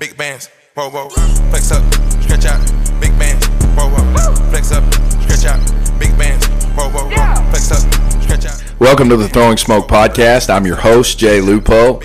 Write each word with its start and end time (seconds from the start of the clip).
big 0.00 0.16
bands, 0.16 0.48
whoa, 0.76 0.88
whoa, 0.88 1.10
flex 1.50 1.70
up, 1.70 1.84
stretch 2.22 2.46
out, 2.46 2.58
big 3.02 3.10
bands, 3.18 3.46
whoa, 3.76 3.86
whoa, 3.90 4.34
flex 4.48 4.72
up, 4.72 4.82
stretch 5.20 5.44
out, 5.44 5.60
big 5.98 6.16
bands, 6.16 6.46
whoa, 6.74 6.88
whoa, 6.88 7.04
whoa, 7.04 7.50
flex 7.50 7.70
up, 7.70 8.22
stretch 8.22 8.46
out. 8.46 8.80
Welcome 8.80 9.10
to 9.10 9.18
the 9.18 9.28
Throwing 9.28 9.58
Smoke 9.58 9.88
Podcast. 9.88 10.48
I'm 10.48 10.64
your 10.64 10.76
host, 10.76 11.18
Jay 11.18 11.42
Lupo, 11.42 12.00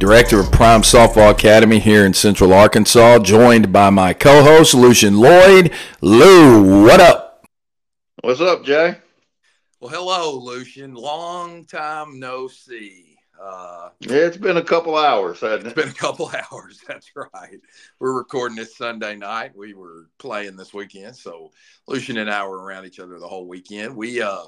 Director 0.00 0.40
of 0.40 0.50
Prime 0.50 0.82
Softball 0.82 1.30
Academy 1.30 1.78
here 1.78 2.04
in 2.04 2.14
Central 2.14 2.52
Arkansas, 2.52 3.20
joined 3.20 3.72
by 3.72 3.90
my 3.90 4.12
co 4.12 4.42
host, 4.42 4.74
Lucien 4.74 5.14
Loyd. 5.14 5.72
Lou, 6.00 6.82
what 6.82 6.98
up? 6.98 7.46
What's 8.22 8.40
up, 8.40 8.64
Jay? 8.64 8.96
Well, 9.78 9.90
hello, 9.90 10.40
Lucian. 10.40 10.94
Long 10.94 11.64
time 11.64 12.18
no 12.18 12.48
see. 12.48 13.05
Uh, 13.40 13.90
Yeah, 14.00 14.16
it's 14.16 14.36
been 14.36 14.56
a 14.56 14.62
couple 14.64 14.96
hours, 14.96 15.40
hasn't 15.40 15.62
it's 15.66 15.72
it? 15.72 15.76
been 15.76 15.88
a 15.88 15.92
couple 15.94 16.30
hours. 16.52 16.80
That's 16.86 17.10
right. 17.14 17.60
We're 17.98 18.16
recording 18.16 18.56
this 18.56 18.76
Sunday 18.76 19.16
night. 19.16 19.56
We 19.56 19.74
were 19.74 20.08
playing 20.18 20.56
this 20.56 20.72
weekend, 20.72 21.16
so 21.16 21.50
Lucien 21.86 22.16
and 22.18 22.30
I 22.30 22.46
were 22.46 22.62
around 22.62 22.86
each 22.86 22.98
other 23.00 23.18
the 23.18 23.28
whole 23.28 23.46
weekend. 23.46 23.94
We, 23.96 24.20
uh, 24.22 24.44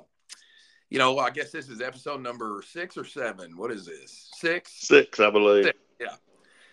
you 0.90 0.98
know, 0.98 1.18
I 1.18 1.30
guess 1.30 1.50
this 1.50 1.68
is 1.68 1.80
episode 1.80 2.22
number 2.22 2.62
six 2.66 2.96
or 2.96 3.04
seven. 3.04 3.56
What 3.56 3.70
is 3.70 3.84
this? 3.86 4.30
Six. 4.36 4.72
Six, 4.74 5.20
I 5.20 5.30
believe. 5.30 5.64
Six. 5.64 5.78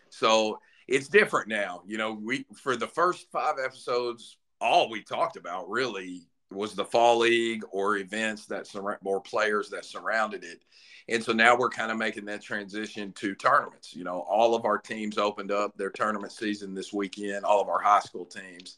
So 0.10 0.60
it's 0.88 1.10
different 1.10 1.50
now. 1.50 1.82
You 1.86 1.98
know, 1.98 2.14
we 2.14 2.46
for 2.56 2.78
the 2.78 2.88
first 2.88 3.30
five 3.32 3.56
episodes, 3.62 4.38
all 4.62 4.90
we 4.90 5.04
talked 5.04 5.36
about 5.36 5.70
really 5.70 6.22
was 6.52 6.74
the 6.74 6.86
fall 6.86 7.20
league 7.20 7.64
or 7.72 7.98
events 7.98 8.46
that 8.48 8.68
surround 8.68 9.00
or 9.04 9.20
players 9.22 9.70
that 9.70 9.86
surrounded 9.86 10.44
it. 10.44 10.64
And 11.08 11.24
so 11.24 11.34
now 11.34 11.56
we're 11.56 11.70
kind 11.70 11.92
of 11.92 11.98
making 11.98 12.26
that 12.26 12.42
transition 12.42 13.12
to 13.14 13.36
tournaments. 13.36 13.96
You 13.96 14.04
know, 14.04 14.22
all 14.22 14.56
of 14.56 14.66
our 14.66 14.78
teams 14.78 15.18
opened 15.18 15.52
up 15.52 15.78
their 15.78 15.92
tournament 15.92 16.32
season 16.32 16.74
this 16.74 16.92
weekend, 16.92 17.46
all 17.46 17.62
of 17.62 17.70
our 17.70 17.82
high 17.82 18.00
school 18.00 18.26
teams. 18.26 18.78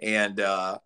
And 0.00 0.40
uh, 0.40 0.78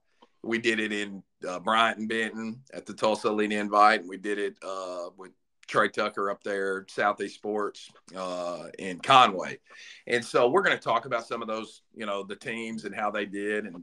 we 0.42 0.58
did 0.58 0.80
it 0.80 0.92
in 0.92 1.22
uh, 1.48 1.60
Bryant 1.60 1.98
and 1.98 2.08
Benton 2.08 2.60
at 2.74 2.84
the 2.84 2.92
Tulsa 2.92 3.28
Elite 3.28 3.52
Invite. 3.52 4.00
And 4.00 4.08
we 4.08 4.18
did 4.18 4.38
it 4.38 4.56
uh, 4.62 5.06
with 5.16 5.32
Trey 5.66 5.88
Tucker 5.88 6.30
up 6.30 6.42
there, 6.42 6.84
Southeast 6.90 7.36
Sports 7.36 7.90
uh, 8.14 8.64
in 8.78 8.98
Conway. 8.98 9.58
And 10.06 10.22
so 10.22 10.48
we're 10.50 10.62
going 10.62 10.76
to 10.76 10.82
talk 10.82 11.06
about 11.06 11.26
some 11.26 11.40
of 11.40 11.48
those, 11.48 11.82
you 11.94 12.04
know, 12.04 12.22
the 12.22 12.36
teams 12.36 12.84
and 12.84 12.94
how 12.94 13.10
they 13.10 13.24
did 13.24 13.64
and 13.64 13.82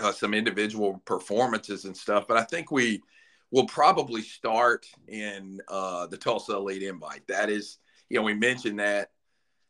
uh, 0.00 0.12
some 0.12 0.34
individual 0.34 1.00
performances 1.04 1.84
and 1.84 1.96
stuff. 1.96 2.26
But 2.26 2.36
I 2.36 2.44
think 2.44 2.70
we 2.70 3.02
will 3.50 3.66
probably 3.66 4.22
start 4.22 4.86
in 5.08 5.60
uh, 5.68 6.06
the 6.06 6.16
Tulsa 6.16 6.54
Elite 6.54 6.82
Invite. 6.82 7.26
That 7.26 7.50
is, 7.50 7.78
you 8.08 8.16
know, 8.16 8.22
we 8.22 8.34
mentioned 8.34 8.78
that 8.80 9.10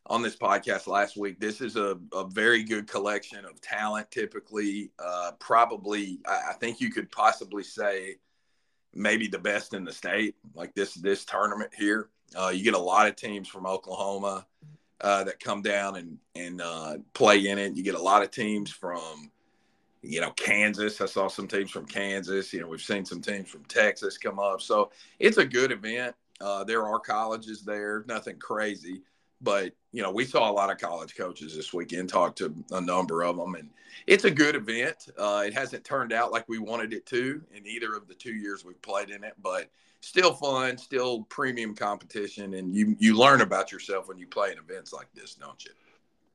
on 0.07 0.23
this 0.23 0.37
podcast 0.37 0.87
last 0.87 1.17
week. 1.17 1.41
This 1.41 1.61
is 1.61 1.77
a, 1.77 1.99
a 2.13 2.25
very 2.29 2.63
good 2.63 2.87
collection 2.87 3.45
of 3.45 3.61
talent, 3.61 4.11
typically. 4.11 4.91
Uh, 4.99 5.33
probably, 5.39 6.21
I, 6.27 6.51
I 6.51 6.53
think 6.55 6.81
you 6.81 6.91
could 6.91 7.11
possibly 7.11 7.63
say, 7.63 8.17
maybe 8.95 9.29
the 9.29 9.39
best 9.39 9.75
in 9.75 9.85
the 9.85 9.93
state 9.93 10.35
like 10.55 10.75
this 10.75 10.95
this 10.95 11.25
tournament 11.25 11.71
here 11.77 12.09
uh, 12.37 12.49
you 12.49 12.65
get 12.65 12.75
a 12.75 12.79
lot 12.79 13.07
of 13.07 13.17
teams 13.17 13.49
from 13.49 13.67
oklahoma 13.67 14.47
uh, 15.01 15.25
that 15.25 15.41
come 15.41 15.63
down 15.63 15.97
and 15.97 16.19
and 16.35 16.61
uh, 16.61 16.97
play 17.15 17.47
in 17.47 17.59
it 17.59 17.75
you 17.77 17.83
get 17.83 17.95
a 17.95 18.03
lot 18.03 18.23
of 18.23 18.31
teams 18.31 18.71
from 18.71 19.31
you 20.03 20.21
know 20.21 20.31
kansas. 20.31 21.01
I 21.01 21.07
saw 21.07 21.29
some 21.29 21.49
teams 21.49 21.71
from 21.71 21.87
kansas. 21.87 22.53
You 22.53 22.61
know 22.61 22.69
we've 22.69 22.81
seen 22.81 23.05
some 23.05 23.21
teams 23.21 23.49
from 23.49 23.65
texas 23.65 24.19
come 24.19 24.39
up. 24.39 24.61
So 24.61 24.91
it's 25.19 25.39
a 25.39 25.45
good 25.45 25.73
event. 25.73 26.15
Uh, 26.41 26.65
there 26.65 26.87
are 26.87 26.99
colleges 26.99 27.63
there. 27.63 28.05
Nothing 28.09 28.39
crazy 28.39 29.03
but 29.41 29.73
you 29.93 30.03
know 30.03 30.11
we 30.11 30.25
saw 30.25 30.51
a 30.51 30.53
lot 30.53 30.71
of 30.71 30.79
college 30.79 31.17
coaches 31.17 31.57
this 31.57 31.73
weekend 31.73 32.09
talked 32.09 32.39
to 32.39 32.55
a 32.73 32.81
number 32.81 33.23
of 33.23 33.37
them 33.37 33.55
and 33.55 33.71
it's 34.07 34.25
a 34.25 34.31
good 34.31 34.55
event. 34.55 35.09
Uh, 35.19 35.43
it 35.45 35.53
hasn't 35.53 35.85
turned 35.85 36.13
out 36.13 36.33
like 36.33 36.49
we 36.49 36.59
wanted 36.59 36.93
it 36.93 37.07
to 37.07 37.43
in 37.55 37.67
either 37.67 37.95
of 37.95 38.07
the 38.09 38.15
two 38.15 38.35
years 38.35 38.65
we've 38.65 38.81
played 38.83 39.11
in 39.11 39.25
it 39.25 39.35
but 39.43 39.71
still 40.01 40.33
fun 40.33 40.79
still 40.79 41.23
premium 41.25 41.75
competition 41.75 42.55
and 42.55 42.75
you 42.75 42.97
you 42.99 43.17
learn 43.17 43.41
about 43.41 43.71
yourself 43.71 44.09
when 44.09 44.19
you 44.19 44.27
play 44.27 44.51
in 44.53 44.59
events 44.59 44.93
like 44.93 45.09
this 45.15 45.35
don't 45.35 45.65
you 45.65 45.73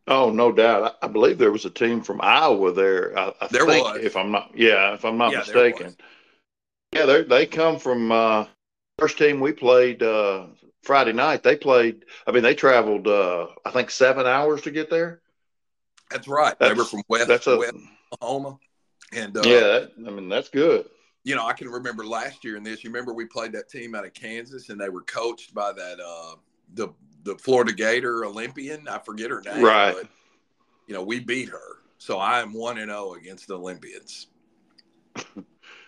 Oh, 0.07 0.29
no 0.31 0.51
doubt. 0.51 0.97
I, 1.01 1.05
I 1.05 1.09
believe 1.09 1.37
there 1.37 1.51
was 1.51 1.65
a 1.65 1.69
team 1.69 2.01
from 2.01 2.21
Iowa 2.21 2.71
there. 2.73 3.17
I, 3.17 3.33
I 3.41 3.47
There 3.51 3.65
think, 3.65 3.85
was. 3.85 4.01
if 4.03 4.15
I'm 4.15 4.31
not, 4.31 4.51
yeah, 4.55 4.93
if 4.93 5.03
I'm 5.03 5.17
not 5.17 5.31
Yeah, 5.31 5.39
mistaken. 5.39 5.95
Yeah, 6.93 7.05
they 7.05 7.23
they 7.23 7.45
come 7.45 7.79
from 7.79 8.11
uh, 8.11 8.45
first 8.99 9.17
team 9.17 9.39
we 9.39 9.51
played 9.51 10.01
uh, 10.03 10.47
Friday 10.83 11.13
night. 11.13 11.43
They 11.43 11.55
played. 11.57 12.05
I 12.27 12.31
mean, 12.31 12.43
they 12.43 12.55
traveled. 12.55 13.07
Uh, 13.07 13.47
I 13.65 13.71
think 13.71 13.89
seven 13.91 14.25
hours 14.25 14.61
to 14.63 14.71
get 14.71 14.89
there. 14.89 15.21
that's 16.09 16.27
right 16.27 16.57
they 16.59 16.73
were 16.73 16.85
from 16.85 17.01
west, 17.09 17.27
That's 17.27 17.47
a 17.47 17.57
west 17.57 17.73
oklahoma 18.13 18.57
and 19.13 19.37
uh, 19.37 19.43
yeah. 19.43 19.59
That, 19.61 19.91
I 20.07 20.09
mean, 20.11 20.29
that's 20.29 20.49
good. 20.49 20.85
you 21.23 21.35
know, 21.35 21.45
I 21.45 21.53
can 21.53 21.67
remember 21.69 22.05
last 22.05 22.43
year 22.43 22.55
in 22.55 22.63
this. 22.63 22.83
You 22.83 22.89
remember 22.89 23.13
we 23.13 23.25
played 23.25 23.51
that 23.53 23.69
team 23.69 23.95
out 23.95 24.05
of 24.05 24.13
Kansas, 24.13 24.69
and 24.69 24.79
they 24.79 24.89
were 24.89 25.01
coached 25.01 25.53
by 25.53 25.73
that 25.73 25.99
uh, 25.99 26.35
the 26.73 26.89
the 27.25 27.35
Florida 27.37 27.73
Gator 27.73 28.23
Olympian. 28.23 28.87
I 28.87 28.99
forget 28.99 29.29
her 29.31 29.41
name, 29.41 29.61
Right. 29.63 29.93
But, 29.93 30.07
you 30.87 30.93
know, 30.93 31.03
we 31.03 31.19
beat 31.19 31.49
her, 31.49 31.81
so 31.97 32.19
I 32.19 32.39
am 32.41 32.53
one 32.53 32.77
and 32.77 32.89
zero 32.89 33.15
against 33.15 33.47
the 33.49 33.57
Olympians. 33.57 34.27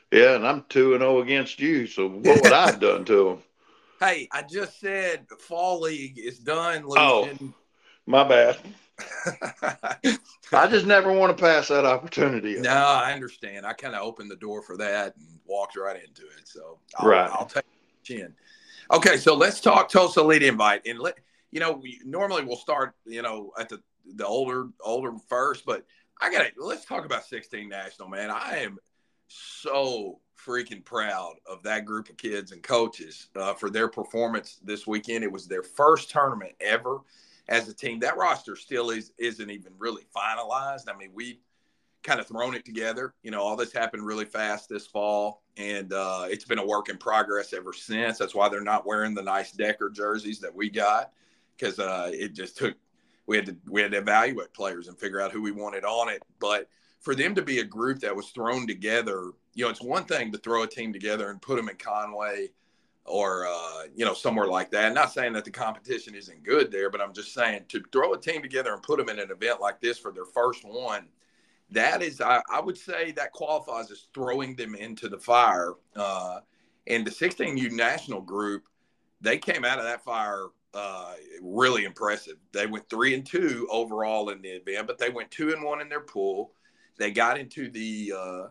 Yeah, 0.10 0.36
and 0.38 0.48
I'm 0.48 0.64
two 0.70 0.94
and 0.94 1.02
zero 1.02 1.20
against 1.20 1.60
you. 1.60 1.86
So 1.86 2.08
what 2.08 2.42
would 2.42 2.54
I 2.54 2.68
have 2.68 2.80
done 2.80 3.04
to 3.06 3.24
them? 3.30 3.44
Hey, 4.00 4.30
I 4.32 4.42
just 4.42 4.80
said 4.80 5.26
fall 5.38 5.82
league 5.82 6.18
is 6.18 6.40
done. 6.40 6.86
Oh. 6.96 7.24
Lucien. 7.30 7.54
My 8.06 8.24
bad. 8.24 8.56
I 10.54 10.68
just 10.70 10.86
never 10.86 11.12
want 11.12 11.36
to 11.38 11.44
pass 11.44 11.68
that 11.68 11.84
opportunity. 11.86 12.58
up. 12.58 12.64
no, 12.64 12.72
I 12.72 13.12
understand. 13.12 13.66
I 13.66 13.74
kind 13.74 13.96
of 13.96 14.02
opened 14.02 14.32
the 14.32 14.38
door 14.38 14.62
for 14.62 14.78
that 14.78 15.16
and 15.18 15.26
walked 15.46 15.76
right 15.76 16.02
into 16.02 16.22
it. 16.22 16.48
So 16.48 16.80
I'll, 16.98 17.10
Right. 17.10 17.30
I'll 17.30 17.46
take 17.46 17.66
the 17.66 18.16
chin. 18.16 18.34
Okay, 18.94 19.18
so 19.18 19.36
let's 19.36 19.60
talk 19.60 19.90
Tulsa 19.90 20.22
Elite 20.22 20.44
Invite, 20.44 20.84
and 20.88 21.00
let 21.00 21.16
you 21.52 21.60
know. 21.60 21.74
We 21.74 22.00
normally 22.06 22.44
we'll 22.44 22.58
start, 22.58 22.96
you 23.06 23.22
know, 23.22 23.52
at 23.60 23.70
the 23.70 23.82
the 24.16 24.26
older 24.26 24.70
older 24.82 25.14
first, 25.28 25.66
but 25.66 25.86
I 26.20 26.32
got 26.32 26.44
to 26.44 26.52
let's 26.58 26.86
talk 26.86 27.06
about 27.06 27.26
16 27.26 27.70
national. 27.70 28.10
Man, 28.10 28.30
I 28.32 28.60
am 28.60 28.78
so 29.28 30.20
freaking 30.46 30.84
proud 30.84 31.36
of 31.46 31.64
that 31.64 31.86
group 31.86 32.10
of 32.10 32.18
kids 32.18 32.52
and 32.52 32.64
coaches 32.64 33.28
uh, 33.36 33.54
for 33.54 33.70
their 33.70 33.88
performance 33.88 34.60
this 34.64 34.88
weekend. 34.88 35.24
It 35.24 35.32
was 35.32 35.48
their 35.48 35.64
first 35.64 36.10
tournament 36.10 36.54
ever 36.62 37.00
as 37.50 37.68
a 37.68 37.74
team. 37.74 38.00
That 38.00 38.18
roster 38.18 38.56
still 38.56 38.90
is 38.90 39.14
isn't 39.18 39.50
even 39.50 39.74
really 39.78 40.04
finalized. 40.16 40.84
I 40.88 40.98
mean, 40.98 41.12
we 41.14 41.40
kind 42.04 42.20
of 42.20 42.28
thrown 42.28 42.56
it 42.56 42.66
together. 42.66 43.14
You 43.24 43.32
know, 43.32 43.42
all 43.42 43.56
this 43.56 43.74
happened 43.74 44.06
really 44.06 44.26
fast 44.26 44.70
this 44.70 44.88
fall, 44.88 45.44
and 45.58 45.92
uh, 45.92 46.28
it's 46.30 46.46
been 46.46 46.60
a 46.60 46.66
work 46.66 46.90
in 46.90 46.98
progress 46.98 47.54
ever 47.54 47.74
since. 47.74 48.18
That's 48.18 48.36
why 48.36 48.50
they're 48.50 48.62
not 48.62 48.86
wearing 48.86 49.14
the 49.14 49.24
nice 49.24 49.52
Decker 49.52 49.90
jerseys 49.90 50.40
that 50.40 50.56
we 50.56 50.70
got 50.70 51.12
because 51.58 51.80
uh, 51.80 52.10
it 52.14 52.34
just 52.34 52.58
took 52.58 52.76
we 53.26 53.36
had 53.36 53.46
to 53.46 53.58
we 53.70 53.82
had 53.82 53.92
to 53.92 53.98
evaluate 53.98 54.54
players 54.54 54.88
and 54.88 54.98
figure 54.98 55.22
out 55.22 55.32
who 55.32 55.42
we 55.42 55.52
wanted 55.52 55.84
on 55.84 56.10
it. 56.10 56.24
But 56.40 56.70
for 57.02 57.16
them 57.16 57.36
to 57.36 57.42
be 57.42 57.60
a 57.60 57.64
group 57.64 58.00
that 58.00 58.16
was 58.16 58.30
thrown 58.30 58.68
together, 58.68 59.32
you 59.54 59.64
know, 59.64 59.70
it's 59.70 59.82
one 59.82 60.06
thing 60.06 60.32
to 60.32 60.38
throw 60.38 60.64
a 60.64 60.68
team 60.68 60.94
together 60.94 61.30
and 61.30 61.42
put 61.42 61.58
them 61.58 61.70
in 61.70 61.76
Conway 61.76 62.50
or 63.06 63.48
uh, 63.48 63.84
you 63.96 64.06
know 64.06 64.14
somewhere 64.14 64.48
like 64.48 64.72
that. 64.72 64.94
Not 64.94 65.12
saying 65.12 65.34
that 65.34 65.46
the 65.46 65.52
competition 65.52 66.16
isn't 66.16 66.44
good 66.44 66.72
there, 66.72 66.90
but 66.90 67.02
I'm 67.02 67.14
just 67.14 67.34
saying 67.34 67.66
to 67.70 67.84
throw 67.92 68.14
a 68.14 68.20
team 68.20 68.42
together 68.42 68.74
and 68.74 68.82
put 68.84 68.98
them 68.98 69.10
in 69.10 69.20
an 69.20 69.32
event 69.32 69.62
like 69.62 69.82
this 69.82 69.98
for 69.98 70.12
their 70.12 70.26
first 70.26 70.64
one, 70.64 71.08
that 71.72 72.02
is, 72.02 72.22
I, 72.22 72.42
I 72.52 72.62
would 72.62 72.78
say 72.78 73.12
that 73.12 73.34
qualifies 73.34 73.92
as 73.92 74.08
throwing 74.14 74.56
them 74.56 74.76
into 74.76 75.10
the 75.10 75.18
fire. 75.18 75.74
Uh, 75.96 76.40
and 76.88 77.06
the 77.06 77.12
16U 77.12 77.72
national 77.72 78.22
group, 78.22 78.64
they 79.20 79.38
came 79.38 79.66
out 79.66 79.78
of 79.78 79.84
that 79.84 80.04
fire 80.04 80.48
uh, 80.78 81.14
really 81.42 81.86
impressive. 81.86 82.38
They 82.52 82.68
went 82.68 82.88
three 82.88 83.16
and 83.16 83.26
two 83.26 83.68
overall 83.72 84.30
in 84.30 84.42
the 84.42 84.50
event, 84.50 84.86
but 84.86 85.00
they 85.00 85.10
went 85.10 85.32
two 85.32 85.52
and 85.52 85.64
one 85.64 85.82
in 85.82 85.90
their 85.90 86.02
pool. 86.02 86.52
They 86.98 87.12
got 87.12 87.40
into 87.40 87.70
the 87.70 88.14
uh, 88.16 88.48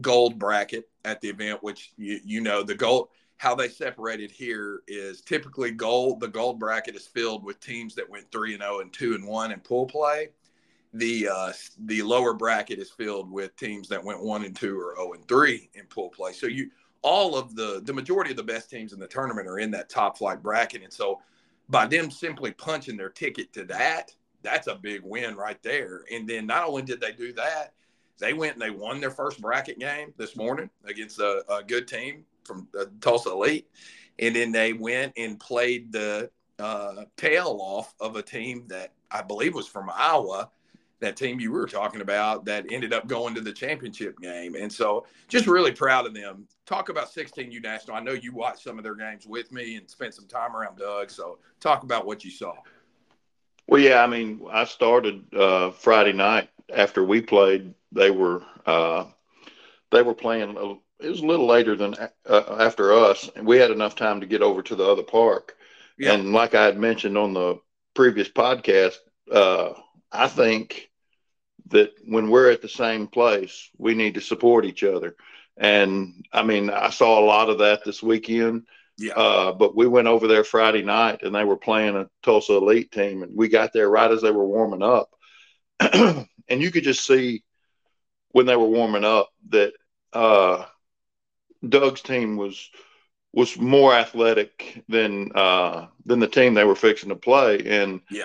gold 0.00 0.38
bracket 0.38 0.88
at 1.04 1.20
the 1.20 1.28
event, 1.28 1.62
which 1.62 1.92
you, 1.96 2.20
you 2.24 2.40
know 2.40 2.62
the 2.62 2.74
gold. 2.74 3.08
How 3.38 3.54
they 3.54 3.68
separated 3.68 4.30
here 4.30 4.82
is 4.86 5.20
typically 5.20 5.70
gold. 5.70 6.20
The 6.20 6.28
gold 6.28 6.60
bracket 6.60 6.94
is 6.94 7.06
filled 7.06 7.44
with 7.44 7.60
teams 7.60 7.94
that 7.96 8.08
went 8.08 8.30
three 8.30 8.54
and 8.54 8.62
zero 8.62 8.80
and 8.80 8.92
two 8.92 9.14
and 9.14 9.26
one 9.26 9.50
in 9.50 9.60
pool 9.60 9.86
play. 9.86 10.28
The 10.92 11.28
uh, 11.28 11.52
the 11.86 12.02
lower 12.02 12.34
bracket 12.34 12.78
is 12.78 12.90
filled 12.90 13.30
with 13.30 13.56
teams 13.56 13.88
that 13.88 14.04
went 14.04 14.22
one 14.22 14.44
and 14.44 14.54
two 14.54 14.78
or 14.78 14.94
zero 14.96 15.14
and 15.14 15.26
three 15.26 15.70
in 15.74 15.86
pool 15.86 16.10
play. 16.10 16.32
So 16.32 16.46
you 16.46 16.70
all 17.02 17.36
of 17.36 17.56
the 17.56 17.80
the 17.84 17.92
majority 17.92 18.30
of 18.30 18.36
the 18.36 18.42
best 18.44 18.70
teams 18.70 18.92
in 18.92 19.00
the 19.00 19.08
tournament 19.08 19.48
are 19.48 19.58
in 19.58 19.70
that 19.72 19.88
top 19.88 20.18
flight 20.18 20.42
bracket, 20.42 20.82
and 20.82 20.92
so 20.92 21.20
by 21.68 21.86
them 21.86 22.10
simply 22.10 22.52
punching 22.52 22.96
their 22.96 23.08
ticket 23.10 23.52
to 23.54 23.64
that, 23.64 24.14
that's 24.42 24.66
a 24.66 24.74
big 24.74 25.02
win 25.02 25.36
right 25.36 25.62
there. 25.62 26.04
And 26.12 26.28
then 26.28 26.46
not 26.46 26.66
only 26.68 26.82
did 26.82 27.00
they 27.00 27.12
do 27.12 27.32
that, 27.34 27.72
they 28.18 28.32
went 28.32 28.54
and 28.54 28.62
they 28.62 28.70
won 28.70 29.00
their 29.00 29.10
first 29.10 29.40
bracket 29.40 29.78
game 29.78 30.12
this 30.16 30.36
morning 30.36 30.70
against 30.84 31.18
a, 31.18 31.44
a 31.48 31.62
good 31.62 31.88
team 31.88 32.24
from 32.44 32.68
uh, 32.78 32.84
Tulsa 33.00 33.30
Elite, 33.30 33.68
and 34.18 34.36
then 34.36 34.52
they 34.52 34.72
went 34.72 35.12
and 35.16 35.40
played 35.40 35.90
the 35.90 36.30
uh, 36.58 37.04
tail 37.16 37.58
off 37.60 37.94
of 38.00 38.16
a 38.16 38.22
team 38.22 38.64
that 38.68 38.92
I 39.10 39.22
believe 39.22 39.54
was 39.54 39.66
from 39.66 39.90
Iowa, 39.92 40.50
that 41.00 41.16
team 41.16 41.40
you 41.40 41.50
were 41.50 41.66
talking 41.66 42.00
about 42.00 42.44
that 42.44 42.64
ended 42.70 42.92
up 42.92 43.06
going 43.06 43.34
to 43.34 43.40
the 43.40 43.52
championship 43.52 44.18
game. 44.20 44.54
And 44.54 44.72
so 44.72 45.06
just 45.28 45.46
really 45.46 45.72
proud 45.72 46.06
of 46.06 46.14
them. 46.14 46.46
Talk 46.66 46.88
about 46.88 47.12
16U 47.12 47.62
National. 47.62 47.96
I 47.96 48.00
know 48.00 48.12
you 48.12 48.32
watched 48.32 48.62
some 48.62 48.78
of 48.78 48.84
their 48.84 48.94
games 48.94 49.26
with 49.26 49.52
me 49.52 49.76
and 49.76 49.88
spent 49.88 50.14
some 50.14 50.26
time 50.26 50.56
around 50.56 50.78
Doug. 50.78 51.10
So 51.10 51.38
talk 51.60 51.82
about 51.82 52.06
what 52.06 52.24
you 52.24 52.30
saw. 52.30 52.54
Well, 53.66 53.80
yeah, 53.80 54.02
I 54.02 54.06
mean, 54.06 54.40
I 54.50 54.64
started 54.64 55.24
uh, 55.34 55.70
Friday 55.70 56.12
night 56.12 56.50
after 56.74 57.02
we 57.04 57.20
played. 57.20 57.74
They 57.92 58.10
were 58.10 58.42
uh, 58.66 59.06
they 59.90 60.02
were 60.02 60.14
playing. 60.14 60.50
It 61.00 61.08
was 61.08 61.20
a 61.20 61.26
little 61.26 61.46
later 61.46 61.76
than 61.76 61.94
uh, 62.26 62.56
after 62.58 62.92
us, 62.92 63.30
and 63.36 63.46
we 63.46 63.58
had 63.58 63.70
enough 63.70 63.94
time 63.94 64.20
to 64.20 64.26
get 64.26 64.42
over 64.42 64.62
to 64.62 64.74
the 64.74 64.84
other 64.84 65.02
park. 65.02 65.56
Yeah. 65.98 66.12
And 66.12 66.32
like 66.32 66.54
I 66.54 66.64
had 66.64 66.78
mentioned 66.78 67.16
on 67.16 67.32
the 67.32 67.60
previous 67.94 68.28
podcast, 68.28 68.96
uh, 69.30 69.74
I 70.14 70.28
think 70.28 70.90
that 71.68 71.92
when 72.06 72.30
we're 72.30 72.50
at 72.50 72.62
the 72.62 72.68
same 72.68 73.06
place, 73.06 73.70
we 73.78 73.94
need 73.94 74.14
to 74.14 74.20
support 74.20 74.64
each 74.64 74.84
other. 74.84 75.16
And 75.56 76.24
I 76.32 76.42
mean, 76.42 76.70
I 76.70 76.90
saw 76.90 77.18
a 77.18 77.24
lot 77.24 77.48
of 77.48 77.58
that 77.58 77.84
this 77.84 78.02
weekend. 78.02 78.66
Yeah. 78.96 79.14
Uh, 79.14 79.52
but 79.52 79.74
we 79.74 79.88
went 79.88 80.06
over 80.06 80.28
there 80.28 80.44
Friday 80.44 80.82
night 80.82 81.22
and 81.22 81.34
they 81.34 81.44
were 81.44 81.56
playing 81.56 81.96
a 81.96 82.08
Tulsa 82.22 82.54
Elite 82.54 82.92
team, 82.92 83.22
and 83.22 83.36
we 83.36 83.48
got 83.48 83.72
there 83.72 83.88
right 83.88 84.10
as 84.10 84.22
they 84.22 84.30
were 84.30 84.46
warming 84.46 84.82
up. 84.82 85.10
and 85.80 86.26
you 86.48 86.70
could 86.70 86.84
just 86.84 87.04
see 87.04 87.42
when 88.30 88.46
they 88.46 88.56
were 88.56 88.68
warming 88.68 89.04
up 89.04 89.30
that 89.48 89.72
uh, 90.12 90.64
Doug's 91.68 92.02
team 92.02 92.36
was 92.36 92.70
was 93.32 93.58
more 93.58 93.92
athletic 93.92 94.84
than 94.88 95.32
uh, 95.34 95.86
than 96.04 96.20
the 96.20 96.28
team 96.28 96.54
they 96.54 96.64
were 96.64 96.76
fixing 96.76 97.08
to 97.08 97.16
play. 97.16 97.64
And 97.66 98.00
yeah. 98.10 98.24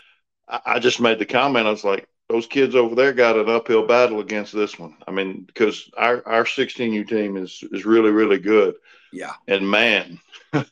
I, 0.49 0.61
I 0.65 0.79
just 0.79 0.99
made 0.99 1.19
the 1.19 1.25
comment. 1.25 1.67
I 1.67 1.71
was 1.71 1.83
like, 1.83 2.07
those 2.29 2.45
kids 2.45 2.75
over 2.75 2.95
there 2.95 3.13
got 3.13 3.37
an 3.37 3.49
uphill 3.49 3.87
battle 3.87 4.19
against 4.19 4.53
this 4.53 4.77
one. 4.77 4.95
I 5.07 5.11
mean, 5.11 5.43
because 5.43 5.89
our 5.97 6.25
our 6.27 6.43
16U 6.43 7.07
team 7.07 7.37
is 7.37 7.63
is 7.71 7.85
really 7.85 8.11
really 8.11 8.39
good. 8.39 8.75
Yeah. 9.11 9.33
And 9.47 9.69
man, 9.69 10.19
I, 10.53 10.65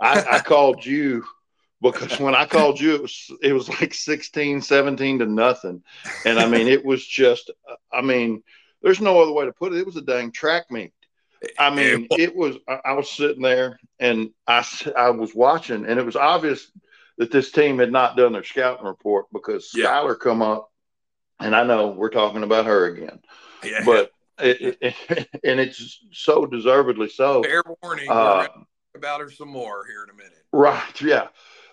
I 0.00 0.38
called 0.40 0.84
you 0.86 1.24
because 1.82 2.18
when 2.18 2.34
I 2.34 2.46
called 2.46 2.80
you, 2.80 2.94
it 2.94 3.02
was 3.02 3.30
it 3.42 3.52
was 3.52 3.68
like 3.68 3.92
16, 3.92 4.62
17 4.62 5.18
to 5.18 5.26
nothing, 5.26 5.82
and 6.24 6.38
I 6.38 6.48
mean, 6.48 6.68
it 6.68 6.84
was 6.84 7.04
just. 7.06 7.50
I 7.92 8.00
mean, 8.00 8.42
there's 8.82 9.00
no 9.00 9.20
other 9.20 9.32
way 9.32 9.44
to 9.44 9.52
put 9.52 9.72
it. 9.72 9.78
It 9.78 9.86
was 9.86 9.96
a 9.96 10.02
dang 10.02 10.32
track 10.32 10.70
meet. 10.70 10.92
I 11.58 11.74
mean, 11.74 12.06
it 12.12 12.34
was. 12.34 12.56
I 12.84 12.92
was 12.92 13.10
sitting 13.10 13.42
there 13.42 13.78
and 13.98 14.30
I 14.46 14.66
I 14.96 15.10
was 15.10 15.34
watching, 15.34 15.86
and 15.86 15.98
it 15.98 16.06
was 16.06 16.16
obvious 16.16 16.70
that 17.18 17.30
this 17.30 17.52
team 17.52 17.78
had 17.78 17.92
not 17.92 18.16
done 18.16 18.32
their 18.32 18.44
scouting 18.44 18.86
report 18.86 19.26
because 19.32 19.70
yeah. 19.74 19.86
Skylar 19.86 20.18
come 20.18 20.42
up 20.42 20.70
and 21.40 21.54
I 21.54 21.64
know 21.64 21.88
we're 21.88 22.10
talking 22.10 22.42
about 22.42 22.66
her 22.66 22.86
again, 22.86 23.20
yeah. 23.62 23.82
but 23.84 24.10
it, 24.38 24.78
it, 24.80 25.28
and 25.44 25.60
it's 25.60 26.00
so 26.12 26.46
deservedly 26.46 27.08
so. 27.08 27.42
Fair 27.42 27.62
warning, 27.82 28.10
uh, 28.10 28.48
about 28.94 29.20
her 29.20 29.30
some 29.30 29.48
more 29.48 29.84
here 29.86 30.04
in 30.04 30.10
a 30.10 30.14
minute. 30.14 30.44
Right? 30.52 31.02
Yeah, 31.02 31.28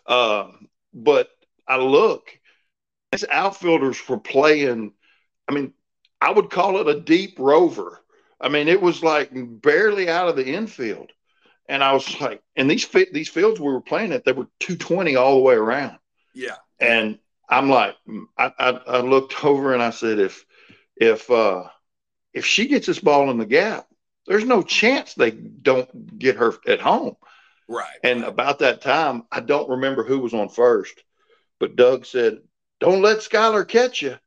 uh, 0.05 0.51
but 0.93 1.29
I 1.67 1.77
look, 1.77 2.37
these 3.11 3.25
outfielders 3.29 4.07
were 4.07 4.19
playing. 4.19 4.93
I 5.47 5.53
mean, 5.53 5.73
I 6.19 6.31
would 6.31 6.49
call 6.49 6.79
it 6.79 6.95
a 6.95 6.99
deep 6.99 7.37
rover. 7.39 7.99
I 8.39 8.49
mean, 8.49 8.67
it 8.67 8.81
was 8.81 9.03
like 9.03 9.29
barely 9.33 10.09
out 10.09 10.27
of 10.27 10.35
the 10.35 10.47
infield, 10.47 11.11
and 11.71 11.81
I 11.81 11.93
was 11.93 12.19
like, 12.19 12.43
and 12.57 12.69
these 12.69 12.85
these 13.13 13.29
fields 13.29 13.59
we 13.59 13.71
were 13.71 13.79
playing 13.81 14.11
at, 14.11 14.25
they 14.25 14.33
were 14.33 14.47
220 14.59 15.15
all 15.15 15.35
the 15.35 15.41
way 15.41 15.55
around. 15.55 15.97
Yeah, 16.33 16.57
and 16.79 17.17
I'm 17.47 17.69
like, 17.69 17.95
I, 18.37 18.51
I, 18.59 18.69
I 18.69 18.99
looked 18.99 19.43
over 19.43 19.73
and 19.73 19.81
I 19.81 19.91
said, 19.91 20.19
if 20.19 20.45
if 20.97 21.31
uh, 21.31 21.63
if 22.33 22.45
she 22.45 22.67
gets 22.67 22.87
this 22.87 22.99
ball 22.99 23.31
in 23.31 23.37
the 23.37 23.45
gap, 23.45 23.87
there's 24.27 24.43
no 24.43 24.61
chance 24.61 25.13
they 25.13 25.31
don't 25.31 26.19
get 26.19 26.35
her 26.35 26.53
at 26.67 26.81
home. 26.81 27.15
Right. 27.69 27.87
And 28.03 28.25
about 28.25 28.59
that 28.59 28.81
time, 28.81 29.23
I 29.31 29.39
don't 29.39 29.69
remember 29.69 30.03
who 30.03 30.19
was 30.19 30.33
on 30.33 30.49
first, 30.49 31.01
but 31.57 31.77
Doug 31.77 32.05
said, 32.05 32.39
"Don't 32.81 33.01
let 33.01 33.19
Skylar 33.19 33.65
catch 33.65 34.01
you." 34.01 34.17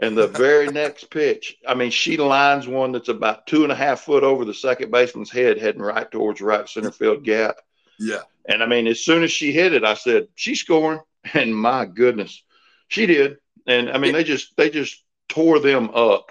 And 0.00 0.16
the 0.16 0.28
very 0.28 0.68
next 0.68 1.10
pitch, 1.10 1.56
I 1.66 1.74
mean, 1.74 1.90
she 1.90 2.16
lines 2.16 2.68
one 2.68 2.92
that's 2.92 3.08
about 3.08 3.46
two 3.48 3.64
and 3.64 3.72
a 3.72 3.74
half 3.74 4.02
foot 4.02 4.22
over 4.22 4.44
the 4.44 4.54
second 4.54 4.92
baseman's 4.92 5.30
head, 5.30 5.58
heading 5.58 5.82
right 5.82 6.08
towards 6.08 6.40
right 6.40 6.68
center 6.68 6.92
field 6.92 7.24
gap. 7.24 7.56
Yeah. 7.98 8.20
And 8.48 8.62
I 8.62 8.66
mean, 8.66 8.86
as 8.86 9.00
soon 9.00 9.24
as 9.24 9.32
she 9.32 9.52
hit 9.52 9.74
it, 9.74 9.84
I 9.84 9.94
said, 9.94 10.28
"She's 10.34 10.60
scoring." 10.60 11.00
And 11.34 11.54
my 11.54 11.84
goodness, 11.84 12.42
she 12.86 13.04
did, 13.04 13.38
and 13.66 13.90
I 13.90 13.98
mean 13.98 14.12
they 14.12 14.24
just 14.24 14.56
they 14.56 14.70
just 14.70 15.02
tore 15.28 15.58
them 15.58 15.90
up, 15.90 16.30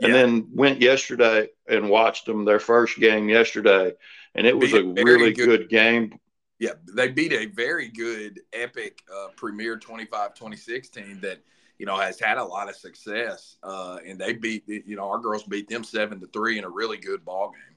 and 0.00 0.12
yeah. 0.12 0.18
then 0.18 0.48
went 0.54 0.80
yesterday 0.80 1.48
and 1.68 1.90
watched 1.90 2.24
them 2.24 2.44
their 2.44 2.60
first 2.60 2.98
game 2.98 3.28
yesterday, 3.28 3.92
and 4.34 4.46
it 4.46 4.56
was 4.56 4.72
a 4.72 4.84
really 4.84 5.32
good, 5.32 5.46
good, 5.46 5.68
game. 5.68 6.18
Yeah, 6.58 6.74
they 6.94 7.08
beat 7.08 7.32
a 7.32 7.46
very 7.46 7.88
good 7.88 8.40
epic 8.52 9.02
uh, 9.14 9.28
Premier 9.36 9.78
25-26 9.78 10.90
team 10.90 11.18
that 11.22 11.40
you 11.80 11.86
know 11.86 11.96
has 11.96 12.20
had 12.20 12.36
a 12.36 12.44
lot 12.44 12.68
of 12.68 12.76
success, 12.76 13.56
uh, 13.62 13.98
and 14.06 14.18
they 14.18 14.34
beat 14.34 14.64
you 14.68 14.94
know 14.96 15.08
our 15.08 15.18
girls 15.18 15.42
beat 15.44 15.68
them 15.68 15.82
seven 15.82 16.20
to 16.20 16.26
three 16.26 16.58
in 16.58 16.64
a 16.64 16.70
really 16.70 16.98
good 16.98 17.24
ball 17.24 17.50
game. 17.50 17.76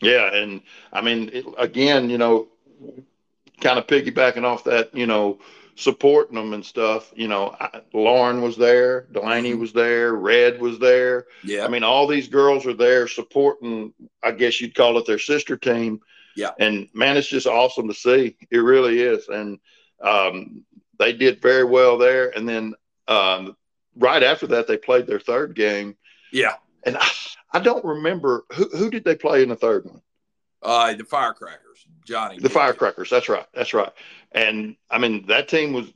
Yeah, 0.00 0.34
and 0.34 0.60
I 0.92 1.00
mean, 1.00 1.30
it, 1.32 1.46
again, 1.56 2.10
you 2.10 2.18
know, 2.18 2.48
kind 3.60 3.78
of 3.78 3.86
piggybacking 3.86 4.44
off 4.44 4.64
that, 4.64 4.94
you 4.94 5.06
know, 5.06 5.38
supporting 5.76 6.34
them 6.36 6.52
and 6.52 6.64
stuff. 6.64 7.12
You 7.16 7.28
know, 7.28 7.56
I, 7.58 7.80
Lauren 7.94 8.42
was 8.42 8.56
there, 8.56 9.06
Delaney 9.12 9.52
mm-hmm. 9.52 9.60
was 9.60 9.72
there, 9.72 10.14
Red 10.14 10.60
was 10.60 10.78
there. 10.78 11.26
Yeah. 11.42 11.64
I 11.64 11.68
mean, 11.68 11.84
all 11.84 12.06
these 12.06 12.28
girls 12.28 12.66
are 12.66 12.74
there 12.74 13.08
supporting, 13.08 13.94
I 14.22 14.32
guess 14.32 14.60
you'd 14.60 14.74
call 14.74 14.98
it 14.98 15.06
their 15.06 15.18
sister 15.18 15.56
team. 15.56 16.00
Yeah. 16.36 16.50
And 16.58 16.88
man, 16.92 17.16
it's 17.16 17.28
just 17.28 17.46
awesome 17.46 17.88
to 17.88 17.94
see. 17.94 18.36
It 18.50 18.58
really 18.58 19.00
is. 19.00 19.28
And 19.28 19.58
um, 20.02 20.64
they 20.98 21.12
did 21.12 21.42
very 21.42 21.64
well 21.64 21.98
there. 21.98 22.36
And 22.36 22.48
then 22.48 22.74
um, 23.08 23.56
right 23.96 24.22
after 24.22 24.46
that, 24.48 24.66
they 24.66 24.76
played 24.76 25.06
their 25.06 25.20
third 25.20 25.54
game. 25.54 25.96
Yeah. 26.32 26.54
And 26.84 26.96
I, 26.96 27.06
I 27.52 27.60
don't 27.60 27.84
remember 27.84 28.44
who, 28.52 28.68
who 28.76 28.90
did 28.90 29.04
they 29.04 29.16
play 29.16 29.42
in 29.42 29.48
the 29.48 29.56
third 29.56 29.84
one? 29.86 30.02
Uh, 30.62 30.94
the 30.94 31.04
Firecrackers, 31.04 31.86
Johnny. 32.06 32.38
The 32.38 32.48
Firecrackers. 32.48 33.10
That's 33.10 33.28
right. 33.28 33.46
That's 33.52 33.74
right. 33.74 33.92
And 34.32 34.76
I 34.90 34.98
mean, 34.98 35.26
that 35.26 35.48
team 35.48 35.72
was 35.72 35.92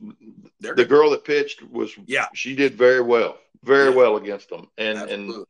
They're 0.60 0.74
the 0.74 0.82
good. 0.84 0.88
girl 0.88 1.10
that 1.10 1.24
pitched 1.24 1.62
was. 1.62 1.92
Yeah. 2.06 2.26
She 2.34 2.54
did 2.54 2.74
very 2.74 3.00
well, 3.00 3.38
very 3.64 3.90
yeah. 3.90 3.96
well 3.96 4.16
against 4.16 4.50
them. 4.50 4.68
And 4.76 4.98
Absolutely. 4.98 5.34
and 5.36 5.46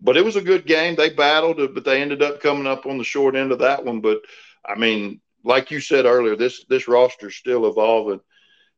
but 0.00 0.16
it 0.16 0.24
was 0.24 0.36
a 0.36 0.40
good 0.40 0.66
game. 0.66 0.94
They 0.94 1.10
battled, 1.10 1.56
but 1.74 1.84
they 1.84 2.00
ended 2.00 2.22
up 2.22 2.40
coming 2.40 2.66
up 2.66 2.86
on 2.86 2.98
the 2.98 3.04
short 3.04 3.34
end 3.34 3.50
of 3.52 3.58
that 3.58 3.84
one. 3.84 4.00
But 4.00 4.22
I 4.64 4.76
mean, 4.76 5.20
like 5.44 5.70
you 5.70 5.80
said 5.80 6.04
earlier, 6.04 6.36
this 6.36 6.64
this 6.68 6.88
roster's 6.88 7.36
still 7.36 7.66
evolving, 7.66 8.20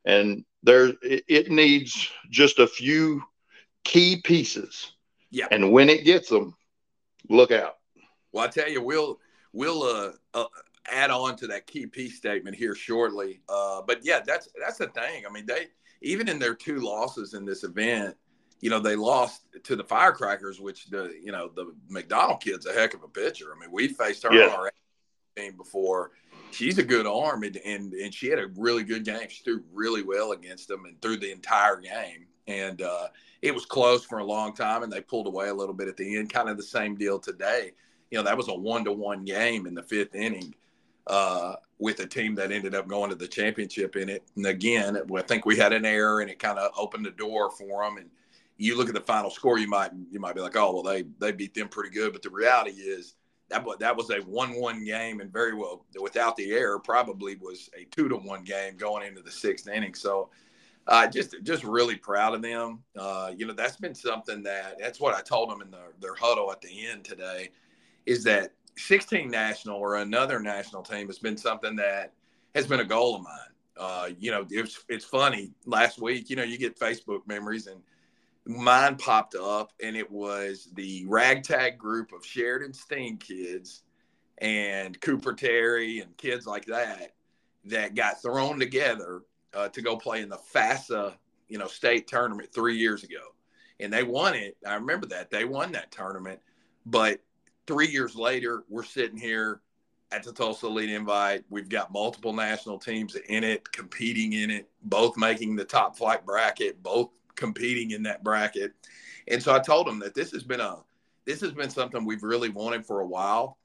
and 0.05 0.45
there 0.63 0.93
it, 1.03 1.51
needs 1.51 2.11
just 2.31 2.59
a 2.59 2.67
few 2.67 3.23
key 3.85 4.21
pieces. 4.23 4.93
Yeah. 5.31 5.47
And 5.51 5.73
when 5.73 5.89
it 5.89 6.05
gets 6.05 6.29
them, 6.29 6.55
look 7.29 7.51
out. 7.51 7.77
Well, 8.33 8.45
I 8.45 8.49
tell 8.49 8.69
you, 8.69 8.83
we'll 8.83 9.19
we'll 9.53 9.83
uh, 9.83 10.13
uh, 10.35 10.45
add 10.91 11.11
on 11.11 11.37
to 11.37 11.47
that 11.49 11.67
key 11.67 11.87
piece 11.87 12.17
statement 12.17 12.57
here 12.57 12.75
shortly. 12.75 13.41
Uh, 13.49 13.83
but 13.83 14.05
yeah, 14.05 14.21
that's 14.25 14.49
that's 14.61 14.79
the 14.79 14.89
thing. 14.89 15.25
I 15.29 15.33
mean, 15.33 15.47
they 15.47 15.67
even 16.03 16.29
in 16.29 16.39
their 16.39 16.55
two 16.55 16.81
losses 16.81 17.35
in 17.35 17.45
this 17.45 17.65
event, 17.65 18.17
you 18.61 18.71
know, 18.71 18.81
they 18.81 18.97
lost 18.97 19.43
to 19.65 19.77
the 19.77 19.85
Firecrackers, 19.85 20.61
which 20.61 20.87
the 20.87 21.15
you 21.23 21.33
know 21.33 21.51
the 21.55 21.75
McDonald 21.89 22.41
kid's 22.41 22.67
a 22.67 22.73
heck 22.73 22.95
of 22.95 23.03
a 23.03 23.09
pitcher. 23.09 23.53
I 23.55 23.61
mean, 23.61 23.71
we 23.73 23.89
faced 23.89 24.23
her 24.25 24.33
yeah. 24.33 24.47
on 24.47 24.51
our 24.51 24.73
team 25.37 25.57
before. 25.57 26.13
She's 26.53 26.79
a 26.79 26.83
good 26.83 27.07
arm, 27.07 27.43
and, 27.43 27.57
and 27.59 27.93
and 27.93 28.15
she 28.15 28.29
had 28.29 28.39
a 28.39 28.49
really 28.57 28.83
good 28.83 29.05
game. 29.05 29.29
She 29.29 29.43
threw 29.43 29.63
really 29.73 30.03
well 30.03 30.33
against 30.33 30.69
them 30.69 30.85
and 30.85 31.01
threw 31.01 31.17
the 31.17 31.33
entire 31.33 31.77
game. 31.77 32.27
And 32.47 32.83
uh, 32.83 33.09
it 33.43 33.55
was 33.55 33.65
close 33.65 34.05
for 34.05 34.19
a 34.19 34.25
long 34.25 34.55
time, 34.55 34.83
and 34.83 34.93
they 34.93 35.01
pulled 35.01 35.27
away 35.27 35.49
a 35.49 35.55
little 35.55 35.75
bit 35.75 35.89
at 35.89 35.97
the 35.97 36.17
end. 36.17 36.33
Kind 36.33 36.49
of 36.49 36.57
the 36.57 36.63
same 36.63 36.97
deal 36.97 37.19
today 37.19 37.73
you 38.11 38.19
know, 38.19 38.25
that 38.25 38.37
was 38.37 38.49
a 38.49 38.55
one 38.55 38.85
to 38.85 38.93
one 38.93 39.25
game 39.25 39.67
in 39.67 39.75
the 39.75 39.83
fifth 39.83 40.15
inning 40.15 40.55
uh, 41.07 41.55
with 41.79 42.01
a 42.01 42.07
team 42.07 42.35
that 42.35 42.53
ended 42.53 42.75
up 42.75 42.89
going 42.89 43.11
to 43.11 43.17
the 43.17 43.29
championship 43.29 43.97
in 43.97 44.09
it. 44.09 44.23
And 44.37 44.47
again, 44.47 44.99
I 45.17 45.23
think 45.23 45.47
we 45.47 45.57
had 45.57 45.73
an 45.73 45.85
error 45.85 46.21
and 46.21 46.31
it 46.31 46.39
kind 46.39 46.59
of 46.59 46.73
opened 46.77 47.07
the 47.07 47.11
door 47.11 47.51
for 47.51 47.85
them. 47.85 47.97
And 47.99 48.11
you 48.57 48.77
look 48.77 48.89
at 48.89 48.95
the 48.95 49.01
final 49.01 49.31
score, 49.31 49.59
you 49.59 49.69
might 49.69 49.93
you 50.11 50.21
might 50.21 50.35
be 50.35 50.41
like, 50.41 50.57
oh 50.57 50.73
well, 50.73 50.83
they 50.83 51.05
they 51.19 51.33
beat 51.33 51.55
them 51.55 51.69
pretty 51.69 51.91
good. 51.91 52.13
But 52.13 52.23
the 52.23 52.31
reality 52.31 52.73
is 52.73 53.15
that 53.51 53.65
that 53.79 53.97
was 53.97 54.11
a 54.11 54.21
one 54.23 54.55
one 54.55 54.85
game 54.85 55.21
and 55.21 55.33
very 55.33 55.55
well 55.55 55.85
without 56.01 56.37
the 56.37 56.53
error 56.53 56.79
probably 56.79 57.37
was 57.37 57.69
a 57.79 57.85
two 57.85 58.09
to 58.09 58.17
one 58.17 58.45
game 58.45 58.77
going 58.77 59.07
into 59.07 59.23
the 59.23 59.31
sixth 59.31 59.69
inning. 59.69 59.95
So. 59.95 60.31
Uh, 60.87 61.07
just 61.07 61.37
just 61.43 61.63
really 61.63 61.95
proud 61.95 62.35
of 62.35 62.41
them. 62.41 62.83
Uh, 62.99 63.31
you 63.37 63.47
know, 63.47 63.53
that's 63.53 63.77
been 63.77 63.95
something 63.95 64.43
that 64.43 64.77
that's 64.81 64.99
what 64.99 65.15
I 65.15 65.21
told 65.21 65.51
them 65.51 65.61
in 65.61 65.71
the, 65.71 65.79
their 66.01 66.15
huddle 66.15 66.51
at 66.51 66.61
the 66.63 66.89
end 66.89 67.05
today 67.05 67.51
is 68.07 68.25
that 68.25 68.53
16 68.77 69.31
national 69.31 69.77
or 69.77 69.97
another 69.97 70.41
national 70.41 70.83
team 70.83 71.07
has 71.07 71.19
been 71.19 71.37
something 71.37 71.77
that 71.77 72.13
has 72.55 72.67
been 72.67 72.81
a 72.81 72.85
goal 72.85 73.17
of 73.17 73.23
mine. 73.23 73.35
Uh, 73.77 74.09
you 74.19 74.31
know, 74.31 74.47
it's 74.51 74.85
it's 74.89 75.05
funny. 75.05 75.53
Last 75.65 76.01
week, 76.01 76.29
you 76.29 76.37
know, 76.37 76.43
you 76.43 76.59
get 76.59 76.79
Facebook 76.79 77.27
memories, 77.27 77.67
and 77.67 77.81
mine 78.51 78.97
popped 78.97 79.35
up, 79.35 79.73
and 79.83 79.97
it 79.97 80.11
was 80.11 80.69
the 80.75 81.05
ragtag 81.07 81.79
group 81.79 82.13
of 82.13 82.25
Sheridan 82.25 82.73
Steen 82.73 83.17
kids 83.17 83.83
and 84.39 85.01
Cooper 85.01 85.33
Terry 85.33 86.01
and 86.01 86.17
kids 86.17 86.47
like 86.47 86.67
that 86.67 87.15
that 87.67 87.95
got 87.95 88.23
thrown 88.23 88.59
together 88.59 89.23
uh, 89.55 89.69
to 89.69 89.83
go 89.83 89.97
play 89.97 90.23
in 90.23 90.29
the 90.29 90.39
FAFSA, 90.55 91.15
you 91.49 91.59
know, 91.59 91.67
state 91.67 92.07
tournament 92.07 92.53
three 92.53 92.77
years 92.77 93.05
ago, 93.05 93.35
and 93.79 93.93
they 93.93 94.03
won 94.03 94.35
it. 94.35 94.57
I 94.67 94.75
remember 94.75 95.07
that 95.09 95.31
they 95.31 95.45
won 95.45 95.73
that 95.73 95.93
tournament, 95.93 96.41
but 96.87 97.21
three 97.67 97.89
years 97.89 98.17
later, 98.17 98.65
we're 98.69 98.83
sitting 98.83 99.19
here 99.19 99.61
at 100.13 100.25
the 100.25 100.33
Tulsa 100.33 100.67
Elite 100.67 100.91
Invite. 100.91 101.45
We've 101.51 101.69
got 101.69 101.93
multiple 101.93 102.33
national 102.33 102.79
teams 102.79 103.15
in 103.15 103.45
it, 103.45 103.71
competing 103.71 104.33
in 104.33 104.51
it, 104.51 104.69
both 104.83 105.17
making 105.17 105.57
the 105.57 105.65
top 105.65 105.97
flight 105.97 106.25
bracket, 106.25 106.83
both 106.83 107.11
competing 107.37 107.93
in 107.93 108.03
that 108.05 108.23
bracket. 108.23 108.73
And 109.29 109.43
so 109.43 109.55
I 109.55 109.59
told 109.59 109.87
them 109.87 109.99
that 110.01 110.15
this 110.15 110.33
has 110.33 110.43
been 110.43 110.61
a 110.61 110.79
this 111.27 111.41
has 111.41 111.53
been 111.53 111.71
something 111.71 112.05
we've 112.05 112.23
really 112.23 112.49
wanted 112.49 112.85
for 112.85 113.01
a 113.01 113.07
while. 113.07 113.59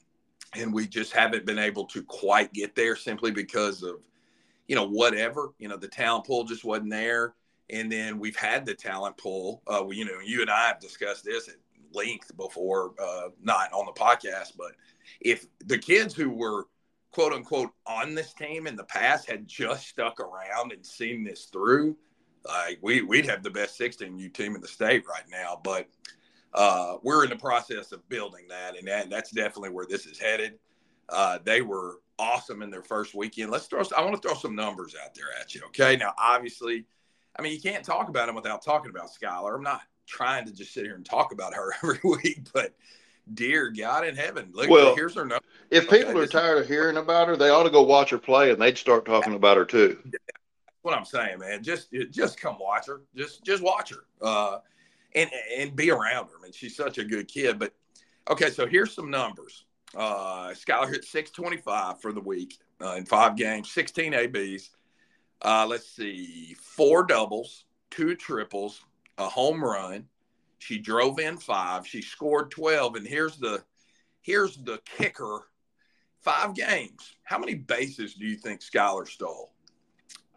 And 0.56 0.74
we 0.74 0.88
just 0.88 1.12
haven't 1.14 1.46
been 1.46 1.60
able 1.60 1.86
to 1.86 2.04
quite 2.04 2.54
get 2.54 2.76
there 2.76 2.96
simply 2.96 3.32
because 3.32 3.84
of 3.84 3.96
you 4.68 4.76
know 4.76 4.88
whatever 4.88 5.50
you 5.60 5.68
know 5.68 5.78
the 5.78 5.88
talent 5.88 6.26
pool 6.26 6.44
just 6.44 6.64
wasn't 6.64 6.92
there. 6.92 7.36
And 7.70 7.92
then 7.92 8.20
we've 8.20 8.36
had 8.36 8.66
the 8.66 8.76
talent 8.76 9.18
pool. 9.18 9.62
Uh 9.70 9.88
you 9.90 10.06
know 10.06 10.20
you 10.24 10.42
and 10.42 10.50
i 10.50 10.68
have 10.68 10.80
discussed 10.80 11.26
this 11.26 11.48
at 11.48 11.56
length 11.94 12.36
before 12.36 12.94
uh 13.02 13.30
not 13.42 13.72
on 13.72 13.86
the 13.86 13.92
podcast 13.94 14.58
but 14.58 14.74
if 15.22 15.46
the 15.66 15.78
kids 15.78 16.14
who 16.14 16.30
were 16.30 16.68
quote 17.16 17.32
unquote 17.32 17.72
on 17.88 18.14
this 18.14 18.34
team 18.34 18.68
in 18.68 18.76
the 18.76 18.84
past 18.84 19.30
had 19.30 19.48
just 19.48 19.88
stuck 19.88 20.20
around 20.20 20.74
and 20.74 20.86
seen 20.86 21.24
this 21.24 21.46
through 21.46 21.96
like 22.48 22.80
we, 22.82 23.02
we'd 23.02 23.26
have 23.26 23.44
the 23.44 23.50
best 23.50 23.80
16u 23.80 24.34
team 24.34 24.56
in 24.56 24.62
the 24.62 24.68
state 24.68 25.04
right 25.08 25.26
now 25.32 25.60
but 25.64 25.88
uh, 26.56 26.98
we're 27.04 27.26
in 27.26 27.30
the 27.30 27.36
process 27.36 27.92
of 27.92 28.08
building 28.08 28.46
that, 28.48 28.78
and 28.78 28.88
that, 28.88 29.10
that's 29.10 29.30
definitely 29.30 29.70
where 29.70 29.86
this 29.86 30.06
is 30.06 30.18
headed. 30.18 30.58
Uh, 31.10 31.38
they 31.44 31.62
were 31.62 32.00
awesome 32.18 32.62
in 32.62 32.72
their 32.72 32.82
first 32.82 33.14
weekend. 33.14 33.52
Let's 33.52 33.68
throw. 33.68 33.84
I 33.96 34.02
want 34.02 34.20
to 34.20 34.28
throw 34.28 34.38
some 34.38 34.56
numbers 34.56 34.96
out 35.04 35.14
there 35.14 35.26
at 35.40 35.54
you. 35.54 35.62
Okay, 35.68 35.98
now 35.98 36.14
obviously, 36.18 36.86
I 37.38 37.42
mean 37.42 37.52
you 37.52 37.62
can't 37.62 37.84
talk 37.84 38.08
about 38.08 38.28
them 38.28 38.36
without 38.36 38.64
talking 38.64 38.90
about 38.90 39.10
Skylar. 39.12 39.54
I'm 39.54 39.64
not 39.64 39.82
trying 40.08 40.46
to 40.46 40.54
just 40.54 40.74
sit 40.74 40.86
here 40.86 40.96
and 40.96 41.06
talk 41.06 41.34
about 41.34 41.54
her 41.54 41.74
every 41.84 42.00
week, 42.04 42.48
but 42.54 42.74
dear 43.34 43.70
God 43.70 44.08
in 44.08 44.16
heaven, 44.16 44.50
look, 44.54 44.70
well, 44.70 44.96
here's 44.96 45.16
her 45.16 45.26
number. 45.26 45.44
If 45.72 45.90
people 45.90 46.12
okay, 46.12 46.20
are 46.20 46.28
tired 46.28 46.60
of 46.60 46.68
hearing 46.68 46.96
about 46.96 47.28
her, 47.28 47.36
they 47.36 47.50
ought 47.50 47.64
to 47.64 47.70
go 47.70 47.84
watch 47.84 48.12
her 48.12 48.18
play, 48.18 48.52
and 48.52 48.62
they'd 48.62 48.78
start 48.78 49.06
talking 49.06 49.34
about 49.36 49.58
her 49.58 49.66
too. 49.66 50.00
What 50.86 50.96
I'm 50.96 51.06
saying, 51.06 51.40
man. 51.40 51.64
Just 51.64 51.94
just 52.12 52.40
come 52.40 52.58
watch 52.60 52.88
her. 52.88 53.02
Just 53.16 53.44
just 53.44 53.64
watch 53.64 53.92
her. 53.92 54.06
Uh, 54.22 54.60
and 55.16 55.30
and 55.58 55.76
be 55.76 55.92
around 55.92 56.28
her. 56.28 56.38
I 56.40 56.44
mean, 56.44 56.52
she's 56.54 56.76
such 56.76 56.98
a 56.98 57.04
good 57.04 57.28
kid. 57.28 57.60
But 57.60 57.74
okay, 58.30 58.50
so 58.50 58.68
here's 58.68 58.94
some 58.94 59.10
numbers. 59.10 59.66
Uh, 59.96 60.50
Skylar 60.50 60.90
hit 60.90 61.06
625 61.06 62.02
for 62.02 62.12
the 62.12 62.22
week 62.22 62.60
uh, 62.82 62.96
in 62.96 63.06
five 63.06 63.36
games, 63.36 63.72
16 63.72 64.14
ABs. 64.14 64.72
Uh, 65.42 65.66
let's 65.68 65.88
see, 65.88 66.56
four 66.60 67.06
doubles, 67.06 67.66
two 67.92 68.16
triples, 68.16 68.82
a 69.18 69.28
home 69.28 69.64
run. 69.64 70.06
She 70.60 70.80
drove 70.80 71.20
in 71.20 71.38
five. 71.38 71.86
She 71.88 72.02
scored 72.02 72.52
12. 72.52 72.96
And 72.96 73.08
here's 73.08 73.38
the 73.38 73.64
here's 74.22 74.58
the 74.58 74.80
kicker. 74.86 75.42
Five 76.22 76.56
games. 76.56 77.16
How 77.24 77.38
many 77.38 77.54
bases 77.54 78.16
do 78.16 78.26
you 78.26 78.36
think 78.36 78.62
Skylar 78.62 79.08
stole? 79.08 79.55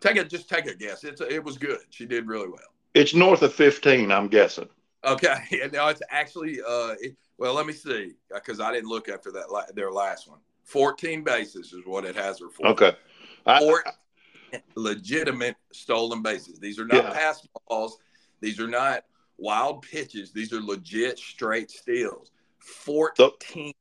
Take 0.01 0.17
it. 0.17 0.31
Just 0.31 0.49
take 0.49 0.67
a 0.67 0.75
guess. 0.75 1.05
It's 1.05 1.21
a, 1.21 1.29
it 1.29 1.43
was 1.43 1.59
good. 1.59 1.81
She 1.91 2.07
did 2.07 2.27
really 2.27 2.49
well. 2.49 2.59
It's 2.95 3.15
north 3.15 3.43
of 3.43 3.53
15, 3.53 4.11
I'm 4.11 4.29
guessing. 4.29 4.69
Okay. 5.05 5.37
No, 5.73 5.89
it's 5.89 6.03
actually, 6.11 6.61
uh, 6.61 6.95
it, 7.01 7.17
well, 7.37 7.55
let 7.55 7.67
me 7.67 7.73
see, 7.73 8.15
because 8.33 8.61
I 8.61 8.73
didn't 8.73 8.89
look 8.89 9.09
after 9.09 9.31
that, 9.33 9.51
la- 9.51 9.67
their 9.75 9.91
last 9.91 10.29
one. 10.29 10.41
14 10.65 11.23
bases 11.23 11.73
is 11.73 11.87
what 11.87 12.05
it 12.05 12.15
has 12.17 12.41
her 12.41 12.51
for. 12.51 12.67
Okay. 12.69 12.93
Four 13.59 13.85
legitimate 14.75 15.57
stolen 15.73 16.23
bases. 16.23 16.59
These 16.59 16.79
are 16.79 16.87
not 16.87 17.05
yeah. 17.05 17.11
pass 17.11 17.47
balls. 17.69 17.99
These 18.41 18.61
are 18.61 18.69
not 18.69 19.05
wild 19.39 19.83
pitches. 19.83 20.33
These 20.33 20.53
are 20.53 20.61
legit 20.61 21.19
straight 21.19 21.71
steals. 21.71 22.31
14 22.59 23.73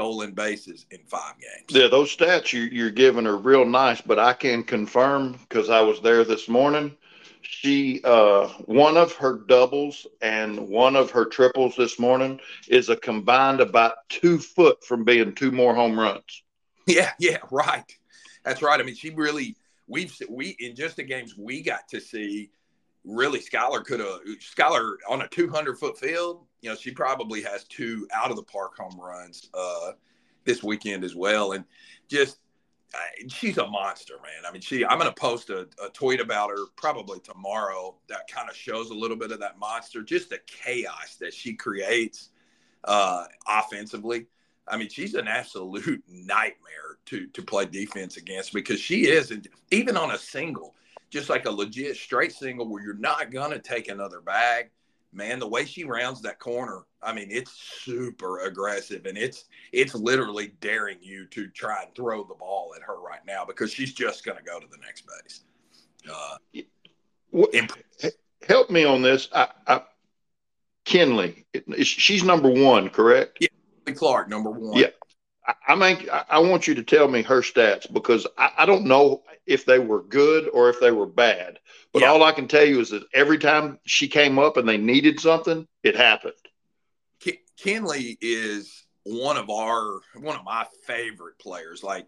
stolen 0.00 0.32
bases 0.32 0.86
in 0.90 0.98
five 1.06 1.34
games. 1.38 1.66
Yeah, 1.68 1.88
those 1.88 2.16
stats 2.16 2.52
you, 2.52 2.62
you're 2.62 2.90
giving 2.90 3.26
are 3.26 3.36
real 3.36 3.64
nice, 3.64 4.00
but 4.00 4.18
I 4.18 4.32
can 4.32 4.64
confirm 4.64 5.32
because 5.32 5.68
I 5.68 5.80
was 5.82 6.00
there 6.00 6.24
this 6.24 6.48
morning 6.48 6.96
she 7.42 8.00
uh, 8.04 8.48
one 8.66 8.96
of 8.96 9.12
her 9.14 9.38
doubles 9.46 10.06
and 10.22 10.68
one 10.68 10.96
of 10.96 11.10
her 11.10 11.24
triples 11.24 11.74
this 11.76 11.98
morning 11.98 12.38
is 12.68 12.88
a 12.88 12.96
combined 12.96 13.60
about 13.60 14.08
two 14.08 14.38
foot 14.38 14.84
from 14.84 15.04
being 15.04 15.34
two 15.34 15.50
more 15.50 15.74
home 15.74 15.98
runs. 15.98 16.42
Yeah, 16.86 17.12
yeah, 17.18 17.38
right. 17.50 17.84
That's 18.44 18.62
right. 18.62 18.80
I 18.80 18.82
mean, 18.82 18.94
she 18.94 19.10
really 19.10 19.56
we've 19.86 20.14
we 20.28 20.56
in 20.60 20.74
just 20.76 20.96
the 20.96 21.02
games 21.02 21.36
we 21.36 21.62
got 21.62 21.88
to 21.90 22.00
see. 22.00 22.50
Really, 23.04 23.40
Skylar 23.40 23.84
could 23.84 24.00
have 24.00 24.20
Skylar 24.38 24.96
on 25.08 25.22
a 25.22 25.28
200 25.28 25.78
foot 25.78 25.98
field. 25.98 26.44
You 26.62 26.70
know, 26.70 26.76
she 26.76 26.90
probably 26.90 27.42
has 27.42 27.64
two 27.64 28.06
out 28.14 28.30
of 28.30 28.36
the 28.36 28.42
park 28.42 28.76
home 28.76 29.00
runs 29.00 29.48
uh, 29.54 29.92
this 30.44 30.62
weekend 30.62 31.04
as 31.04 31.14
well, 31.14 31.52
and 31.52 31.64
just 32.08 32.38
she's 33.28 33.58
a 33.58 33.66
monster, 33.66 34.14
man. 34.22 34.44
I 34.46 34.52
mean, 34.52 34.62
she. 34.62 34.84
I'm 34.84 34.98
going 34.98 35.12
to 35.12 35.20
post 35.20 35.50
a, 35.50 35.68
a, 35.84 35.88
tweet 35.92 36.20
about 36.20 36.50
her 36.50 36.66
probably 36.76 37.20
tomorrow 37.20 37.94
that 38.08 38.28
kind 38.28 38.48
of 38.48 38.56
shows 38.56 38.90
a 38.90 38.94
little 38.94 39.16
bit 39.16 39.32
of 39.32 39.40
that 39.40 39.58
monster, 39.58 40.02
just 40.02 40.30
the 40.30 40.40
chaos 40.46 41.16
that 41.20 41.32
she 41.32 41.54
creates 41.54 42.30
uh, 42.84 43.24
offensively. 43.48 44.26
I 44.66 44.76
mean, 44.76 44.88
she's 44.88 45.14
an 45.14 45.28
absolute 45.28 46.02
nightmare 46.08 46.98
to 47.06 47.26
to 47.28 47.42
play 47.42 47.66
defense 47.66 48.16
against 48.16 48.52
because 48.52 48.80
she 48.80 49.06
is, 49.06 49.32
even 49.70 49.96
on 49.96 50.12
a 50.12 50.18
single, 50.18 50.74
just 51.10 51.28
like 51.28 51.46
a 51.46 51.50
legit 51.50 51.96
straight 51.96 52.32
single 52.32 52.68
where 52.68 52.82
you're 52.82 52.94
not 52.94 53.30
going 53.30 53.50
to 53.52 53.58
take 53.58 53.88
another 53.88 54.20
bag 54.20 54.70
man, 55.12 55.38
the 55.38 55.48
way 55.48 55.64
she 55.64 55.84
rounds 55.84 56.22
that 56.22 56.38
corner, 56.38 56.84
I 57.02 57.12
mean, 57.12 57.28
it's 57.30 57.52
super 57.52 58.40
aggressive 58.40 59.06
and 59.06 59.16
it's 59.16 59.46
it's 59.72 59.94
literally 59.94 60.52
daring 60.60 60.98
you 61.00 61.26
to 61.26 61.48
try 61.48 61.82
and 61.82 61.94
throw 61.94 62.24
the 62.24 62.34
ball 62.34 62.72
at 62.76 62.82
her 62.82 63.00
right 63.00 63.24
now 63.26 63.44
because 63.44 63.72
she's 63.72 63.92
just 63.92 64.24
going 64.24 64.38
to 64.38 64.44
go 64.44 64.60
to 64.60 64.66
the 64.66 64.78
next 64.78 65.04
base. 65.06 65.40
Uh, 66.10 66.36
help 68.46 68.70
me 68.70 68.84
on 68.84 69.02
this. 69.02 69.28
I, 69.34 69.48
I, 69.66 69.82
Kinley, 70.84 71.44
she's 71.82 72.24
number 72.24 72.50
one, 72.50 72.88
correct? 72.88 73.38
Yeah, 73.40 73.94
Clark, 73.94 74.28
number 74.28 74.50
one. 74.50 74.78
Yeah. 74.78 74.88
I 75.66 75.74
mean, 75.74 76.08
I 76.28 76.38
want 76.38 76.66
you 76.66 76.74
to 76.74 76.82
tell 76.82 77.08
me 77.08 77.22
her 77.22 77.40
stats 77.40 77.90
because 77.92 78.26
I, 78.36 78.50
I 78.58 78.66
don't 78.66 78.84
know 78.84 79.22
if 79.46 79.64
they 79.64 79.78
were 79.78 80.02
good 80.02 80.48
or 80.48 80.68
if 80.70 80.80
they 80.80 80.90
were 80.90 81.06
bad. 81.06 81.58
But 81.92 82.02
yeah. 82.02 82.08
all 82.08 82.22
I 82.22 82.32
can 82.32 82.48
tell 82.48 82.64
you 82.64 82.80
is 82.80 82.90
that 82.90 83.04
every 83.14 83.38
time 83.38 83.78
she 83.84 84.08
came 84.08 84.38
up 84.38 84.56
and 84.56 84.68
they 84.68 84.76
needed 84.76 85.20
something, 85.20 85.66
it 85.82 85.96
happened. 85.96 86.34
Kenley 87.62 88.16
is 88.20 88.86
one 89.04 89.36
of 89.36 89.50
our 89.50 90.00
one 90.14 90.36
of 90.36 90.44
my 90.44 90.66
favorite 90.86 91.38
players. 91.38 91.82
Like 91.82 92.06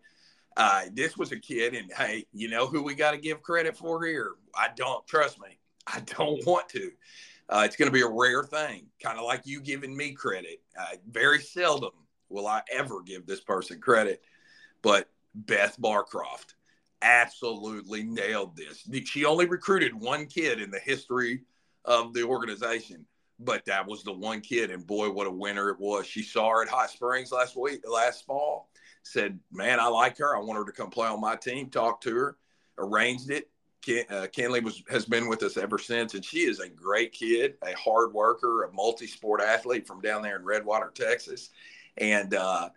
uh, 0.56 0.84
this 0.92 1.16
was 1.16 1.32
a 1.32 1.38
kid, 1.38 1.74
and 1.74 1.90
hey, 1.92 2.24
you 2.32 2.48
know 2.48 2.66
who 2.66 2.82
we 2.82 2.94
got 2.94 3.12
to 3.12 3.18
give 3.18 3.42
credit 3.42 3.76
for 3.76 4.04
here? 4.04 4.32
I 4.54 4.68
don't 4.74 5.06
trust 5.06 5.40
me. 5.40 5.58
I 5.86 6.00
don't 6.00 6.44
want 6.46 6.68
to. 6.70 6.90
Uh, 7.48 7.62
it's 7.66 7.76
going 7.76 7.88
to 7.88 7.92
be 7.92 8.02
a 8.02 8.08
rare 8.08 8.44
thing, 8.44 8.86
kind 9.02 9.18
of 9.18 9.24
like 9.24 9.42
you 9.44 9.60
giving 9.60 9.94
me 9.94 10.12
credit. 10.12 10.62
Uh, 10.78 10.96
very 11.10 11.40
seldom 11.40 11.92
will 12.32 12.46
I 12.46 12.62
ever 12.72 13.02
give 13.02 13.26
this 13.26 13.40
person 13.40 13.80
credit, 13.80 14.22
but 14.82 15.08
Beth 15.34 15.76
Barcroft 15.78 16.54
absolutely 17.02 18.02
nailed 18.02 18.56
this. 18.56 18.88
She 19.08 19.24
only 19.24 19.46
recruited 19.46 19.94
one 19.94 20.26
kid 20.26 20.60
in 20.60 20.70
the 20.70 20.78
history 20.78 21.42
of 21.84 22.14
the 22.14 22.22
organization, 22.22 23.04
but 23.38 23.64
that 23.66 23.86
was 23.86 24.04
the 24.04 24.12
one 24.12 24.40
kid, 24.40 24.70
and 24.70 24.86
boy, 24.86 25.10
what 25.10 25.26
a 25.26 25.30
winner 25.30 25.70
it 25.70 25.80
was. 25.80 26.06
She 26.06 26.22
saw 26.22 26.50
her 26.50 26.62
at 26.62 26.68
Hot 26.68 26.90
Springs 26.90 27.32
last 27.32 27.56
week, 27.56 27.82
last 27.88 28.24
fall. 28.24 28.68
Said, 29.04 29.40
"Man, 29.50 29.80
I 29.80 29.88
like 29.88 30.16
her. 30.18 30.36
I 30.36 30.38
want 30.38 30.58
her 30.58 30.64
to 30.64 30.70
come 30.72 30.90
play 30.90 31.08
on 31.08 31.20
my 31.20 31.34
team." 31.34 31.70
Talked 31.70 32.04
to 32.04 32.14
her, 32.14 32.36
arranged 32.78 33.30
it. 33.30 33.50
Ken, 33.84 34.04
uh, 34.10 34.28
Kenley 34.32 34.62
was 34.62 34.84
has 34.88 35.04
been 35.04 35.28
with 35.28 35.42
us 35.42 35.56
ever 35.56 35.76
since, 35.76 36.14
and 36.14 36.24
she 36.24 36.40
is 36.40 36.60
a 36.60 36.68
great 36.68 37.12
kid, 37.12 37.56
a 37.64 37.72
hard 37.72 38.12
worker, 38.14 38.62
a 38.62 38.72
multi-sport 38.72 39.40
athlete 39.40 39.88
from 39.88 40.00
down 40.00 40.22
there 40.22 40.36
in 40.36 40.44
Redwater, 40.44 40.92
Texas, 40.94 41.50
and 41.96 42.34
uh, 42.34 42.70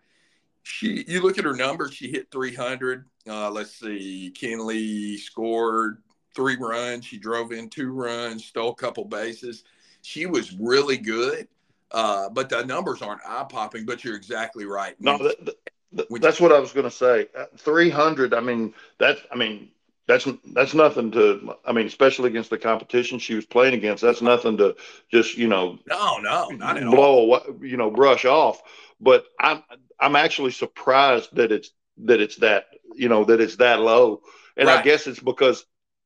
she. 0.63 1.05
You 1.07 1.22
look 1.22 1.38
at 1.38 1.45
her 1.45 1.55
numbers; 1.55 1.93
she 1.93 2.12
hit 2.12 2.31
300 2.31 3.05
uh, 3.27 3.50
let's 3.50 3.75
see, 3.75 4.31
Kinley 4.36 5.17
scored 5.17 6.01
three 6.36 6.57
runs. 6.60 7.05
She 7.05 7.17
drove 7.17 7.51
in 7.51 7.69
two 7.69 7.91
runs, 7.91 8.45
stole 8.45 8.72
a 8.72 8.75
couple 8.75 9.05
bases. 9.05 9.63
She 10.01 10.25
was 10.25 10.53
really 10.53 10.98
good, 10.98 11.48
uh, 11.91 12.29
but 12.29 12.50
the 12.50 12.63
numbers 12.63 13.01
aren't 13.01 13.22
eye 13.25 13.45
popping. 13.50 13.86
But 13.86 14.03
you're 14.03 14.15
exactly 14.15 14.65
right. 14.65 14.95
No, 15.00 15.17
that, 15.17 15.55
that, 15.91 16.22
that's 16.22 16.39
what 16.39 16.51
I 16.51 16.60
was 16.60 16.72
going 16.72 16.84
to 16.84 16.91
say. 16.91 17.27
Uh, 17.36 17.45
three 17.57 17.89
hundred. 17.89 18.34
I 18.34 18.41
mean, 18.41 18.74
that's. 19.00 19.22
I 19.31 19.36
mean, 19.36 19.69
that's 20.07 20.27
that's 20.53 20.74
nothing 20.74 21.12
to. 21.12 21.55
I 21.65 21.71
mean, 21.71 21.88
especially 21.88 22.29
against 22.29 22.50
the 22.50 22.57
competition 22.57 23.19
she 23.19 23.35
was 23.35 23.45
playing 23.45 23.74
against, 23.74 24.03
that's 24.03 24.21
nothing 24.21 24.57
to 24.57 24.75
just 25.12 25.38
you 25.38 25.47
know. 25.47 25.79
No, 25.88 26.17
no, 26.17 26.50
not 26.50 26.77
at 26.77 26.85
all. 26.85 26.95
blow 26.95 27.19
away, 27.19 27.39
you 27.62 27.77
know, 27.77 27.89
brush 27.89 28.25
off. 28.25 28.62
But 29.01 29.25
I'm 29.39 29.63
I'm 30.00 30.15
actually 30.15 30.51
surprised 30.51 31.35
that 31.35 31.51
it's 31.51 31.71
that 31.97 32.21
it's 32.21 32.38
that 32.38 32.65
you 32.95 33.09
know 33.09 33.25
that 33.25 33.41
it's 33.41 33.57
that 33.57 33.79
low, 33.79 34.21
and 34.57 34.69
I 34.69 34.81
guess 34.81 35.07
it's 35.07 35.19
because 35.19 35.65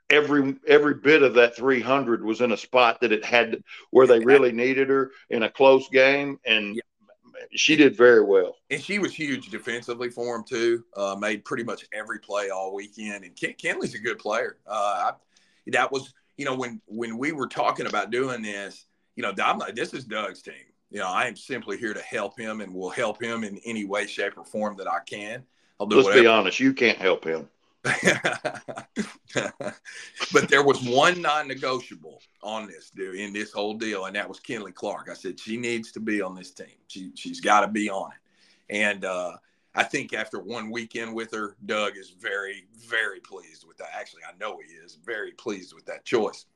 every 0.09 0.55
every 0.67 0.95
bit 0.95 1.21
of 1.21 1.35
that 1.35 1.55
300 1.55 2.23
was 2.23 2.41
in 2.41 2.51
a 2.51 2.57
spot 2.57 3.01
that 3.01 3.11
it 3.11 3.23
had 3.25 3.63
where 3.91 4.07
they 4.07 4.19
really 4.19 4.51
needed 4.51 4.89
her 4.89 5.11
in 5.29 5.43
a 5.43 5.49
close 5.49 5.87
game, 5.89 6.39
and 6.45 6.75
Yeah. 6.75 6.81
She 7.55 7.75
did 7.75 7.95
very 7.95 8.23
well. 8.23 8.57
and 8.69 8.81
she 8.81 8.99
was 8.99 9.13
huge 9.13 9.49
defensively 9.49 10.09
for 10.09 10.35
him 10.35 10.43
too. 10.43 10.83
Uh, 10.95 11.15
made 11.19 11.45
pretty 11.45 11.63
much 11.63 11.85
every 11.93 12.19
play 12.19 12.49
all 12.49 12.73
weekend. 12.73 13.23
And 13.23 13.35
Ken, 13.35 13.53
Kenley's 13.61 13.95
a 13.95 13.99
good 13.99 14.19
player. 14.19 14.57
Uh, 14.67 15.11
I, 15.11 15.11
that 15.67 15.91
was 15.91 16.13
you 16.37 16.45
know 16.45 16.55
when 16.55 16.81
when 16.87 17.17
we 17.17 17.31
were 17.31 17.47
talking 17.47 17.85
about 17.87 18.11
doing 18.11 18.41
this, 18.41 18.85
you 19.15 19.23
know, 19.23 19.33
I'm 19.43 19.57
like, 19.59 19.75
this 19.75 19.93
is 19.93 20.05
Doug's 20.05 20.41
team. 20.41 20.53
You 20.91 20.99
know, 20.99 21.07
I 21.07 21.25
am 21.25 21.35
simply 21.35 21.77
here 21.77 21.93
to 21.93 22.01
help 22.01 22.39
him 22.39 22.61
and 22.61 22.73
will 22.73 22.89
help 22.89 23.21
him 23.21 23.43
in 23.43 23.59
any 23.65 23.85
way, 23.85 24.07
shape, 24.07 24.37
or 24.37 24.45
form 24.45 24.75
that 24.77 24.87
I 24.87 24.99
can. 25.05 25.43
I'll 25.79 25.85
do 25.85 25.97
Let's 25.97 26.07
whatever. 26.07 26.23
be 26.23 26.27
honest, 26.27 26.59
you 26.59 26.73
can't 26.73 26.97
help 26.97 27.23
him. 27.23 27.47
but 30.33 30.49
there 30.49 30.63
was 30.63 30.81
one 30.81 31.21
non-negotiable 31.21 32.21
on 32.43 32.67
this 32.67 32.91
in 32.97 33.31
this 33.31 33.53
whole 33.53 33.73
deal, 33.73 34.05
and 34.05 34.15
that 34.15 34.27
was 34.27 34.39
Kenley 34.39 34.73
Clark. 34.73 35.07
I 35.09 35.13
said 35.13 35.39
she 35.39 35.55
needs 35.55 35.93
to 35.93 36.01
be 36.01 36.21
on 36.21 36.35
this 36.35 36.51
team. 36.51 36.75
She 36.87 37.11
she's 37.15 37.39
got 37.39 37.61
to 37.61 37.67
be 37.67 37.89
on 37.89 38.11
it. 38.11 38.17
And 38.75 39.05
uh, 39.05 39.37
I 39.75 39.83
think 39.83 40.13
after 40.13 40.39
one 40.39 40.71
weekend 40.71 41.15
with 41.15 41.33
her, 41.33 41.55
Doug 41.65 41.95
is 41.95 42.09
very 42.09 42.67
very 42.85 43.21
pleased 43.21 43.65
with 43.65 43.77
that. 43.77 43.91
Actually, 43.97 44.23
I 44.23 44.37
know 44.39 44.59
he 44.59 44.73
is 44.73 44.97
very 45.05 45.31
pleased 45.31 45.73
with 45.73 45.85
that 45.85 46.03
choice. 46.03 46.47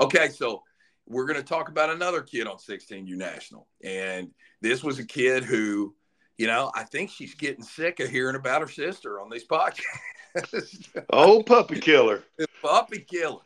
Okay, 0.00 0.30
so 0.30 0.64
we're 1.06 1.26
going 1.26 1.40
to 1.40 1.46
talk 1.46 1.68
about 1.68 1.90
another 1.90 2.22
kid 2.22 2.48
on 2.48 2.56
16U 2.56 3.14
National, 3.16 3.68
and 3.84 4.32
this 4.60 4.82
was 4.82 4.98
a 4.98 5.06
kid 5.06 5.44
who. 5.44 5.94
You 6.38 6.46
know, 6.48 6.72
I 6.74 6.82
think 6.84 7.10
she's 7.10 7.34
getting 7.34 7.62
sick 7.62 8.00
of 8.00 8.08
hearing 8.08 8.34
about 8.34 8.62
her 8.62 8.68
sister 8.68 9.20
on 9.20 9.30
these 9.30 9.46
podcasts. 9.46 9.84
Oh, 11.10 11.42
puppy 11.42 11.80
killer. 11.80 12.24
puppy 12.62 13.00
killer. 13.00 13.40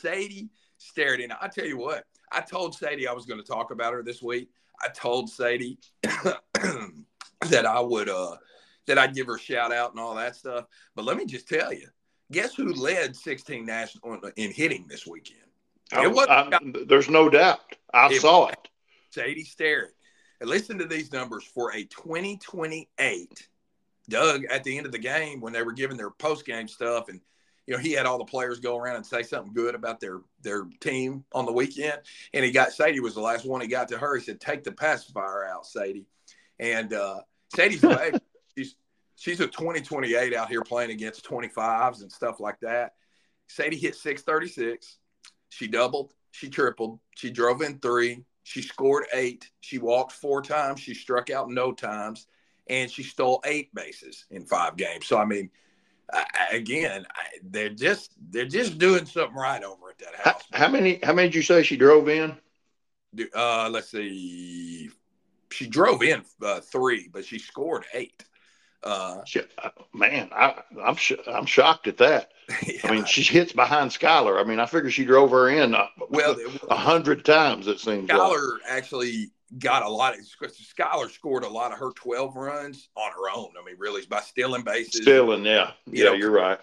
Sadie 0.00 0.48
Sterritt. 0.80 1.34
I 1.40 1.48
tell 1.48 1.66
you 1.66 1.78
what, 1.78 2.04
I 2.30 2.40
told 2.40 2.74
Sadie 2.74 3.06
I 3.08 3.12
was 3.12 3.26
going 3.26 3.40
to 3.40 3.46
talk 3.46 3.70
about 3.70 3.92
her 3.92 4.02
this 4.02 4.22
week. 4.22 4.48
I 4.80 4.88
told 4.88 5.30
Sadie 5.30 5.78
that 6.02 7.66
I 7.66 7.80
would 7.80 8.08
uh 8.08 8.36
that 8.86 8.98
I'd 8.98 9.14
give 9.14 9.26
her 9.28 9.36
a 9.36 9.40
shout 9.40 9.72
out 9.72 9.92
and 9.92 10.00
all 10.00 10.14
that 10.16 10.34
stuff. 10.36 10.64
But 10.96 11.04
let 11.04 11.16
me 11.16 11.24
just 11.24 11.48
tell 11.48 11.72
you, 11.72 11.86
guess 12.32 12.54
who 12.54 12.72
led 12.72 13.14
16 13.14 13.64
national 13.64 14.18
in 14.36 14.50
hitting 14.50 14.86
this 14.88 15.06
weekend? 15.06 15.38
I- 15.92 16.06
I- 16.28 16.58
there's 16.86 17.08
no 17.10 17.28
doubt. 17.28 17.76
I 17.94 18.08
saw 18.18 18.48
it. 18.48 18.58
Sadie 19.10 19.44
Sterritt. 19.44 19.92
And 20.40 20.50
listen 20.50 20.78
to 20.78 20.86
these 20.86 21.12
numbers 21.12 21.44
for 21.44 21.72
a 21.74 21.84
2028. 21.84 23.48
Doug, 24.08 24.44
at 24.46 24.64
the 24.64 24.76
end 24.76 24.86
of 24.86 24.92
the 24.92 24.98
game, 24.98 25.40
when 25.40 25.52
they 25.52 25.62
were 25.62 25.72
giving 25.72 25.96
their 25.96 26.10
post 26.10 26.44
game 26.44 26.68
stuff, 26.68 27.08
and 27.08 27.20
you 27.66 27.74
know 27.74 27.80
he 27.80 27.92
had 27.92 28.06
all 28.06 28.18
the 28.18 28.24
players 28.24 28.60
go 28.60 28.76
around 28.76 28.96
and 28.96 29.06
say 29.06 29.22
something 29.22 29.52
good 29.52 29.74
about 29.74 30.00
their 30.00 30.20
their 30.42 30.64
team 30.80 31.24
on 31.32 31.46
the 31.46 31.52
weekend, 31.52 32.00
and 32.34 32.44
he 32.44 32.50
got 32.50 32.72
Sadie 32.72 33.00
was 33.00 33.14
the 33.14 33.20
last 33.20 33.44
one 33.44 33.60
he 33.60 33.68
got 33.68 33.88
to 33.88 33.98
her. 33.98 34.16
He 34.16 34.24
said, 34.24 34.40
"Take 34.40 34.64
the 34.64 34.72
pacifier 34.72 35.46
out, 35.46 35.66
Sadie," 35.66 36.06
and 36.58 36.92
uh, 36.92 37.20
Sadie's 37.54 37.80
baby. 37.82 38.18
she's 38.56 38.74
she's 39.16 39.40
a 39.40 39.46
2028 39.46 40.34
out 40.34 40.48
here 40.48 40.62
playing 40.62 40.90
against 40.90 41.24
25s 41.24 42.02
and 42.02 42.10
stuff 42.10 42.40
like 42.40 42.58
that. 42.60 42.94
Sadie 43.46 43.76
hit 43.76 43.94
636. 43.94 44.98
She 45.50 45.68
doubled. 45.68 46.14
She 46.30 46.48
tripled. 46.48 46.98
She 47.14 47.30
drove 47.30 47.60
in 47.62 47.78
three. 47.78 48.24
She 48.42 48.62
scored 48.62 49.04
eight. 49.12 49.50
She 49.60 49.78
walked 49.78 50.12
four 50.12 50.42
times. 50.42 50.80
She 50.80 50.94
struck 50.94 51.30
out 51.30 51.50
no 51.50 51.72
times, 51.72 52.26
and 52.68 52.90
she 52.90 53.02
stole 53.02 53.42
eight 53.44 53.74
bases 53.74 54.26
in 54.30 54.44
five 54.44 54.76
games. 54.76 55.06
So 55.06 55.18
I 55.18 55.24
mean, 55.24 55.50
I, 56.12 56.24
again, 56.52 57.06
I, 57.14 57.38
they're 57.42 57.70
just 57.70 58.12
they're 58.30 58.46
just 58.46 58.78
doing 58.78 59.06
something 59.06 59.36
right 59.36 59.62
over 59.62 59.90
at 59.90 59.98
that 59.98 60.14
house. 60.14 60.42
how 60.52 60.68
many? 60.68 60.98
How 61.02 61.12
many 61.12 61.28
did 61.28 61.34
you 61.34 61.42
say 61.42 61.62
she 61.62 61.76
drove 61.76 62.08
in? 62.08 62.36
Uh, 63.34 63.68
let's 63.70 63.90
see. 63.90 64.90
She 65.50 65.66
drove 65.66 66.02
in 66.02 66.22
uh, 66.42 66.60
three, 66.60 67.08
but 67.12 67.24
she 67.24 67.38
scored 67.38 67.84
eight. 67.92 68.24
Uh, 68.84 69.22
She, 69.24 69.40
uh, 69.62 69.70
man, 69.94 70.28
I, 70.32 70.62
I'm 70.82 70.96
sh- 70.96 71.12
I'm 71.26 71.46
shocked 71.46 71.86
at 71.86 71.98
that. 71.98 72.32
I 72.84 72.90
mean, 72.90 73.04
she 73.04 73.22
hits 73.22 73.52
behind 73.52 73.90
Skylar. 73.90 74.40
I 74.40 74.44
mean, 74.44 74.58
I 74.58 74.66
figure 74.66 74.90
she 74.90 75.04
drove 75.04 75.30
her 75.30 75.48
in 75.50 75.74
a, 75.74 75.88
well, 76.10 76.36
a 76.68 76.74
hundred 76.76 77.24
times. 77.24 77.66
It 77.68 77.78
seems. 77.80 78.08
like. 78.08 78.18
Skylar 78.18 78.56
actually 78.68 79.30
got 79.58 79.82
a 79.84 79.88
lot 79.88 80.14
of 80.14 80.20
Skylar 80.20 81.10
scored 81.10 81.44
a 81.44 81.48
lot 81.48 81.72
of 81.72 81.78
her 81.78 81.90
12 81.92 82.34
runs 82.36 82.88
on 82.96 83.10
her 83.12 83.30
own. 83.36 83.50
I 83.60 83.64
mean, 83.64 83.76
really, 83.78 84.04
by 84.06 84.20
stealing 84.20 84.62
bases, 84.64 85.02
stealing. 85.02 85.44
yeah, 85.44 85.72
You 85.86 86.04
yeah, 86.04 86.10
know, 86.10 86.12
you're 86.14 86.30
right. 86.30 86.58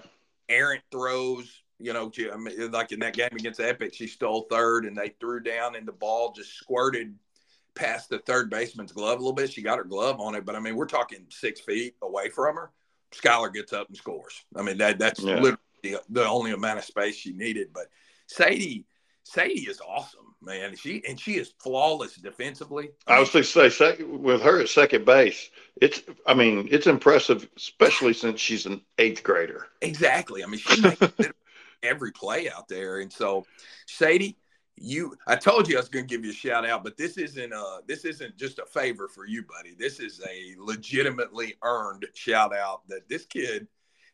errant 0.49 0.83
throws. 0.91 1.61
You 1.81 1.93
know, 1.93 2.11
she- 2.13 2.29
I 2.29 2.35
mean, 2.35 2.71
like 2.71 2.91
in 2.91 2.99
that 2.99 3.13
game 3.13 3.29
against 3.31 3.61
Epic, 3.61 3.93
she 3.93 4.07
stole 4.07 4.47
third, 4.51 4.85
and 4.85 4.97
they 4.97 5.15
threw 5.21 5.39
down, 5.39 5.75
and 5.75 5.87
the 5.87 5.93
ball 5.93 6.33
just 6.33 6.53
squirted 6.57 7.15
past 7.79 8.09
the 8.09 8.19
third 8.19 8.49
baseman's 8.49 8.91
glove 8.91 9.15
a 9.17 9.21
little 9.21 9.33
bit. 9.33 9.51
She 9.51 9.61
got 9.61 9.77
her 9.77 9.83
glove 9.83 10.19
on 10.19 10.35
it, 10.35 10.45
but 10.45 10.55
I 10.55 10.59
mean, 10.59 10.75
we're 10.75 10.85
talking 10.85 11.25
six 11.29 11.61
feet 11.61 11.95
away 12.01 12.29
from 12.29 12.55
her. 12.55 12.71
Skylar 13.13 13.53
gets 13.53 13.73
up 13.73 13.87
and 13.87 13.97
scores. 13.97 14.43
I 14.55 14.61
mean, 14.61 14.77
that 14.79 14.99
that's 14.99 15.19
Yeah. 15.21 15.35
literally 15.35 15.57
the, 15.83 16.01
the 16.09 16.27
only 16.27 16.51
amount 16.51 16.79
of 16.79 16.85
space 16.85 17.15
she 17.15 17.31
needed. 17.33 17.69
But 17.73 17.87
Sadie, 18.27 18.85
Sadie 19.23 19.61
is 19.61 19.81
awesome, 19.81 20.35
man. 20.41 20.75
She 20.75 21.01
and 21.07 21.19
she 21.19 21.35
is 21.37 21.53
flawless 21.59 22.15
defensively. 22.15 22.89
I 23.07 23.19
was 23.19 23.31
going 23.31 23.45
to 23.45 23.71
say 23.71 24.03
with 24.03 24.41
her 24.41 24.59
at 24.59 24.69
second 24.69 25.05
base, 25.05 25.49
it's. 25.81 26.01
I 26.27 26.33
mean, 26.33 26.67
it's 26.69 26.85
impressive, 26.87 27.47
especially 27.57 28.13
since 28.13 28.39
she's 28.39 28.65
an 28.65 28.81
eighth 28.97 29.23
grader. 29.23 29.67
Exactly. 29.81 30.43
I 30.43 30.47
mean, 30.47 30.59
she 30.59 30.81
makes 30.81 31.01
every 31.83 32.11
play 32.11 32.49
out 32.49 32.67
there, 32.67 32.99
and 32.99 33.11
so 33.11 33.45
Sadie, 33.87 34.37
you, 34.81 35.15
I 35.27 35.35
told 35.35 35.67
you 35.67 35.75
I 35.75 35.79
was 35.79 35.89
going 35.89 36.07
to 36.07 36.09
give 36.09 36.23
you 36.23 36.31
a 36.31 36.33
shout 36.33 36.65
out, 36.65 36.83
but 36.83 36.97
this 36.97 37.17
isn't 37.17 37.53
uh 37.53 37.79
this 37.87 38.05
isn't 38.05 38.37
just 38.37 38.59
a 38.59 38.65
favor 38.65 39.07
for 39.07 39.25
you, 39.25 39.43
buddy. 39.43 39.75
This 39.77 39.99
is 39.99 40.21
a 40.29 40.55
legitimately 40.57 41.55
earned 41.63 42.05
shout 42.13 42.55
out 42.55 42.87
that 42.87 43.07
this 43.09 43.25
kid, 43.25 43.67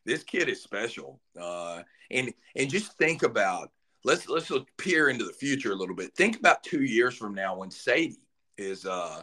this 0.06 0.24
kid 0.24 0.50
is 0.50 0.62
special. 0.62 1.20
Uh, 1.40 1.84
and 2.12 2.34
and 2.56 2.70
just 2.70 2.98
think 2.98 3.24
about 3.24 3.72
let's 4.04 4.28
let's 4.28 4.50
look, 4.50 4.68
peer 4.78 5.10
into 5.10 5.26
the 5.26 5.34
future 5.34 5.72
a 5.72 5.76
little 5.76 5.96
bit. 5.96 6.16
Think 6.16 6.38
about 6.38 6.64
two 6.64 6.84
years 6.84 7.16
from 7.16 7.34
now 7.34 7.58
when 7.58 7.72
Sadie 7.72 8.18
is 8.58 8.86
uh 8.86 9.22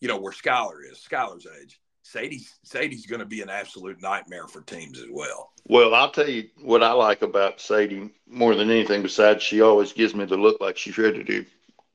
you 0.00 0.08
know 0.08 0.18
where 0.18 0.32
Skylar 0.32 0.80
is, 0.90 1.06
Skylar's 1.08 1.46
age. 1.62 1.80
Sadie's 2.04 2.54
Sadie's 2.62 3.06
going 3.06 3.20
to 3.20 3.26
be 3.26 3.40
an 3.40 3.48
absolute 3.48 4.00
nightmare 4.02 4.46
for 4.46 4.60
teams 4.60 5.00
as 5.00 5.06
well. 5.10 5.50
Well, 5.66 5.94
I'll 5.94 6.10
tell 6.10 6.28
you 6.28 6.48
what 6.62 6.82
I 6.82 6.92
like 6.92 7.22
about 7.22 7.60
Sadie 7.60 8.10
more 8.26 8.54
than 8.54 8.70
anything. 8.70 9.02
Besides, 9.02 9.42
she 9.42 9.62
always 9.62 9.92
gives 9.94 10.14
me 10.14 10.26
the 10.26 10.36
look 10.36 10.60
like 10.60 10.76
she's 10.76 10.98
ready 10.98 11.24
to 11.24 11.46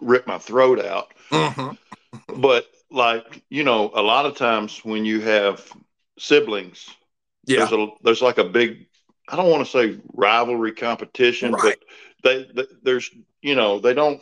rip 0.02 0.26
my 0.26 0.40
throat 0.40 0.84
out. 0.84 1.14
Mm-hmm. 1.32 2.42
But 2.42 2.66
like 2.90 3.44
you 3.50 3.64
know, 3.64 3.92
a 3.94 4.02
lot 4.02 4.26
of 4.26 4.36
times 4.36 4.84
when 4.84 5.06
you 5.06 5.22
have 5.22 5.72
siblings, 6.18 6.90
Yeah, 7.46 7.60
there's 7.60 7.72
a 7.74 7.88
there's 8.04 8.22
like 8.22 8.40
a 8.40 8.44
big 8.44 8.88
I 9.28 9.36
don't 9.36 9.52
want 9.52 9.64
to 9.64 9.72
say 9.72 10.00
rivalry 10.14 10.72
competition, 10.72 11.52
Right. 11.52 11.78
but 12.24 12.24
they, 12.24 12.52
they 12.56 12.68
there's 12.82 13.12
you 13.44 13.54
know 13.56 13.80
they 13.80 13.94
don't 13.94 14.22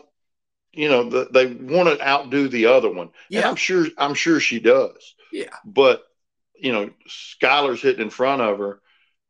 you 0.74 0.90
know 0.90 1.10
the, 1.10 1.30
they 1.32 1.46
want 1.46 1.88
to 1.88 2.06
outdo 2.06 2.50
the 2.50 2.66
other 2.66 2.90
one. 2.90 3.08
And 3.08 3.12
yeah, 3.30 3.50
I'm 3.50 3.56
sure 3.56 3.88
I'm 3.98 4.14
sure 4.16 4.42
she 4.42 4.60
does. 4.60 5.16
Yeah. 5.32 5.56
But 5.66 6.04
you 6.60 6.72
know, 6.72 6.90
Skylar's 7.08 7.82
hitting 7.82 8.02
in 8.02 8.10
front 8.10 8.42
of 8.42 8.58
her, 8.60 8.82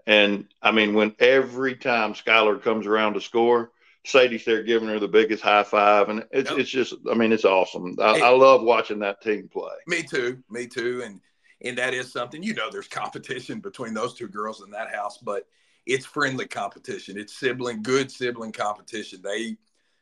and 0.05 0.47
I 0.61 0.71
mean, 0.71 0.93
when 0.93 1.15
every 1.19 1.75
time 1.75 2.13
Skylar 2.13 2.61
comes 2.61 2.87
around 2.87 3.13
to 3.15 3.21
score, 3.21 3.71
Sadie's 4.05 4.45
there 4.45 4.63
giving 4.63 4.87
her 4.87 4.99
the 4.99 5.07
biggest 5.07 5.43
high 5.43 5.63
five, 5.63 6.09
and 6.09 6.25
it's 6.31 6.49
Yep. 6.49 6.59
it's 6.59 6.69
just 6.69 6.93
I 7.11 7.13
mean, 7.13 7.33
it's 7.33 7.45
awesome. 7.45 7.95
I, 7.99 8.17
Hey. 8.17 8.21
I 8.23 8.29
love 8.29 8.61
watching 8.61 8.99
that 8.99 9.21
team 9.21 9.49
play. 9.49 9.73
Me 9.87 10.03
too. 10.03 10.41
Me 10.49 10.67
too. 10.67 11.01
And 11.03 11.19
and 11.61 11.77
that 11.77 11.93
is 11.93 12.11
something 12.11 12.41
you 12.41 12.53
know. 12.53 12.69
There's 12.71 12.87
competition 12.87 13.59
between 13.59 13.93
those 13.93 14.13
two 14.13 14.27
girls 14.27 14.61
in 14.63 14.71
that 14.71 14.93
house, 14.93 15.17
but 15.17 15.47
it's 15.85 16.05
friendly 16.05 16.47
competition. 16.47 17.17
It's 17.17 17.33
sibling, 17.37 17.81
good 17.81 18.11
sibling 18.11 18.51
competition. 18.51 19.21
They 19.21 19.57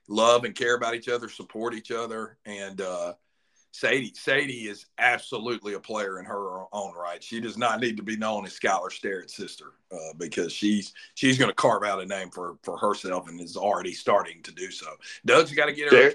love 0.08 0.44
and 0.44 0.54
care 0.54 0.76
about 0.76 0.96
each 0.96 1.10
other, 1.10 1.30
support 1.30 1.74
each 1.74 1.92
other, 1.92 2.38
and 2.46 2.82
uh, 2.82 3.14
Sadie 3.76 4.14
Sadie 4.16 4.70
is 4.70 4.86
absolutely 5.00 5.74
a 5.74 5.80
player 5.80 6.18
in 6.20 6.26
her 6.26 6.64
own 6.74 6.94
right. 6.96 7.22
She 7.22 7.42
does 7.42 7.58
not 7.58 7.82
need 7.82 7.98
to 7.98 8.04
be 8.04 8.16
known 8.16 8.46
as 8.46 8.58
Skylar 8.58 8.90
Sterritt's 8.90 9.36
sister 9.36 9.74
uh, 9.92 10.14
because 10.18 10.54
she's 10.54 10.94
she's 11.16 11.38
going 11.38 11.50
to 11.50 11.56
carve 11.56 11.84
out 11.84 12.02
a 12.02 12.06
name 12.06 12.30
for 12.30 12.58
for 12.64 12.78
herself 12.78 13.28
and 13.28 13.40
is 13.42 13.58
already 13.58 13.92
starting 13.92 14.42
to 14.44 14.54
do 14.54 14.72
so. 14.72 14.88
Doug's 15.26 15.52
got 15.52 15.66
to 15.66 15.74
get 15.74 15.92
her. 15.92 16.14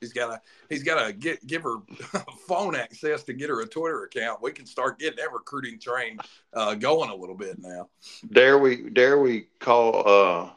He's 0.00 0.14
got 0.14 0.28
to 0.28 0.40
he's 0.70 0.82
got 0.82 1.06
to 1.06 1.12
get 1.12 1.46
give 1.46 1.62
her 1.64 1.76
phone 2.48 2.74
access 2.74 3.22
to 3.24 3.34
get 3.34 3.50
her 3.50 3.60
a 3.60 3.66
Twitter 3.66 4.04
account. 4.04 4.40
We 4.40 4.52
can 4.52 4.64
start 4.64 4.98
getting 4.98 5.18
that 5.18 5.30
recruiting 5.30 5.78
train 5.78 6.18
uh, 6.54 6.74
going 6.74 7.10
a 7.10 7.14
little 7.14 7.36
bit 7.36 7.58
now. 7.58 7.90
Dare 8.32 8.56
we 8.56 8.88
dare 8.88 9.18
we 9.18 9.48
call 9.60 10.08
uh, 10.08 10.50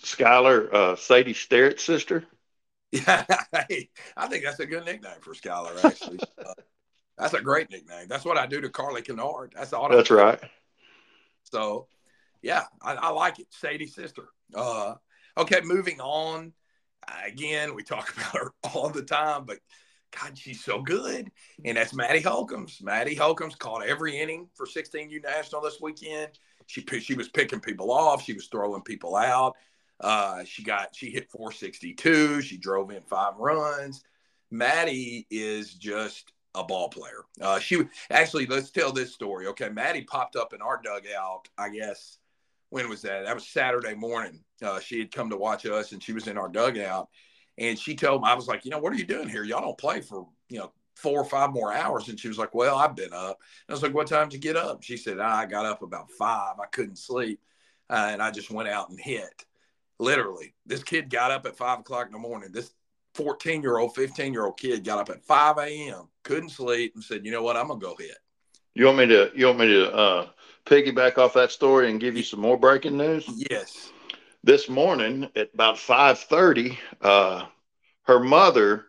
Skylar 0.00 0.72
uh, 0.72 0.94
Sadie 0.94 1.34
Sterritt's 1.34 1.82
sister? 1.82 2.24
Yeah, 2.92 3.22
I 4.16 4.28
think 4.28 4.44
that's 4.44 4.60
a 4.60 4.66
good 4.66 4.86
nickname 4.86 5.20
for 5.20 5.34
Skylar. 5.34 5.84
Actually, 5.84 6.20
uh, 6.38 6.54
that's 7.18 7.34
a 7.34 7.42
great 7.42 7.70
nickname. 7.70 8.06
That's 8.08 8.24
what 8.24 8.38
I 8.38 8.46
do 8.46 8.62
to 8.62 8.70
Carly 8.70 9.02
Kennard. 9.02 9.52
That's 9.54 9.74
all. 9.74 9.90
That's 9.90 10.10
right. 10.10 10.40
So, 11.42 11.86
yeah, 12.40 12.62
I, 12.80 12.94
I 12.94 13.10
like 13.10 13.40
it. 13.40 13.48
Sadie's 13.50 13.94
sister. 13.94 14.28
Uh, 14.54 14.94
okay, 15.36 15.60
moving 15.64 16.00
on. 16.00 16.54
Again, 17.26 17.74
we 17.74 17.82
talk 17.82 18.10
about 18.16 18.36
her 18.36 18.52
all 18.72 18.88
the 18.88 19.02
time, 19.02 19.44
but 19.44 19.58
God, 20.18 20.38
she's 20.38 20.64
so 20.64 20.80
good. 20.80 21.30
And 21.64 21.76
that's 21.76 21.94
Maddie 21.94 22.20
Holcombs. 22.20 22.80
Maddie 22.82 23.14
Holcombs 23.14 23.54
caught 23.54 23.86
every 23.86 24.18
inning 24.18 24.48
for 24.54 24.66
16U 24.66 25.22
National 25.22 25.60
this 25.60 25.78
weekend. 25.80 26.38
She 26.66 26.84
she 27.00 27.14
was 27.14 27.28
picking 27.28 27.60
people 27.60 27.90
off. 27.90 28.24
She 28.24 28.34
was 28.34 28.46
throwing 28.46 28.82
people 28.82 29.16
out. 29.16 29.56
Uh, 30.00 30.44
she 30.44 30.62
got 30.62 30.94
she 30.94 31.10
hit 31.10 31.30
462. 31.30 32.42
She 32.42 32.56
drove 32.56 32.90
in 32.90 33.02
five 33.02 33.34
runs. 33.38 34.04
Maddie 34.50 35.26
is 35.30 35.74
just 35.74 36.32
a 36.54 36.64
ball 36.64 36.88
player. 36.88 37.24
Uh, 37.40 37.58
she 37.58 37.82
actually 38.10 38.46
let's 38.46 38.70
tell 38.70 38.92
this 38.92 39.12
story. 39.12 39.46
Okay, 39.48 39.68
Maddie 39.68 40.02
popped 40.02 40.36
up 40.36 40.52
in 40.52 40.62
our 40.62 40.80
dugout. 40.82 41.48
I 41.56 41.68
guess 41.70 42.18
when 42.70 42.88
was 42.88 43.02
that? 43.02 43.24
That 43.24 43.34
was 43.34 43.46
Saturday 43.46 43.94
morning. 43.94 44.40
Uh, 44.62 44.80
she 44.80 44.98
had 44.98 45.12
come 45.12 45.30
to 45.30 45.36
watch 45.36 45.66
us, 45.66 45.92
and 45.92 46.02
she 46.02 46.12
was 46.12 46.26
in 46.26 46.38
our 46.38 46.48
dugout. 46.48 47.08
And 47.58 47.78
she 47.78 47.96
told 47.96 48.22
me, 48.22 48.28
I 48.28 48.34
was 48.34 48.46
like, 48.46 48.64
you 48.64 48.70
know, 48.70 48.78
what 48.78 48.92
are 48.92 48.96
you 48.96 49.04
doing 49.04 49.28
here? 49.28 49.42
Y'all 49.42 49.60
don't 49.60 49.78
play 49.78 50.00
for 50.00 50.28
you 50.48 50.58
know 50.58 50.72
four 50.94 51.20
or 51.20 51.24
five 51.24 51.52
more 51.52 51.72
hours. 51.72 52.08
And 52.08 52.18
she 52.18 52.28
was 52.28 52.38
like, 52.38 52.54
well, 52.54 52.76
I've 52.76 52.96
been 52.96 53.12
up. 53.12 53.38
And 53.40 53.70
I 53.70 53.72
was 53.72 53.82
like, 53.82 53.94
what 53.94 54.08
time 54.08 54.28
did 54.28 54.34
you 54.34 54.40
get 54.40 54.56
up? 54.56 54.82
She 54.82 54.96
said, 54.96 55.20
I 55.20 55.46
got 55.46 55.66
up 55.66 55.82
about 55.82 56.10
five. 56.12 56.54
I 56.60 56.66
couldn't 56.66 56.98
sleep, 56.98 57.40
uh, 57.90 58.08
and 58.12 58.22
I 58.22 58.30
just 58.30 58.50
went 58.50 58.68
out 58.68 58.90
and 58.90 58.98
hit. 58.98 59.44
Literally, 59.98 60.54
this 60.64 60.84
kid 60.84 61.10
got 61.10 61.30
up 61.30 61.46
at 61.46 61.56
five 61.56 61.80
o'clock 61.80 62.06
in 62.06 62.12
the 62.12 62.18
morning. 62.18 62.50
This 62.52 62.72
14 63.14 63.62
year 63.62 63.78
old, 63.78 63.94
15 63.94 64.32
year 64.32 64.44
old 64.44 64.58
kid 64.58 64.84
got 64.84 64.98
up 64.98 65.10
at 65.10 65.24
5 65.24 65.58
a.m., 65.58 66.08
couldn't 66.22 66.50
sleep, 66.50 66.92
and 66.94 67.02
said, 67.02 67.24
You 67.24 67.32
know 67.32 67.42
what? 67.42 67.56
I'm 67.56 67.68
going 67.68 67.80
to 67.80 67.86
go 67.86 67.96
hit. 67.96 68.16
You 68.74 68.86
want 68.86 68.98
me 68.98 69.06
to, 69.06 69.30
you 69.34 69.46
want 69.46 69.58
me 69.58 69.66
to, 69.66 69.92
uh, 69.92 70.28
piggyback 70.66 71.18
off 71.18 71.32
that 71.34 71.50
story 71.50 71.90
and 71.90 72.00
give 72.00 72.16
you 72.16 72.22
some 72.22 72.40
more 72.40 72.56
breaking 72.56 72.96
news? 72.96 73.28
Yes. 73.50 73.90
This 74.44 74.68
morning 74.68 75.28
at 75.34 75.50
about 75.52 75.76
5:30, 75.76 76.78
uh, 77.00 77.46
her 78.02 78.20
mother 78.20 78.86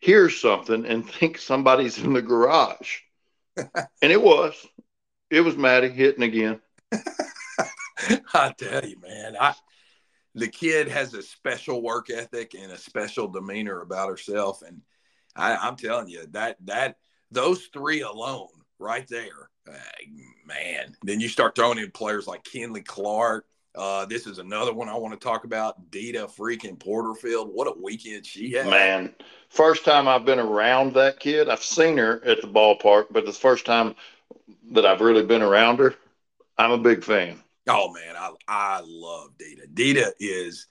hears 0.00 0.40
something 0.40 0.84
and 0.86 1.08
thinks 1.20 1.44
somebody's 1.44 1.98
in 1.98 2.14
the 2.14 2.22
garage, 2.22 2.98
and 3.56 3.76
it 4.02 4.20
was, 4.20 4.54
it 5.30 5.42
was 5.42 5.56
Maddie 5.56 5.88
hitting 5.88 6.24
again. 6.24 6.60
I 8.34 8.52
tell 8.58 8.84
you, 8.84 8.98
man, 9.00 9.36
I 9.38 9.54
the 10.34 10.48
kid 10.48 10.88
has 10.88 11.14
a 11.14 11.22
special 11.22 11.82
work 11.82 12.10
ethic 12.10 12.54
and 12.58 12.72
a 12.72 12.78
special 12.78 13.28
demeanor 13.28 13.80
about 13.80 14.08
herself, 14.08 14.62
and 14.62 14.80
I, 15.36 15.56
I'm 15.56 15.76
telling 15.76 16.08
you 16.08 16.26
that 16.30 16.56
that 16.64 16.96
those 17.30 17.66
three 17.72 18.02
alone, 18.02 18.48
right 18.78 19.06
there, 19.08 19.50
uh, 19.68 19.72
man. 20.46 20.96
Then 21.02 21.20
you 21.20 21.28
start 21.28 21.54
throwing 21.54 21.78
in 21.78 21.90
players 21.90 22.26
like 22.26 22.44
Kenley 22.44 22.84
Clark. 22.84 23.46
Uh, 23.74 24.04
this 24.04 24.26
is 24.26 24.38
another 24.38 24.74
one 24.74 24.88
I 24.88 24.96
want 24.96 25.18
to 25.18 25.24
talk 25.24 25.44
about. 25.44 25.90
Dita 25.90 26.26
freaking 26.26 26.78
Porterfield. 26.78 27.50
What 27.52 27.68
a 27.68 27.80
weekend 27.82 28.26
she 28.26 28.52
had. 28.52 28.66
Man, 28.66 29.14
first 29.48 29.84
time 29.84 30.08
I've 30.08 30.26
been 30.26 30.38
around 30.38 30.92
that 30.94 31.20
kid. 31.20 31.48
I've 31.48 31.62
seen 31.62 31.96
her 31.96 32.22
at 32.24 32.42
the 32.42 32.48
ballpark, 32.48 33.06
but 33.10 33.24
the 33.24 33.32
first 33.32 33.64
time 33.64 33.94
that 34.72 34.84
I've 34.84 35.00
really 35.00 35.24
been 35.24 35.42
around 35.42 35.78
her, 35.78 35.94
I'm 36.58 36.72
a 36.72 36.78
big 36.78 37.02
fan. 37.02 37.42
Oh 37.68 37.92
man, 37.92 38.16
I 38.16 38.32
I 38.48 38.80
love 38.84 39.36
Dita. 39.38 39.66
Dita 39.72 40.14
is 40.18 40.66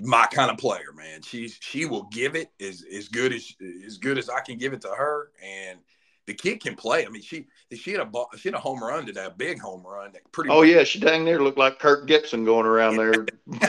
my 0.00 0.26
kind 0.26 0.50
of 0.50 0.58
player, 0.58 0.92
man. 0.94 1.22
She's 1.22 1.58
she 1.60 1.84
will 1.84 2.04
give 2.04 2.34
it 2.34 2.50
as 2.60 2.84
as 2.92 3.08
good 3.08 3.32
as 3.32 3.52
as 3.86 3.98
good 3.98 4.18
as 4.18 4.28
I 4.28 4.40
can 4.40 4.58
give 4.58 4.72
it 4.72 4.80
to 4.82 4.88
her, 4.88 5.30
and 5.42 5.78
the 6.26 6.34
kid 6.34 6.60
can 6.60 6.74
play. 6.74 7.06
I 7.06 7.08
mean, 7.08 7.22
she 7.22 7.46
she 7.72 7.92
had 7.92 8.00
a 8.00 8.10
she 8.36 8.48
had 8.48 8.54
a 8.54 8.60
home 8.60 8.82
run 8.82 9.06
today, 9.06 9.26
a 9.26 9.30
big 9.30 9.60
home 9.60 9.86
run. 9.86 10.12
That 10.12 10.30
pretty. 10.32 10.50
Oh 10.50 10.62
yeah, 10.62 10.84
she 10.84 10.98
dang 10.98 11.24
near 11.24 11.40
looked 11.40 11.58
like 11.58 11.78
Kirk 11.78 12.06
Gibson 12.06 12.44
going 12.44 12.66
around 12.66 12.96
there. 12.96 13.26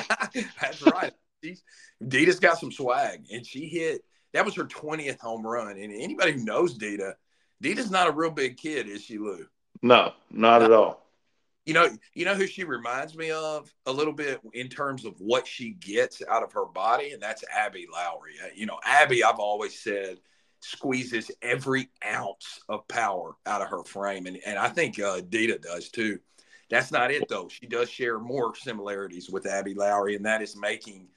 That's 0.61 0.81
right. 0.83 1.13
She's 1.43 1.63
Dita's 2.07 2.39
got 2.39 2.57
some 2.57 2.71
swag, 2.71 3.25
and 3.31 3.45
she 3.45 3.67
hit. 3.67 4.03
That 4.33 4.45
was 4.45 4.55
her 4.55 4.65
twentieth 4.65 5.19
home 5.19 5.45
run. 5.45 5.67
And 5.67 5.93
anybody 5.93 6.33
who 6.33 6.43
knows 6.43 6.73
Dita, 6.73 7.15
Dita's 7.61 7.91
not 7.91 8.07
a 8.07 8.11
real 8.11 8.31
big 8.31 8.57
kid, 8.57 8.87
is 8.87 9.03
she, 9.03 9.17
Lou? 9.17 9.45
No, 9.81 10.13
not 10.31 10.59
no. 10.59 10.65
at 10.65 10.71
all. 10.71 11.04
You 11.65 11.73
know, 11.73 11.89
you 12.13 12.25
know 12.25 12.35
who 12.35 12.45
she 12.45 12.63
reminds 12.63 13.15
me 13.15 13.31
of 13.31 13.73
a 13.87 13.91
little 13.91 14.13
bit 14.13 14.39
in 14.53 14.69
terms 14.69 15.03
of 15.03 15.19
what 15.19 15.47
she 15.47 15.71
gets 15.71 16.21
out 16.29 16.43
of 16.43 16.53
her 16.53 16.65
body, 16.65 17.11
and 17.11 17.21
that's 17.21 17.43
Abby 17.51 17.87
Lowry. 17.91 18.33
Uh, 18.43 18.49
you 18.55 18.67
know, 18.67 18.79
Abby, 18.85 19.23
I've 19.23 19.39
always 19.39 19.79
said 19.79 20.19
squeezes 20.59 21.31
every 21.41 21.89
ounce 22.05 22.59
of 22.69 22.87
power 22.87 23.35
out 23.45 23.61
of 23.61 23.69
her 23.69 23.83
frame, 23.83 24.27
and 24.27 24.37
and 24.45 24.59
I 24.59 24.69
think 24.69 24.99
uh, 24.99 25.21
Dita 25.21 25.57
does 25.57 25.89
too. 25.89 26.19
That's 26.69 26.91
not 26.91 27.11
it 27.11 27.27
though. 27.29 27.47
She 27.47 27.67
does 27.67 27.89
share 27.89 28.19
more 28.19 28.55
similarities 28.55 29.29
with 29.29 29.47
Abby 29.47 29.73
Lowry, 29.73 30.15
and 30.15 30.25
that 30.25 30.41
is 30.41 30.55
making 30.55 31.07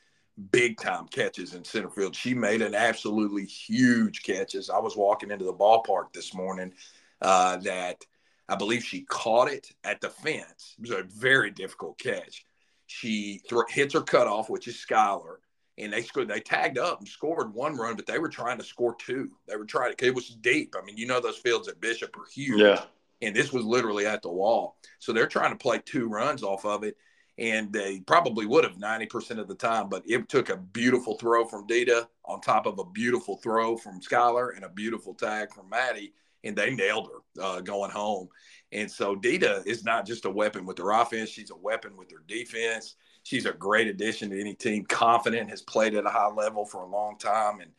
big 0.50 0.78
time 0.78 1.06
catches 1.08 1.54
in 1.54 1.64
center 1.64 1.90
field. 1.90 2.14
She 2.14 2.32
made 2.34 2.62
an 2.62 2.74
absolutely 2.74 3.44
huge 3.44 4.22
catches. 4.22 4.70
I 4.70 4.78
was 4.78 4.96
walking 4.96 5.30
into 5.30 5.44
the 5.44 5.52
ballpark 5.52 6.12
this 6.12 6.32
morning 6.32 6.72
uh, 7.20 7.56
that 7.58 8.04
I 8.48 8.56
believe 8.56 8.82
she 8.82 9.02
caught 9.02 9.50
it 9.50 9.70
at 9.84 10.00
the 10.00 10.08
fence. 10.08 10.74
It 10.78 10.82
was 10.82 10.90
a 10.90 11.02
very 11.02 11.50
difficult 11.50 11.98
catch. 11.98 12.44
She 12.86 13.42
th- 13.48 13.62
hits 13.68 13.92
her 13.94 14.00
cutoff, 14.00 14.48
which 14.48 14.66
is 14.66 14.76
Skylar, 14.76 15.36
and 15.76 15.92
they 15.92 16.02
scored. 16.02 16.28
They 16.28 16.40
tagged 16.40 16.78
up 16.78 17.00
and 17.00 17.08
scored 17.08 17.52
one 17.52 17.76
run, 17.76 17.96
but 17.96 18.06
they 18.06 18.18
were 18.18 18.30
trying 18.30 18.58
to 18.58 18.64
score 18.64 18.96
two. 18.98 19.30
They 19.46 19.56
were 19.56 19.66
trying 19.66 19.94
to. 19.94 20.06
It 20.06 20.14
was 20.14 20.30
deep. 20.30 20.74
I 20.80 20.84
mean, 20.84 20.96
you 20.96 21.06
know 21.06 21.20
those 21.20 21.36
fields 21.36 21.68
at 21.68 21.80
Bishop 21.80 22.16
are 22.16 22.26
huge. 22.32 22.60
Yeah. 22.60 22.82
And 23.20 23.34
this 23.34 23.52
was 23.52 23.64
literally 23.64 24.06
at 24.06 24.22
the 24.22 24.30
wall, 24.30 24.76
so 25.00 25.12
they're 25.12 25.26
trying 25.26 25.50
to 25.50 25.58
play 25.58 25.82
two 25.84 26.08
runs 26.08 26.44
off 26.44 26.64
of 26.64 26.84
it, 26.84 26.96
and 27.36 27.72
they 27.72 27.98
probably 28.00 28.46
would 28.46 28.62
have 28.62 28.78
ninety 28.78 29.06
percent 29.06 29.40
of 29.40 29.48
the 29.48 29.56
time. 29.56 29.88
But 29.88 30.04
it 30.06 30.28
took 30.28 30.48
a 30.48 30.56
beautiful 30.56 31.18
throw 31.18 31.44
from 31.44 31.66
Dita 31.66 32.08
on 32.24 32.40
top 32.40 32.66
of 32.66 32.78
a 32.78 32.84
beautiful 32.84 33.36
throw 33.38 33.76
from 33.76 34.00
Skylar 34.00 34.54
and 34.54 34.64
a 34.64 34.68
beautiful 34.68 35.14
tag 35.14 35.52
from 35.52 35.68
Maddie 35.68 36.14
and 36.44 36.56
they 36.56 36.74
nailed 36.74 37.08
her 37.08 37.42
uh, 37.42 37.60
going 37.60 37.90
home. 37.90 38.28
And 38.72 38.90
so 38.90 39.14
Dita 39.14 39.62
is 39.66 39.84
not 39.84 40.06
just 40.06 40.24
a 40.24 40.30
weapon 40.30 40.66
with 40.66 40.76
their 40.76 40.90
offense; 40.90 41.30
she's 41.30 41.50
a 41.50 41.56
weapon 41.56 41.96
with 41.96 42.08
their 42.08 42.22
defense. 42.26 42.96
She's 43.22 43.46
a 43.46 43.52
great 43.52 43.88
addition 43.88 44.30
to 44.30 44.40
any 44.40 44.54
team. 44.54 44.84
Confident 44.84 45.50
has 45.50 45.62
played 45.62 45.94
at 45.94 46.06
a 46.06 46.10
high 46.10 46.30
level 46.30 46.64
for 46.64 46.82
a 46.82 46.86
long 46.86 47.18
time, 47.18 47.60
and 47.60 47.70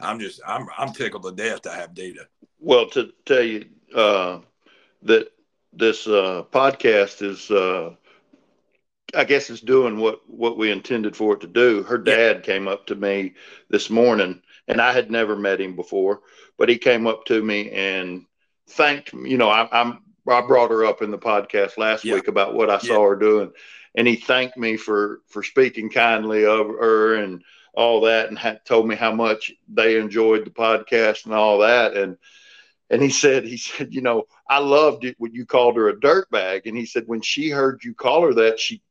I'm 0.00 0.18
just 0.18 0.40
I'm 0.46 0.66
I'm 0.76 0.92
tickled 0.92 1.24
to 1.24 1.32
death 1.32 1.62
to 1.62 1.70
have 1.70 1.94
Dita. 1.94 2.26
Well, 2.60 2.88
to 2.90 3.12
tell 3.24 3.42
you 3.42 3.66
uh, 3.94 4.40
that 5.02 5.32
this 5.72 6.06
uh, 6.06 6.44
podcast 6.50 7.22
is. 7.22 7.50
Uh, 7.50 7.94
I 9.14 9.24
guess 9.24 9.48
it's 9.48 9.62
doing 9.62 9.96
what 9.98 10.20
what 10.28 10.58
we 10.58 10.70
intended 10.70 11.16
for 11.16 11.32
it 11.34 11.40
to 11.40 11.46
do. 11.46 11.82
Her 11.82 11.96
dad 11.96 12.36
yeah. 12.36 12.42
came 12.42 12.68
up 12.68 12.86
to 12.86 12.94
me 12.94 13.34
this 13.70 13.88
morning, 13.88 14.42
and 14.68 14.80
I 14.80 14.92
had 14.92 15.10
never 15.10 15.34
met 15.34 15.60
him 15.60 15.74
before, 15.74 16.20
but 16.56 16.68
he 16.68 16.76
came 16.76 17.06
up 17.06 17.24
to 17.26 17.42
me 17.42 17.70
and 17.70 18.26
thanked 18.68 19.14
me. 19.14 19.30
You 19.30 19.38
know, 19.38 19.48
I, 19.48 19.80
am 19.80 20.00
I 20.28 20.42
brought 20.42 20.70
her 20.70 20.84
up 20.84 21.02
in 21.02 21.10
the 21.10 21.18
podcast 21.18 21.78
last 21.78 22.04
yeah. 22.04 22.14
week 22.14 22.28
about 22.28 22.54
what 22.54 22.70
I 22.70 22.78
saw 22.78 23.02
her 23.08 23.16
doing, 23.16 23.50
and 23.94 24.06
he 24.06 24.16
thanked 24.16 24.56
me 24.56 24.76
for 24.76 25.20
for 25.28 25.42
speaking 25.42 25.90
kindly 25.90 26.44
of 26.44 26.68
her 26.68 27.14
and 27.16 27.42
all 27.74 28.02
that, 28.02 28.28
and 28.28 28.38
had 28.38 28.64
told 28.64 28.86
me 28.86 28.94
how 28.94 29.12
much 29.12 29.52
they 29.68 29.98
enjoyed 29.98 30.44
the 30.44 30.50
podcast 30.50 31.24
and 31.24 31.34
all 31.34 31.58
that, 31.58 31.96
and 31.96 32.18
and 32.90 33.02
he 33.02 33.10
said 33.10 33.44
he 33.44 33.56
said 33.56 33.94
you 33.94 34.02
know 34.02 34.24
I 34.48 34.58
loved 34.58 35.04
it 35.04 35.16
when 35.18 35.32
you 35.32 35.46
called 35.46 35.76
her 35.76 35.88
a 35.88 35.98
dirt 35.98 36.30
bag, 36.30 36.66
and 36.66 36.76
he 36.76 36.84
said 36.84 37.04
when 37.06 37.22
she 37.22 37.48
heard 37.48 37.82
you 37.82 37.94
call 37.94 38.22
her 38.22 38.34
that 38.34 38.60
she 38.60 38.82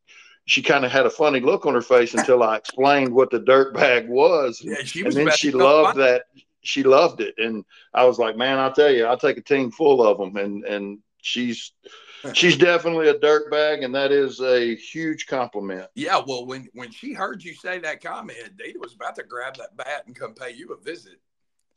she 0.47 0.61
kind 0.61 0.85
of 0.85 0.91
had 0.91 1.05
a 1.05 1.09
funny 1.09 1.41
look 1.41 1.65
on 1.65 1.73
her 1.73 1.81
face 1.81 2.13
until 2.13 2.41
I 2.41 2.55
explained 2.55 3.13
what 3.13 3.29
the 3.29 3.39
dirt 3.39 3.73
bag 3.73 4.07
was. 4.07 4.61
Yeah, 4.63 4.77
she 4.83 5.03
was 5.03 5.15
and 5.15 5.27
then 5.27 5.35
she 5.35 5.51
loved 5.51 5.97
that 5.97 6.23
she 6.61 6.83
loved 6.83 7.21
it, 7.21 7.35
and 7.37 7.63
I 7.93 8.05
was 8.05 8.17
like, 8.17 8.35
man, 8.35 8.57
I'll 8.57 8.73
tell 8.73 8.91
you, 8.91 9.05
I'll 9.05 9.17
take 9.17 9.37
a 9.37 9.41
team 9.41 9.71
full 9.71 10.05
of 10.05 10.17
them, 10.17 10.35
and 10.37 10.63
and 10.63 10.99
she's 11.21 11.73
she's 12.33 12.57
definitely 12.57 13.09
a 13.09 13.19
dirt 13.19 13.51
bag, 13.51 13.83
and 13.83 13.93
that 13.93 14.11
is 14.11 14.39
a 14.41 14.75
huge 14.75 15.27
compliment. 15.27 15.87
Yeah, 15.95 16.21
well, 16.25 16.45
when 16.45 16.69
when 16.73 16.91
she 16.91 17.13
heard 17.13 17.43
you 17.43 17.53
say 17.53 17.79
that 17.79 18.01
comment, 18.01 18.57
Dita 18.57 18.79
was 18.79 18.93
about 18.93 19.15
to 19.15 19.23
grab 19.23 19.55
that 19.57 19.75
bat 19.75 20.03
and 20.07 20.15
come 20.15 20.33
pay 20.33 20.51
you 20.53 20.69
a 20.69 20.81
visit. 20.81 21.19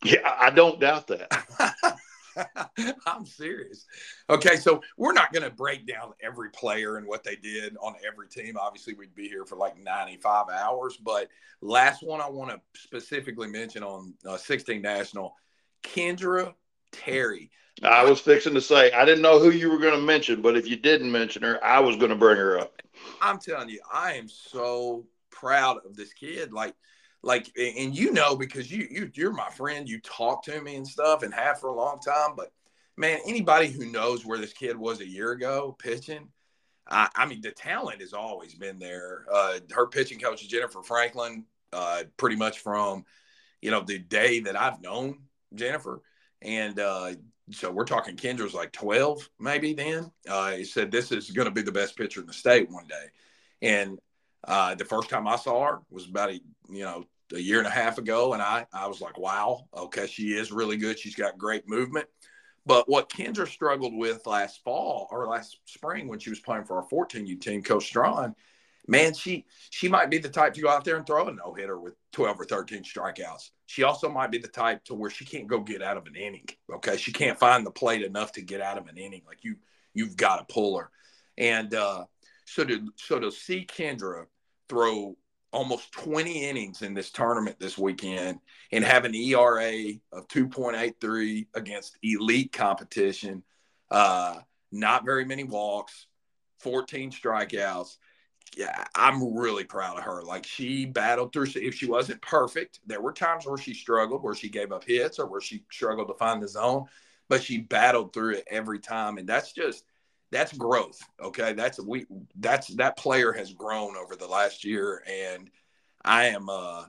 Yeah, 0.04 0.34
I 0.38 0.50
don't 0.50 0.80
doubt 0.80 1.08
that. 1.08 1.30
I'm 3.06 3.26
serious. 3.26 3.86
Okay, 4.28 4.56
so 4.56 4.82
we're 4.96 5.12
not 5.12 5.32
going 5.32 5.42
to 5.42 5.50
break 5.50 5.86
down 5.86 6.12
every 6.22 6.50
player 6.50 6.96
and 6.96 7.06
what 7.06 7.24
they 7.24 7.36
did 7.36 7.76
on 7.80 7.94
every 8.06 8.28
team. 8.28 8.56
Obviously, 8.58 8.94
we'd 8.94 9.14
be 9.14 9.28
here 9.28 9.44
for 9.44 9.56
like 9.56 9.78
95 9.78 10.46
hours. 10.48 10.96
But 10.96 11.28
last 11.60 12.02
one 12.02 12.20
I 12.20 12.28
want 12.28 12.50
to 12.50 12.60
specifically 12.80 13.48
mention 13.48 13.82
on 13.82 14.14
uh, 14.26 14.36
16 14.36 14.80
National, 14.82 15.34
Kendra 15.82 16.54
Terry. 16.92 17.50
I 17.82 18.04
was 18.04 18.20
fixing 18.20 18.54
to 18.54 18.60
say 18.60 18.92
I 18.92 19.04
didn't 19.04 19.22
know 19.22 19.38
who 19.38 19.50
you 19.50 19.70
were 19.70 19.78
going 19.78 19.98
to 19.98 20.04
mention, 20.06 20.42
but 20.42 20.56
if 20.56 20.68
you 20.68 20.76
didn't 20.76 21.10
mention 21.10 21.42
her, 21.42 21.62
I 21.64 21.80
was 21.80 21.96
going 21.96 22.10
to 22.10 22.16
bring 22.16 22.36
her 22.36 22.58
up. 22.58 22.82
I'm 23.22 23.38
telling 23.38 23.70
you, 23.70 23.80
I 23.90 24.14
am 24.14 24.28
so 24.28 25.06
proud 25.30 25.78
of 25.86 25.96
this 25.96 26.12
kid. 26.12 26.52
Like, 26.52 26.74
like, 27.22 27.50
and 27.56 27.96
you 27.96 28.12
know 28.12 28.36
because 28.36 28.70
you 28.70 28.86
you 28.90 29.10
you're 29.14 29.32
my 29.32 29.50
friend. 29.50 29.88
You 29.88 30.00
talk 30.00 30.44
to 30.44 30.60
me 30.60 30.76
and 30.76 30.86
stuff, 30.86 31.22
and 31.22 31.34
have 31.34 31.60
for 31.60 31.68
a 31.68 31.74
long 31.74 32.00
time. 32.00 32.34
But 32.36 32.52
man, 32.96 33.20
anybody 33.26 33.68
who 33.68 33.86
knows 33.86 34.24
where 34.24 34.38
this 34.38 34.52
kid 34.52 34.76
was 34.76 35.00
a 35.00 35.08
year 35.08 35.32
ago 35.32 35.76
pitching, 35.78 36.28
I, 36.88 37.08
I 37.14 37.26
mean, 37.26 37.40
the 37.40 37.50
talent 37.50 38.00
has 38.00 38.12
always 38.12 38.54
been 38.54 38.78
there. 38.78 39.26
Uh, 39.32 39.60
her 39.72 39.86
pitching 39.86 40.18
coach 40.18 40.46
Jennifer 40.48 40.82
Franklin, 40.82 41.44
uh, 41.72 42.04
pretty 42.16 42.36
much 42.36 42.60
from 42.60 43.04
you 43.60 43.70
know 43.70 43.82
the 43.82 43.98
day 43.98 44.40
that 44.40 44.58
I've 44.58 44.80
known 44.80 45.18
Jennifer, 45.54 46.02
and 46.40 46.78
uh, 46.80 47.12
so 47.50 47.70
we're 47.70 47.84
talking 47.84 48.16
Kendra's 48.16 48.54
like 48.54 48.72
12 48.72 49.28
maybe 49.38 49.74
then. 49.74 50.10
Uh, 50.28 50.52
he 50.52 50.64
said 50.64 50.90
this 50.90 51.12
is 51.12 51.30
going 51.30 51.48
to 51.48 51.54
be 51.54 51.62
the 51.62 51.72
best 51.72 51.96
pitcher 51.96 52.20
in 52.20 52.26
the 52.26 52.32
state 52.32 52.70
one 52.70 52.86
day, 52.86 53.06
and 53.60 53.98
uh, 54.44 54.74
the 54.74 54.84
first 54.84 55.08
time 55.08 55.28
I 55.28 55.36
saw 55.36 55.66
her 55.66 55.78
was 55.90 56.06
about 56.06 56.30
a 56.30 56.40
you 56.68 56.84
know 56.84 57.04
a 57.32 57.38
year 57.38 57.58
and 57.58 57.66
a 57.66 57.70
half 57.70 57.98
ago, 57.98 58.32
and 58.32 58.42
I 58.42 58.66
I 58.72 58.86
was 58.86 59.00
like, 59.00 59.18
wow, 59.18 59.66
okay, 59.74 60.06
she 60.06 60.32
is 60.32 60.52
really 60.52 60.76
good. 60.76 60.98
She's 60.98 61.14
got 61.14 61.38
great 61.38 61.68
movement. 61.68 62.06
But 62.66 62.88
what 62.88 63.10
Kendra 63.10 63.48
struggled 63.48 63.94
with 63.94 64.26
last 64.26 64.62
fall 64.62 65.08
or 65.10 65.26
last 65.26 65.58
spring 65.64 66.08
when 66.08 66.18
she 66.18 66.30
was 66.30 66.40
playing 66.40 66.64
for 66.64 66.76
our 66.76 66.86
14U 66.88 67.40
team, 67.40 67.62
Coach 67.62 67.86
Strawn, 67.86 68.34
man, 68.86 69.14
she 69.14 69.46
she 69.70 69.88
might 69.88 70.10
be 70.10 70.18
the 70.18 70.28
type 70.28 70.54
to 70.54 70.60
go 70.60 70.68
out 70.68 70.84
there 70.84 70.96
and 70.96 71.06
throw 71.06 71.26
a 71.26 71.32
no 71.32 71.54
hitter 71.54 71.78
with 71.78 71.94
12 72.12 72.40
or 72.40 72.44
13 72.44 72.82
strikeouts. 72.82 73.50
She 73.66 73.82
also 73.82 74.08
might 74.08 74.30
be 74.30 74.38
the 74.38 74.48
type 74.48 74.84
to 74.84 74.94
where 74.94 75.10
she 75.10 75.24
can't 75.24 75.46
go 75.46 75.60
get 75.60 75.82
out 75.82 75.96
of 75.96 76.06
an 76.06 76.16
inning. 76.16 76.46
Okay, 76.72 76.96
she 76.96 77.12
can't 77.12 77.38
find 77.38 77.64
the 77.64 77.70
plate 77.70 78.02
enough 78.02 78.32
to 78.32 78.42
get 78.42 78.60
out 78.60 78.78
of 78.78 78.88
an 78.88 78.98
inning. 78.98 79.22
Like 79.26 79.42
you, 79.42 79.56
you've 79.94 80.16
got 80.16 80.36
to 80.36 80.52
pull 80.52 80.78
her. 80.78 80.90
And 81.38 81.74
uh, 81.74 82.04
so 82.50 82.64
to 82.64 82.92
so 82.96 83.20
to 83.20 83.30
see 83.30 83.64
Kendra 83.64 84.26
throw 84.68 85.16
almost 85.52 85.92
20 85.92 86.48
innings 86.48 86.82
in 86.82 86.94
this 86.94 87.10
tournament 87.10 87.58
this 87.58 87.78
weekend 87.78 88.38
and 88.72 88.84
have 88.84 89.04
an 89.04 89.14
ERA 89.14 89.92
of 90.12 90.28
2.83 90.28 91.46
against 91.54 91.98
elite 92.02 92.52
competition, 92.52 93.42
uh, 93.90 94.36
not 94.70 95.04
very 95.04 95.24
many 95.24 95.42
walks, 95.42 96.06
14 96.60 97.10
strikeouts. 97.10 97.96
Yeah, 98.56 98.84
I'm 98.94 99.36
really 99.36 99.64
proud 99.64 99.98
of 99.98 100.04
her. 100.04 100.22
Like 100.22 100.44
she 100.44 100.86
battled 100.86 101.32
through. 101.32 101.46
If 101.54 101.74
she 101.76 101.86
wasn't 101.86 102.20
perfect, 102.22 102.80
there 102.86 103.00
were 103.00 103.12
times 103.12 103.46
where 103.46 103.58
she 103.58 103.74
struggled, 103.74 104.22
where 104.22 104.34
she 104.34 104.48
gave 104.48 104.72
up 104.72 104.84
hits, 104.84 105.18
or 105.18 105.26
where 105.26 105.40
she 105.40 105.64
struggled 105.70 106.08
to 106.08 106.14
find 106.14 106.42
the 106.42 106.48
zone. 106.48 106.86
But 107.28 107.44
she 107.44 107.58
battled 107.58 108.12
through 108.12 108.34
it 108.34 108.48
every 108.50 108.80
time, 108.80 109.18
and 109.18 109.28
that's 109.28 109.52
just 109.52 109.84
that's 110.32 110.52
growth. 110.52 111.00
Okay, 111.20 111.52
that's 111.52 111.80
we 111.80 112.06
that's 112.38 112.68
that 112.76 112.96
player 112.96 113.32
has 113.32 113.52
grown 113.52 113.96
over 113.96 114.16
the 114.16 114.26
last 114.28 114.64
year, 114.64 115.02
and 115.06 115.50
I 116.04 116.26
am 116.26 116.48
uh, 116.48 116.84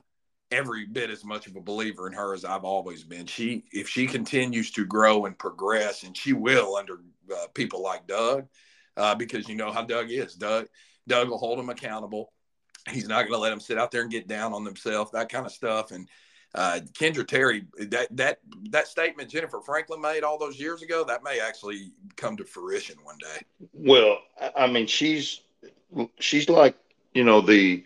every 0.50 0.86
bit 0.86 1.10
as 1.10 1.24
much 1.24 1.46
of 1.46 1.56
a 1.56 1.60
believer 1.60 2.06
in 2.06 2.12
her 2.12 2.34
as 2.34 2.44
I've 2.44 2.64
always 2.64 3.04
been. 3.04 3.26
She 3.26 3.64
if 3.72 3.88
she 3.88 4.06
continues 4.06 4.70
to 4.72 4.86
grow 4.86 5.26
and 5.26 5.38
progress, 5.38 6.04
and 6.04 6.16
she 6.16 6.32
will 6.32 6.76
under 6.76 7.00
uh, 7.34 7.46
people 7.54 7.82
like 7.82 8.06
Doug, 8.06 8.46
uh, 8.96 9.14
because 9.14 9.48
you 9.48 9.56
know 9.56 9.72
how 9.72 9.82
Doug 9.82 10.10
is. 10.10 10.34
Doug 10.34 10.66
Doug 11.08 11.28
will 11.28 11.38
hold 11.38 11.58
him 11.58 11.68
accountable. 11.68 12.32
He's 12.90 13.08
not 13.08 13.22
going 13.22 13.32
to 13.32 13.38
let 13.38 13.50
them 13.50 13.60
sit 13.60 13.78
out 13.78 13.90
there 13.90 14.02
and 14.02 14.10
get 14.10 14.26
down 14.26 14.52
on 14.52 14.64
themselves, 14.64 15.12
that 15.12 15.28
kind 15.28 15.46
of 15.46 15.52
stuff, 15.52 15.92
and 15.92 16.08
uh, 16.54 16.80
Kendra 16.92 17.26
Terry, 17.26 17.64
that 17.78 18.14
that 18.16 18.38
that 18.70 18.86
statement 18.86 19.30
Jennifer 19.30 19.60
Franklin 19.60 20.00
made 20.00 20.22
all 20.22 20.38
those 20.38 20.60
years 20.60 20.82
ago, 20.82 21.04
that 21.04 21.24
may 21.24 21.40
actually 21.40 21.92
come 22.16 22.36
to 22.36 22.44
fruition 22.44 22.96
one 23.02 23.16
day. 23.18 23.68
Well, 23.72 24.18
I 24.56 24.66
mean, 24.66 24.86
she's 24.86 25.40
she's 26.18 26.48
like 26.48 26.76
you 27.14 27.24
know 27.24 27.40
the 27.40 27.84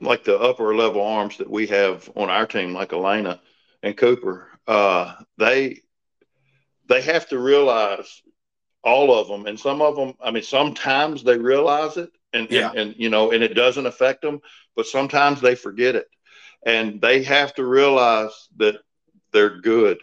like 0.00 0.24
the 0.24 0.38
upper 0.38 0.74
level 0.76 1.02
arms 1.02 1.38
that 1.38 1.50
we 1.50 1.66
have 1.68 2.08
on 2.14 2.30
our 2.30 2.46
team, 2.46 2.72
like 2.72 2.92
Elena 2.92 3.40
and 3.82 3.96
Cooper. 3.96 4.48
Uh, 4.66 5.14
they 5.38 5.80
they 6.88 7.02
have 7.02 7.28
to 7.30 7.38
realize 7.38 8.22
all 8.84 9.18
of 9.18 9.26
them, 9.26 9.46
and 9.46 9.58
some 9.58 9.82
of 9.82 9.96
them. 9.96 10.14
I 10.22 10.30
mean, 10.30 10.44
sometimes 10.44 11.24
they 11.24 11.36
realize 11.36 11.96
it, 11.96 12.12
and 12.32 12.48
yeah. 12.48 12.68
and, 12.70 12.78
and 12.78 12.94
you 12.96 13.10
know, 13.10 13.32
and 13.32 13.42
it 13.42 13.54
doesn't 13.54 13.86
affect 13.86 14.22
them, 14.22 14.40
but 14.76 14.86
sometimes 14.86 15.40
they 15.40 15.56
forget 15.56 15.96
it 15.96 16.06
and 16.64 17.00
they 17.00 17.22
have 17.22 17.54
to 17.54 17.64
realize 17.64 18.48
that 18.56 18.76
they're 19.32 19.60
good. 19.60 19.98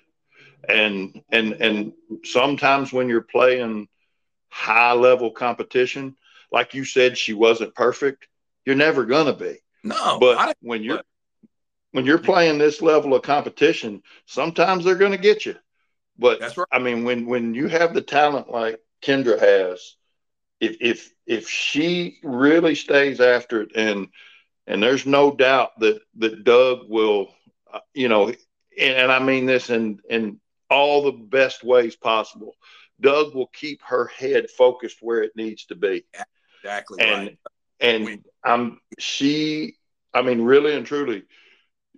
And 0.67 1.21
and 1.31 1.53
and 1.53 1.93
sometimes 2.23 2.91
when 2.91 3.07
you're 3.07 3.21
playing 3.21 3.87
high 4.49 4.93
level 4.93 5.31
competition 5.31 6.15
like 6.51 6.73
you 6.73 6.83
said 6.83 7.17
she 7.17 7.33
wasn't 7.33 7.75
perfect 7.75 8.27
you're 8.65 8.75
never 8.75 9.05
going 9.05 9.27
to 9.27 9.33
be. 9.33 9.57
No 9.83 10.19
but 10.19 10.55
when 10.61 10.83
you're 10.83 11.01
when 11.91 12.05
you're 12.05 12.17
playing 12.19 12.57
this 12.57 12.81
level 12.81 13.13
of 13.13 13.21
competition 13.21 14.01
sometimes 14.25 14.83
they're 14.83 14.95
going 14.95 15.11
to 15.11 15.17
get 15.17 15.45
you. 15.45 15.55
But 16.17 16.39
that's 16.41 16.57
right. 16.57 16.67
i 16.71 16.79
mean 16.79 17.05
when 17.05 17.25
when 17.25 17.53
you 17.53 17.67
have 17.67 17.93
the 17.93 18.01
talent 18.01 18.49
like 18.51 18.79
kendra 19.01 19.39
has 19.39 19.95
if 20.59 20.77
if 20.81 21.13
if 21.25 21.47
she 21.47 22.17
really 22.23 22.75
stays 22.75 23.21
after 23.21 23.61
it 23.61 23.71
and 23.75 24.09
and 24.69 24.81
there's 24.81 25.05
no 25.05 25.35
doubt 25.35 25.77
that 25.79 25.99
that 26.19 26.43
Doug 26.43 26.87
will, 26.87 27.33
uh, 27.73 27.79
you 27.93 28.07
know, 28.07 28.29
and, 28.29 28.37
and, 28.79 29.11
I 29.11 29.19
mean 29.19 29.45
this 29.47 29.69
in 29.69 29.99
in 30.09 30.39
all 30.69 31.01
the 31.01 31.11
best 31.11 31.63
ways 31.63 31.95
possible. 31.95 32.55
Doug 33.01 33.33
will 33.33 33.47
keep 33.47 33.81
her 33.81 34.05
head 34.05 34.49
focused 34.51 34.99
where 35.01 35.23
it 35.23 35.35
needs 35.35 35.65
to 35.65 35.75
be. 35.75 36.05
Exactly. 36.61 37.01
And 37.01 37.27
right. 37.27 37.37
and 37.81 38.05
we, 38.05 38.19
I'm 38.43 38.79
she. 38.99 39.75
I 40.13 40.21
mean, 40.21 40.41
really 40.41 40.75
and 40.75 40.85
truly, 40.85 41.23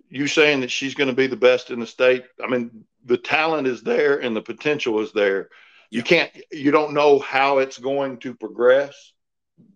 you 0.08 0.26
saying 0.26 0.60
that 0.60 0.70
she's 0.70 0.94
going 0.94 1.08
to 1.08 1.16
be 1.16 1.26
the 1.26 1.36
best 1.36 1.70
in 1.70 1.80
the 1.80 1.86
state. 1.86 2.24
I 2.42 2.46
mean, 2.46 2.84
the 3.04 3.16
talent 3.16 3.66
is 3.66 3.82
there 3.82 4.18
and 4.18 4.34
the 4.34 4.42
potential 4.42 5.00
is 5.00 5.12
there. 5.12 5.50
You 5.90 5.98
yeah. 5.98 6.04
can't. 6.04 6.30
You 6.50 6.70
don't 6.70 6.94
know 6.94 7.18
how 7.18 7.58
it's 7.58 7.78
going 7.78 8.18
to 8.20 8.34
progress, 8.34 9.12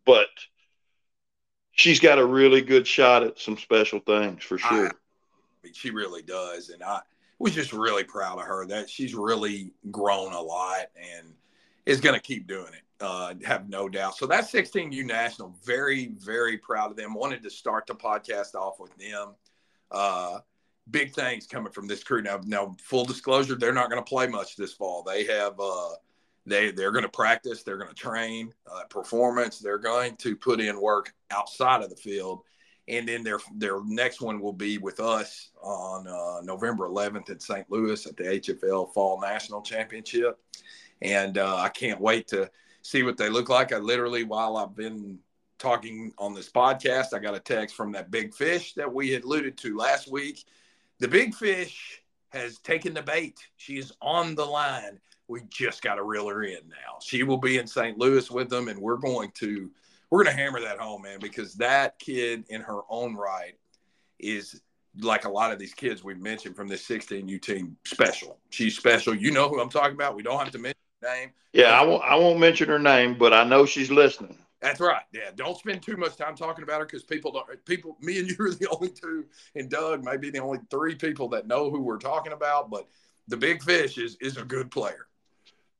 but 0.07 0.29
she's 1.77 2.01
got 2.01 2.19
a 2.19 2.27
really 2.27 2.63
good 2.63 2.87
shot 2.87 3.23
at 3.23 3.39
some 3.39 3.57
special 3.57 4.01
things 4.01 4.43
for 4.43 4.59
sure. 4.59 4.87
I, 4.87 4.91
I 4.91 5.63
mean, 5.63 5.73
she 5.73 5.91
really 5.91 6.23
does, 6.23 6.71
and 6.71 6.83
I 6.83 7.01
was 7.39 7.55
just 7.55 7.73
really 7.73 8.03
proud 8.03 8.39
of 8.39 8.47
her 8.47 8.67
that 8.67 8.91
she's 8.91 9.15
really 9.15 9.71
grown 9.91 10.33
a 10.33 10.41
lot 10.41 10.87
and 10.97 11.33
is 11.85 12.01
going 12.01 12.15
to 12.15 12.21
keep 12.21 12.49
doing 12.49 12.73
it. 12.73 12.83
Uh, 12.99 13.35
have 13.45 13.69
no 13.69 13.91
doubt. 13.91 14.17
So 14.17 14.27
that's 14.27 14.51
16U 14.51 15.05
National. 15.05 15.55
Very, 15.63 16.13
very 16.19 16.57
proud 16.57 16.91
of 16.91 16.97
them. 16.97 17.13
Wanted 17.13 17.43
to 17.43 17.51
start 17.51 17.87
the 17.87 17.95
podcast 17.95 18.55
off 18.55 18.81
with 18.81 18.97
them. 18.97 19.35
Uh, 19.91 20.39
big 20.91 21.13
things 21.13 21.47
coming 21.47 21.73
from 21.73 21.87
this 21.87 22.03
crew. 22.03 22.23
Now, 22.23 22.41
now, 22.47 22.75
full 22.83 23.05
disclosure, 23.05 23.55
they're 23.55 23.75
not 23.75 23.91
going 23.91 24.03
to 24.03 24.09
play 24.09 24.27
much 24.29 24.57
this 24.57 24.73
fall. 24.73 25.03
They 25.03 25.25
have 25.25 25.61
uh, 25.61 25.91
they 26.47 26.71
they're 26.71 26.93
going 26.93 27.05
to 27.05 27.09
practice, 27.09 27.63
they're 27.63 27.77
going 27.77 27.89
to 27.89 27.95
train 27.95 28.53
uh, 28.73 28.85
performance, 28.85 29.59
they're 29.59 29.79
going 29.79 30.17
to 30.17 30.37
put 30.37 30.61
in 30.61 30.81
work 30.81 31.13
outside 31.31 31.83
of 31.83 31.91
the 31.91 31.97
field, 31.97 32.43
and 32.89 33.09
then 33.09 33.23
their 33.23 33.39
their 33.57 33.85
next 33.85 34.21
one 34.21 34.41
will 34.41 34.53
be 34.53 34.79
with 34.79 35.01
us 35.01 35.51
on 35.63 36.07
uh, 36.07 36.41
November 36.43 36.89
11th 36.89 37.31
in 37.31 37.41
St. 37.41 37.71
Louis 37.71 38.07
at 38.07 38.17
the 38.17 38.25
HFL 38.25 38.93
Fall 38.93 39.21
National 39.21 39.61
Championship, 39.61 40.39
and 41.03 41.39
uh, 41.39 41.57
I 41.57 41.69
can't 41.69 42.01
wait 42.01 42.29
to 42.29 42.51
see 42.83 43.03
what 43.03 43.17
they 43.17 43.29
look 43.29 43.49
like. 43.49 43.73
I 43.73 43.79
literally 43.79 44.23
while 44.23 44.57
I've 44.57 44.77
been 44.77 45.19
talking 45.59 46.13
on 46.19 46.35
this 46.35 46.51
podcast, 46.51 47.13
I 47.13 47.19
got 47.19 47.35
a 47.35 47.41
text 47.41 47.75
from 47.75 47.93
that 47.93 48.11
big 48.11 48.35
fish 48.35 48.75
that 48.75 48.93
we 48.93 49.11
had 49.11 49.25
alluded 49.25 49.57
to 49.59 49.77
last 49.77 50.11
week. 50.11 50.45
The 51.01 51.09
big 51.09 51.35
fish 51.35 52.03
has 52.29 52.59
taken 52.59 52.95
the 52.95 53.03
bait. 53.03 53.39
She 53.57 53.79
is 53.79 53.93
on 54.01 54.35
the 54.35 54.45
line 54.45 55.01
we 55.29 55.43
just 55.51 55.83
got 55.83 55.97
to 55.97 56.03
reel 56.03 56.29
her 56.29 56.45
in 56.45 56.69
now. 56.69 56.99
She 57.03 57.23
will 57.23 57.39
be 57.39 57.59
in 57.59 57.67
St. 57.67 57.99
Louis 57.99 58.31
with 58.31 58.49
them, 58.49 58.69
and 58.69 58.79
we're 58.79 58.97
going 58.97 59.31
to 59.37 59.71
we're 60.11 60.23
going 60.23 60.37
to 60.37 60.41
hammer 60.41 60.61
that 60.61 60.79
home, 60.79 61.03
man, 61.03 61.19
because 61.21 61.55
that 61.55 61.99
kid 61.99 62.45
in 62.49 62.61
her 62.61 62.81
own 62.89 63.17
right 63.17 63.57
is 64.19 64.61
like 65.01 65.25
a 65.25 65.29
lot 65.29 65.53
of 65.53 65.59
these 65.59 65.75
kids 65.75 66.03
we've 66.03 66.21
mentioned 66.21 66.57
from 66.57 66.69
this 66.69 66.87
16U 66.87 67.41
team 67.43 67.77
special. 67.85 68.39
She's 68.51 68.77
special. 68.77 69.15
You 69.15 69.31
know 69.31 69.49
who 69.49 69.61
I'm 69.61 69.69
talking 69.69 69.95
about. 69.95 70.15
We 70.15 70.23
don't 70.23 70.39
have 70.39 70.53
to 70.53 70.59
mention 70.59 70.79
her 71.03 71.15
name. 71.15 71.31
Yeah, 71.53 71.79
I 71.79 71.85
won't. 71.85 72.03
I 72.05 72.15
won't 72.15 72.39
mention 72.39 72.69
her 72.69 72.79
name, 72.79 73.17
but 73.19 73.33
I 73.33 73.45
know 73.45 73.67
she's 73.67 73.91
listening. 73.91 74.39
That's 74.61 74.81
right. 74.81 75.03
Yeah, 75.13 75.31
don't 75.35 75.57
spend 75.57 75.83
too 75.83 75.97
much 75.97 76.17
time 76.17 76.35
talking 76.35 76.63
about 76.63 76.81
her 76.81 76.87
because 76.87 77.03
people 77.03 77.31
don't. 77.31 77.65
People, 77.67 77.97
me 78.01 78.19
and 78.19 78.29
you 78.29 78.37
are 78.41 78.51
the 78.51 78.69
only 78.73 78.89
two, 78.89 79.27
and 79.55 79.69
Doug 79.69 80.05
may 80.05 80.17
be 80.17 80.31
the 80.31 80.41
only 80.41 80.61
three 80.71 80.95
people 80.95 81.29
that 81.31 81.47
know 81.47 81.71
who 81.71 81.83
we're 81.83 81.99
talking 81.99 82.33
about. 82.33 82.71
But 82.71 82.87
the 83.29 83.37
big 83.37 83.63
fish 83.63 83.99
is 83.99 84.17
is 84.21 84.37
a 84.37 84.45
good 84.45 84.71
player. 84.71 85.07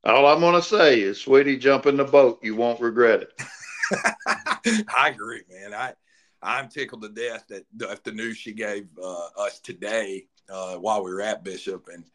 All 0.07 0.25
I'm 0.25 0.39
going 0.39 0.55
to 0.55 0.61
say 0.61 1.01
is, 1.01 1.19
sweetie, 1.19 1.57
jump 1.57 1.85
in 1.85 1.97
the 1.97 2.05
boat. 2.05 2.39
You 2.41 2.55
won't 2.55 2.79
regret 2.79 3.23
it. 3.23 3.41
I 4.95 5.09
agree, 5.09 5.41
man. 5.51 5.73
I 5.73 5.93
I'm 6.41 6.69
tickled 6.69 7.01
to 7.01 7.09
death 7.09 7.45
that 7.49 7.65
the, 7.75 7.99
the 8.05 8.13
news 8.13 8.37
she 8.37 8.53
gave 8.53 8.87
uh, 9.03 9.27
us 9.37 9.59
today 9.59 10.27
uh, 10.49 10.75
while 10.75 11.03
we 11.03 11.11
were 11.11 11.21
at 11.21 11.43
Bishop, 11.43 11.89
and 11.91 12.05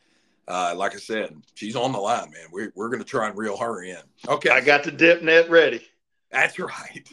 uh, 0.48 0.74
like 0.74 0.94
I 0.94 0.98
said, 0.98 1.36
she's 1.54 1.76
on 1.76 1.92
the 1.92 1.98
line, 1.98 2.30
man. 2.30 2.46
We're 2.50 2.72
we're 2.74 2.88
going 2.88 3.02
to 3.02 3.08
try 3.08 3.28
and 3.28 3.36
reel 3.36 3.58
her 3.58 3.82
in. 3.82 4.00
Okay, 4.26 4.48
I 4.48 4.62
got 4.62 4.84
the 4.84 4.90
dip 4.90 5.22
net 5.22 5.50
ready. 5.50 5.82
That's 6.30 6.58
right. 6.58 7.06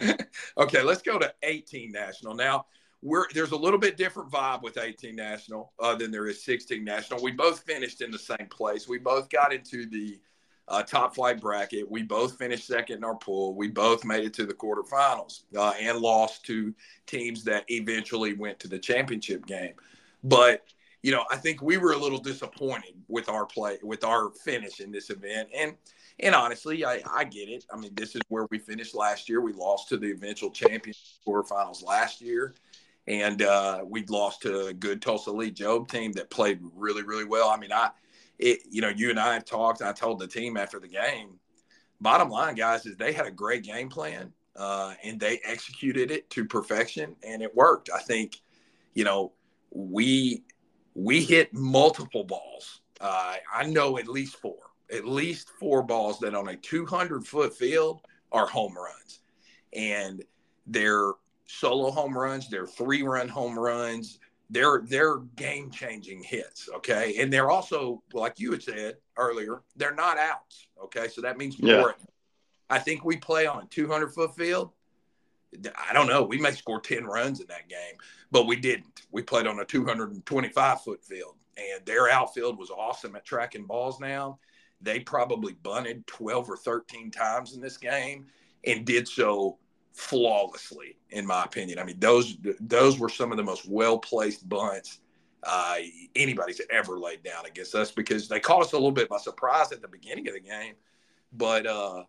okay, 0.56 0.82
let's 0.82 1.02
go 1.02 1.18
to 1.18 1.34
18 1.42 1.92
national 1.92 2.34
now. 2.34 2.64
We're 3.02 3.26
there's 3.32 3.52
a 3.52 3.56
little 3.56 3.78
bit 3.78 3.96
different 3.96 4.30
vibe 4.30 4.62
with 4.62 4.78
18 4.78 5.14
national 5.14 5.72
uh, 5.78 5.94
than 5.94 6.10
there 6.10 6.26
is 6.26 6.42
16 6.44 6.84
national. 6.84 7.22
We 7.22 7.32
both 7.32 7.60
finished 7.60 8.00
in 8.00 8.10
the 8.10 8.18
same 8.18 8.48
place. 8.50 8.88
We 8.88 8.98
both 8.98 9.28
got 9.30 9.52
into 9.52 9.86
the 9.86 10.18
uh, 10.68 10.82
top 10.82 11.14
flight 11.14 11.40
bracket. 11.40 11.90
We 11.90 12.02
both 12.02 12.36
finished 12.36 12.66
second 12.66 12.98
in 12.98 13.04
our 13.04 13.16
pool. 13.16 13.54
We 13.54 13.68
both 13.68 14.04
made 14.04 14.24
it 14.24 14.34
to 14.34 14.46
the 14.46 14.54
quarterfinals 14.54 15.42
uh, 15.56 15.74
and 15.80 15.98
lost 15.98 16.44
to 16.46 16.74
teams 17.06 17.44
that 17.44 17.64
eventually 17.68 18.34
went 18.34 18.58
to 18.60 18.68
the 18.68 18.78
championship 18.78 19.46
game. 19.46 19.74
But 20.24 20.64
you 21.02 21.12
know, 21.12 21.24
I 21.30 21.36
think 21.36 21.62
we 21.62 21.76
were 21.76 21.92
a 21.92 21.96
little 21.96 22.18
disappointed 22.18 22.94
with 23.06 23.28
our 23.28 23.46
play, 23.46 23.78
with 23.82 24.04
our 24.04 24.30
finish 24.44 24.80
in 24.80 24.90
this 24.90 25.10
event, 25.10 25.48
and 25.56 25.76
and 26.20 26.34
honestly, 26.34 26.84
I, 26.84 27.00
I 27.08 27.24
get 27.24 27.48
it. 27.48 27.64
I 27.72 27.76
mean, 27.76 27.92
this 27.94 28.16
is 28.16 28.22
where 28.28 28.46
we 28.50 28.58
finished 28.58 28.94
last 28.94 29.28
year. 29.28 29.40
We 29.40 29.52
lost 29.52 29.88
to 29.90 29.96
the 29.96 30.10
eventual 30.10 30.50
champion 30.50 30.94
quarterfinals 31.24 31.84
last 31.84 32.20
year, 32.20 32.54
and 33.08 33.42
uh, 33.42 33.80
we 33.84 34.04
lost 34.06 34.42
to 34.42 34.66
a 34.66 34.72
good 34.72 35.00
Tulsa 35.02 35.30
Elite 35.30 35.56
Jobe 35.56 35.88
team 35.88 36.12
that 36.12 36.30
played 36.30 36.60
really, 36.76 37.02
really 37.02 37.24
well. 37.24 37.48
I 37.48 37.56
mean, 37.56 37.72
I 37.72 37.90
it, 38.38 38.60
you 38.70 38.82
know, 38.82 38.90
you 38.94 39.10
and 39.10 39.18
I 39.18 39.34
have 39.34 39.44
talked. 39.44 39.82
I 39.82 39.92
told 39.92 40.20
the 40.20 40.28
team 40.28 40.56
after 40.56 40.78
the 40.78 40.88
game. 40.88 41.40
Bottom 42.00 42.28
line, 42.28 42.54
guys, 42.54 42.86
is 42.86 42.96
they 42.96 43.12
had 43.12 43.26
a 43.26 43.30
great 43.30 43.64
game 43.64 43.88
plan 43.88 44.32
uh, 44.54 44.94
and 45.02 45.18
they 45.18 45.40
executed 45.44 46.10
it 46.10 46.28
to 46.30 46.44
perfection, 46.44 47.16
and 47.22 47.42
it 47.42 47.54
worked. 47.54 47.90
I 47.94 48.00
think, 48.00 48.40
you 48.94 49.04
know, 49.04 49.32
we 49.70 50.42
we 50.94 51.24
hit 51.24 51.54
multiple 51.54 52.24
balls. 52.24 52.80
Uh, 53.00 53.36
I 53.54 53.64
know 53.66 53.98
at 53.98 54.08
least 54.08 54.36
four, 54.36 54.58
at 54.92 55.06
least 55.06 55.50
four 55.60 55.82
balls 55.82 56.18
that 56.20 56.34
on 56.34 56.48
a 56.48 56.56
200 56.56 57.24
foot 57.26 57.56
field 57.56 58.02
are 58.32 58.46
home 58.46 58.74
runs, 58.76 59.20
and 59.72 60.24
they're 60.66 61.12
solo 61.48 61.90
home 61.90 62.16
runs. 62.16 62.48
They're 62.48 62.66
three 62.66 63.02
run 63.02 63.28
home 63.28 63.58
runs. 63.58 64.20
They're 64.50 64.82
they're 64.86 65.18
game 65.36 65.70
changing 65.70 66.22
hits 66.22 66.68
okay? 66.76 67.16
And 67.18 67.32
they're 67.32 67.50
also 67.50 68.02
like 68.12 68.38
you 68.38 68.52
had 68.52 68.62
said 68.62 68.96
earlier 69.16 69.62
they're 69.76 69.94
not 69.94 70.18
outs 70.18 70.68
okay? 70.84 71.08
So 71.08 71.20
that 71.22 71.36
means 71.36 71.60
more 71.60 71.94
yeah. 71.98 72.06
i 72.70 72.78
think 72.78 73.04
we 73.04 73.16
play 73.16 73.46
on 73.46 73.64
a 73.64 73.66
200 73.66 74.14
foot 74.14 74.34
field. 74.34 74.70
I 75.88 75.92
don't 75.94 76.06
know. 76.06 76.22
We 76.24 76.38
may 76.38 76.52
score 76.52 76.80
10 76.80 77.04
runs 77.04 77.40
in 77.40 77.46
that 77.48 77.68
game 77.68 77.96
but 78.30 78.46
we 78.46 78.56
didn't. 78.56 79.02
We 79.10 79.22
played 79.22 79.46
on 79.46 79.60
a 79.60 79.64
225 79.64 80.82
foot 80.82 81.04
field 81.04 81.34
and 81.56 81.84
their 81.84 82.08
outfield 82.08 82.58
was 82.58 82.70
awesome 82.70 83.16
at 83.16 83.24
tracking 83.24 83.64
balls 83.64 84.00
now. 84.00 84.38
They 84.80 85.00
probably 85.00 85.54
bunted 85.54 86.06
12 86.06 86.48
or 86.48 86.56
13 86.56 87.10
times 87.10 87.54
in 87.54 87.60
this 87.60 87.76
game 87.76 88.26
and 88.64 88.86
did 88.86 89.08
so 89.08 89.58
flawlessly, 89.98 90.96
in 91.10 91.26
my 91.26 91.44
opinion. 91.44 91.78
I 91.78 91.84
mean, 91.84 91.98
those 91.98 92.38
those 92.60 92.98
were 92.98 93.08
some 93.08 93.32
of 93.32 93.36
the 93.36 93.42
most 93.42 93.68
well 93.68 93.98
placed 93.98 94.48
bunts 94.48 95.00
uh, 95.42 95.76
anybody's 96.14 96.60
ever 96.70 96.98
laid 96.98 97.22
down 97.22 97.46
against 97.46 97.74
us 97.74 97.90
because 97.90 98.28
they 98.28 98.40
caught 98.40 98.62
us 98.62 98.72
a 98.72 98.76
little 98.76 98.92
bit 98.92 99.08
by 99.08 99.18
surprise 99.18 99.72
at 99.72 99.82
the 99.82 99.88
beginning 99.88 100.28
of 100.28 100.34
the 100.34 100.40
game, 100.40 100.74
but 101.32 101.66
uh, 101.66 102.04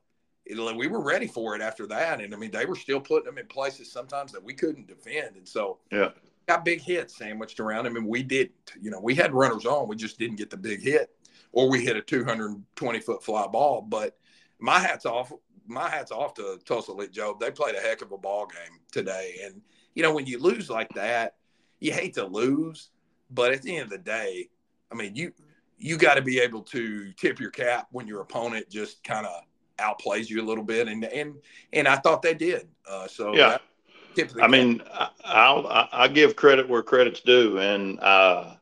it, 0.46 0.78
we 0.78 0.88
were 0.88 1.02
ready 1.02 1.28
for 1.28 1.56
it 1.56 1.62
after 1.62 1.88
that. 1.88 2.22
And 2.22 2.34
I 2.34 2.38
mean, 2.38 2.52
they 2.52 2.66
were 2.66 2.76
still 2.76 3.00
putting 3.00 3.26
them 3.26 3.38
in 3.38 3.48
places 3.48 3.92
sometimes 3.92 4.32
that 4.32 4.44
we 4.44 4.54
couldn't 4.54 4.88
defend, 4.88 5.36
and 5.36 5.48
so 5.48 5.80
yeah. 5.92 6.10
Got 6.48 6.66
big 6.66 6.82
hits 6.82 7.16
sandwiched 7.16 7.60
around 7.60 7.86
him, 7.86 7.96
and 7.96 8.08
we 8.08 8.24
didn't. 8.24 8.74
You 8.82 8.90
know, 8.90 9.00
we 9.00 9.14
had 9.14 9.36
runners 9.36 9.68
on, 9.68 9.88
we 9.88 9.96
just 9.96 10.18
didn't 10.18 10.38
get 10.38 10.50
the 10.50 10.58
big 10.58 10.82
hit, 10.82 11.12
or 11.52 11.70
we 11.70 11.86
hit 11.86 11.96
a 11.96 12.02
220 12.02 13.00
foot 13.02 13.24
fly 13.24 13.46
ball. 13.46 13.84
But 13.84 14.18
my 14.60 14.80
hats 14.80 15.06
off 15.06 15.32
my 15.70 15.90
hat's 15.90 16.12
off 16.12 16.34
to 16.34 16.60
Tulsa 16.66 16.92
Elite 16.92 17.14
Jobe. 17.14 17.40
They 17.40 17.52
played 17.52 17.76
a 17.76 17.80
heck 17.80 18.02
of 18.02 18.12
a 18.12 18.18
ball 18.18 18.48
game 18.48 18.80
today. 18.92 19.36
And, 19.44 19.62
you 19.94 20.04
know, 20.04 20.14
when 20.14 20.26
you 20.26 20.40
lose 20.40 20.70
like 20.70 20.90
that, 20.96 21.36
you 21.80 21.94
hate 21.94 22.16
to 22.16 22.26
lose, 22.26 22.90
but 23.32 23.54
at 23.54 23.62
the 23.62 23.76
end 23.76 23.84
of 23.84 23.90
the 23.90 23.98
day, 24.00 24.50
I 24.92 24.96
mean, 24.96 25.16
you 25.16 25.32
you 25.78 25.98
got 25.98 26.16
to 26.16 26.22
be 26.22 26.40
able 26.40 26.62
to 26.64 27.14
tip 27.14 27.40
your 27.40 27.52
cap 27.52 27.88
when 27.92 28.06
your 28.06 28.22
opponent 28.22 28.70
just 28.70 29.02
kind 29.04 29.26
of 29.26 29.44
outplays 29.78 30.30
you 30.30 30.42
a 30.42 30.46
little 30.46 30.64
bit, 30.64 30.88
and 30.88 31.06
and 31.06 31.36
and 31.72 31.88
I 31.88 31.96
thought 31.96 32.22
they 32.22 32.34
did. 32.34 32.68
Uh, 32.90 33.08
so 33.08 33.34
yeah, 33.34 33.60
I 34.18 34.24
cap. 34.24 34.50
mean, 34.50 34.82
I'll 35.24 35.66
I 35.70 36.10
give 36.10 36.36
credit 36.36 36.68
where 36.68 36.84
credit's 36.84 37.22
due, 37.22 37.60
and 37.60 38.00
uh, 38.02 38.56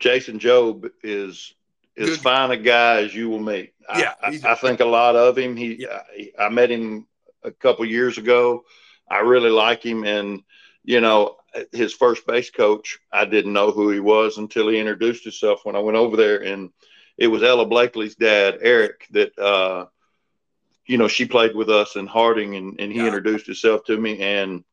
Jason 0.00 0.38
Jobe 0.38 0.90
is 1.02 1.54
as 1.96 2.10
Good. 2.10 2.20
fine 2.20 2.50
a 2.50 2.56
guy 2.56 3.02
as 3.02 3.14
you 3.14 3.28
will 3.28 3.40
meet. 3.40 3.74
Yeah, 3.96 4.14
I, 4.22 4.40
I, 4.44 4.52
I 4.52 4.54
think 4.54 4.80
a 4.80 4.84
lot 4.84 5.16
of 5.16 5.36
him. 5.36 5.56
He, 5.56 5.82
yeah. 5.82 6.02
I, 6.38 6.46
I 6.46 6.48
met 6.48 6.70
him 6.70 7.06
a 7.42 7.50
couple 7.50 7.84
years 7.84 8.18
ago. 8.18 8.64
I 9.08 9.20
really 9.20 9.50
like 9.50 9.82
him, 9.84 10.04
and 10.04 10.42
you 10.82 11.00
know, 11.00 11.36
his 11.72 11.92
first 11.92 12.26
base 12.26 12.50
coach, 12.50 12.98
I 13.12 13.24
didn't 13.24 13.52
know 13.52 13.70
who 13.70 13.90
he 13.90 14.00
was 14.00 14.38
until 14.38 14.68
he 14.68 14.78
introduced 14.78 15.24
himself 15.24 15.60
when 15.64 15.76
I 15.76 15.80
went 15.80 15.96
over 15.96 16.16
there, 16.16 16.42
and 16.42 16.70
it 17.16 17.28
was 17.28 17.42
Ella 17.42 17.66
Blakely's 17.66 18.16
dad, 18.16 18.58
Eric, 18.60 19.06
that 19.10 19.38
uh, 19.38 19.86
you 20.86 20.98
know 20.98 21.08
she 21.08 21.26
played 21.26 21.54
with 21.54 21.70
us 21.70 21.96
in 21.96 22.06
Harding, 22.06 22.56
and, 22.56 22.80
and 22.80 22.90
he 22.90 22.98
yeah. 22.98 23.06
introduced 23.06 23.46
himself 23.46 23.84
to 23.84 23.96
me, 23.96 24.20
and 24.20 24.64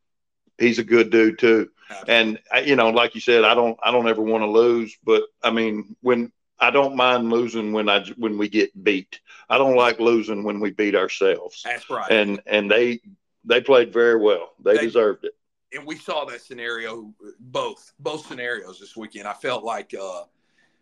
he's 0.58 0.80
a 0.80 0.84
good 0.84 1.12
dude 1.12 1.40
too. 1.40 1.70
And 2.08 2.40
you 2.64 2.78
know, 2.78 2.90
like 2.90 3.16
you 3.16 3.22
said, 3.22 3.44
I 3.44 3.54
don't 3.54 3.78
I 3.84 3.92
don't 3.92 4.08
ever 4.08 4.22
want 4.22 4.44
to 4.44 4.50
lose, 4.50 4.98
but 5.04 5.24
I 5.44 5.52
mean, 5.52 5.96
when 6.02 6.32
I 6.62 6.69
don't 6.69 6.95
mind 6.95 7.32
losing 7.32 7.74
when 7.74 7.89
I 7.89 8.06
when 8.17 8.38
we 8.38 8.47
get 8.47 8.84
beat. 8.84 9.19
I 9.50 9.58
don't 9.58 9.76
like 9.76 10.00
losing 10.00 10.43
when 10.43 10.60
we 10.60 10.71
beat 10.71 10.95
ourselves. 10.95 11.63
That's 11.65 11.89
right. 11.89 12.10
And 12.12 12.41
and 12.45 12.69
they 12.69 13.02
they 13.43 13.62
played 13.62 13.91
very 13.91 14.15
well. 14.15 14.52
They, 14.63 14.78
they 14.78 14.86
deserved 14.86 15.26
it. 15.26 15.34
And 15.74 15.86
we 15.86 15.95
saw 15.97 16.26
that 16.26 16.41
scenario 16.41 17.13
both 17.39 17.93
both 18.00 18.28
scenarios 18.28 18.80
this 18.80 18.95
weekend. 18.95 19.28
I 19.28 19.34
felt 19.34 19.63
like 19.63 19.93
uh 20.00 20.24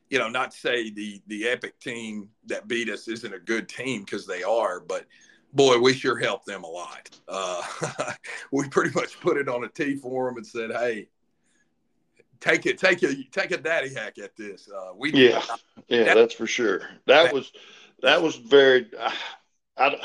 you 0.09 0.17
know, 0.17 0.27
not 0.27 0.51
to 0.51 0.57
say 0.57 0.89
the 0.89 1.21
the 1.27 1.47
epic 1.47 1.79
team 1.79 2.29
that 2.47 2.67
beat 2.67 2.89
us 2.89 3.07
isn't 3.07 3.33
a 3.33 3.39
good 3.39 3.69
team 3.69 4.03
because 4.03 4.25
they 4.25 4.43
are, 4.43 4.79
but 4.79 5.05
boy, 5.53 5.77
we 5.77 5.93
sure 5.93 6.17
helped 6.17 6.45
them 6.45 6.63
a 6.63 6.67
lot. 6.67 7.09
Uh, 7.27 7.63
we 8.51 8.67
pretty 8.69 8.91
much 8.93 9.19
put 9.19 9.37
it 9.37 9.47
on 9.47 9.63
a 9.63 9.69
tee 9.69 9.95
for 9.95 10.27
them 10.27 10.37
and 10.37 10.45
said, 10.45 10.71
"Hey, 10.71 11.07
take 12.39 12.65
it, 12.65 12.77
take 12.77 13.03
a 13.03 13.23
take 13.31 13.51
a 13.51 13.57
daddy 13.57 13.93
hack 13.93 14.17
at 14.17 14.35
this. 14.35 14.69
Uh, 14.69 14.91
we 14.95 15.11
yeah, 15.13 15.41
yeah, 15.87 16.05
that, 16.05 16.15
that's 16.15 16.33
for 16.33 16.47
sure. 16.47 16.79
That, 17.07 17.25
that 17.25 17.33
was 17.33 17.51
that 18.01 18.21
was 18.21 18.35
very. 18.35 18.89
I, 19.77 19.95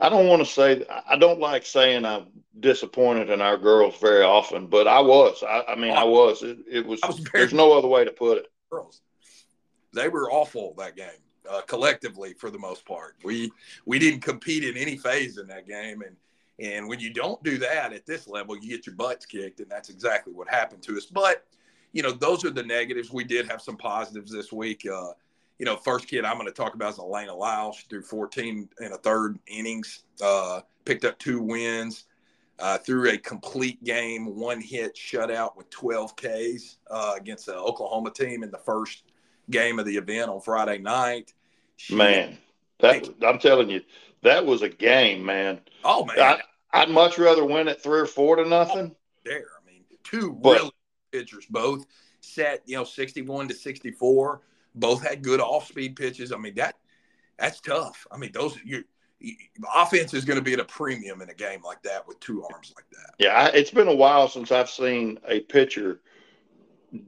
I 0.00 0.08
don't 0.08 0.28
want 0.28 0.44
to 0.44 0.46
say 0.46 0.84
I 1.08 1.16
don't 1.16 1.40
like 1.40 1.66
saying 1.66 2.04
I'm 2.04 2.26
disappointed 2.60 3.30
in 3.30 3.40
our 3.40 3.56
girls 3.56 3.98
very 4.00 4.24
often, 4.24 4.66
but 4.66 4.86
I 4.86 5.00
was. 5.00 5.42
I, 5.42 5.64
I 5.68 5.74
mean, 5.74 5.92
I 5.92 6.04
was. 6.04 6.42
It, 6.42 6.58
it 6.70 6.86
was. 6.86 7.00
was 7.06 7.22
there's 7.32 7.52
no 7.52 7.76
other 7.76 7.88
way 7.88 8.04
to 8.04 8.12
put 8.12 8.38
it. 8.38 8.46
Girls, 8.70 9.00
they 9.92 10.08
were 10.08 10.30
awful 10.30 10.74
that 10.78 10.96
game. 10.96 11.08
Uh, 11.48 11.62
collectively, 11.62 12.34
for 12.34 12.50
the 12.50 12.58
most 12.58 12.84
part, 12.84 13.16
we 13.24 13.50
we 13.86 13.98
didn't 13.98 14.20
compete 14.20 14.64
in 14.64 14.76
any 14.76 14.96
phase 14.96 15.38
in 15.38 15.46
that 15.46 15.66
game, 15.66 16.02
and 16.02 16.14
and 16.58 16.88
when 16.88 16.98
you 16.98 17.10
don't 17.10 17.42
do 17.44 17.56
that 17.58 17.92
at 17.92 18.06
this 18.06 18.26
level, 18.26 18.56
you 18.56 18.68
get 18.68 18.86
your 18.86 18.96
butts 18.96 19.24
kicked. 19.24 19.60
And 19.60 19.70
that's 19.70 19.90
exactly 19.90 20.32
what 20.32 20.48
happened 20.48 20.82
to 20.82 20.96
us. 20.96 21.06
But, 21.06 21.44
you 21.92 22.02
know, 22.02 22.10
those 22.10 22.44
are 22.44 22.50
the 22.50 22.62
negatives. 22.62 23.12
We 23.12 23.24
did 23.24 23.48
have 23.50 23.62
some 23.62 23.76
positives 23.76 24.32
this 24.32 24.52
week. 24.52 24.84
Uh, 24.86 25.12
you 25.58 25.66
know, 25.66 25.76
first 25.76 26.08
kid 26.08 26.24
I'm 26.24 26.36
going 26.36 26.46
to 26.46 26.52
talk 26.52 26.74
about 26.74 26.92
is 26.92 26.98
Elena 26.98 27.34
Lau. 27.34 27.72
She 27.72 27.84
threw 27.88 28.02
14 28.02 28.68
and 28.80 28.94
a 28.94 28.98
third 28.98 29.38
innings, 29.46 30.04
uh, 30.22 30.60
picked 30.84 31.04
up 31.04 31.18
two 31.18 31.40
wins, 31.40 32.04
uh, 32.58 32.78
threw 32.78 33.10
a 33.10 33.18
complete 33.18 33.82
game, 33.84 34.36
one 34.36 34.60
hit 34.60 34.96
shutout 34.96 35.56
with 35.56 35.70
12 35.70 36.16
Ks 36.16 36.78
uh, 36.90 37.14
against 37.16 37.46
the 37.46 37.54
Oklahoma 37.54 38.10
team 38.10 38.42
in 38.42 38.50
the 38.50 38.58
first 38.58 39.04
game 39.50 39.78
of 39.78 39.86
the 39.86 39.96
event 39.96 40.28
on 40.28 40.40
Friday 40.40 40.78
night. 40.78 41.32
She, 41.76 41.94
man, 41.94 42.36
that, 42.80 43.08
I'm 43.26 43.38
telling 43.38 43.70
you, 43.70 43.82
that 44.22 44.44
was 44.44 44.62
a 44.62 44.68
game, 44.68 45.24
man. 45.24 45.60
Oh 45.84 46.04
man, 46.04 46.18
I, 46.18 46.40
would 46.74 46.90
much 46.90 47.18
rather 47.18 47.44
win 47.44 47.68
at 47.68 47.82
three 47.82 48.00
or 48.00 48.06
four 48.06 48.36
to 48.36 48.44
nothing. 48.44 48.94
There, 49.24 49.46
I 49.60 49.70
mean, 49.70 49.84
two 50.04 50.32
but, 50.32 50.58
really 50.58 50.70
pitchers, 51.12 51.46
both 51.46 51.86
set, 52.20 52.62
you 52.66 52.76
know, 52.76 52.84
sixty-one 52.84 53.48
to 53.48 53.54
sixty-four. 53.54 54.42
Both 54.74 55.02
had 55.02 55.22
good 55.22 55.40
off-speed 55.40 55.96
pitches. 55.96 56.30
I 56.30 56.36
mean, 56.36 56.54
that 56.54 56.76
that's 57.38 57.60
tough. 57.60 58.06
I 58.12 58.16
mean, 58.16 58.32
those 58.32 58.56
you 58.64 58.84
offense 59.74 60.14
is 60.14 60.24
going 60.24 60.38
to 60.38 60.44
be 60.44 60.52
at 60.52 60.60
a 60.60 60.64
premium 60.64 61.20
in 61.22 61.28
a 61.28 61.34
game 61.34 61.60
like 61.64 61.82
that 61.82 62.06
with 62.06 62.20
two 62.20 62.44
arms 62.52 62.72
like 62.76 62.84
that. 62.92 63.14
Yeah, 63.18 63.48
it's 63.52 63.72
been 63.72 63.88
a 63.88 63.94
while 63.94 64.28
since 64.28 64.52
I've 64.52 64.70
seen 64.70 65.18
a 65.26 65.40
pitcher 65.40 66.00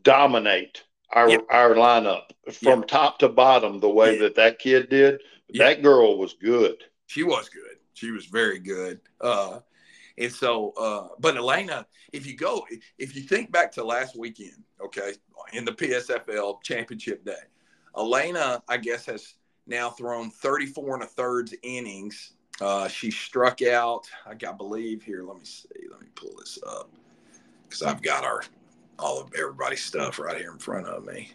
dominate 0.03 0.83
our 1.11 1.31
yeah. 1.31 1.39
our 1.51 1.75
lineup 1.75 2.31
from 2.53 2.81
yeah. 2.81 2.87
top 2.87 3.19
to 3.21 3.29
bottom 3.29 3.79
the 3.79 3.89
way 3.89 4.15
yeah. 4.15 4.23
that 4.23 4.35
that 4.37 4.59
kid 4.59 4.89
did. 4.89 5.21
That 5.55 5.83
girl 5.83 6.19
was 6.19 6.35
good. 6.35 6.83
She 7.07 7.23
was 7.23 7.49
good. 7.49 7.77
She 8.01 8.11
was 8.11 8.25
very 8.25 8.59
good. 8.59 8.99
Uh, 9.21 9.61
and 10.17 10.33
so, 10.33 10.73
uh, 10.79 11.09
but 11.19 11.37
Elena, 11.37 11.87
if 12.15 12.27
you 12.27 12.35
go, 12.35 12.67
if 12.99 13.15
you 13.15 13.21
think 13.21 13.53
back 13.53 13.71
to 13.73 13.85
last 13.85 14.19
weekend, 14.19 14.65
okay, 14.83 15.13
in 15.53 15.67
the 15.67 15.73
PSFL 15.73 16.63
championship 16.63 17.27
day, 17.27 17.35
Elena, 17.95 18.63
I 18.69 18.79
guess, 18.79 19.05
has 19.05 19.35
now 19.67 19.91
thrown 19.91 20.31
34 20.31 20.95
and 20.95 21.03
a 21.03 21.07
third 21.07 21.51
innings. 21.63 22.33
Uh, 22.59 22.89
she 22.89 23.11
struck 23.11 23.61
out, 23.61 24.09
I, 24.25 24.31
I 24.31 24.53
believe 24.53 25.03
here. 25.03 25.23
Let 25.23 25.37
me 25.37 25.45
see. 25.45 25.69
Let 25.91 26.01
me 26.01 26.09
pull 26.15 26.35
this 26.39 26.59
up 26.67 26.91
because 27.69 27.83
I've 27.83 28.01
got 28.01 28.25
our 28.25 28.43
all 28.99 29.21
of 29.21 29.31
everybody's 29.39 29.85
stuff 29.85 30.19
right 30.19 30.39
here 30.39 30.53
in 30.53 30.59
front 30.59 30.87
of 30.87 31.05
me. 31.05 31.31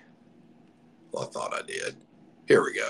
Well, 1.12 1.24
I 1.24 1.28
thought 1.28 1.54
I 1.54 1.62
did. 1.62 1.96
Here 2.48 2.64
we 2.64 2.74
go. 2.74 2.90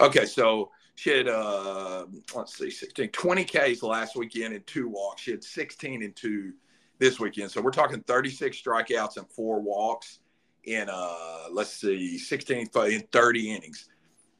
Okay, 0.00 0.26
so 0.26 0.70
she 0.96 1.10
had 1.10 1.28
uh 1.28 2.06
let's 2.34 2.58
see, 2.58 2.70
16, 2.70 3.10
20 3.10 3.44
Ks 3.44 3.82
last 3.82 4.16
weekend 4.16 4.54
and 4.54 4.66
two 4.66 4.88
walks. 4.88 5.22
She 5.22 5.30
had 5.30 5.44
16 5.44 6.02
and 6.02 6.16
two 6.16 6.52
this 6.98 7.20
weekend. 7.20 7.50
So 7.50 7.60
we're 7.60 7.70
talking 7.70 8.00
36 8.00 8.60
strikeouts 8.60 9.16
and 9.18 9.28
four 9.30 9.60
walks 9.60 10.18
in 10.64 10.88
uh 10.90 11.44
let's 11.52 11.70
see, 11.70 12.18
16 12.18 12.68
in 12.74 13.00
30 13.12 13.54
innings. 13.54 13.88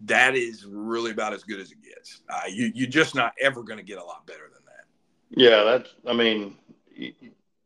That 0.00 0.34
is 0.34 0.66
really 0.66 1.12
about 1.12 1.32
as 1.32 1.44
good 1.44 1.60
as 1.60 1.70
it 1.70 1.78
gets. 1.82 2.22
Uh, 2.28 2.48
you 2.50 2.72
you're 2.74 2.88
just 2.88 3.14
not 3.14 3.32
ever 3.40 3.62
going 3.62 3.78
to 3.78 3.84
get 3.84 3.98
a 3.98 4.04
lot 4.04 4.26
better 4.26 4.50
than 4.52 4.62
that. 4.66 4.84
Yeah, 5.30 5.62
that's. 5.64 5.94
I 6.06 6.12
mean, 6.12 6.56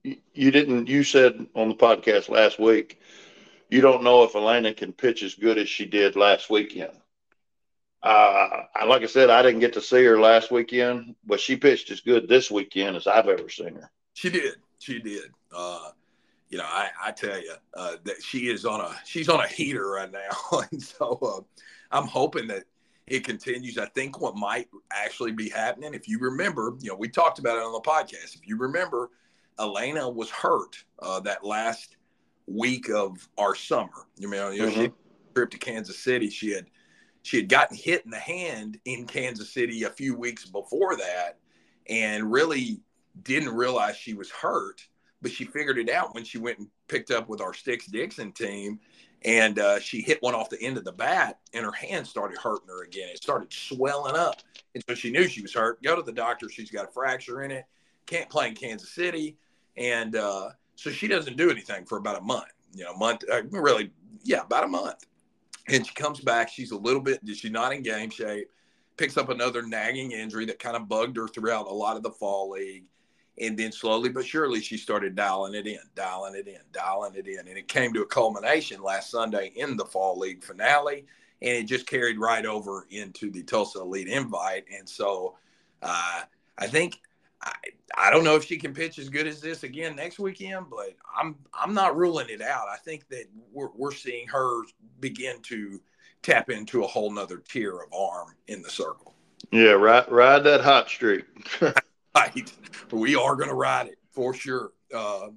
you 0.05 0.51
didn't 0.51 0.89
you 0.89 1.03
said 1.03 1.47
on 1.57 1.69
the 1.69 1.75
podcast 1.75 2.29
last 2.29 2.61
week 2.61 3.01
you 3.71 3.81
don't 3.81 4.03
know 4.03 4.25
if 4.25 4.35
Elena 4.35 4.75
can 4.75 4.93
pitch 4.93 5.23
as 5.23 5.35
good 5.35 5.57
as 5.57 5.69
she 5.69 5.87
did 5.87 6.17
last 6.17 6.51
weekend. 6.51 6.93
Uh, 8.03 8.63
like 8.87 9.03
I 9.03 9.07
said, 9.07 9.31
I 9.31 9.43
didn't 9.43 9.61
get 9.61 9.75
to 9.75 9.81
see 9.81 10.05
her 10.05 10.19
last 10.19 10.51
weekend, 10.51 11.15
but 11.27 11.41
she 11.41 11.57
pitched 11.57 11.91
as 11.91 12.01
good 12.01 12.29
this 12.29 12.51
weekend 12.51 12.97
as 12.97 13.07
I've 13.07 13.29
ever 13.29 13.49
seen 13.49 13.75
her. 13.75 13.91
She 14.15 14.31
did. 14.31 14.55
She 14.79 15.01
did. 15.01 15.31
Uh, 15.55 15.91
you 16.49 16.59
know, 16.59 16.65
I, 16.65 16.89
I 17.03 17.11
tell 17.13 17.41
you 17.41 17.55
uh, 17.75 17.97
that 18.05 18.23
she 18.23 18.49
is 18.49 18.65
on 18.65 18.81
a 18.81 18.97
she's 19.05 19.29
on 19.29 19.41
a 19.41 19.47
heater 19.47 19.91
right 19.91 20.11
now, 20.11 20.61
and 20.73 20.83
so 20.83 21.19
uh, 21.23 21.97
I'm 21.97 22.07
hoping 22.07 22.47
that 22.49 22.65
it 23.07 23.25
continues. 23.25 23.77
I 23.77 23.87
think 23.87 24.21
what 24.21 24.37
might 24.37 24.69
actually 24.91 25.33
be 25.33 25.49
happening, 25.49 25.95
if 25.95 26.09
you 26.09 26.19
remember, 26.19 26.77
you 26.81 26.91
know, 26.91 26.97
we 26.97 27.09
talked 27.09 27.39
about 27.39 27.57
it 27.57 27.63
on 27.63 27.73
the 27.73 27.81
podcast. 27.81 28.35
If 28.35 28.47
you 28.47 28.57
remember, 28.57 29.11
Elena 29.59 30.09
was 30.09 30.31
hurt 30.31 30.83
uh, 31.01 31.21
that 31.21 31.45
last 31.45 31.97
week 32.47 32.89
of 32.89 33.29
our 33.37 33.55
summer. 33.55 34.07
You 34.17 34.31
know, 34.31 34.51
you 34.51 34.63
know 34.63 34.69
mm-hmm. 34.69 34.83
she 34.83 34.93
trip 35.35 35.51
to 35.51 35.59
Kansas 35.59 35.99
City. 35.99 36.31
She 36.31 36.51
had 36.51 36.67
she 37.23 37.37
had 37.37 37.49
gotten 37.49 37.77
hit 37.77 38.05
in 38.05 38.11
the 38.11 38.19
hand 38.19 38.79
in 38.85 39.07
Kansas 39.07 39.53
City 39.53 39.85
a 39.85 39.91
few 39.91 40.17
weeks 40.17 40.47
before 40.47 40.97
that, 40.97 41.39
and 41.89 42.31
really 42.31 42.81
didn't 43.23 43.55
realize 43.55 43.97
she 43.97 44.15
was 44.15 44.31
hurt. 44.31 44.87
But 45.23 45.33
she 45.33 45.45
figured 45.45 45.79
it 45.79 45.91
out 45.91 46.15
when 46.15 46.25
she 46.25 46.39
went 46.39 46.59
and 46.59 46.69
picked 46.89 47.11
up 47.11 47.29
with 47.29 47.43
our 47.43 47.53
Sticks 47.53 47.87
Dixon 47.87 48.33
team, 48.33 48.81
and 49.23 49.59
uh, 49.59 49.79
she 49.79 50.01
hit 50.01 50.23
one 50.23 50.35
off 50.35 50.49
the 50.49 50.63
end 50.63 50.79
of 50.79 50.85
the 50.85 50.93
bat, 50.93 51.41
and 51.53 51.65
her 51.65 51.73
hand 51.73 52.07
started 52.07 52.39
hurting 52.39 52.69
her 52.69 52.85
again. 52.85 53.11
It 53.11 53.19
started 53.19 53.53
swelling 53.53 54.17
up, 54.17 54.37
and 54.75 54.83
so 54.89 54.95
she 54.95 55.11
knew 55.11 55.29
she 55.29 55.43
was 55.43 55.53
hurt. 55.53 55.83
Go 55.83 55.95
to 55.95 56.03
the 56.03 56.13
doctor. 56.13 56.49
She's 56.49 56.71
got 56.71 56.89
a 56.89 56.91
fracture 56.91 57.43
in 57.43 57.51
it. 57.51 57.67
Can't 58.07 58.31
play 58.31 58.49
in 58.49 58.55
Kansas 58.55 58.91
City 58.91 59.37
and 59.77 60.17
uh, 60.17 60.51
so 60.77 60.91
she 60.91 61.09
doesn't 61.09 61.37
do 61.37 61.51
anything 61.51 61.85
for 61.85 61.99
about 61.99 62.19
a 62.19 62.23
month. 62.23 62.53
You 62.73 62.85
know, 62.85 62.95
month 62.95 63.25
uh, 63.33 63.43
really, 63.51 63.91
yeah, 64.23 64.43
about 64.43 64.65
a 64.65 64.69
month. 64.69 65.07
And 65.69 65.87
she 65.87 65.95
comes 65.95 66.21
back. 66.21 66.49
She's 66.49 66.71
a 66.71 66.77
little 66.77 67.01
bit. 67.01 67.21
She's 67.27 67.51
not 67.51 67.73
in 67.73 67.83
game 67.83 68.11
shape. 68.11 68.51
Picks 68.97 69.17
up 69.17 69.29
another 69.29 69.63
nagging 69.63 70.13
injury 70.13 70.45
that 70.47 70.59
kind 70.59 70.77
of 70.77 70.89
bugged 70.89 71.17
her 71.17 71.29
throughout 71.29 71.67
a 71.67 71.73
lot 71.73 71.97
of 71.97 72.03
the 72.03 72.11
fall 72.11 72.51
league. 72.51 72.85
And 73.39 73.59
then 73.59 73.73
slowly 73.73 74.11
but 74.11 74.27
surely, 74.27 74.61
she 74.61 74.77
started 74.77 75.15
dialing 75.15 75.55
it 75.55 75.67
in, 75.67 75.79
dialing 75.95 76.35
it 76.35 76.47
in, 76.47 76.61
dialing 76.73 77.15
it 77.15 77.27
in. 77.27 77.39
And 77.49 77.57
it 77.57 77.69
came 77.69 77.95
to 77.95 78.03
a 78.03 78.07
culmination 78.07 78.83
last 78.83 79.11
Sunday 79.11 79.53
in 79.57 79.77
the 79.77 79.87
fall 79.87 80.19
league 80.19 80.45
finale. 80.45 81.07
And 81.41 81.57
it 81.57 81.65
just 81.65 81.87
carried 81.87 82.19
right 82.19 82.45
over 82.45 82.87
into 82.91 83.31
the 83.31 83.43
Tulsa 83.43 83.81
Elite 83.81 84.09
Invite. 84.09 84.65
And 84.77 84.87
so 84.87 85.37
uh, 85.83 86.23
I 86.59 86.67
think 86.67 87.01
I, 87.43 87.53
I 87.97 88.11
don't 88.11 88.25
know 88.25 88.37
if 88.37 88.45
she 88.45 88.59
can 88.59 88.75
pitch 88.75 88.99
as 88.99 89.09
good 89.09 89.27
as 89.27 89.41
this 89.41 89.63
again 89.63 89.97
next 89.97 90.19
weekend, 90.19 90.67
but 90.71 90.95
I'm 91.17 91.37
I'm 91.55 91.75
not 91.75 91.97
ruling 91.97 92.29
it 92.29 92.43
out. 92.43 92.69
I 92.69 92.77
think 92.77 93.09
that 93.09 93.25
we're 93.53 93.71
we're 93.75 93.93
seeing 93.93 94.29
her 94.29 94.63
begin 95.01 95.41
to 95.43 95.81
tap 96.23 96.51
into 96.51 96.85
a 96.85 96.87
whole 96.87 97.11
nother 97.11 97.39
tier 97.39 97.81
of 97.81 97.93
arm 97.93 98.35
in 98.49 98.63
the 98.63 98.71
circle. 98.71 99.15
Yeah, 99.51 99.73
ride 99.73 100.11
ride 100.11 100.45
that 100.45 100.61
hot 100.61 100.89
streak. 100.89 101.25
right, 102.15 102.53
we 102.91 103.15
are 103.17 103.37
going 103.37 103.49
to 103.49 103.55
ride 103.55 103.89
it 103.89 103.99
for 104.13 104.35
sure. 104.35 104.73
Uh, 104.95 105.29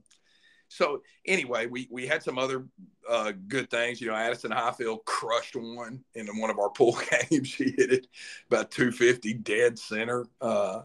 so 0.68 1.02
anyway, 1.26 1.68
we 1.68 1.88
we 1.90 2.06
had 2.06 2.24
some 2.24 2.38
other 2.38 2.66
uh, 3.10 3.32
good 3.48 3.70
things. 3.70 4.02
You 4.02 4.08
know, 4.08 4.16
Addison 4.16 4.52
Highfield 4.52 5.06
crushed 5.06 5.56
one 5.56 6.04
in 6.16 6.28
one 6.40 6.50
of 6.50 6.60
our 6.60 6.70
pool 6.70 6.98
games. 7.30 7.48
She 7.48 7.66
hit 7.78 7.92
it 7.92 8.08
about 8.50 8.72
250 8.72 9.34
dead 9.36 9.78
center. 9.80 10.26
Uh, 10.42 10.82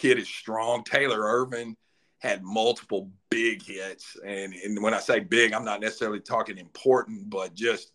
kid 0.00 0.18
is 0.18 0.28
strong. 0.28 0.82
Taylor 0.82 1.20
Irvin 1.20 1.76
had 2.20 2.42
multiple 2.42 3.10
big 3.30 3.62
hits. 3.62 4.16
And, 4.26 4.54
and 4.54 4.82
when 4.82 4.94
I 4.94 5.00
say 5.00 5.20
big, 5.20 5.52
I'm 5.52 5.64
not 5.64 5.80
necessarily 5.80 6.20
talking 6.20 6.56
important, 6.56 7.28
but 7.28 7.54
just, 7.54 7.92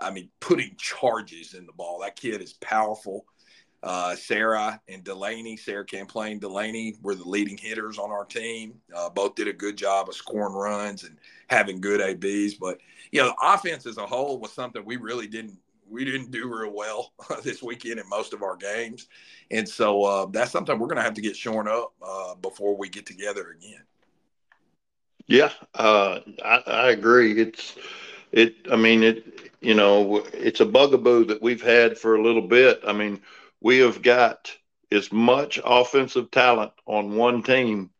I 0.00 0.10
mean, 0.10 0.30
putting 0.40 0.74
charges 0.76 1.54
in 1.54 1.64
the 1.66 1.72
ball. 1.72 2.00
That 2.00 2.16
kid 2.16 2.42
is 2.42 2.54
powerful. 2.54 3.24
Uh, 3.84 4.16
Sarah 4.16 4.80
and 4.88 5.04
Delaney, 5.04 5.56
Sarah 5.56 5.86
Camplain, 5.86 6.40
Delaney 6.40 6.96
were 7.02 7.14
the 7.14 7.28
leading 7.28 7.58
hitters 7.58 7.98
on 7.98 8.10
our 8.10 8.24
team. 8.24 8.80
Uh, 8.94 9.10
both 9.10 9.36
did 9.36 9.46
a 9.46 9.52
good 9.52 9.76
job 9.76 10.08
of 10.08 10.14
scoring 10.14 10.54
runs 10.54 11.04
and 11.04 11.18
having 11.48 11.80
good 11.80 12.00
ABs. 12.00 12.54
But, 12.54 12.78
you 13.12 13.20
know, 13.20 13.28
the 13.28 13.46
offense 13.46 13.86
as 13.86 13.98
a 13.98 14.06
whole 14.06 14.40
was 14.40 14.52
something 14.52 14.84
we 14.84 14.96
really 14.96 15.28
didn't 15.28 15.58
we 15.88 16.04
didn't 16.04 16.30
do 16.30 16.52
real 16.52 16.72
well 16.72 17.12
this 17.42 17.62
weekend 17.62 18.00
in 18.00 18.08
most 18.08 18.32
of 18.32 18.42
our 18.42 18.56
games, 18.56 19.08
and 19.50 19.68
so 19.68 20.04
uh, 20.04 20.26
that's 20.26 20.50
something 20.50 20.78
we're 20.78 20.86
going 20.86 20.96
to 20.96 21.02
have 21.02 21.14
to 21.14 21.20
get 21.20 21.36
shorn 21.36 21.68
up 21.68 21.92
uh, 22.02 22.34
before 22.36 22.76
we 22.76 22.88
get 22.88 23.06
together 23.06 23.56
again. 23.58 23.82
Yeah, 25.26 25.52
uh, 25.74 26.20
I, 26.44 26.62
I, 26.66 26.90
agree. 26.90 27.40
It's 27.40 27.76
it. 28.32 28.56
I 28.70 28.76
mean, 28.76 29.02
it. 29.02 29.52
You 29.60 29.74
know, 29.74 30.22
it's 30.34 30.60
a 30.60 30.66
bugaboo 30.66 31.24
that 31.26 31.40
we've 31.40 31.62
had 31.62 31.96
for 31.96 32.16
a 32.16 32.22
little 32.22 32.46
bit. 32.46 32.82
I 32.86 32.92
mean, 32.92 33.22
we 33.62 33.78
have 33.78 34.02
got 34.02 34.52
as 34.92 35.10
much 35.10 35.58
offensive 35.64 36.30
talent 36.30 36.72
on 36.84 37.16
one 37.16 37.42
team 37.42 37.90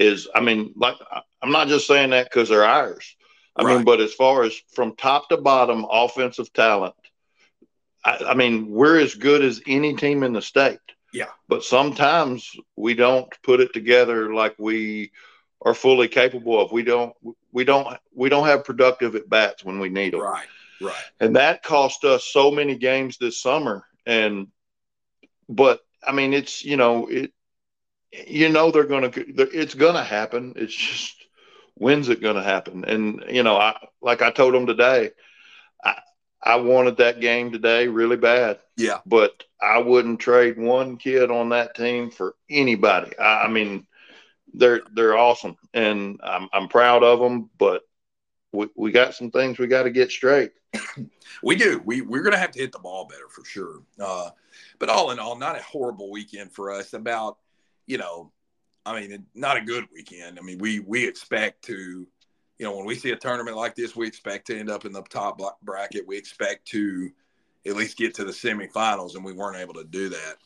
as 0.00 0.26
I 0.34 0.40
mean, 0.40 0.72
like 0.76 0.96
I'm 1.42 1.52
not 1.52 1.68
just 1.68 1.86
saying 1.86 2.10
that 2.10 2.30
because 2.30 2.48
they're 2.48 2.64
ours. 2.64 3.16
I 3.56 3.62
right. 3.62 3.76
mean, 3.76 3.84
but 3.84 4.00
as 4.00 4.12
far 4.12 4.42
as 4.42 4.60
from 4.72 4.96
top 4.96 5.28
to 5.28 5.36
bottom 5.36 5.86
offensive 5.88 6.52
talent, 6.52 6.94
I, 8.04 8.18
I 8.28 8.34
mean, 8.34 8.70
we're 8.70 9.00
as 9.00 9.14
good 9.14 9.42
as 9.42 9.62
any 9.66 9.94
team 9.94 10.22
in 10.22 10.32
the 10.32 10.42
state. 10.42 10.78
Yeah. 11.12 11.30
But 11.48 11.64
sometimes 11.64 12.50
we 12.76 12.94
don't 12.94 13.32
put 13.42 13.60
it 13.60 13.72
together 13.72 14.34
like 14.34 14.56
we 14.58 15.12
are 15.62 15.74
fully 15.74 16.08
capable 16.08 16.60
of. 16.60 16.72
We 16.72 16.82
don't 16.82 17.14
we 17.52 17.64
don't 17.64 17.96
we 18.14 18.28
don't 18.28 18.46
have 18.46 18.64
productive 18.64 19.14
at 19.14 19.30
bats 19.30 19.64
when 19.64 19.78
we 19.78 19.88
need 19.88 20.12
them. 20.12 20.20
Right. 20.20 20.46
Right. 20.80 20.94
And 21.20 21.36
that 21.36 21.62
cost 21.62 22.04
us 22.04 22.24
so 22.24 22.50
many 22.50 22.76
games 22.76 23.16
this 23.16 23.40
summer. 23.40 23.86
And 24.04 24.48
but 25.48 25.80
I 26.06 26.12
mean 26.12 26.34
it's 26.34 26.64
you 26.64 26.76
know 26.76 27.06
it 27.06 27.32
you 28.12 28.48
know 28.48 28.70
they're 28.70 28.84
gonna 28.84 29.10
it's 29.14 29.74
gonna 29.74 30.04
happen. 30.04 30.54
It's 30.56 30.74
just 30.74 31.16
when's 31.74 32.08
it 32.08 32.20
gonna 32.22 32.42
happen? 32.42 32.84
And 32.84 33.24
you 33.28 33.44
know 33.44 33.56
I 33.56 33.76
like 34.02 34.20
I 34.20 34.30
told 34.30 34.54
them 34.54 34.66
today. 34.66 35.10
I, 36.44 36.56
wanted 36.56 36.96
that 36.98 37.20
game 37.20 37.50
today 37.50 37.88
really 37.88 38.16
bad. 38.16 38.58
Yeah. 38.76 39.00
But 39.06 39.44
I 39.60 39.78
wouldn't 39.78 40.20
trade 40.20 40.58
one 40.58 40.96
kid 40.96 41.30
on 41.30 41.48
that 41.50 41.74
team 41.74 42.10
for 42.10 42.34
anybody. 42.50 43.16
I, 43.18 43.42
I 43.44 43.48
mean, 43.48 43.86
they're 44.52 44.82
they're 44.94 45.16
awesome, 45.16 45.56
and 45.72 46.20
I'm 46.22 46.48
I'm 46.52 46.68
proud 46.68 47.02
of 47.02 47.18
them. 47.18 47.50
But 47.58 47.82
we, 48.52 48.68
we 48.76 48.92
got 48.92 49.14
some 49.14 49.30
things 49.30 49.58
we 49.58 49.66
got 49.66 49.82
to 49.82 49.90
get 49.90 50.10
straight. 50.10 50.52
we 51.42 51.56
do. 51.56 51.82
We 51.84 52.02
we're 52.02 52.22
gonna 52.22 52.38
have 52.38 52.52
to 52.52 52.60
hit 52.60 52.72
the 52.72 52.78
ball 52.78 53.06
better 53.06 53.28
for 53.28 53.44
sure. 53.44 53.82
Uh, 53.98 54.30
but 54.78 54.88
all 54.88 55.10
in 55.10 55.18
all, 55.18 55.36
not 55.36 55.58
a 55.58 55.62
horrible 55.62 56.10
weekend 56.10 56.52
for 56.52 56.70
us. 56.70 56.92
About 56.92 57.38
you 57.86 57.98
know, 57.98 58.32
I 58.86 59.00
mean, 59.00 59.26
not 59.34 59.56
a 59.56 59.60
good 59.60 59.86
weekend. 59.92 60.38
I 60.38 60.42
mean, 60.42 60.58
we 60.58 60.80
we 60.80 61.06
expect 61.06 61.64
to 61.64 62.06
you 62.64 62.70
know, 62.70 62.76
when 62.78 62.86
we 62.86 62.94
see 62.94 63.10
a 63.10 63.16
tournament 63.16 63.58
like 63.58 63.74
this, 63.74 63.94
we 63.94 64.06
expect 64.06 64.46
to 64.46 64.58
end 64.58 64.70
up 64.70 64.86
in 64.86 64.92
the 64.94 65.02
top 65.02 65.38
bracket. 65.62 66.06
We 66.06 66.16
expect 66.16 66.66
to 66.68 67.10
at 67.66 67.76
least 67.76 67.98
get 67.98 68.14
to 68.14 68.24
the 68.24 68.32
semifinals, 68.32 69.16
and 69.16 69.22
we 69.22 69.34
weren't 69.34 69.58
able 69.58 69.74
to 69.74 69.84
do 69.84 70.08
that. 70.08 70.36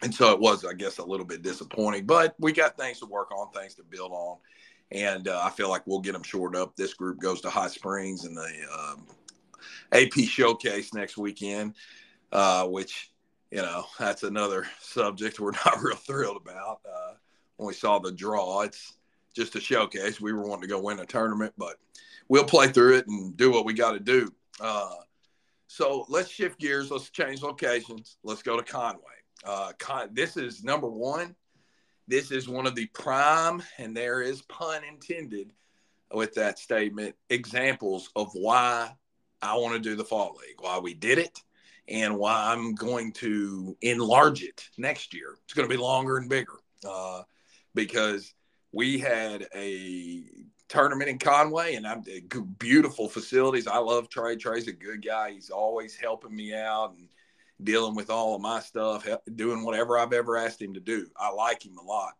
And 0.00 0.14
so 0.14 0.32
it 0.32 0.40
was, 0.40 0.64
I 0.64 0.72
guess, 0.72 0.96
a 0.96 1.04
little 1.04 1.26
bit 1.26 1.42
disappointing, 1.42 2.06
but 2.06 2.34
we 2.38 2.52
got 2.52 2.78
things 2.78 3.00
to 3.00 3.06
work 3.06 3.30
on, 3.30 3.52
things 3.52 3.74
to 3.74 3.82
build 3.82 4.10
on. 4.10 4.38
And 4.90 5.28
uh, 5.28 5.42
I 5.44 5.50
feel 5.50 5.68
like 5.68 5.86
we'll 5.86 6.00
get 6.00 6.14
them 6.14 6.22
shored 6.22 6.56
up. 6.56 6.76
This 6.76 6.94
group 6.94 7.20
goes 7.20 7.42
to 7.42 7.50
Hot 7.50 7.70
Springs 7.70 8.24
in 8.24 8.34
the 8.34 8.50
um, 8.74 9.06
AP 9.92 10.14
Showcase 10.26 10.94
next 10.94 11.18
weekend, 11.18 11.74
uh, 12.32 12.66
which 12.68 13.10
you 13.50 13.60
know 13.60 13.84
that's 13.98 14.22
another 14.22 14.66
subject 14.80 15.38
we're 15.38 15.50
not 15.50 15.78
real 15.82 15.96
thrilled 15.96 16.40
about. 16.40 16.80
Uh, 16.90 17.12
when 17.58 17.66
we 17.66 17.74
saw 17.74 17.98
the 17.98 18.12
draw, 18.12 18.62
it's 18.62 18.94
just 19.34 19.56
a 19.56 19.60
showcase. 19.60 20.20
We 20.20 20.32
were 20.32 20.46
wanting 20.46 20.62
to 20.62 20.74
go 20.74 20.80
win 20.80 21.00
a 21.00 21.06
tournament, 21.06 21.52
but 21.56 21.76
we'll 22.28 22.44
play 22.44 22.68
through 22.68 22.96
it 22.96 23.06
and 23.06 23.36
do 23.36 23.50
what 23.50 23.64
we 23.64 23.72
got 23.74 23.92
to 23.92 24.00
do. 24.00 24.32
Uh, 24.60 24.94
so 25.66 26.04
let's 26.08 26.28
shift 26.30 26.58
gears. 26.58 26.90
Let's 26.90 27.10
change 27.10 27.42
locations. 27.42 28.18
Let's 28.24 28.42
go 28.42 28.56
to 28.56 28.62
Conway. 28.62 29.02
Uh, 29.44 29.72
Con- 29.78 30.10
this 30.12 30.36
is 30.36 30.64
number 30.64 30.88
one. 30.88 31.34
This 32.08 32.32
is 32.32 32.48
one 32.48 32.66
of 32.66 32.74
the 32.74 32.86
prime, 32.86 33.62
and 33.78 33.96
there 33.96 34.20
is 34.20 34.42
pun 34.42 34.82
intended 34.84 35.52
with 36.12 36.34
that 36.34 36.58
statement, 36.58 37.14
examples 37.28 38.10
of 38.16 38.30
why 38.32 38.90
I 39.40 39.56
want 39.56 39.74
to 39.74 39.88
do 39.88 39.94
the 39.94 40.04
fall 40.04 40.36
league, 40.40 40.56
why 40.60 40.78
we 40.78 40.92
did 40.92 41.18
it, 41.18 41.38
and 41.88 42.18
why 42.18 42.52
I'm 42.52 42.74
going 42.74 43.12
to 43.14 43.76
enlarge 43.80 44.42
it 44.42 44.68
next 44.76 45.14
year. 45.14 45.36
It's 45.44 45.54
going 45.54 45.68
to 45.68 45.74
be 45.74 45.80
longer 45.80 46.16
and 46.16 46.28
bigger 46.28 46.58
uh, 46.88 47.22
because 47.74 48.34
we 48.72 48.98
had 48.98 49.46
a 49.54 50.24
tournament 50.68 51.10
in 51.10 51.18
Conway, 51.18 51.74
and 51.74 51.86
I'm 51.86 52.02
eh, 52.10 52.20
beautiful 52.58 53.08
facilities. 53.08 53.66
I 53.66 53.78
love 53.78 54.08
Trey. 54.08 54.36
Trey's 54.36 54.68
a 54.68 54.72
good 54.72 55.04
guy. 55.04 55.32
He's 55.32 55.50
always 55.50 55.96
helping 55.96 56.34
me 56.34 56.54
out 56.54 56.94
and 56.96 57.08
dealing 57.62 57.94
with 57.94 58.08
all 58.08 58.34
of 58.34 58.40
my 58.40 58.60
stuff, 58.60 59.06
doing 59.34 59.64
whatever 59.64 59.98
I've 59.98 60.12
ever 60.12 60.36
asked 60.36 60.62
him 60.62 60.72
to 60.74 60.80
do. 60.80 61.06
I 61.16 61.30
like 61.30 61.64
him 61.64 61.76
a 61.76 61.82
lot. 61.82 62.12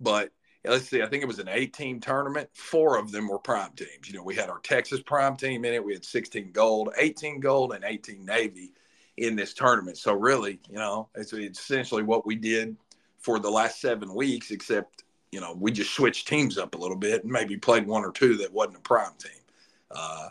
But 0.00 0.30
eh, 0.64 0.70
let's 0.70 0.88
see, 0.88 1.02
I 1.02 1.06
think 1.06 1.22
it 1.22 1.28
was 1.28 1.40
an 1.40 1.48
18 1.48 2.00
tournament. 2.00 2.48
Four 2.54 2.98
of 2.98 3.10
them 3.10 3.28
were 3.28 3.38
prime 3.38 3.72
teams. 3.72 4.06
You 4.08 4.14
know, 4.14 4.22
we 4.22 4.36
had 4.36 4.48
our 4.48 4.60
Texas 4.60 5.00
prime 5.02 5.36
team 5.36 5.64
in 5.64 5.74
it. 5.74 5.84
We 5.84 5.92
had 5.92 6.04
16 6.04 6.52
gold, 6.52 6.90
18 6.96 7.40
gold, 7.40 7.72
and 7.72 7.84
18 7.84 8.24
Navy 8.24 8.72
in 9.16 9.34
this 9.34 9.52
tournament. 9.52 9.98
So 9.98 10.14
really, 10.14 10.60
you 10.70 10.76
know, 10.76 11.08
it's, 11.16 11.32
it's 11.32 11.58
essentially 11.58 12.04
what 12.04 12.24
we 12.24 12.36
did 12.36 12.76
for 13.18 13.40
the 13.40 13.50
last 13.50 13.80
seven 13.80 14.14
weeks, 14.14 14.52
except 14.52 15.02
you 15.32 15.40
know, 15.40 15.54
we 15.58 15.70
just 15.70 15.92
switched 15.92 16.28
teams 16.28 16.58
up 16.58 16.74
a 16.74 16.78
little 16.78 16.96
bit 16.96 17.22
and 17.22 17.32
maybe 17.32 17.56
played 17.56 17.86
one 17.86 18.04
or 18.04 18.12
two 18.12 18.36
that 18.38 18.52
wasn't 18.52 18.76
a 18.76 18.80
prime 18.80 19.12
team. 19.18 19.42
Uh, 19.90 20.28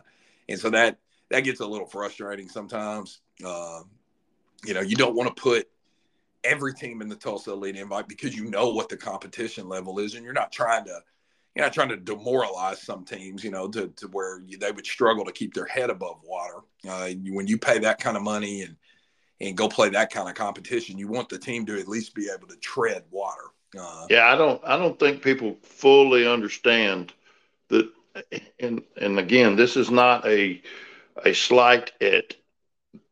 and 0.49 0.59
so 0.59 0.69
that 0.69 0.97
that 1.29 1.41
gets 1.41 1.59
a 1.59 1.65
little 1.65 1.87
frustrating 1.87 2.49
sometimes. 2.49 3.19
Uh, 3.43 3.81
you 4.65 4.73
know, 4.73 4.81
you 4.81 4.95
don't 4.95 5.15
want 5.15 5.33
to 5.33 5.41
put 5.41 5.67
every 6.43 6.73
team 6.73 7.01
in 7.01 7.09
the 7.09 7.15
Tulsa 7.15 7.51
Elite 7.51 7.75
invite 7.75 8.07
because 8.07 8.35
you 8.35 8.49
know 8.49 8.69
what 8.69 8.89
the 8.89 8.97
competition 8.97 9.67
level 9.67 9.99
is, 9.99 10.15
and 10.15 10.23
you're 10.23 10.33
not 10.33 10.51
trying 10.51 10.85
to 10.85 10.99
you're 11.55 11.65
not 11.65 11.73
trying 11.73 11.89
to 11.89 11.97
demoralize 11.97 12.83
some 12.83 13.03
teams, 13.03 13.43
you 13.43 13.49
know, 13.49 13.67
to, 13.67 13.87
to 13.87 14.07
where 14.09 14.43
they 14.59 14.71
would 14.71 14.85
struggle 14.85 15.25
to 15.25 15.31
keep 15.31 15.55
their 15.55 15.65
head 15.65 15.89
above 15.89 16.19
water. 16.23 16.59
Uh, 16.87 17.09
when 17.29 17.47
you 17.47 17.57
pay 17.57 17.79
that 17.79 17.99
kind 17.99 18.15
of 18.15 18.23
money 18.23 18.61
and 18.61 18.75
and 19.39 19.57
go 19.57 19.67
play 19.67 19.89
that 19.89 20.11
kind 20.11 20.27
of 20.27 20.35
competition, 20.35 20.97
you 20.97 21.07
want 21.07 21.29
the 21.29 21.37
team 21.37 21.65
to 21.65 21.79
at 21.79 21.87
least 21.87 22.15
be 22.15 22.29
able 22.33 22.47
to 22.47 22.55
tread 22.57 23.03
water. 23.11 23.51
Uh, 23.79 24.07
yeah, 24.09 24.31
I 24.31 24.35
don't. 24.35 24.61
I 24.65 24.77
don't 24.77 24.99
think 24.99 25.21
people 25.21 25.57
fully 25.63 26.27
understand 26.27 27.13
that. 27.69 27.89
And 28.59 28.81
and 28.99 29.19
again, 29.19 29.55
this 29.55 29.77
is 29.77 29.91
not 29.91 30.25
a 30.25 30.61
a 31.23 31.33
slight 31.33 31.91
at 32.01 32.35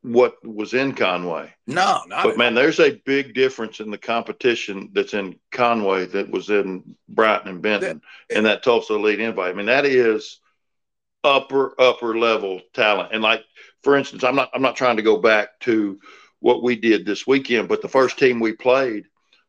what 0.01 0.43
was 0.45 0.73
in 0.73 0.93
Conway. 0.93 1.53
No, 1.67 2.01
not. 2.07 2.23
But 2.23 2.37
man, 2.37 2.53
there's 2.53 2.79
a 2.79 3.01
big 3.05 3.33
difference 3.33 3.79
in 3.79 3.91
the 3.91 3.97
competition 3.97 4.89
that's 4.93 5.13
in 5.13 5.39
Conway 5.51 6.05
that 6.07 6.29
was 6.29 6.49
in 6.49 6.95
Bryant 7.09 7.47
and 7.47 7.61
Benton 7.61 8.01
that, 8.29 8.35
and 8.35 8.45
that 8.45 8.63
Tulsa 8.63 8.93
Elite 8.95 9.19
Invite. 9.19 9.53
I 9.53 9.57
mean, 9.57 9.65
that 9.67 9.85
is 9.85 10.39
upper 11.23 11.79
upper 11.79 12.17
level 12.17 12.61
talent. 12.73 13.09
And 13.13 13.23
like 13.23 13.43
for 13.83 13.95
instance, 13.95 14.23
I'm 14.23 14.35
not 14.35 14.49
I'm 14.53 14.61
not 14.61 14.75
trying 14.75 14.97
to 14.97 15.03
go 15.03 15.17
back 15.17 15.59
to 15.61 15.99
what 16.39 16.63
we 16.63 16.75
did 16.75 17.05
this 17.05 17.25
weekend, 17.25 17.67
but 17.67 17.81
the 17.81 17.87
first 17.89 18.19
team 18.19 18.39
we 18.39 18.53
played 18.53 19.05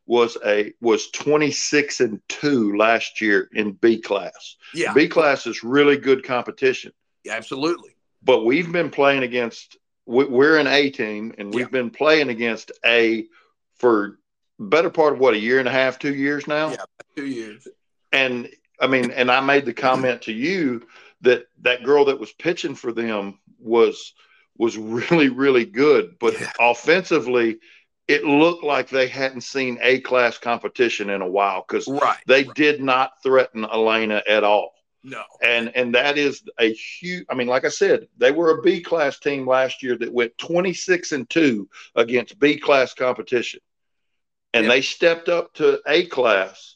was 0.07 0.37
a 0.45 0.73
was 0.81 1.11
26 1.11 1.99
and 1.99 2.21
2 2.29 2.75
last 2.77 3.21
year 3.21 3.49
in 3.53 3.73
B 3.73 3.99
class. 3.99 4.55
Yeah. 4.73 4.93
B 4.93 5.07
class 5.07 5.45
is 5.45 5.63
really 5.63 5.97
good 5.97 6.23
competition. 6.23 6.93
Yeah, 7.23 7.33
absolutely. 7.33 7.91
But 8.23 8.45
we've 8.45 8.71
been 8.71 8.89
playing 8.89 9.23
against 9.23 9.77
we're 10.05 10.57
an 10.57 10.67
A 10.67 10.89
team 10.89 11.35
and 11.37 11.53
we've 11.53 11.65
yeah. 11.65 11.67
been 11.67 11.89
playing 11.89 12.29
against 12.29 12.71
A 12.85 13.27
for 13.75 14.19
better 14.57 14.89
part 14.89 15.13
of 15.13 15.19
what 15.19 15.33
a 15.33 15.39
year 15.39 15.59
and 15.59 15.67
a 15.67 15.71
half, 15.71 15.99
2 15.99 16.15
years 16.15 16.47
now. 16.47 16.69
Yeah, 16.69 16.85
2 17.17 17.25
years. 17.25 17.67
And 18.13 18.49
I 18.79 18.87
mean 18.87 19.11
and 19.11 19.29
I 19.29 19.41
made 19.41 19.65
the 19.65 19.73
comment 19.73 20.23
to 20.23 20.31
you 20.31 20.87
that 21.21 21.47
that 21.61 21.83
girl 21.83 22.05
that 22.05 22.19
was 22.19 22.31
pitching 22.31 22.75
for 22.75 22.93
them 22.93 23.39
was 23.59 24.13
was 24.57 24.77
really 24.77 25.27
really 25.27 25.65
good, 25.65 26.15
but 26.17 26.39
yeah. 26.39 26.51
offensively 26.61 27.59
it 28.07 28.23
looked 28.23 28.63
like 28.63 28.89
they 28.89 29.07
hadn't 29.07 29.41
seen 29.41 29.77
A 29.81 29.99
class 29.99 30.37
competition 30.37 31.09
in 31.09 31.21
a 31.21 31.27
while 31.27 31.65
because 31.67 31.87
right, 31.87 32.17
they 32.25 32.43
right. 32.43 32.55
did 32.55 32.81
not 32.81 33.21
threaten 33.21 33.65
Elena 33.65 34.23
at 34.27 34.43
all. 34.43 34.73
No. 35.03 35.23
And 35.41 35.73
and 35.75 35.93
that 35.95 36.17
is 36.17 36.43
a 36.59 36.73
huge 36.73 37.25
I 37.29 37.35
mean, 37.35 37.47
like 37.47 37.65
I 37.65 37.69
said, 37.69 38.07
they 38.17 38.31
were 38.31 38.51
a 38.51 38.61
B 38.61 38.81
class 38.81 39.19
team 39.19 39.47
last 39.47 39.83
year 39.83 39.97
that 39.97 40.11
went 40.11 40.37
26 40.37 41.11
and 41.11 41.29
2 41.29 41.69
against 41.95 42.39
B 42.39 42.57
class 42.57 42.93
competition. 42.93 43.59
And 44.53 44.65
yep. 44.65 44.73
they 44.73 44.81
stepped 44.81 45.29
up 45.29 45.53
to 45.55 45.79
A 45.87 46.05
class 46.05 46.75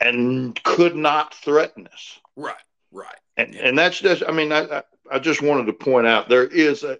and 0.00 0.62
could 0.62 0.94
not 0.94 1.34
threaten 1.34 1.88
us. 1.92 2.20
Right, 2.36 2.54
right. 2.92 3.16
And 3.36 3.54
yep. 3.54 3.64
and 3.64 3.78
that's 3.78 4.00
just 4.00 4.22
I 4.28 4.32
mean, 4.32 4.52
I 4.52 4.82
I 5.10 5.18
just 5.18 5.42
wanted 5.42 5.66
to 5.66 5.72
point 5.72 6.06
out 6.06 6.28
there 6.28 6.46
is 6.46 6.84
a 6.84 6.98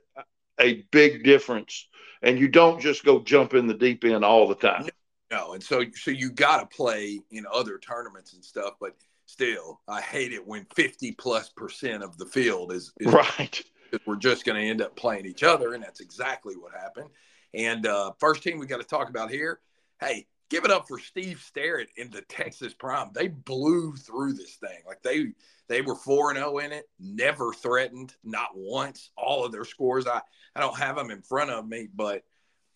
a 0.58 0.82
big 0.90 1.22
difference 1.22 1.86
and 2.22 2.38
you 2.38 2.48
don't 2.48 2.80
just 2.80 3.04
go 3.04 3.20
jump 3.20 3.54
in 3.54 3.66
the 3.66 3.74
deep 3.74 4.04
end 4.04 4.24
all 4.24 4.46
the 4.46 4.54
time. 4.54 4.88
No, 5.30 5.54
and 5.54 5.62
so 5.62 5.84
so 5.94 6.10
you 6.10 6.30
got 6.30 6.60
to 6.60 6.76
play 6.76 7.20
in 7.30 7.44
other 7.52 7.78
tournaments 7.78 8.32
and 8.34 8.44
stuff, 8.44 8.74
but 8.80 8.96
still, 9.26 9.80
I 9.88 10.00
hate 10.00 10.32
it 10.32 10.46
when 10.46 10.66
fifty 10.74 11.12
plus 11.12 11.48
percent 11.48 12.02
of 12.02 12.16
the 12.16 12.26
field 12.26 12.72
is, 12.72 12.92
is 12.98 13.12
right. 13.12 13.62
We're 14.06 14.16
just 14.16 14.44
going 14.44 14.60
to 14.60 14.68
end 14.68 14.82
up 14.82 14.96
playing 14.96 15.26
each 15.26 15.42
other, 15.42 15.74
and 15.74 15.82
that's 15.82 16.00
exactly 16.00 16.54
what 16.54 16.72
happened. 16.72 17.10
And 17.54 17.86
uh, 17.86 18.12
first 18.18 18.42
team 18.42 18.58
we 18.58 18.66
got 18.66 18.80
to 18.80 18.86
talk 18.86 19.08
about 19.08 19.30
here. 19.30 19.60
Hey, 20.00 20.26
give 20.50 20.64
it 20.64 20.70
up 20.70 20.86
for 20.86 20.98
Steve 20.98 21.44
Sterritt 21.44 21.88
in 21.96 22.10
the 22.10 22.22
Texas 22.22 22.74
Prime. 22.74 23.10
They 23.12 23.28
blew 23.28 23.94
through 23.96 24.34
this 24.34 24.56
thing. 24.56 24.78
Like 24.86 25.02
they 25.02 25.32
they 25.68 25.80
were 25.82 25.96
4 25.96 26.30
and 26.30 26.38
0 26.38 26.58
in 26.58 26.72
it, 26.72 26.88
never 27.00 27.52
threatened, 27.52 28.14
not 28.22 28.50
once. 28.54 29.10
All 29.16 29.44
of 29.44 29.52
their 29.52 29.64
scores 29.64 30.06
I 30.06 30.20
I 30.54 30.60
don't 30.60 30.78
have 30.78 30.96
them 30.96 31.10
in 31.10 31.22
front 31.22 31.50
of 31.50 31.66
me, 31.66 31.88
but 31.94 32.22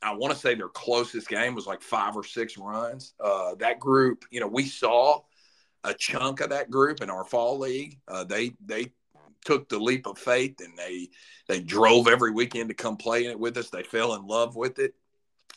I 0.02 0.14
want 0.14 0.32
to 0.32 0.38
say 0.38 0.54
their 0.54 0.68
closest 0.68 1.28
game 1.28 1.54
was 1.54 1.66
like 1.66 1.82
5 1.82 2.16
or 2.16 2.24
6 2.24 2.58
runs. 2.58 3.12
Uh, 3.20 3.54
that 3.56 3.78
group, 3.78 4.24
you 4.30 4.40
know, 4.40 4.46
we 4.46 4.64
saw 4.64 5.20
a 5.84 5.92
chunk 5.92 6.40
of 6.40 6.50
that 6.50 6.70
group 6.70 7.02
in 7.02 7.10
our 7.10 7.24
fall 7.24 7.58
league. 7.58 7.98
Uh, 8.08 8.24
they 8.24 8.52
they 8.64 8.92
took 9.44 9.68
the 9.68 9.78
leap 9.78 10.06
of 10.06 10.18
faith 10.18 10.60
and 10.60 10.76
they 10.76 11.08
they 11.48 11.60
drove 11.60 12.08
every 12.08 12.30
weekend 12.30 12.68
to 12.68 12.74
come 12.74 12.96
play 12.96 13.24
in 13.24 13.30
it 13.30 13.38
with 13.38 13.56
us. 13.56 13.70
They 13.70 13.82
fell 13.82 14.14
in 14.14 14.26
love 14.26 14.56
with 14.56 14.78
it. 14.78 14.94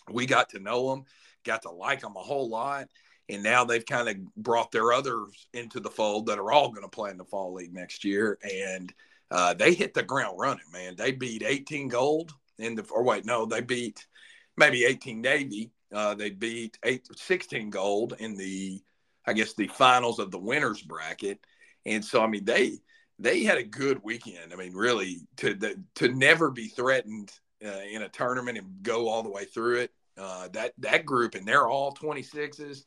We 0.10 0.26
got 0.26 0.50
to 0.50 0.60
know 0.60 0.90
them 0.90 1.06
got 1.44 1.64
to 1.64 1.72
like 1.72 2.02
them 2.02 2.16
a 2.16 2.22
whole 2.22 2.50
lot. 2.50 2.88
And 3.30 3.42
now 3.42 3.64
they've 3.64 3.86
kind 3.86 4.10
of 4.10 4.36
brought 4.36 4.72
their 4.72 4.92
others 4.92 5.48
into 5.54 5.80
the 5.80 5.90
fold 5.90 6.26
that 6.26 6.40
are 6.40 6.52
all 6.52 6.72
going 6.72 6.84
to 6.84 6.90
play 6.90 7.12
in 7.12 7.18
the 7.18 7.26
fall 7.26 7.54
league 7.54 7.74
next 7.74 8.04
year. 8.04 8.38
And 8.44 8.94
uh, 9.32 9.54
they 9.54 9.74
hit 9.74 9.94
the 9.94 10.04
ground 10.04 10.38
running, 10.40 10.66
man. 10.72 10.96
They 10.98 11.12
beat 11.12 11.44
18 11.44 11.88
gold 11.88 12.34
in 12.60 12.76
the, 12.76 12.84
or 12.92 13.04
wait, 13.04 13.26
no, 13.26 13.46
they 13.46 13.62
beat 13.62 14.06
maybe 14.58 14.86
18 14.86 15.22
Navy. 15.22 15.72
Uh, 15.94 16.16
they 16.16 16.32
beat 16.32 16.78
eight, 16.84 17.08
16 17.16 17.70
gold 17.70 18.16
in 18.20 18.36
the, 18.36 18.82
I 19.26 19.34
guess, 19.34 19.54
the 19.54 19.68
finals 19.68 20.20
of 20.20 20.32
the 20.32 20.40
winners 20.40 20.82
bracket. 20.82 21.40
And 21.86 22.04
so, 22.04 22.22
I 22.22 22.28
mean, 22.28 22.46
they, 22.46 22.80
they 23.20 23.44
had 23.44 23.58
a 23.58 23.64
good 23.64 24.04
weekend. 24.04 24.52
I 24.52 24.56
mean, 24.56 24.74
really, 24.74 25.22
to 25.38 25.78
to 25.96 26.08
never 26.10 26.50
be 26.50 26.68
threatened 26.68 27.32
uh, 27.64 27.82
in 27.90 28.02
a 28.02 28.10
tournament 28.10 28.58
and 28.58 28.68
go 28.82 29.08
all 29.08 29.24
the 29.24 29.30
way 29.30 29.46
through 29.46 29.80
it 29.80 29.92
uh, 30.18 30.48
that 30.54 30.74
that 30.80 31.06
group, 31.06 31.36
and 31.36 31.48
they're 31.48 31.68
all 31.68 31.94
26s, 31.94 32.84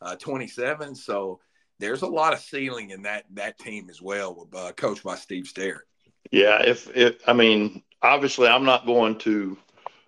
uh, 0.00 0.16
27. 0.16 0.94
So 0.94 1.40
there's 1.78 2.02
a 2.02 2.06
lot 2.06 2.32
of 2.32 2.40
ceiling 2.40 2.90
in 2.90 3.02
that 3.02 3.24
that 3.34 3.58
team 3.58 3.88
as 3.90 4.00
well, 4.00 4.48
uh, 4.54 4.72
coached 4.76 5.02
by 5.02 5.16
Steve 5.16 5.44
Sterritt. 5.44 5.80
Yeah, 6.30 6.62
if 6.62 6.94
if 6.96 7.28
I 7.28 7.32
mean, 7.32 7.82
obviously, 8.02 8.48
I'm 8.48 8.64
not 8.64 8.86
going 8.86 9.18
to. 9.20 9.56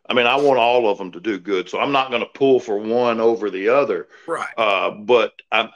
I 0.08 0.14
mean, 0.14 0.26
I 0.26 0.36
want 0.36 0.58
all 0.58 0.88
of 0.90 0.98
them 0.98 1.12
to 1.12 1.20
do 1.20 1.38
good, 1.38 1.68
so 1.68 1.80
I'm 1.80 1.92
not 1.92 2.10
going 2.10 2.22
to 2.22 2.28
pull 2.34 2.58
for 2.58 2.76
one 2.76 3.20
over 3.20 3.50
the 3.50 3.68
other. 3.68 4.08
Right. 4.26 4.52
Uh, 4.58 4.90
but 4.90 5.32
I'm, 5.50 5.70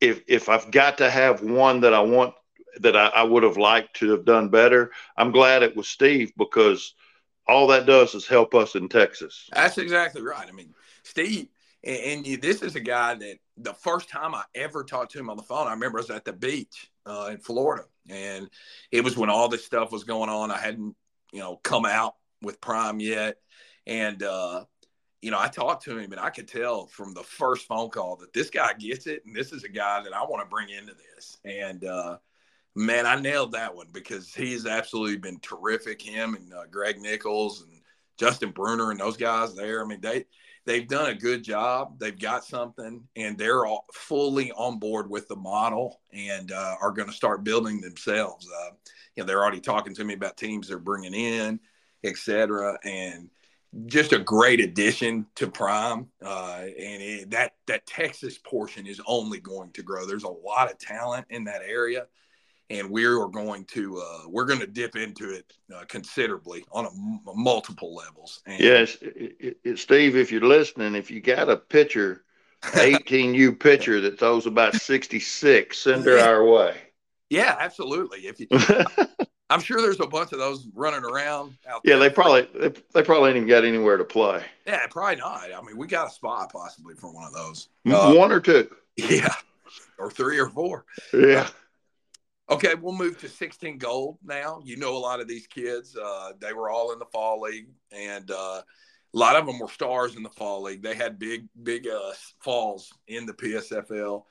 if 0.00 0.22
if 0.28 0.48
I've 0.48 0.70
got 0.70 0.98
to 0.98 1.08
have 1.08 1.42
one 1.42 1.80
that 1.80 1.94
I 1.94 2.00
want 2.00 2.34
that 2.80 2.96
I, 2.96 3.06
I 3.06 3.22
would 3.22 3.42
have 3.42 3.56
liked 3.56 3.96
to 3.96 4.10
have 4.10 4.24
done 4.24 4.48
better, 4.50 4.92
I'm 5.16 5.30
glad 5.30 5.62
it 5.62 5.76
was 5.76 5.88
Steve 5.88 6.32
because 6.36 6.94
all 7.48 7.66
that 7.68 7.86
does 7.86 8.14
is 8.14 8.26
help 8.26 8.54
us 8.54 8.74
in 8.74 8.88
Texas. 8.88 9.48
That's 9.52 9.78
exactly 9.78 10.22
right. 10.22 10.46
I 10.48 10.52
mean, 10.52 10.74
Steve, 11.02 11.48
and, 11.84 12.26
and 12.26 12.42
this 12.42 12.62
is 12.62 12.74
a 12.76 12.80
guy 12.80 13.14
that 13.14 13.38
the 13.56 13.74
first 13.74 14.08
time 14.08 14.34
I 14.34 14.42
ever 14.54 14.84
talked 14.84 15.12
to 15.12 15.18
him 15.18 15.30
on 15.30 15.36
the 15.36 15.42
phone, 15.42 15.66
I 15.66 15.72
remember 15.72 15.98
I 15.98 16.02
was 16.02 16.10
at 16.10 16.24
the 16.24 16.32
beach 16.32 16.90
uh, 17.06 17.28
in 17.30 17.38
Florida, 17.38 17.84
and 18.08 18.48
it 18.90 19.04
was 19.04 19.16
when 19.16 19.30
all 19.30 19.48
this 19.48 19.64
stuff 19.64 19.92
was 19.92 20.04
going 20.04 20.30
on. 20.30 20.50
I 20.50 20.58
hadn't, 20.58 20.96
you 21.32 21.40
know, 21.40 21.56
come 21.56 21.86
out 21.86 22.14
with 22.42 22.60
Prime 22.60 23.00
yet, 23.00 23.36
and 23.86 24.22
uh, 24.22 24.64
you 25.22 25.30
know, 25.30 25.40
I 25.40 25.48
talked 25.48 25.84
to 25.84 25.98
him, 25.98 26.12
and 26.12 26.20
I 26.20 26.30
could 26.30 26.48
tell 26.48 26.86
from 26.86 27.14
the 27.14 27.22
first 27.22 27.66
phone 27.66 27.90
call 27.90 28.16
that 28.16 28.32
this 28.32 28.50
guy 28.50 28.74
gets 28.74 29.06
it, 29.06 29.22
and 29.24 29.34
this 29.34 29.52
is 29.52 29.64
a 29.64 29.68
guy 29.68 30.02
that 30.02 30.12
I 30.12 30.22
want 30.22 30.42
to 30.42 30.48
bring 30.48 30.68
into 30.68 30.94
this. 30.94 31.38
And 31.44 31.84
uh, 31.84 32.18
man, 32.76 33.06
I 33.06 33.18
nailed 33.18 33.52
that 33.52 33.74
one 33.74 33.88
because 33.92 34.32
he's 34.34 34.66
absolutely 34.66 35.16
been 35.16 35.40
terrific. 35.40 36.00
Him 36.00 36.34
and 36.34 36.52
uh, 36.52 36.66
Greg 36.70 37.00
Nichols 37.00 37.62
and 37.62 37.80
Justin 38.18 38.50
Bruner 38.50 38.90
and 38.90 39.00
those 39.00 39.16
guys 39.16 39.54
there. 39.54 39.82
I 39.82 39.86
mean, 39.86 40.00
they 40.00 40.26
they've 40.66 40.86
done 40.86 41.10
a 41.10 41.14
good 41.14 41.42
job. 41.42 41.98
They've 41.98 42.18
got 42.18 42.44
something, 42.44 43.02
and 43.16 43.38
they're 43.38 43.64
all 43.64 43.86
fully 43.92 44.52
on 44.52 44.78
board 44.78 45.10
with 45.10 45.26
the 45.26 45.36
model 45.36 46.00
and 46.12 46.52
uh, 46.52 46.76
are 46.80 46.92
going 46.92 47.08
to 47.08 47.14
start 47.14 47.44
building 47.44 47.80
themselves. 47.80 48.46
Uh, 48.46 48.70
you 49.16 49.22
know, 49.22 49.26
they're 49.26 49.42
already 49.42 49.60
talking 49.60 49.94
to 49.94 50.04
me 50.04 50.14
about 50.14 50.36
teams 50.36 50.68
they're 50.68 50.78
bringing 50.78 51.14
in, 51.14 51.58
et 52.04 52.16
cetera, 52.16 52.78
and 52.84 53.30
just 53.86 54.12
a 54.12 54.18
great 54.18 54.60
addition 54.60 55.26
to 55.34 55.46
Prime. 55.46 56.08
Uh, 56.22 56.60
and 56.60 57.02
it, 57.02 57.30
that 57.30 57.54
that 57.68 57.86
Texas 57.86 58.36
portion 58.36 58.86
is 58.86 59.00
only 59.06 59.40
going 59.40 59.72
to 59.72 59.82
grow. 59.82 60.04
There's 60.04 60.24
a 60.24 60.28
lot 60.28 60.70
of 60.70 60.78
talent 60.78 61.24
in 61.30 61.44
that 61.44 61.62
area 61.66 62.06
and 62.70 62.90
we 62.90 63.04
are 63.04 63.28
going 63.28 63.64
to 63.64 63.98
uh, 63.98 64.28
we're 64.28 64.44
going 64.44 64.60
to 64.60 64.66
dip 64.66 64.96
into 64.96 65.30
it 65.30 65.52
uh, 65.74 65.84
considerably 65.88 66.64
on 66.72 66.84
a 66.84 66.88
m- 66.88 67.20
multiple 67.34 67.94
levels. 67.94 68.40
And 68.46 68.60
yes, 68.60 68.96
it, 69.00 69.58
it, 69.64 69.78
Steve, 69.78 70.16
if 70.16 70.32
you're 70.32 70.40
listening, 70.40 70.94
if 70.94 71.10
you 71.10 71.20
got 71.20 71.48
a 71.48 71.56
pitcher, 71.56 72.24
18U 72.62 73.58
pitcher 73.58 74.00
that 74.00 74.18
throws 74.18 74.46
about 74.46 74.74
66, 74.74 75.78
send 75.78 76.04
her 76.04 76.18
our 76.18 76.44
way. 76.44 76.76
Yeah, 77.30 77.56
absolutely. 77.58 78.20
If 78.20 78.40
you, 78.40 78.46
I'm 79.50 79.60
sure 79.60 79.80
there's 79.80 80.00
a 80.00 80.06
bunch 80.06 80.32
of 80.32 80.38
those 80.38 80.68
running 80.74 81.04
around 81.04 81.56
out 81.68 81.82
Yeah, 81.84 81.96
they 81.96 82.10
probably 82.10 82.48
they, 82.54 82.72
they 82.94 83.02
probably 83.02 83.30
ain't 83.30 83.36
even 83.36 83.48
got 83.48 83.64
anywhere 83.64 83.96
to 83.96 84.04
play. 84.04 84.44
Yeah, 84.66 84.86
probably 84.90 85.16
not. 85.16 85.52
I 85.52 85.60
mean, 85.62 85.76
we 85.76 85.86
got 85.86 86.08
a 86.08 86.10
spot 86.10 86.52
possibly 86.52 86.94
for 86.94 87.12
one 87.12 87.24
of 87.24 87.32
those. 87.32 87.68
Uh, 87.88 88.14
one 88.14 88.32
or 88.32 88.40
two. 88.40 88.68
Yeah, 88.96 89.34
or 89.98 90.10
three 90.10 90.38
or 90.38 90.48
four. 90.48 90.86
Yeah. 91.12 91.48
Okay, 92.48 92.74
we'll 92.74 92.94
move 92.94 93.18
to 93.18 93.28
16 93.28 93.78
gold 93.78 94.18
now. 94.24 94.60
You 94.64 94.76
know 94.76 94.96
a 94.96 94.98
lot 94.98 95.20
of 95.20 95.26
these 95.26 95.48
kids. 95.48 95.96
Uh, 95.96 96.32
they 96.38 96.52
were 96.52 96.70
all 96.70 96.92
in 96.92 97.00
the 97.00 97.06
fall 97.06 97.40
league, 97.40 97.66
and 97.90 98.30
uh, 98.30 98.62
a 98.62 99.18
lot 99.18 99.34
of 99.34 99.46
them 99.46 99.58
were 99.58 99.68
stars 99.68 100.14
in 100.14 100.22
the 100.22 100.30
fall 100.30 100.62
league. 100.62 100.82
They 100.82 100.94
had 100.94 101.18
big, 101.18 101.48
big 101.62 101.88
uh, 101.88 102.12
falls 102.38 102.92
in 103.08 103.26
the 103.26 103.32
PSFL. 103.32 104.22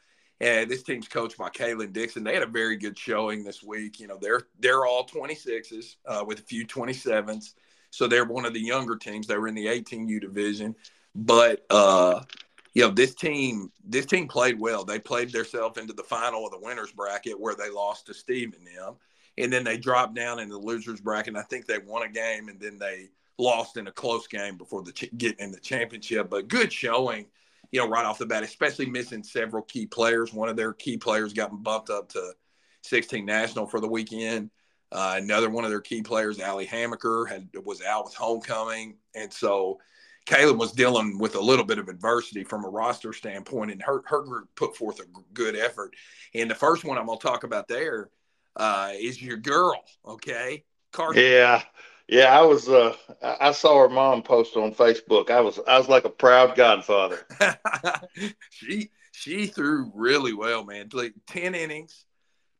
And 0.41 0.69
this 0.69 0.83
team's 0.83 1.07
coached 1.07 1.37
by 1.37 1.49
Kaylin 1.49 1.93
Dixon. 1.93 2.23
They 2.23 2.33
had 2.33 2.43
a 2.43 2.47
very 2.47 2.75
good 2.77 2.97
showing 2.97 3.43
this 3.43 3.63
week. 3.63 3.99
You 3.99 4.07
know, 4.07 4.17
they're 4.21 4.43
they're 4.59 4.85
all 4.85 5.07
26s 5.07 5.95
uh, 6.05 6.23
with 6.25 6.39
a 6.39 6.43
few 6.43 6.65
27s. 6.65 7.53
So 7.89 8.07
they're 8.07 8.25
one 8.25 8.45
of 8.45 8.53
the 8.53 8.61
younger 8.61 8.97
teams. 8.97 9.27
They 9.27 9.37
were 9.37 9.47
in 9.47 9.55
the 9.55 9.67
18U 9.67 10.19
division, 10.19 10.75
but 11.15 11.65
uh, 11.69 12.21
you 12.75 12.83
know 12.83 12.91
this 12.91 13.15
team 13.15 13.71
this 13.83 14.05
team 14.05 14.27
played 14.27 14.59
well. 14.59 14.85
They 14.85 14.99
played 14.99 15.31
themselves 15.31 15.79
into 15.79 15.93
the 15.93 16.03
final 16.03 16.45
of 16.45 16.51
the 16.51 16.59
winners 16.59 16.91
bracket 16.91 17.39
where 17.39 17.55
they 17.55 17.71
lost 17.71 18.05
to 18.07 18.13
steve 18.13 18.53
and 18.55 18.67
them 18.67 18.95
and 19.37 19.51
then 19.51 19.63
they 19.63 19.77
dropped 19.77 20.15
down 20.15 20.39
in 20.39 20.49
the 20.49 20.57
losers 20.57 21.01
bracket. 21.01 21.35
I 21.35 21.41
think 21.41 21.65
they 21.65 21.79
won 21.79 22.03
a 22.03 22.09
game 22.09 22.47
and 22.49 22.59
then 22.59 22.77
they 22.77 23.09
lost 23.37 23.77
in 23.77 23.87
a 23.87 23.91
close 23.91 24.27
game 24.27 24.57
before 24.57 24.83
the 24.83 24.91
ch- 24.91 25.17
getting 25.17 25.39
in 25.39 25.51
the 25.51 25.59
championship. 25.59 26.29
But 26.29 26.47
good 26.47 26.71
showing 26.71 27.25
you 27.71 27.79
know 27.79 27.89
right 27.89 28.05
off 28.05 28.19
the 28.19 28.25
bat 28.25 28.43
especially 28.43 28.85
missing 28.85 29.23
several 29.23 29.63
key 29.63 29.87
players. 29.87 30.33
One 30.33 30.49
of 30.49 30.57
their 30.57 30.73
key 30.73 30.97
players 30.97 31.33
got 31.33 31.63
bumped 31.63 31.89
up 31.89 32.09
to 32.09 32.33
16 32.83 33.25
national 33.25 33.67
for 33.67 33.79
the 33.79 33.87
weekend. 33.87 34.51
Uh, 34.91 35.15
another 35.17 35.49
one 35.49 35.63
of 35.63 35.71
their 35.71 35.81
key 35.81 36.01
players, 36.01 36.39
Ali 36.39 36.65
Hamaker, 36.65 37.25
had 37.25 37.49
was 37.63 37.81
out 37.81 38.05
with 38.05 38.13
homecoming, 38.13 38.95
and 39.15 39.33
so 39.33 39.79
Kaylin 40.25 40.57
was 40.57 40.71
dealing 40.71 41.19
with 41.19 41.35
a 41.35 41.39
little 41.39 41.65
bit 41.65 41.77
of 41.77 41.87
adversity 41.87 42.43
from 42.43 42.65
a 42.65 42.69
roster 42.69 43.13
standpoint, 43.13 43.71
and 43.71 43.81
her, 43.83 44.01
her 44.05 44.21
group 44.23 44.49
put 44.55 44.75
forth 44.75 44.99
a 44.99 45.05
good 45.33 45.55
effort. 45.55 45.93
And 46.33 46.49
the 46.49 46.55
first 46.55 46.83
one 46.83 46.97
I'm 46.97 47.05
going 47.05 47.19
to 47.19 47.27
talk 47.27 47.43
about 47.43 47.67
there 47.67 48.09
uh, 48.55 48.91
is 48.93 49.21
your 49.21 49.37
girl, 49.37 49.83
okay? 50.05 50.63
Carson. 50.91 51.21
Yeah. 51.23 51.61
Yeah, 52.07 52.37
I 52.37 52.41
was. 52.41 52.69
Uh, 52.69 52.95
I 53.23 53.51
saw 53.51 53.79
her 53.79 53.89
mom 53.89 54.21
post 54.21 54.55
on 54.57 54.75
Facebook. 54.75 55.31
I 55.31 55.41
was. 55.41 55.59
I 55.67 55.79
was 55.79 55.89
like 55.89 56.05
a 56.05 56.09
proud 56.09 56.55
godfather. 56.55 57.25
she 58.51 58.91
she 59.11 59.47
threw 59.47 59.91
really 59.95 60.33
well, 60.33 60.63
man. 60.63 60.89
Like 60.93 61.15
ten 61.25 61.55
innings, 61.55 62.05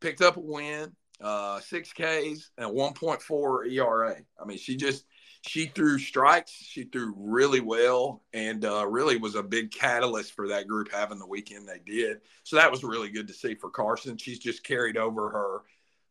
picked 0.00 0.20
up 0.20 0.36
a 0.36 0.40
win, 0.40 0.90
uh, 1.20 1.60
six 1.60 1.92
Ks, 1.92 2.50
and 2.58 2.72
one 2.72 2.92
point 2.94 3.22
four 3.22 3.64
ERA. 3.64 4.16
I 4.40 4.44
mean, 4.46 4.58
she 4.58 4.76
just 4.76 5.04
she 5.46 5.66
threw 5.66 5.98
strikes. 5.98 6.50
She 6.50 6.84
threw 6.84 7.14
really 7.16 7.60
well 7.60 8.22
and 8.32 8.64
uh, 8.64 8.86
really 8.86 9.16
was 9.16 9.36
a 9.36 9.42
big 9.42 9.70
catalyst 9.70 10.32
for 10.32 10.48
that 10.48 10.66
group 10.66 10.90
having 10.92 11.18
the 11.18 11.26
weekend 11.26 11.68
they 11.68 11.80
did. 11.84 12.20
So 12.42 12.56
that 12.56 12.70
was 12.70 12.82
really 12.82 13.10
good 13.10 13.28
to 13.28 13.34
see 13.34 13.54
for 13.54 13.70
Carson. 13.70 14.16
She's 14.16 14.38
just 14.38 14.64
carried 14.64 14.96
over 14.96 15.30
her 15.30 15.62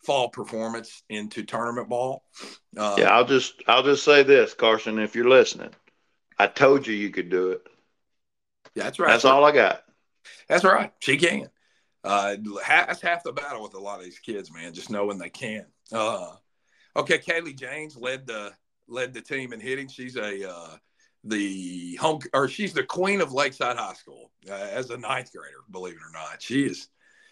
fall 0.04 0.30
performance 0.30 1.04
into 1.10 1.44
tournament 1.44 1.90
ball. 1.90 2.24
Uh, 2.78 2.96
yeah, 2.98 3.10
I'll 3.10 3.26
just 3.26 3.62
I'll 3.68 3.84
just 3.84 4.06
say 4.06 4.24
this, 4.24 4.54
Carson, 4.54 5.00
if 5.00 5.16
you're 5.16 5.30
listening, 5.30 5.72
I 6.40 6.48
told 6.48 6.88
you 6.88 6.94
you 6.94 7.10
could 7.10 7.30
do 7.30 7.52
it. 7.52 7.62
Yeah, 8.74 8.84
That's 8.84 9.00
right. 9.00 9.10
That's 9.10 9.26
all 9.26 9.44
I 9.44 9.52
got. 9.52 9.84
That's 10.48 10.64
right. 10.64 10.92
She 11.00 11.18
can. 11.18 11.50
Uh, 12.04 12.36
that's 12.68 13.02
half 13.02 13.24
the 13.24 13.34
battle 13.34 13.64
with 13.64 13.74
a 13.74 13.80
lot 13.80 13.98
of 13.98 14.06
these 14.06 14.20
kids, 14.20 14.52
man. 14.52 14.74
Just 14.74 14.92
knowing 14.92 15.18
they 15.18 15.30
can. 15.30 15.66
Uh, 15.92 16.34
okay, 16.96 17.18
Kaylee 17.18 17.58
James 17.58 17.98
led 17.98 18.28
the 18.28 18.54
led 18.88 19.14
the 19.14 19.22
team 19.22 19.54
in 19.54 19.60
hitting. 19.60 19.88
She's 19.88 20.16
a 20.16 20.50
uh, 20.50 20.78
the 21.24 21.96
home 21.96 22.20
or 22.34 22.48
she's 22.48 22.74
the 22.74 22.84
queen 22.84 23.22
of 23.22 23.34
Lakeside 23.34 23.78
High 23.78 23.94
School 23.94 24.32
uh, 24.50 24.54
as 24.54 24.90
a 24.90 24.98
ninth 24.98 25.32
grader. 25.34 25.64
Believe 25.72 25.96
it 25.96 26.00
or 26.00 26.12
not, 26.14 26.42
she 26.42 26.64
is 26.66 26.90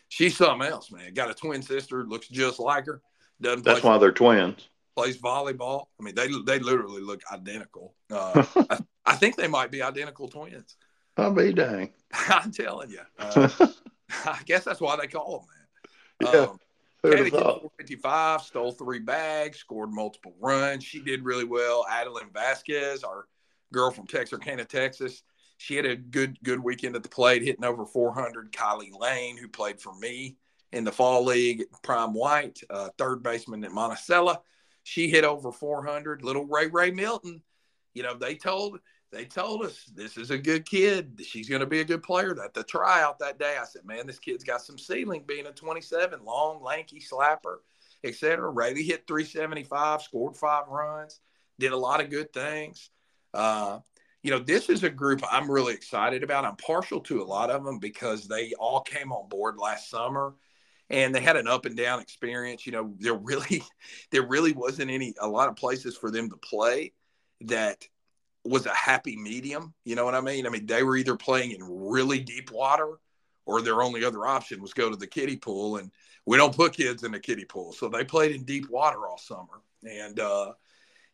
she's 0.09 0.37
something 0.37 0.67
else, 0.67 0.91
man. 0.91 1.13
Got 1.13 1.31
a 1.31 1.33
twin 1.33 1.61
sister, 1.61 2.03
looks 2.03 2.27
just 2.27 2.59
like 2.59 2.85
her. 2.85 3.01
Doesn't 3.41 3.63
That's 3.63 3.83
why 3.83 3.97
they're 3.97 4.11
twins. 4.11 4.69
Plays 4.95 5.17
volleyball. 5.17 5.87
I 5.99 6.03
mean, 6.03 6.15
they 6.15 6.27
they 6.45 6.59
literally 6.59 7.01
look 7.01 7.21
identical. 7.31 7.95
Uh, 8.11 8.45
I, 8.69 8.79
I, 9.05 9.15
think 9.15 9.35
they 9.35 9.47
might 9.47 9.71
be 9.71 9.81
identical 9.81 10.27
twins. 10.27 10.75
I'll 11.17 11.33
be 11.33 11.51
dang. 11.51 11.91
I'm 12.13 12.51
telling 12.51 12.91
you. 12.91 13.01
Uh, 13.17 13.49
I 14.25 14.39
guess 14.45 14.63
that's 14.63 14.81
why 14.81 14.95
they 14.95 15.07
call 15.07 15.39
them 15.39 15.47
that. 16.21 16.33
Yeah. 16.33 16.53
Um, 17.05 17.11
Katie 17.11 17.29
455, 17.31 18.41
stole 18.41 18.71
three 18.71 18.99
bags, 18.99 19.57
scored 19.57 19.91
multiple 19.91 20.33
runs. 20.39 20.83
She 20.83 21.01
did 21.01 21.25
really 21.25 21.43
well. 21.43 21.85
Adeline 21.89 22.29
Vasquez, 22.33 23.03
our 23.03 23.27
girl 23.73 23.91
from 23.91 24.07
Texarkana, 24.07 24.63
Texas, 24.63 25.23
she 25.57 25.75
had 25.75 25.85
a 25.85 25.95
good 25.95 26.37
good 26.43 26.59
weekend 26.61 26.95
at 26.95 27.03
the 27.03 27.09
plate, 27.09 27.41
hitting 27.41 27.65
over 27.65 27.85
400. 27.85 28.51
Kylie 28.51 28.97
Lane, 28.97 29.37
who 29.37 29.47
played 29.47 29.81
for 29.81 29.93
me 29.95 30.37
in 30.71 30.83
the 30.83 30.91
fall 30.91 31.23
league, 31.23 31.63
Prime 31.83 32.13
White, 32.13 32.59
uh, 32.69 32.89
third 32.97 33.21
baseman 33.21 33.63
at 33.63 33.71
Monticello, 33.71 34.41
she 34.83 35.09
hit 35.09 35.23
over 35.23 35.51
400. 35.51 36.23
Little 36.23 36.45
Ray 36.45 36.67
Ray 36.67 36.91
Milton, 36.91 37.41
you 37.93 38.03
know, 38.03 38.13
they 38.13 38.35
told 38.35 38.79
they 39.13 39.25
told 39.25 39.63
us 39.63 39.85
this 39.95 40.17
is 40.17 40.31
a 40.31 40.37
good 40.37 40.65
kid. 40.65 41.21
She's 41.23 41.47
going 41.47 41.59
to 41.59 41.67
be 41.67 41.81
a 41.81 41.85
good 41.85 42.01
player. 42.01 42.33
That 42.33 42.55
the 42.55 42.63
tryout 42.63 43.19
that 43.19 43.37
day, 43.37 43.57
I 43.61 43.65
said, 43.65 43.85
man, 43.85 44.07
this 44.07 44.17
kid's 44.17 44.43
got 44.43 44.61
some 44.61 44.79
ceiling 44.79 45.23
being 45.27 45.45
a 45.45 45.51
27, 45.51 46.25
long, 46.25 46.63
lanky 46.63 46.99
slapper, 46.99 47.57
etc. 48.03 48.49
Rayleigh 48.49 48.81
hit 48.81 49.05
375, 49.07 50.01
scored 50.01 50.35
five 50.35 50.67
runs, 50.67 51.19
did 51.59 51.73
a 51.73 51.77
lot 51.77 52.01
of 52.01 52.09
good 52.09 52.33
things. 52.33 52.89
Uh, 53.35 53.79
you 54.23 54.31
know, 54.31 54.39
this 54.39 54.69
is 54.69 54.83
a 54.83 54.89
group 54.89 55.21
I'm 55.29 55.49
really 55.49 55.75
excited 55.75 56.23
about. 56.23 56.45
I'm 56.45 56.55
partial 56.55 56.99
to 57.01 57.21
a 57.21 57.23
lot 57.25 57.51
of 57.51 57.63
them 57.63 57.77
because 57.77 58.27
they 58.27 58.53
all 58.57 58.81
came 58.81 59.11
on 59.11 59.29
board 59.29 59.57
last 59.57 59.89
summer 59.89 60.33
and 60.89 61.13
they 61.13 61.21
had 61.21 61.35
an 61.35 61.47
up 61.47 61.65
and 61.65 61.77
down 61.77 61.99
experience. 61.99 62.65
You 62.65 62.71
know, 62.71 62.95
there 62.97 63.13
really, 63.13 63.61
there 64.11 64.25
really 64.25 64.53
wasn't 64.53 64.89
any, 64.89 65.13
a 65.19 65.27
lot 65.27 65.49
of 65.49 65.55
places 65.55 65.95
for 65.95 66.09
them 66.09 66.31
to 66.31 66.37
play 66.37 66.93
that 67.41 67.85
was 68.43 68.65
a 68.65 68.73
happy 68.73 69.15
medium. 69.15 69.73
You 69.85 69.95
know 69.95 70.05
what 70.05 70.15
I 70.15 70.21
mean? 70.21 70.45
I 70.45 70.49
mean, 70.49 70.65
they 70.65 70.83
were 70.83 70.97
either 70.97 71.15
playing 71.15 71.51
in 71.51 71.61
really 71.63 72.19
deep 72.19 72.51
water 72.51 72.99
or 73.45 73.61
their 73.61 73.81
only 73.81 74.03
other 74.03 74.25
option 74.25 74.61
was 74.61 74.73
go 74.73 74.89
to 74.89 74.95
the 74.95 75.07
kiddie 75.07 75.37
pool. 75.37 75.77
And 75.77 75.91
we 76.25 76.37
don't 76.37 76.55
put 76.55 76.73
kids 76.73 77.03
in 77.03 77.11
the 77.11 77.19
kiddie 77.19 77.45
pool. 77.45 77.73
So 77.73 77.89
they 77.89 78.03
played 78.03 78.35
in 78.35 78.43
deep 78.43 78.69
water 78.69 79.07
all 79.07 79.17
summer. 79.17 79.61
And, 79.83 80.19
uh, 80.19 80.53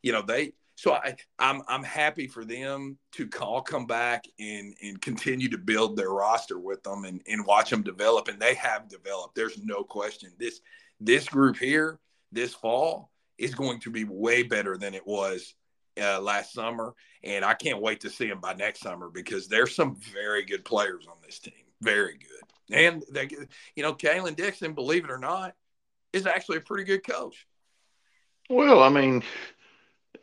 you 0.02 0.12
know, 0.12 0.22
they, 0.22 0.54
so 0.76 0.94
I, 0.94 1.16
I'm, 1.40 1.62
I'm 1.68 1.84
happy 1.84 2.28
for 2.28 2.46
them 2.46 2.98
to 3.14 3.30
all 3.42 3.62
come 3.62 3.86
back 3.86 4.26
and, 4.40 4.74
and 4.82 5.02
continue 5.02 5.50
to 5.50 5.58
build 5.58 5.98
their 5.98 6.12
roster 6.12 6.60
with 6.60 6.84
them 6.84 7.06
and, 7.06 7.22
and 7.28 7.46
watch 7.46 7.70
them 7.70 7.84
develop. 7.84 8.28
And 8.28 8.40
they 8.40 8.54
have 8.56 8.88
developed. 8.88 9.36
There's 9.36 9.62
no 9.64 9.84
question. 9.84 10.32
This, 10.38 10.62
this 11.00 11.28
group 11.28 11.58
here 11.58 12.00
this 12.32 12.54
fall 12.54 13.12
is 13.38 13.56
going 13.56 13.80
to 13.82 13.90
be 13.90 14.04
way 14.04 14.44
better 14.44 14.78
than 14.78 14.94
it 14.94 15.06
was 15.06 15.56
uh, 16.00 16.22
last 16.22 16.54
summer, 16.54 16.94
and 17.24 17.44
I 17.44 17.54
can't 17.54 17.82
wait 17.82 18.02
to 18.02 18.10
see 18.10 18.28
them 18.28 18.40
by 18.40 18.54
next 18.54 18.82
summer 18.82 19.10
because 19.10 19.48
there's 19.48 19.76
some 19.76 19.98
very 20.14 20.46
good 20.46 20.66
players 20.66 21.06
on 21.08 21.18
this 21.26 21.40
team, 21.40 21.54
very 21.82 22.18
good. 22.18 22.76
And 22.76 23.04
they, 23.12 23.28
you 23.76 23.84
know, 23.84 23.94
Kaylin 23.94 24.36
Dixon, 24.36 24.74
believe 24.74 25.04
it 25.04 25.12
or 25.12 25.18
not, 25.18 25.56
is 26.14 26.26
actually 26.26 26.58
a 26.58 26.62
pretty 26.62 26.84
good 26.84 27.06
coach. 27.06 27.48
Well, 28.50 28.82
I 28.82 28.90
mean, 28.90 29.24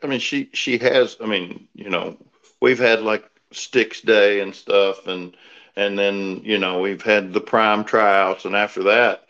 I 0.03 0.07
mean, 0.07 0.19
she 0.19 0.49
she 0.53 0.77
has. 0.79 1.17
I 1.21 1.25
mean, 1.25 1.67
you 1.73 1.89
know, 1.89 2.17
we've 2.61 2.79
had 2.79 3.01
like 3.01 3.29
Sticks 3.51 4.01
Day 4.01 4.41
and 4.41 4.53
stuff, 4.53 5.07
and 5.07 5.35
and 5.75 5.97
then 5.97 6.41
you 6.43 6.57
know 6.57 6.79
we've 6.79 7.01
had 7.01 7.33
the 7.33 7.41
prime 7.41 7.83
tryouts, 7.83 8.45
and 8.45 8.55
after 8.55 8.83
that, 8.83 9.25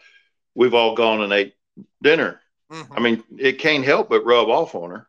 we've 0.56 0.74
all 0.74 0.96
gone 0.96 1.22
and 1.22 1.34
ate 1.34 1.56
dinner. 2.02 2.42
Mm-hmm. 2.72 2.94
I 2.94 3.00
mean, 3.00 3.24
it 3.38 3.60
can't 3.60 3.86
help 3.86 4.10
but 4.10 4.26
rub 4.26 4.50
off 4.50 4.76
on 4.76 4.90
her. 4.92 5.08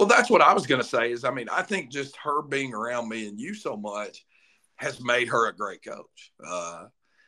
Well, 0.00 0.08
that's 0.08 0.30
what 0.30 0.40
I 0.40 0.54
was 0.54 0.66
going 0.66 0.80
to 0.80 0.86
say. 0.86 1.12
Is 1.12 1.24
I 1.24 1.30
mean, 1.30 1.50
I 1.50 1.60
think 1.60 1.90
just 1.90 2.16
her 2.16 2.40
being 2.40 2.72
around 2.72 3.10
me 3.10 3.28
and 3.28 3.38
you 3.38 3.52
so 3.52 3.76
much 3.76 4.24
has 4.76 4.98
made 5.04 5.28
her 5.28 5.48
a 5.48 5.54
great 5.54 5.84
coach. 5.84 6.32
Uh, 6.42 6.86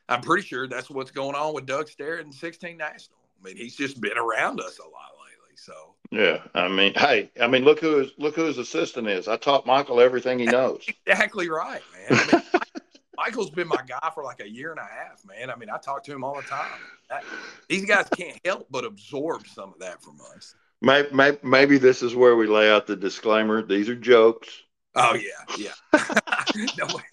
I'm 0.08 0.22
pretty 0.22 0.46
sure 0.46 0.66
that's 0.66 0.88
what's 0.88 1.10
going 1.10 1.34
on 1.34 1.52
with 1.52 1.66
Doug 1.66 1.90
Sterritt 1.90 2.22
and 2.22 2.32
16 2.32 2.78
National. 2.78 3.18
I 3.38 3.46
mean, 3.46 3.58
he's 3.58 3.76
just 3.76 4.00
been 4.00 4.16
around 4.16 4.58
us 4.58 4.78
a 4.78 4.84
lot 4.84 5.12
lately. 5.22 5.54
So 5.54 5.72
yeah, 6.10 6.38
I 6.54 6.68
mean, 6.68 6.94
hey, 6.94 7.30
I 7.38 7.46
mean, 7.46 7.62
look 7.62 7.78
who 7.78 7.98
his 7.98 8.12
look 8.16 8.36
who 8.36 8.44
his 8.44 8.56
assistant 8.56 9.06
is. 9.06 9.28
I 9.28 9.36
taught 9.36 9.66
Michael 9.66 10.00
everything 10.00 10.38
he 10.38 10.46
knows. 10.46 10.86
exactly 11.06 11.50
right, 11.50 11.82
man. 11.92 12.20
I 12.20 12.32
mean, 12.32 12.62
Michael's 13.18 13.50
been 13.50 13.68
my 13.68 13.82
guy 13.86 14.10
for 14.14 14.24
like 14.24 14.40
a 14.40 14.48
year 14.48 14.70
and 14.70 14.80
a 14.80 14.82
half, 14.82 15.20
man. 15.26 15.50
I 15.50 15.56
mean, 15.56 15.68
I 15.68 15.76
talk 15.76 16.04
to 16.04 16.12
him 16.12 16.24
all 16.24 16.36
the 16.36 16.48
time. 16.48 16.80
That, 17.10 17.22
these 17.68 17.84
guys 17.84 18.08
can't 18.16 18.40
help 18.46 18.68
but 18.70 18.86
absorb 18.86 19.46
some 19.46 19.74
of 19.74 19.78
that 19.80 20.02
from 20.02 20.16
us. 20.34 20.54
Maybe, 20.83 21.39
maybe 21.45 21.78
this 21.78 22.03
is 22.03 22.16
where 22.16 22.35
we 22.35 22.49
lay 22.49 22.68
out 22.68 22.89
the 22.89 22.97
disclaimer. 22.97 23.62
These 23.62 23.89
are 23.89 23.95
jokes. 23.95 24.49
Oh 24.97 25.14
yeah, 25.14 25.57
yeah. 25.57 25.72
nobody, 26.76 27.05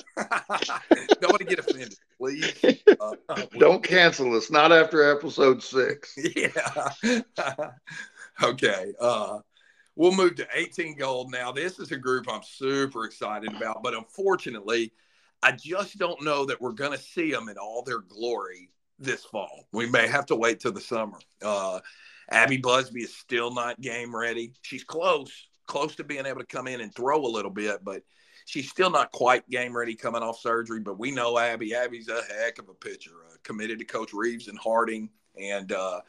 nobody 1.21 1.45
get 1.47 1.59
offended, 1.59 1.95
please. 2.17 2.53
Uh, 2.99 3.15
Don't 3.59 3.83
cancel 3.83 4.35
us. 4.35 4.49
Not 4.49 4.71
after 4.71 5.15
episode 5.15 5.61
six. 5.61 6.17
Yeah. 6.35 6.89
okay. 8.43 8.91
Uh, 8.99 9.39
we'll 9.95 10.15
move 10.15 10.35
to 10.37 10.47
18 10.53 10.97
gold 10.97 11.31
now. 11.31 11.51
This 11.51 11.77
is 11.77 11.91
a 11.91 11.97
group 11.97 12.25
I'm 12.27 12.43
super 12.43 13.05
excited 13.05 13.53
about, 13.53 13.83
but 13.83 13.93
unfortunately, 13.93 14.91
I 15.41 15.53
just 15.53 15.97
don't 15.97 16.21
know 16.23 16.43
that 16.45 16.59
we're 16.59 16.73
going 16.73 16.91
to 16.91 16.97
see 16.97 17.31
them 17.31 17.47
in 17.47 17.57
all 17.57 17.83
their 17.83 17.99
glory 17.99 18.71
this 18.97 19.23
fall. 19.23 19.67
We 19.71 19.89
may 19.89 20.07
have 20.07 20.25
to 20.25 20.35
wait 20.35 20.59
till 20.59 20.73
the 20.73 20.81
summer. 20.81 21.19
Uh, 21.41 21.79
Abby 22.31 22.57
Busby 22.57 23.01
is 23.01 23.15
still 23.15 23.53
not 23.53 23.81
game 23.81 24.15
ready. 24.15 24.53
She's 24.61 24.83
close, 24.83 25.31
close 25.67 25.95
to 25.95 26.03
being 26.03 26.25
able 26.25 26.39
to 26.39 26.45
come 26.45 26.67
in 26.67 26.81
and 26.81 26.93
throw 26.93 27.25
a 27.25 27.27
little 27.27 27.51
bit, 27.51 27.83
but 27.83 28.03
she's 28.45 28.69
still 28.69 28.89
not 28.89 29.11
quite 29.11 29.49
game 29.49 29.75
ready 29.75 29.95
coming 29.95 30.21
off 30.21 30.39
surgery. 30.39 30.79
But 30.79 30.99
we 30.99 31.11
know 31.11 31.37
Abby. 31.37 31.75
Abby's 31.75 32.09
a 32.09 32.21
heck 32.33 32.59
of 32.59 32.69
a 32.69 32.73
pitcher, 32.73 33.11
uh, 33.29 33.35
committed 33.43 33.79
to 33.79 33.85
Coach 33.85 34.13
Reeves 34.13 34.47
and 34.47 34.59
Harding. 34.59 35.09
And 35.41 35.71
uh, 35.71 36.01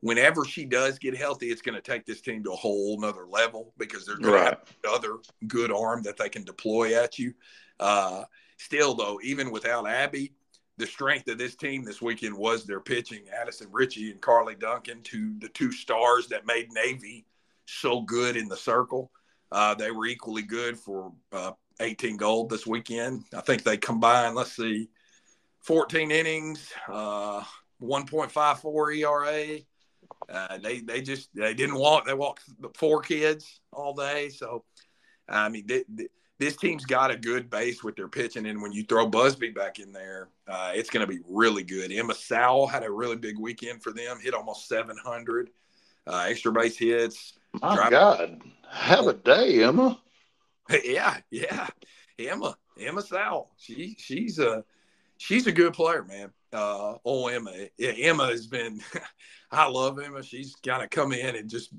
whenever 0.00 0.44
she 0.44 0.64
does 0.64 0.98
get 0.98 1.16
healthy, 1.16 1.50
it's 1.50 1.62
going 1.62 1.74
to 1.74 1.82
take 1.82 2.06
this 2.06 2.20
team 2.20 2.44
to 2.44 2.52
a 2.52 2.56
whole 2.56 3.00
nother 3.00 3.26
level 3.26 3.74
because 3.76 4.06
they're 4.06 4.16
going 4.16 4.34
right. 4.34 4.50
to 4.50 4.56
have 4.56 4.76
another 4.84 5.18
good 5.46 5.70
arm 5.70 6.02
that 6.04 6.16
they 6.16 6.28
can 6.28 6.44
deploy 6.44 7.02
at 7.02 7.18
you. 7.18 7.34
Uh, 7.78 8.24
Still, 8.58 8.94
though, 8.94 9.20
even 9.22 9.52
without 9.52 9.88
Abby, 9.88 10.32
the 10.78 10.86
strength 10.86 11.28
of 11.28 11.38
this 11.38 11.56
team 11.56 11.84
this 11.84 12.00
weekend 12.00 12.36
was 12.36 12.64
their 12.64 12.80
pitching. 12.80 13.24
Addison 13.38 13.68
Ritchie 13.70 14.12
and 14.12 14.20
Carly 14.20 14.54
Duncan, 14.54 15.02
to 15.02 15.34
the 15.40 15.48
two 15.48 15.72
stars 15.72 16.28
that 16.28 16.46
made 16.46 16.72
Navy 16.72 17.26
so 17.66 18.00
good 18.00 18.36
in 18.36 18.48
the 18.48 18.56
circle. 18.56 19.10
Uh, 19.50 19.74
they 19.74 19.90
were 19.90 20.06
equally 20.06 20.42
good 20.42 20.78
for 20.78 21.12
uh, 21.32 21.52
18 21.80 22.16
gold 22.16 22.48
this 22.48 22.66
weekend. 22.66 23.24
I 23.34 23.40
think 23.40 23.64
they 23.64 23.76
combined, 23.76 24.36
let's 24.36 24.54
see, 24.54 24.88
14 25.62 26.10
innings, 26.10 26.72
uh, 26.88 27.42
1.54 27.82 28.96
ERA. 28.98 29.58
Uh, 30.28 30.58
they 30.58 30.80
they 30.80 31.00
just 31.00 31.28
they 31.34 31.54
didn't 31.54 31.76
walk. 31.76 32.06
They 32.06 32.14
walked 32.14 32.42
four 32.76 33.00
kids 33.00 33.60
all 33.72 33.94
day. 33.94 34.28
So 34.28 34.64
I 35.28 35.48
mean, 35.48 35.66
they, 35.66 35.84
they, 35.88 36.08
this 36.38 36.56
team's 36.56 36.84
got 36.84 37.10
a 37.10 37.16
good 37.16 37.50
base 37.50 37.82
with 37.82 37.96
their 37.96 38.08
pitching, 38.08 38.46
and 38.46 38.62
when 38.62 38.72
you 38.72 38.84
throw 38.84 39.06
Busby 39.06 39.50
back 39.50 39.78
in 39.80 39.92
there, 39.92 40.28
uh, 40.46 40.72
it's 40.74 40.90
going 40.90 41.04
to 41.06 41.12
be 41.12 41.20
really 41.28 41.64
good. 41.64 41.90
Emma 41.92 42.14
Sowell 42.14 42.66
had 42.66 42.84
a 42.84 42.90
really 42.90 43.16
big 43.16 43.38
weekend 43.38 43.82
for 43.82 43.92
them, 43.92 44.18
hit 44.20 44.34
almost 44.34 44.68
700 44.68 45.50
uh, 46.06 46.26
extra 46.28 46.52
base 46.52 46.78
hits. 46.78 47.34
My 47.60 47.74
Drive- 47.74 47.90
God, 47.90 48.42
have 48.70 49.06
a 49.06 49.14
day, 49.14 49.62
Emma. 49.64 50.00
Yeah, 50.84 51.16
yeah, 51.30 51.66
Emma, 52.18 52.54
Emma 52.78 53.00
Sowell. 53.00 53.48
She 53.56 53.96
she's 53.98 54.38
a 54.38 54.62
she's 55.16 55.46
a 55.46 55.52
good 55.52 55.72
player, 55.72 56.04
man. 56.04 56.30
Uh, 56.52 56.96
oh, 57.06 57.28
Emma, 57.28 57.52
yeah, 57.78 57.92
Emma 57.92 58.26
has 58.26 58.46
been. 58.46 58.82
I 59.50 59.66
love 59.66 59.98
Emma. 59.98 60.22
She's 60.22 60.54
kind 60.56 60.82
of 60.82 60.90
come 60.90 61.12
in 61.12 61.36
and 61.36 61.48
just 61.48 61.70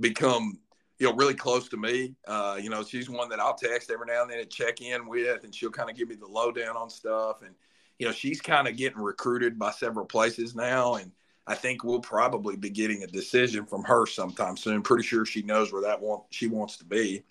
become 0.00 0.58
you 0.98 1.08
know, 1.08 1.14
really 1.14 1.34
close 1.34 1.68
to 1.68 1.76
me. 1.76 2.14
Uh, 2.26 2.58
you 2.60 2.70
know, 2.70 2.84
she's 2.84 3.10
one 3.10 3.28
that 3.28 3.40
I'll 3.40 3.54
text 3.54 3.90
every 3.90 4.06
now 4.06 4.22
and 4.22 4.30
then 4.30 4.40
and 4.40 4.50
check 4.50 4.80
in 4.80 5.06
with, 5.06 5.44
and 5.44 5.54
she'll 5.54 5.70
kind 5.70 5.90
of 5.90 5.96
give 5.96 6.08
me 6.08 6.14
the 6.14 6.26
lowdown 6.26 6.76
on 6.76 6.88
stuff. 6.88 7.42
And 7.42 7.54
you 7.98 8.06
know, 8.06 8.12
she's 8.12 8.40
kind 8.40 8.68
of 8.68 8.76
getting 8.76 8.98
recruited 8.98 9.58
by 9.58 9.70
several 9.70 10.06
places 10.06 10.54
now, 10.54 10.94
and 10.94 11.10
I 11.46 11.54
think 11.54 11.84
we'll 11.84 12.00
probably 12.00 12.56
be 12.56 12.70
getting 12.70 13.02
a 13.02 13.06
decision 13.06 13.66
from 13.66 13.84
her 13.84 14.06
sometime 14.06 14.56
soon. 14.56 14.82
Pretty 14.82 15.04
sure 15.04 15.24
she 15.26 15.42
knows 15.42 15.72
where 15.72 15.82
that 15.82 16.00
want 16.00 16.24
she 16.30 16.46
wants 16.46 16.76
to 16.78 16.84
be. 16.84 17.22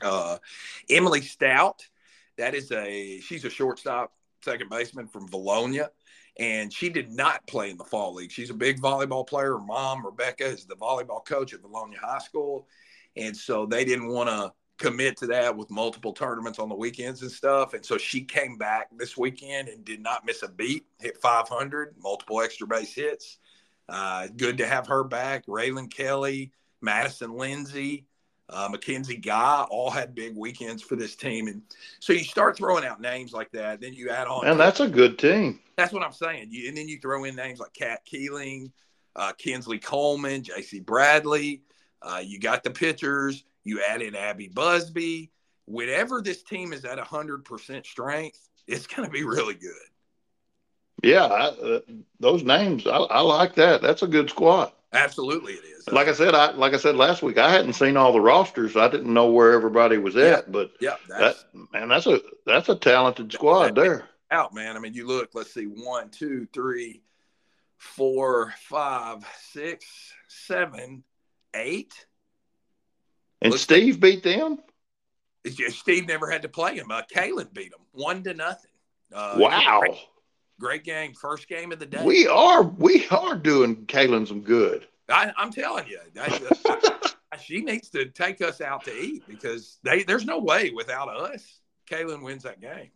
Uh, 0.00 0.38
Emily 0.90 1.20
Stout, 1.20 1.86
that 2.38 2.54
is 2.54 2.72
a 2.72 3.20
she's 3.20 3.44
a 3.44 3.50
shortstop, 3.50 4.12
second 4.42 4.70
baseman 4.70 5.06
from 5.06 5.28
Vilonia 5.28 5.88
and 6.38 6.72
she 6.72 6.88
did 6.88 7.12
not 7.12 7.46
play 7.46 7.70
in 7.70 7.76
the 7.76 7.84
fall 7.84 8.14
league. 8.14 8.30
She's 8.30 8.50
a 8.50 8.54
big 8.54 8.80
volleyball 8.80 9.26
player. 9.26 9.52
Her 9.52 9.58
mom, 9.58 10.04
Rebecca, 10.04 10.46
is 10.46 10.64
the 10.64 10.76
volleyball 10.76 11.24
coach 11.24 11.52
at 11.52 11.62
Vilonia 11.62 11.98
High 11.98 12.18
School. 12.18 12.66
And 13.16 13.36
so 13.36 13.66
they 13.66 13.84
didn't 13.84 14.08
want 14.08 14.28
to 14.28 14.52
commit 14.78 15.16
to 15.18 15.26
that 15.28 15.56
with 15.56 15.70
multiple 15.70 16.12
tournaments 16.12 16.58
on 16.58 16.68
the 16.68 16.74
weekends 16.74 17.22
and 17.22 17.30
stuff. 17.30 17.74
And 17.74 17.84
so 17.84 17.98
she 17.98 18.22
came 18.22 18.58
back 18.58 18.88
this 18.96 19.16
weekend 19.16 19.68
and 19.68 19.84
did 19.84 20.00
not 20.00 20.24
miss 20.24 20.42
a 20.42 20.48
beat, 20.48 20.86
hit 20.98 21.18
500, 21.18 21.94
multiple 22.00 22.40
extra 22.40 22.66
base 22.66 22.94
hits. 22.94 23.38
Uh, 23.88 24.28
good 24.36 24.58
to 24.58 24.66
have 24.66 24.86
her 24.86 25.04
back. 25.04 25.46
Raylan 25.46 25.92
Kelly, 25.92 26.50
Madison 26.80 27.36
Lindsay, 27.36 28.06
uh, 28.48 28.68
Mackenzie 28.70 29.16
Guy 29.16 29.66
all 29.70 29.90
had 29.90 30.14
big 30.14 30.36
weekends 30.36 30.82
for 30.82 30.96
this 30.96 31.16
team. 31.16 31.46
And 31.48 31.62
so 32.00 32.12
you 32.12 32.24
start 32.24 32.56
throwing 32.56 32.84
out 32.84 33.00
names 33.00 33.32
like 33.32 33.50
that. 33.52 33.80
Then 33.80 33.94
you 33.94 34.10
add 34.10 34.26
on. 34.26 34.46
And 34.46 34.58
that's 34.58 34.80
a 34.80 34.88
good 34.88 35.18
team. 35.18 35.60
That's 35.76 35.92
what 35.92 36.02
I'm 36.02 36.12
saying. 36.12 36.48
You, 36.50 36.68
and 36.68 36.76
then 36.76 36.88
you 36.88 36.98
throw 37.00 37.24
in 37.24 37.34
names 37.34 37.60
like 37.60 37.72
Kat 37.72 38.04
Keeling, 38.04 38.72
uh, 39.16 39.32
Kinsley 39.38 39.78
Coleman, 39.78 40.42
J.C. 40.42 40.80
Bradley. 40.80 41.62
Uh, 42.02 42.22
you 42.24 42.38
got 42.38 42.64
the 42.64 42.70
pitchers. 42.70 43.44
You 43.64 43.80
added 43.82 44.14
Abby 44.14 44.48
Busby. 44.48 45.30
Whenever 45.66 46.20
this 46.20 46.42
team 46.42 46.72
is 46.72 46.84
at 46.84 46.98
100% 46.98 47.86
strength, 47.86 48.48
it's 48.66 48.86
going 48.86 49.08
to 49.08 49.12
be 49.12 49.24
really 49.24 49.54
good. 49.54 49.72
Yeah, 51.02 51.24
I, 51.24 51.46
uh, 51.46 51.80
those 52.20 52.44
names, 52.44 52.86
I, 52.86 52.96
I, 52.96 53.20
like 53.20 53.54
that. 53.56 53.82
That's 53.82 54.02
a 54.02 54.06
good 54.06 54.30
squad. 54.30 54.72
Absolutely, 54.92 55.54
it 55.54 55.64
is. 55.64 55.88
Like 55.88 56.06
I 56.06 56.12
said, 56.12 56.34
I 56.34 56.52
like 56.52 56.74
I 56.74 56.76
said 56.76 56.96
last 56.96 57.22
week, 57.22 57.38
I 57.38 57.50
hadn't 57.50 57.72
seen 57.72 57.96
all 57.96 58.12
the 58.12 58.20
rosters. 58.20 58.76
I 58.76 58.88
didn't 58.88 59.12
know 59.12 59.30
where 59.30 59.52
everybody 59.52 59.96
was 59.96 60.16
at, 60.16 60.44
yeah, 60.44 60.52
but 60.52 60.70
yeah, 60.80 60.96
that's, 61.08 61.44
that 61.54 61.72
man, 61.72 61.88
that's 61.88 62.06
a 62.06 62.20
that's 62.44 62.68
a 62.68 62.76
talented 62.76 63.32
squad 63.32 63.74
there. 63.74 64.04
Out, 64.30 64.54
man. 64.54 64.76
I 64.76 64.80
mean, 64.80 64.92
you 64.92 65.06
look. 65.06 65.30
Let's 65.32 65.54
see, 65.54 65.64
one, 65.64 66.10
two, 66.10 66.46
three, 66.52 67.02
four, 67.78 68.52
five, 68.68 69.26
six, 69.50 69.86
seven, 70.28 71.02
eight. 71.54 72.06
And 73.40 73.54
Steve 73.54 74.00
beat 74.00 74.22
them. 74.22 74.58
Steve 75.68 76.06
never 76.06 76.30
had 76.30 76.42
to 76.42 76.48
play 76.48 76.76
him. 76.76 76.90
Uh, 76.90 77.02
Kaylin 77.12 77.52
beat 77.52 77.72
him 77.72 77.80
one 77.92 78.22
to 78.24 78.34
nothing. 78.34 78.70
Uh, 79.12 79.34
wow. 79.36 79.80
Great, 79.80 79.98
great, 80.60 80.84
game. 80.84 81.14
First 81.14 81.48
game 81.48 81.72
of 81.72 81.80
the 81.80 81.86
day. 81.86 82.04
We 82.04 82.28
are 82.28 82.62
we 82.62 83.06
are 83.08 83.36
doing 83.36 83.84
Kaylin 83.86 84.26
some 84.26 84.42
good. 84.42 84.86
I, 85.08 85.32
am 85.36 85.50
telling 85.50 85.86
you, 85.88 85.98
she 87.42 87.60
needs 87.60 87.90
to 87.90 88.06
take 88.06 88.40
us 88.40 88.60
out 88.60 88.84
to 88.84 88.96
eat 88.96 89.24
because 89.26 89.78
they, 89.82 90.04
there's 90.04 90.24
no 90.24 90.38
way 90.38 90.70
without 90.70 91.08
us, 91.08 91.60
Kaylin 91.90 92.22
wins 92.22 92.44
that 92.44 92.60
game. 92.60 92.90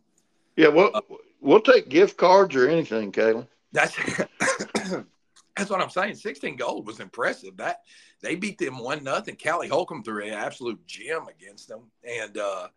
Yeah, 0.55 0.69
we'll, 0.69 0.89
uh, 0.95 1.01
we'll 1.41 1.59
take 1.59 1.89
gift 1.89 2.17
cards 2.17 2.55
or 2.55 2.67
anything, 2.67 3.11
Kaylin. 3.11 3.47
That's 3.71 3.95
That's 5.57 5.69
what 5.69 5.81
I'm 5.81 5.89
saying. 5.89 6.15
16 6.15 6.55
gold 6.55 6.85
was 6.85 6.99
impressive. 6.99 7.57
That 7.57 7.81
they 8.21 8.35
beat 8.35 8.57
them 8.57 8.77
one 8.77 9.03
nothing. 9.03 9.37
Callie 9.41 9.67
Holcomb 9.67 10.03
threw 10.03 10.23
an 10.23 10.33
absolute 10.33 10.85
gem 10.85 11.27
against 11.27 11.67
them, 11.67 11.83
and 12.03 12.37
uh, 12.37 12.67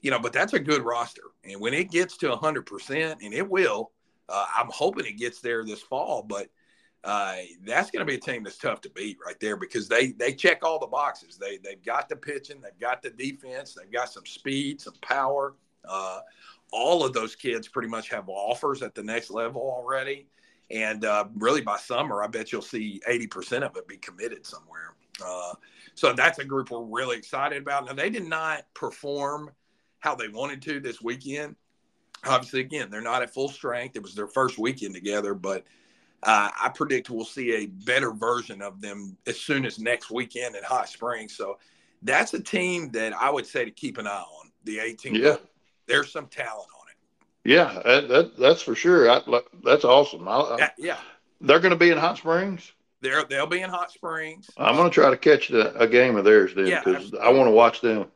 you 0.00 0.10
know, 0.10 0.20
but 0.20 0.32
that's 0.32 0.52
a 0.52 0.60
good 0.60 0.82
roster. 0.82 1.32
And 1.44 1.60
when 1.60 1.74
it 1.74 1.90
gets 1.90 2.16
to 2.18 2.28
100 2.28 2.66
percent, 2.66 3.20
and 3.22 3.34
it 3.34 3.48
will, 3.48 3.90
uh, 4.28 4.46
I'm 4.56 4.68
hoping 4.70 5.06
it 5.06 5.18
gets 5.18 5.40
there 5.40 5.64
this 5.64 5.82
fall. 5.82 6.22
But 6.22 6.48
uh, 7.02 7.36
that's 7.66 7.90
going 7.90 8.06
to 8.06 8.10
be 8.10 8.16
a 8.16 8.20
team 8.20 8.44
that's 8.44 8.58
tough 8.58 8.80
to 8.82 8.90
beat 8.90 9.18
right 9.24 9.38
there 9.40 9.56
because 9.56 9.88
they 9.88 10.12
they 10.12 10.32
check 10.32 10.64
all 10.64 10.78
the 10.78 10.86
boxes. 10.86 11.36
They 11.36 11.58
they've 11.58 11.84
got 11.84 12.08
the 12.08 12.16
pitching, 12.16 12.60
they've 12.60 12.78
got 12.80 13.02
the 13.02 13.10
defense, 13.10 13.74
they've 13.74 13.92
got 13.92 14.12
some 14.12 14.26
speed, 14.26 14.80
some 14.80 14.94
power. 15.02 15.54
Uh, 15.86 16.20
all 16.72 17.04
of 17.04 17.12
those 17.12 17.36
kids 17.36 17.68
pretty 17.68 17.88
much 17.88 18.08
have 18.08 18.28
offers 18.28 18.82
at 18.82 18.94
the 18.94 19.02
next 19.02 19.30
level 19.30 19.60
already 19.60 20.26
And 20.70 21.04
uh, 21.04 21.26
really, 21.36 21.60
by 21.60 21.76
summer, 21.76 22.22
I 22.22 22.26
bet 22.26 22.52
you'll 22.52 22.62
see 22.62 23.00
80% 23.08 23.62
of 23.62 23.76
it 23.76 23.86
be 23.86 23.96
committed 23.98 24.46
somewhere. 24.46 24.94
Uh, 25.24 25.54
so 25.94 26.12
that's 26.12 26.38
a 26.38 26.44
group 26.44 26.70
we're 26.70 26.82
really 26.82 27.16
excited 27.16 27.62
about. 27.62 27.86
Now, 27.86 27.92
they 27.92 28.10
did 28.10 28.26
not 28.26 28.64
perform 28.74 29.50
how 30.00 30.14
they 30.14 30.28
wanted 30.28 30.62
to 30.62 30.80
this 30.80 31.00
weekend. 31.00 31.56
Obviously, 32.26 32.60
again, 32.60 32.90
they're 32.90 33.00
not 33.00 33.22
at 33.22 33.32
full 33.32 33.48
strength. 33.48 33.96
It 33.96 34.02
was 34.02 34.14
their 34.14 34.26
first 34.26 34.58
weekend 34.58 34.94
together, 34.94 35.34
but 35.34 35.64
uh, 36.22 36.48
I 36.58 36.70
predict 36.70 37.10
we'll 37.10 37.24
see 37.24 37.54
a 37.54 37.66
better 37.66 38.10
version 38.10 38.62
of 38.62 38.80
them 38.80 39.16
as 39.26 39.38
soon 39.38 39.66
as 39.66 39.78
next 39.78 40.10
weekend 40.10 40.56
in 40.56 40.64
Hot 40.64 40.88
Springs. 40.88 41.36
So 41.36 41.58
that's 42.02 42.32
a 42.34 42.40
team 42.40 42.90
that 42.92 43.12
I 43.12 43.30
would 43.30 43.46
say 43.46 43.64
to 43.64 43.70
keep 43.70 43.98
an 43.98 44.06
eye 44.06 44.24
on. 44.40 44.50
The 44.64 44.78
18. 44.78 45.14
Yeah. 45.14 45.36
There's 45.86 46.10
some 46.10 46.26
talent. 46.26 46.68
Yeah, 47.44 47.80
that, 47.84 48.08
that 48.08 48.38
that's 48.38 48.62
for 48.62 48.74
sure. 48.74 49.10
I, 49.10 49.20
that's 49.62 49.84
awesome. 49.84 50.26
I, 50.26 50.32
I, 50.32 50.56
Yeah. 50.58 50.70
yeah. 50.78 50.96
they're 51.40 51.60
going 51.60 51.70
to 51.70 51.78
be 51.78 51.90
in 51.90 51.98
Hot 51.98 52.16
Springs. 52.16 52.72
They're, 53.00 53.24
they'll 53.24 53.46
be 53.46 53.60
in 53.60 53.68
Hot 53.68 53.92
Springs. 53.92 54.48
I'm 54.56 54.76
going 54.76 54.88
to 54.88 54.94
try 54.94 55.10
to 55.10 55.16
catch 55.16 55.48
the, 55.48 55.74
a 55.78 55.86
game 55.86 56.16
of 56.16 56.24
theirs 56.24 56.54
then 56.54 56.66
Yeah, 56.66 56.82
because 56.82 57.12
I 57.14 57.28
want 57.30 57.48
to 57.48 57.52
watch 57.52 57.82
them. 57.82 58.06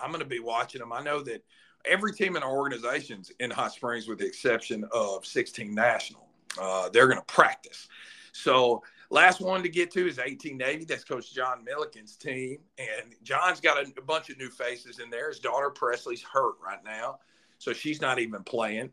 I'm 0.00 0.10
going 0.10 0.22
to 0.22 0.28
be 0.28 0.38
watching 0.38 0.78
them. 0.78 0.92
I 0.92 1.02
know 1.02 1.20
that 1.22 1.42
every 1.84 2.12
team 2.12 2.36
in 2.36 2.42
our 2.42 2.56
organization's 2.56 3.32
in 3.40 3.50
Hot 3.50 3.72
Springs, 3.72 4.06
with 4.06 4.18
the 4.18 4.26
exception 4.26 4.84
of 4.92 5.26
16 5.26 5.74
National. 5.74 6.28
Uh, 6.60 6.88
they're 6.90 7.06
going 7.06 7.18
to 7.18 7.24
practice. 7.24 7.88
So, 8.32 8.82
last 9.10 9.40
one 9.40 9.62
to 9.62 9.68
get 9.68 9.90
to 9.92 10.06
is 10.06 10.18
18 10.18 10.56
Navy. 10.56 10.84
That's 10.84 11.04
Coach 11.04 11.34
John 11.34 11.64
Milliken's 11.64 12.16
team, 12.16 12.58
and 12.78 13.14
John's 13.22 13.60
got 13.60 13.78
a, 13.78 13.92
a 13.98 14.02
bunch 14.02 14.30
of 14.30 14.38
new 14.38 14.48
faces 14.48 14.98
in 14.98 15.10
there. 15.10 15.28
His 15.28 15.38
daughter 15.38 15.70
Presley's 15.70 16.22
hurt 16.22 16.54
right 16.64 16.82
now, 16.84 17.18
so 17.58 17.72
she's 17.72 18.00
not 18.00 18.18
even 18.18 18.42
playing. 18.42 18.92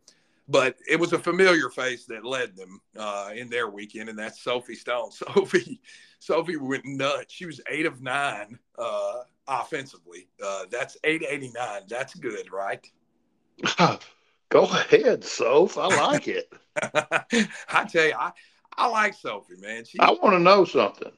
But 0.50 0.76
it 0.90 1.00
was 1.00 1.14
a 1.14 1.20
familiar 1.20 1.70
face 1.70 2.06
that 2.08 2.26
led 2.26 2.58
them 2.58 2.82
uh, 2.98 3.32
in 3.34 3.50
their 3.50 3.70
weekend, 3.70 4.10
and 4.10 4.20
that's 4.20 4.42
Sophie 4.42 4.76
Stone. 4.76 5.12
Sophie, 5.12 5.80
Sophie 6.20 6.58
went 6.58 6.86
nuts. 6.86 7.34
She 7.34 7.46
was 7.46 7.62
eight 7.70 7.86
of 7.86 8.02
nine 8.02 8.60
uh, 8.78 9.22
offensively. 9.48 10.28
Uh, 10.44 10.66
that's 10.70 10.98
889. 11.04 11.84
That's 11.88 12.14
good, 12.16 12.52
right? 12.52 12.86
Go 14.50 14.64
ahead, 14.64 15.24
Soph. 15.24 15.78
I 15.78 15.88
like 15.88 16.28
it. 16.28 16.52
I 16.82 17.86
tell 17.86 18.06
you, 18.06 18.14
I, 18.14 18.32
I 18.76 18.88
like 18.88 19.14
Sophie, 19.14 19.56
man. 19.60 19.86
She 19.86 20.00
I 20.00 20.12
want 20.12 20.34
to 20.34 20.40
know 20.40 20.66
something. 20.66 21.12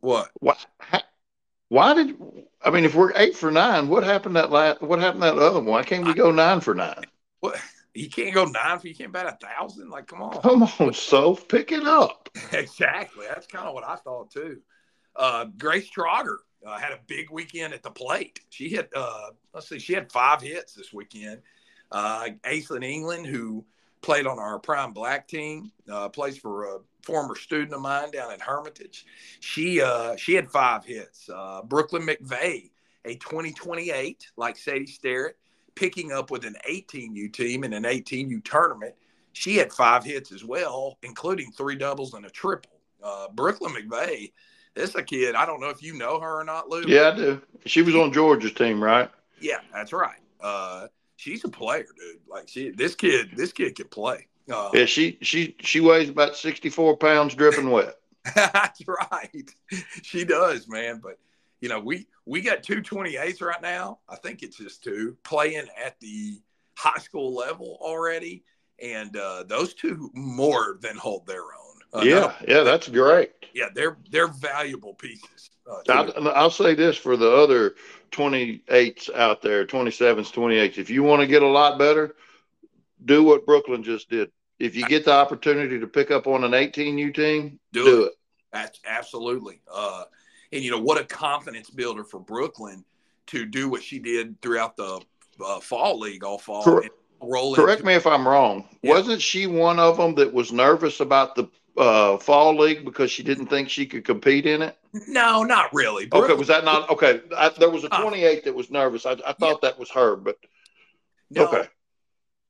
what? 0.00 0.30
What? 0.40 0.64
ha- 0.80 1.02
why 1.68 1.94
did 1.94 2.16
I 2.62 2.70
mean 2.70 2.84
if 2.84 2.94
we're 2.94 3.12
eight 3.16 3.36
for 3.36 3.50
nine? 3.50 3.88
What 3.88 4.04
happened 4.04 4.36
that 4.36 4.50
last? 4.50 4.82
What 4.82 5.00
happened 5.00 5.22
that 5.22 5.38
other 5.38 5.60
one? 5.60 5.66
Why 5.66 5.82
can't 5.82 6.06
we 6.06 6.14
go 6.14 6.30
nine 6.30 6.60
for 6.60 6.74
nine? 6.74 7.04
What? 7.40 7.60
You 7.94 8.08
can't 8.08 8.34
go 8.34 8.44
nine 8.44 8.76
if 8.76 8.84
you 8.84 8.94
can't 8.94 9.12
bat 9.12 9.26
a 9.26 9.46
thousand. 9.46 9.88
Like, 9.88 10.08
come 10.08 10.20
on. 10.20 10.42
Come 10.42 10.64
on, 10.64 10.92
Soph, 10.92 11.46
pick 11.46 11.70
it 11.70 11.86
up. 11.86 12.28
exactly. 12.52 13.26
That's 13.28 13.46
kind 13.46 13.68
of 13.68 13.74
what 13.74 13.84
I 13.84 13.96
thought 13.96 14.30
too. 14.30 14.60
Uh, 15.14 15.46
Grace 15.56 15.88
Trogger 15.88 16.38
uh, 16.66 16.76
had 16.76 16.92
a 16.92 16.98
big 17.06 17.30
weekend 17.30 17.72
at 17.72 17.82
the 17.82 17.90
plate. 17.90 18.40
She 18.50 18.68
hit, 18.68 18.90
uh, 18.96 19.30
let's 19.52 19.68
see, 19.68 19.78
she 19.78 19.92
had 19.92 20.10
five 20.10 20.42
hits 20.42 20.74
this 20.74 20.92
weekend. 20.92 21.40
Uh, 21.92 22.30
Aislinn 22.44 22.84
England, 22.84 23.26
who 23.26 23.64
played 24.02 24.26
on 24.26 24.40
our 24.40 24.58
Prime 24.58 24.92
Black 24.92 25.28
team, 25.28 25.70
uh, 25.90 26.08
plays 26.08 26.36
for 26.36 26.64
a 26.64 26.78
former 27.04 27.36
student 27.36 27.72
of 27.72 27.80
mine 27.80 28.10
down 28.10 28.32
at 28.32 28.40
Hermitage. 28.40 29.06
She 29.40 29.80
uh, 29.80 30.16
she 30.16 30.34
had 30.34 30.50
five 30.50 30.84
hits. 30.84 31.28
Uh, 31.28 31.62
Brooklyn 31.62 32.06
McVeigh, 32.06 32.70
a 33.04 33.14
2028, 33.14 34.26
like 34.36 34.56
Sadie 34.56 34.86
Sterritt, 34.86 35.34
picking 35.74 36.12
up 36.12 36.30
with 36.30 36.44
an 36.44 36.56
18U 36.68 37.32
team 37.32 37.64
in 37.64 37.72
an 37.72 37.84
18U 37.84 38.44
tournament. 38.44 38.94
She 39.32 39.56
had 39.56 39.72
five 39.72 40.04
hits 40.04 40.32
as 40.32 40.44
well, 40.44 40.98
including 41.02 41.50
three 41.52 41.76
doubles 41.76 42.14
and 42.14 42.24
a 42.24 42.30
triple. 42.30 42.70
Uh, 43.02 43.28
Brooklyn 43.34 43.74
McVeigh, 43.74 44.32
this 44.74 44.90
is 44.90 44.96
a 44.96 45.02
kid. 45.02 45.34
I 45.34 45.44
don't 45.44 45.60
know 45.60 45.68
if 45.68 45.82
you 45.82 45.94
know 45.94 46.20
her 46.20 46.40
or 46.40 46.44
not, 46.44 46.68
Lou. 46.68 46.84
Yeah, 46.86 47.10
I 47.10 47.16
do. 47.16 47.42
She 47.66 47.82
was 47.82 47.94
on 47.94 48.12
Georgia's 48.12 48.52
team, 48.52 48.82
right? 48.82 49.10
Yeah, 49.40 49.58
that's 49.72 49.92
right. 49.92 50.18
Uh, 50.40 50.86
she's 51.16 51.44
a 51.44 51.48
player, 51.48 51.86
dude. 51.98 52.20
Like 52.28 52.48
she, 52.48 52.70
this 52.70 52.94
kid, 52.94 53.32
this 53.36 53.52
kid 53.52 53.74
can 53.74 53.88
play. 53.88 54.26
Uh, 54.50 54.70
Yeah, 54.74 54.84
she 54.84 55.18
she 55.22 55.56
she 55.60 55.80
weighs 55.80 56.08
about 56.08 56.36
sixty 56.36 56.68
four 56.70 56.96
pounds, 56.96 57.34
dripping 57.34 57.70
wet. 57.70 57.96
that's 58.34 58.80
right. 58.86 59.50
She 60.02 60.24
does, 60.24 60.68
man. 60.68 61.00
But 61.02 61.18
you 61.60 61.68
know, 61.68 61.80
we 61.80 62.06
we 62.26 62.40
got 62.40 62.62
two 62.62 62.82
28s 62.82 63.42
right 63.42 63.60
now. 63.62 63.98
I 64.08 64.16
think 64.16 64.42
it's 64.42 64.56
just 64.56 64.82
two 64.82 65.16
playing 65.24 65.66
at 65.82 65.98
the 66.00 66.40
high 66.76 66.98
school 66.98 67.34
level 67.34 67.78
already, 67.80 68.44
and 68.82 69.16
uh, 69.16 69.44
those 69.46 69.74
two 69.74 70.10
more 70.14 70.78
than 70.80 70.96
hold 70.96 71.26
their 71.26 71.42
own. 71.42 72.00
Uh, 72.00 72.02
yeah, 72.02 72.34
yeah, 72.48 72.62
that's 72.62 72.88
great. 72.88 73.30
yeah, 73.54 73.68
they're 73.74 73.98
they're 74.10 74.28
valuable 74.28 74.94
pieces. 74.94 75.50
Uh. 75.70 75.80
I'll, 75.92 76.28
I'll 76.30 76.50
say 76.50 76.74
this 76.74 76.96
for 76.96 77.16
the 77.16 77.30
other 77.30 77.74
28s 78.12 79.14
out 79.14 79.42
there, 79.42 79.66
27s, 79.66 80.32
28s. 80.32 80.78
If 80.78 80.90
you 80.90 81.02
want 81.02 81.20
to 81.20 81.26
get 81.26 81.42
a 81.42 81.46
lot 81.48 81.78
better, 81.78 82.14
do 83.04 83.22
what 83.22 83.46
Brooklyn 83.46 83.82
just 83.82 84.08
did. 84.10 84.30
If 84.58 84.76
you 84.76 84.86
get 84.86 85.04
the 85.04 85.12
opportunity 85.12 85.78
to 85.80 85.86
pick 85.86 86.10
up 86.10 86.26
on 86.26 86.44
an 86.44 86.52
18U 86.52 87.14
team, 87.14 87.58
Do 87.72 87.84
do, 87.84 88.02
it. 88.02 88.06
it. 88.06 88.12
That's 88.52 88.80
absolutely. 88.86 89.60
Uh, 89.72 90.04
and 90.52 90.62
you 90.62 90.70
know 90.70 90.80
what 90.80 91.00
a 91.00 91.04
confidence 91.04 91.70
builder 91.70 92.04
for 92.04 92.20
Brooklyn 92.20 92.84
to 93.28 93.44
do 93.46 93.68
what 93.68 93.82
she 93.82 93.98
did 93.98 94.40
throughout 94.40 94.76
the 94.76 95.00
uh, 95.44 95.60
fall 95.60 95.98
league 95.98 96.22
all 96.24 96.38
fall. 96.38 96.62
Cor- 96.62 96.82
and 96.82 96.90
roll 97.20 97.54
Correct 97.54 97.80
into- 97.80 97.86
me 97.88 97.94
if 97.94 98.06
I'm 98.06 98.26
wrong. 98.28 98.68
Yeah. 98.82 98.92
Wasn't 98.92 99.20
she 99.20 99.46
one 99.46 99.78
of 99.80 99.96
them 99.96 100.14
that 100.16 100.32
was 100.32 100.52
nervous 100.52 101.00
about 101.00 101.34
the 101.34 101.48
uh, 101.76 102.16
fall 102.18 102.56
league 102.56 102.84
because 102.84 103.10
she 103.10 103.24
didn't 103.24 103.46
think 103.48 103.68
she 103.68 103.84
could 103.86 104.04
compete 104.04 104.46
in 104.46 104.62
it? 104.62 104.76
No, 105.08 105.42
not 105.42 105.74
really. 105.74 106.08
Okay, 106.12 106.34
was 106.34 106.46
that 106.46 106.64
not 106.64 106.88
okay? 106.90 107.20
I, 107.36 107.48
there 107.58 107.70
was 107.70 107.82
a 107.82 107.92
Uh, 107.92 108.02
28 108.02 108.44
that 108.44 108.54
was 108.54 108.70
nervous. 108.70 109.04
I, 109.04 109.16
I 109.26 109.32
thought 109.32 109.62
that 109.62 109.76
was 109.80 109.90
her, 109.90 110.14
but 110.14 110.36
no, 111.30 111.48
okay, 111.48 111.68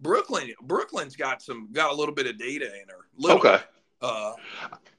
Brooklyn. 0.05 0.53
Brooklyn's 0.63 1.17
got 1.17 1.43
some 1.43 1.69
got 1.73 1.91
a 1.91 1.95
little 1.97 2.15
bit 2.15 2.27
of 2.27 2.39
data 2.39 2.67
in 2.67 2.89
her. 2.89 3.07
Little 3.17 3.39
okay. 3.39 3.59
Uh, 4.01 4.35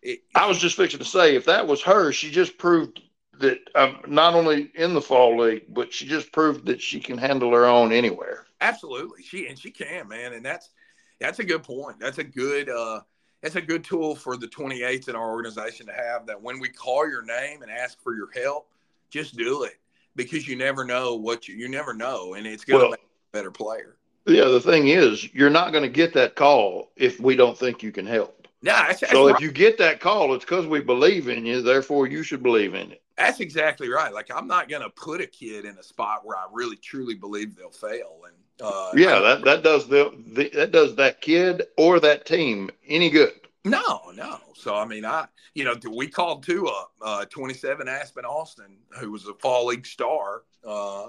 it, 0.02 0.24
I 0.34 0.48
was 0.48 0.58
just 0.58 0.76
fixing 0.76 1.00
to 1.00 1.06
say 1.06 1.36
if 1.36 1.46
that 1.46 1.66
was 1.66 1.82
her, 1.84 2.12
she 2.12 2.32
just 2.32 2.58
proved 2.58 3.02
that 3.40 3.60
um, 3.76 4.00
not 4.08 4.34
only 4.34 4.72
in 4.76 4.94
the 4.94 5.02
fall 5.02 5.38
league, 5.38 5.66
but 5.70 5.94
she 5.94 6.08
just 6.08 6.32
proved 6.32 6.66
that 6.66 6.82
she 6.82 7.00
can 7.00 7.18
handle 7.18 7.52
her 7.52 7.66
own 7.66 7.92
anywhere. 7.92 8.48
Absolutely, 8.62 9.22
she 9.24 9.48
and 9.48 9.60
she 9.60 9.70
can, 9.70 10.08
man, 10.08 10.34
and 10.34 10.44
that's 10.44 10.72
that's 11.20 11.40
a 11.40 11.44
good 11.44 11.64
point. 11.64 12.00
That's 12.00 12.18
a 12.18 12.24
good 12.24 12.70
uh, 12.70 13.02
that's 13.42 13.56
a 13.56 13.62
good 13.62 13.84
tool 13.84 14.16
for 14.16 14.38
the 14.38 14.48
28s 14.48 15.08
in 15.08 15.16
our 15.16 15.30
organization 15.32 15.86
to 15.86 15.94
have. 15.94 16.26
That 16.26 16.42
when 16.42 16.60
we 16.60 16.70
call 16.70 17.08
your 17.08 17.22
name 17.22 17.62
and 17.62 17.72
ask 17.72 18.02
for 18.02 18.16
your 18.16 18.32
help, 18.32 18.72
just 19.12 19.38
do 19.38 19.64
it 19.64 19.76
because 20.16 20.48
you 20.48 20.56
never 20.56 20.84
know 20.84 21.16
what 21.16 21.48
you 21.48 21.56
you 21.56 21.68
never 21.68 21.94
know, 21.94 22.34
and 22.34 22.48
it's 22.48 22.66
going 22.66 22.80
to 22.80 22.86
Well- 22.86 22.92
make 22.92 23.02
you 23.02 23.08
a 23.34 23.38
better 23.38 23.52
player. 23.52 23.98
Yeah, 24.26 24.46
the 24.46 24.62
thing 24.62 24.88
is, 24.88 25.34
you're 25.34 25.50
not 25.50 25.72
going 25.72 25.84
to 25.84 25.90
get 25.90 26.14
that 26.14 26.36
call 26.36 26.92
if 26.96 27.20
we 27.20 27.36
don't 27.36 27.58
think 27.58 27.84
you 27.84 27.92
can 27.92 28.06
help. 28.06 28.48
No, 28.62 28.72
that's, 28.74 29.02
that's, 29.02 29.12
So 29.12 29.28
right. 29.28 29.36
if 29.36 29.42
you 29.42 29.52
get 29.52 29.78
that 29.78 30.00
call, 30.00 30.34
it's 30.34 30.44
because 30.46 30.66
we 30.66 30.82
believe 30.82 31.28
in 31.28 31.46
you. 31.46 31.62
Therefore, 31.62 32.08
you 32.08 32.24
should 32.24 32.42
believe 32.42 32.74
in 32.74 32.92
it. 32.92 33.02
that's 33.18 33.40
exactly 33.40 33.90
right. 33.90 34.12
Like 34.14 34.30
I'm 34.36 34.48
not 34.48 34.68
going 34.70 34.82
to 34.82 34.90
put 34.90 35.22
a 35.22 35.28
kid 35.28 35.66
in 35.66 35.78
a 35.78 35.84
spot 35.84 36.22
where 36.26 36.38
I 36.38 36.46
really 36.52 36.76
truly 36.78 37.14
believe 37.16 37.56
they'll 37.56 37.70
fail, 37.70 38.22
and 38.26 38.36
uh, 38.68 38.92
Yeah, 38.96 39.20
that 39.20 39.44
that 39.44 39.64
does 39.64 39.88
the, 39.88 40.12
the 40.34 40.50
that 40.56 40.72
does 40.72 40.96
that 40.96 41.22
kid 41.22 41.64
or 41.78 42.00
that 42.00 42.26
team 42.26 42.72
any 42.88 43.10
good. 43.12 43.34
No, 43.64 44.12
no. 44.16 44.40
So 44.56 44.76
I 44.76 44.86
mean, 44.86 45.06
I 45.06 45.28
you 45.54 45.64
know 45.66 45.76
we 45.92 46.08
called 46.08 46.42
two 46.44 46.68
up, 46.68 46.92
uh, 47.02 47.26
27 47.26 47.88
Aspen 47.88 48.26
Austin, 48.26 48.78
who 49.00 49.12
was 49.12 49.28
a 49.28 49.34
fall 49.36 49.68
league 49.68 49.86
star. 49.86 50.44
Uh, 50.66 51.08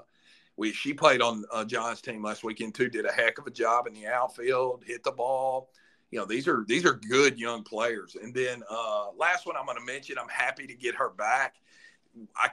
we 0.57 0.73
she 0.73 0.95
played 0.95 1.21
on 1.21 1.45
uh, 1.53 1.65
John's 1.65 2.01
team 2.01 2.23
last 2.23 2.45
weekend 2.45 2.75
too. 2.75 2.89
Did 2.89 3.07
a 3.07 3.13
heck 3.13 3.39
of 3.39 3.47
a 3.47 3.51
job 3.51 3.87
in 3.87 3.95
the 3.95 4.07
outfield, 4.07 4.85
hit 4.87 5.03
the 5.03 5.13
ball. 5.13 5.71
You 6.11 6.19
know, 6.19 6.25
these 6.25 6.49
are 6.49 6.65
these 6.67 6.85
are 6.85 6.95
good 6.95 7.39
young 7.39 7.63
players. 7.63 8.17
And 8.21 8.35
then 8.35 8.63
uh, 8.71 9.11
last 9.17 9.47
one 9.47 9.57
I'm 9.57 9.67
going 9.67 9.79
to 9.79 9.85
mention, 9.85 10.19
I'm 10.19 10.29
happy 10.29 10.67
to 10.67 10.75
get 10.75 10.95
her 10.95 11.11
back. 11.11 11.57
I, 12.35 12.49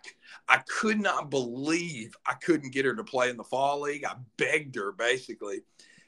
I 0.49 0.57
could 0.67 0.99
not 0.99 1.29
believe 1.29 2.15
I 2.25 2.33
couldn't 2.33 2.73
get 2.73 2.83
her 2.83 2.95
to 2.95 3.03
play 3.03 3.29
in 3.29 3.37
the 3.37 3.45
fall 3.45 3.79
league. 3.81 4.03
I 4.03 4.15
begged 4.35 4.75
her 4.75 4.91
basically, 4.91 5.61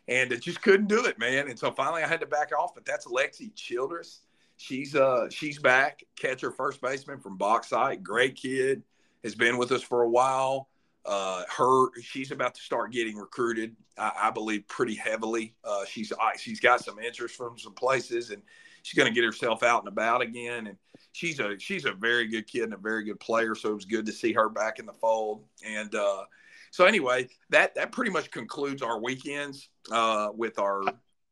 and 0.09 0.33
it 0.33 0.41
just 0.41 0.61
couldn't 0.61 0.87
do 0.87 1.05
it, 1.05 1.17
man. 1.17 1.47
And 1.47 1.57
so 1.57 1.71
finally 1.71 2.03
I 2.03 2.07
had 2.07 2.19
to 2.19 2.25
back 2.25 2.51
off. 2.57 2.73
But 2.75 2.85
that's 2.85 3.05
Lexi 3.05 3.55
Childress. 3.55 4.21
She's 4.57 4.95
uh 4.95 5.29
she's 5.29 5.59
back, 5.59 6.03
catcher 6.17 6.51
first 6.51 6.81
baseman 6.81 7.19
from 7.19 7.37
Bauxite. 7.37 8.03
Great 8.03 8.35
kid, 8.35 8.83
has 9.23 9.35
been 9.35 9.57
with 9.57 9.71
us 9.71 9.81
for 9.81 10.01
a 10.01 10.09
while. 10.09 10.67
Uh, 11.05 11.43
her 11.55 11.89
she's 12.01 12.31
about 12.31 12.55
to 12.55 12.61
start 12.61 12.91
getting 12.91 13.15
recruited, 13.15 13.75
I, 13.97 14.11
I 14.23 14.31
believe, 14.31 14.67
pretty 14.67 14.95
heavily. 14.95 15.53
Uh, 15.63 15.85
she's 15.85 16.11
she's 16.37 16.59
got 16.59 16.83
some 16.83 16.99
interest 16.99 17.35
from 17.35 17.57
some 17.59 17.73
places, 17.73 18.31
and 18.31 18.41
she's 18.81 18.97
going 18.97 19.07
to 19.07 19.13
get 19.13 19.23
herself 19.23 19.63
out 19.63 19.81
and 19.81 19.87
about 19.87 20.21
again. 20.21 20.67
And 20.67 20.77
she's 21.11 21.39
a 21.39 21.59
she's 21.59 21.85
a 21.85 21.91
very 21.91 22.27
good 22.27 22.47
kid 22.47 22.63
and 22.63 22.73
a 22.73 22.77
very 22.77 23.03
good 23.03 23.19
player. 23.19 23.55
So 23.55 23.69
it 23.69 23.75
was 23.75 23.85
good 23.85 24.05
to 24.07 24.11
see 24.11 24.33
her 24.33 24.49
back 24.49 24.79
in 24.79 24.85
the 24.85 24.93
fold. 24.93 25.43
And 25.65 25.93
uh, 25.93 26.23
so 26.71 26.85
anyway, 26.85 27.29
that 27.49 27.75
that 27.75 27.91
pretty 27.91 28.11
much 28.11 28.31
concludes 28.31 28.81
our 28.81 28.99
weekends 28.99 29.69
uh, 29.91 30.29
with 30.35 30.59
our 30.59 30.83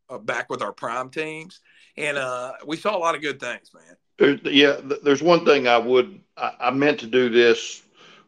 uh, 0.10 0.18
back 0.18 0.50
with 0.50 0.62
our 0.62 0.72
prime 0.72 1.10
teams, 1.10 1.62
and 1.98 2.18
uh, 2.18 2.54
we 2.66 2.78
saw 2.78 2.96
a 2.96 3.00
lot 3.00 3.16
of 3.16 3.22
good 3.22 3.40
things, 3.40 3.72
man. 3.74 4.40
Yeah, 4.46 4.80
there's 5.04 5.24
one 5.24 5.44
thing 5.46 5.68
I 5.68 5.78
would 5.78 6.22
I, 6.38 6.72
meant 6.72 7.00
to 7.00 7.08
do 7.08 7.30
this 7.30 7.83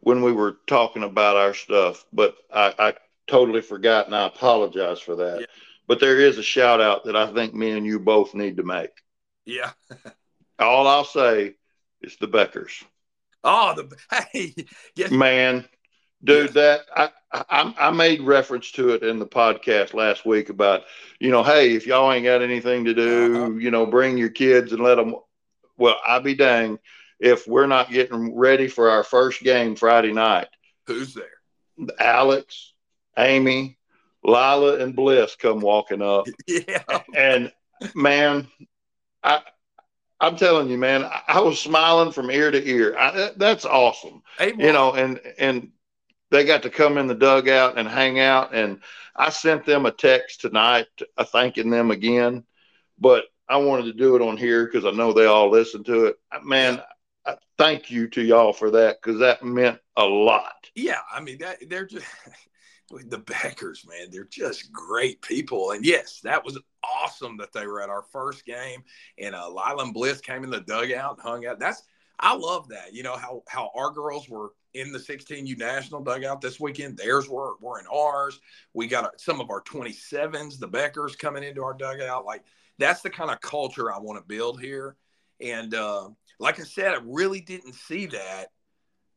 when 0.05 0.21
we 0.21 0.31
were 0.31 0.57
talking 0.67 1.01
about 1.01 1.35
our 1.35 1.55
stuff, 1.55 2.05
but 2.13 2.37
I, 2.53 2.75
I 2.77 2.93
totally 3.25 3.61
forgot, 3.61 4.05
and 4.05 4.15
I 4.15 4.27
apologize 4.27 4.99
for 4.99 5.15
that. 5.15 5.39
Yeah. 5.39 5.45
But 5.87 5.99
there 5.99 6.19
is 6.19 6.37
a 6.37 6.43
shout 6.43 6.79
out 6.79 7.05
that 7.05 7.15
I 7.15 7.33
think 7.33 7.55
me 7.55 7.71
and 7.71 7.87
you 7.87 7.99
both 7.99 8.35
need 8.35 8.57
to 8.57 8.63
make. 8.63 8.91
Yeah. 9.45 9.71
All 10.59 10.87
I'll 10.87 11.05
say 11.05 11.55
is 12.01 12.17
the 12.17 12.27
Beckers. 12.27 12.83
Oh, 13.43 13.73
the 13.73 13.97
hey, 14.31 14.53
man, 15.09 15.65
dude, 16.23 16.53
that 16.53 16.81
I, 16.95 17.09
I 17.33 17.73
I 17.75 17.89
made 17.89 18.21
reference 18.21 18.71
to 18.73 18.89
it 18.89 19.01
in 19.01 19.17
the 19.17 19.25
podcast 19.25 19.95
last 19.95 20.23
week 20.23 20.49
about 20.49 20.83
you 21.19 21.31
know, 21.31 21.41
hey, 21.41 21.73
if 21.73 21.87
y'all 21.87 22.11
ain't 22.11 22.25
got 22.25 22.43
anything 22.43 22.85
to 22.85 22.93
do, 22.93 23.35
uh-huh. 23.35 23.51
you 23.53 23.71
know, 23.71 23.87
bring 23.87 24.19
your 24.19 24.29
kids 24.29 24.71
and 24.71 24.83
let 24.83 24.95
them. 24.95 25.15
Well, 25.77 25.97
I 26.07 26.19
be 26.19 26.35
dang 26.35 26.77
if 27.19 27.47
we're 27.47 27.67
not 27.67 27.91
getting 27.91 28.35
ready 28.35 28.67
for 28.67 28.89
our 28.89 29.03
first 29.03 29.41
game 29.41 29.75
Friday 29.75 30.13
night. 30.13 30.47
Who's 30.87 31.13
there? 31.13 31.25
Alex, 31.99 32.73
Amy, 33.17 33.77
Lila, 34.23 34.79
and 34.79 34.95
Bliss 34.95 35.35
come 35.35 35.59
walking 35.59 36.01
up. 36.01 36.27
Yeah, 36.47 36.83
and 37.13 37.51
man, 37.93 38.47
I 39.23 39.41
I'm 40.19 40.37
telling 40.37 40.69
you, 40.69 40.77
man, 40.77 41.09
I, 41.27 41.41
was 41.41 41.59
smiling 41.59 42.11
from 42.11 42.31
ear 42.31 42.49
to 42.49 42.67
ear. 42.67 42.95
I, 42.97 43.31
that's 43.35 43.65
awesome. 43.65 44.23
Hey, 44.37 44.53
you 44.57 44.71
know, 44.71 44.93
and 44.93 45.19
and 45.37 45.71
they 46.31 46.45
got 46.45 46.63
to 46.63 46.69
come 46.69 46.97
in 46.97 47.07
the 47.07 47.15
dugout 47.15 47.77
and 47.77 47.87
hang 47.87 48.19
out. 48.19 48.53
And 48.55 48.79
I 49.15 49.29
sent 49.29 49.65
them 49.65 49.85
a 49.85 49.91
text 49.91 50.41
tonight, 50.41 50.87
thanking 51.19 51.69
them 51.69 51.91
again. 51.91 52.43
But 52.97 53.25
I 53.47 53.57
wanted 53.57 53.85
to 53.85 53.93
do 53.93 54.15
it 54.15 54.21
on 54.21 54.37
here 54.37 54.65
because 54.65 54.85
I 54.85 54.91
know 54.91 55.13
they 55.13 55.25
all 55.25 55.49
listen 55.49 55.83
to 55.83 56.05
it. 56.05 56.15
Man, 56.43 56.81
thank 57.57 57.89
you 57.89 58.07
to 58.09 58.21
y'all 58.21 58.53
for 58.53 58.71
that 58.71 59.01
because 59.01 59.19
that 59.19 59.43
meant 59.43 59.79
a 59.97 60.05
lot. 60.05 60.69
Yeah, 60.75 60.99
I 61.11 61.21
mean 61.21 61.37
that 61.39 61.57
they're 61.69 61.85
just 61.85 62.05
the 62.89 63.19
Beckers, 63.19 63.87
man, 63.87 64.09
they're 64.11 64.25
just 64.25 64.71
great 64.71 65.21
people. 65.21 65.71
And 65.71 65.85
yes, 65.85 66.19
that 66.21 66.43
was 66.43 66.59
awesome 66.83 67.37
that 67.37 67.51
they 67.51 67.65
were 67.65 67.81
at 67.81 67.89
our 67.89 68.03
first 68.11 68.45
game 68.45 68.83
and 69.17 69.33
uh, 69.33 69.49
Lylan 69.49 69.93
Bliss 69.93 70.21
came 70.21 70.43
in 70.43 70.49
the 70.49 70.61
dugout 70.61 71.17
and 71.17 71.21
hung 71.21 71.45
out. 71.45 71.59
That's 71.59 71.83
I 72.19 72.33
love 72.35 72.69
that. 72.69 72.93
You 72.93 73.03
know 73.03 73.17
how 73.17 73.43
how 73.47 73.71
our 73.75 73.91
girls 73.91 74.29
were 74.29 74.51
in 74.73 74.91
the 74.91 74.99
16U 74.99 75.57
national 75.57 76.01
dugout 76.01 76.41
this 76.41 76.59
weekend. 76.59 76.97
Theirs 76.97 77.27
were 77.29 77.55
were 77.59 77.79
in 77.79 77.85
ours. 77.87 78.39
We 78.73 78.87
got 78.87 79.19
some 79.19 79.41
of 79.41 79.49
our 79.49 79.61
27s, 79.61 80.59
the 80.59 80.67
Beckers, 80.67 81.17
coming 81.17 81.43
into 81.43 81.63
our 81.63 81.73
dugout. 81.73 82.25
Like 82.25 82.43
that's 82.77 83.01
the 83.01 83.09
kind 83.09 83.31
of 83.31 83.41
culture 83.41 83.91
I 83.91 83.99
want 83.99 84.19
to 84.19 84.25
build 84.25 84.61
here. 84.61 84.95
And 85.41 85.73
uh, 85.73 86.09
like 86.39 86.59
I 86.59 86.63
said, 86.63 86.93
I 86.93 86.99
really 87.03 87.41
didn't 87.41 87.75
see 87.75 88.07
that 88.07 88.47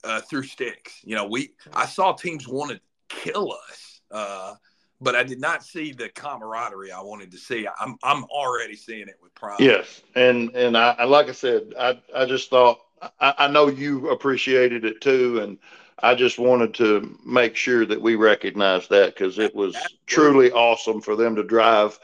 uh, 0.04 0.20
through 0.22 0.44
sticks. 0.44 1.00
You 1.04 1.16
know, 1.16 1.26
we 1.26 1.50
I 1.72 1.86
saw 1.86 2.12
teams 2.12 2.46
want 2.46 2.72
to 2.72 2.80
kill 3.08 3.52
us. 3.52 4.00
Uh, 4.10 4.54
but 5.00 5.14
I 5.14 5.22
did 5.22 5.40
not 5.40 5.62
see 5.62 5.92
the 5.92 6.08
camaraderie 6.08 6.90
I 6.92 7.00
wanted 7.00 7.30
to 7.32 7.38
see. 7.38 7.68
I'm 7.80 7.96
I'm 8.02 8.24
already 8.24 8.74
seeing 8.74 9.08
it 9.08 9.16
with 9.22 9.34
pride. 9.34 9.60
Yes, 9.60 10.02
and 10.14 10.54
and 10.54 10.76
I 10.76 11.04
like 11.04 11.28
I 11.28 11.32
said, 11.32 11.74
I 11.78 12.00
I 12.14 12.24
just 12.26 12.50
thought 12.50 12.80
I, 13.20 13.34
I 13.38 13.48
know 13.48 13.68
you 13.68 14.10
appreciated 14.10 14.84
it 14.84 15.00
too, 15.00 15.40
and 15.40 15.58
I 16.00 16.14
just 16.14 16.38
wanted 16.38 16.74
to 16.74 17.16
make 17.24 17.56
sure 17.56 17.84
that 17.86 18.00
we 18.00 18.16
recognize 18.16 18.88
that 18.88 19.14
because 19.14 19.38
it 19.38 19.54
was 19.54 19.74
Absolutely. 19.74 19.96
truly 20.06 20.52
awesome 20.52 21.00
for 21.00 21.16
them 21.16 21.36
to 21.36 21.44
drive 21.44 21.98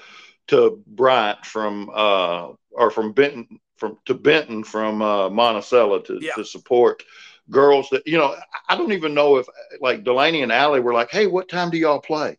to 0.49 0.83
Bryant 0.87 1.45
from 1.45 1.91
uh 1.93 2.49
or 2.71 2.91
from 2.91 3.13
Benton 3.13 3.61
from 3.77 3.99
to 4.07 4.15
Benton 4.15 4.65
from 4.65 5.03
uh, 5.03 5.31
Monticello 5.31 6.01
to 6.01 6.19
yeah. 6.21 6.35
to 6.35 6.45
support 6.45 7.03
girls 7.51 7.89
that 7.91 8.07
you 8.07 8.19
know 8.19 8.35
I 8.69 8.77
don't 8.77 8.93
even 8.93 9.15
know 9.15 9.37
if 9.37 9.47
like 9.81 10.05
Delaney 10.05 10.43
and 10.43 10.53
Allie 10.53 10.81
were 10.81 10.95
like, 10.95 11.11
hey, 11.11 11.27
what 11.27 11.49
time 11.49 11.71
do 11.71 11.79
y'all 11.79 12.01
play? 12.01 12.39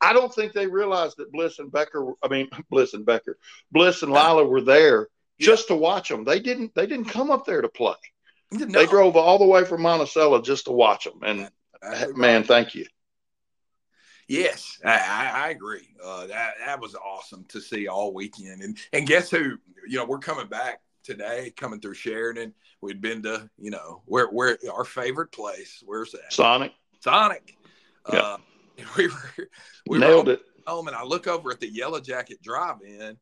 I 0.00 0.12
don't 0.12 0.32
think 0.32 0.52
they 0.52 0.66
realized 0.66 1.16
that 1.16 1.32
Bliss 1.32 1.58
and 1.58 1.72
Becker, 1.72 2.12
I 2.22 2.28
mean 2.28 2.48
Bliss 2.70 2.94
and 2.94 3.06
Becker, 3.06 3.38
Bliss 3.72 4.02
and 4.02 4.12
Lila 4.12 4.44
were 4.44 4.60
there 4.60 5.08
yeah. 5.38 5.46
just 5.46 5.68
to 5.68 5.76
watch 5.76 6.08
them. 6.08 6.24
They 6.24 6.40
didn't 6.40 6.74
they 6.74 6.86
didn't 6.86 7.06
come 7.06 7.30
up 7.30 7.46
there 7.46 7.62
to 7.62 7.68
play. 7.68 7.94
No. 8.52 8.66
They 8.66 8.86
drove 8.86 9.16
all 9.16 9.38
the 9.38 9.46
way 9.46 9.64
from 9.64 9.82
Monticello 9.82 10.40
just 10.40 10.66
to 10.66 10.72
watch 10.72 11.04
them. 11.04 11.20
And 11.22 11.50
man, 12.14 12.44
thank 12.44 12.74
you. 12.74 12.86
Yes, 14.28 14.80
I, 14.84 15.30
I 15.34 15.48
agree. 15.50 15.88
Uh, 16.04 16.26
that 16.26 16.54
that 16.64 16.80
was 16.80 16.94
awesome 16.96 17.44
to 17.48 17.60
see 17.60 17.86
all 17.86 18.12
weekend. 18.12 18.62
And 18.62 18.76
and 18.92 19.06
guess 19.06 19.30
who? 19.30 19.58
You 19.88 19.98
know, 19.98 20.04
we're 20.04 20.18
coming 20.18 20.48
back 20.48 20.80
today, 21.04 21.52
coming 21.56 21.80
through 21.80 21.94
Sheridan. 21.94 22.52
We'd 22.80 23.00
been 23.00 23.22
to, 23.22 23.48
you 23.58 23.70
know, 23.70 24.02
where 24.06 24.26
where 24.26 24.58
our 24.72 24.84
favorite 24.84 25.30
place. 25.30 25.82
Where's 25.86 26.10
that? 26.12 26.32
Sonic. 26.32 26.72
Sonic. 27.00 27.56
Yeah. 28.12 28.18
Uh, 28.18 28.36
we 28.96 29.06
were 29.06 29.48
we 29.88 29.98
nailed 29.98 30.26
were 30.26 30.34
it. 30.34 30.42
Home, 30.66 30.88
and 30.88 30.96
I 30.96 31.04
look 31.04 31.28
over 31.28 31.52
at 31.52 31.60
the 31.60 31.72
Yellow 31.72 32.00
Jacket 32.00 32.42
Drive-In, 32.42 33.16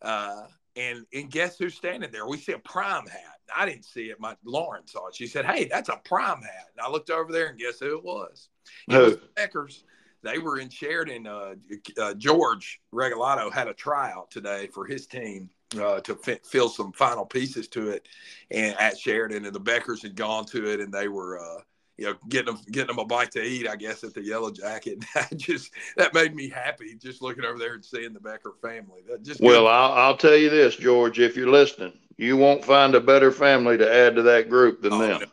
uh, 0.00 0.44
and 0.76 1.04
and 1.12 1.30
guess 1.30 1.58
who's 1.58 1.74
standing 1.74 2.10
there? 2.10 2.26
We 2.26 2.38
see 2.38 2.52
a 2.52 2.58
prime 2.58 3.06
hat. 3.06 3.36
I 3.54 3.66
didn't 3.66 3.84
see 3.84 4.06
it. 4.06 4.18
My 4.18 4.34
Lauren 4.44 4.86
saw 4.86 5.08
it. 5.08 5.14
She 5.14 5.26
said, 5.26 5.44
"Hey, 5.44 5.66
that's 5.66 5.90
a 5.90 6.00
prime 6.04 6.40
hat." 6.40 6.68
And 6.74 6.84
I 6.84 6.88
looked 6.88 7.10
over 7.10 7.30
there, 7.30 7.48
and 7.48 7.58
guess 7.58 7.78
who 7.78 7.98
it 7.98 8.02
was? 8.02 8.48
It 8.88 8.94
who? 8.94 9.04
was 9.04 9.16
Beckers. 9.36 9.82
They 10.26 10.38
were 10.38 10.58
in 10.58 10.68
Sheridan. 10.68 11.26
Uh, 11.26 11.54
uh, 12.00 12.14
George 12.14 12.80
Regalado 12.92 13.52
had 13.52 13.68
a 13.68 13.74
tryout 13.74 14.28
today 14.30 14.66
for 14.66 14.84
his 14.84 15.06
team 15.06 15.48
uh, 15.80 16.00
to 16.00 16.18
f- 16.26 16.44
fill 16.44 16.68
some 16.68 16.92
final 16.92 17.24
pieces 17.24 17.68
to 17.68 17.90
it, 17.90 18.08
and 18.50 18.74
at 18.80 18.98
Sheridan, 18.98 19.44
and 19.44 19.54
the 19.54 19.60
Beckers 19.60 20.02
had 20.02 20.16
gone 20.16 20.44
to 20.46 20.68
it, 20.68 20.80
and 20.80 20.92
they 20.92 21.06
were, 21.06 21.38
uh, 21.38 21.60
you 21.96 22.06
know, 22.06 22.14
getting 22.28 22.54
them 22.54 22.62
getting 22.72 22.88
them 22.88 22.98
a 22.98 23.04
bite 23.04 23.30
to 23.32 23.42
eat, 23.42 23.68
I 23.68 23.76
guess, 23.76 24.02
at 24.02 24.14
the 24.14 24.22
Yellow 24.22 24.50
Jacket. 24.50 25.04
That 25.14 25.36
just 25.36 25.72
that 25.96 26.12
made 26.12 26.34
me 26.34 26.48
happy 26.48 26.96
just 26.96 27.22
looking 27.22 27.44
over 27.44 27.58
there 27.58 27.74
and 27.74 27.84
seeing 27.84 28.12
the 28.12 28.20
Becker 28.20 28.54
family. 28.60 29.02
That 29.08 29.22
just 29.22 29.40
well, 29.40 29.68
I'll, 29.68 29.92
I'll 29.92 30.16
tell 30.16 30.36
you 30.36 30.50
this, 30.50 30.74
George, 30.74 31.20
if 31.20 31.36
you're 31.36 31.50
listening, 31.50 31.92
you 32.16 32.36
won't 32.36 32.64
find 32.64 32.96
a 32.96 33.00
better 33.00 33.30
family 33.30 33.78
to 33.78 33.94
add 33.94 34.16
to 34.16 34.22
that 34.22 34.50
group 34.50 34.82
than 34.82 34.94
oh, 34.94 34.98
them. 34.98 35.20
No. 35.20 35.26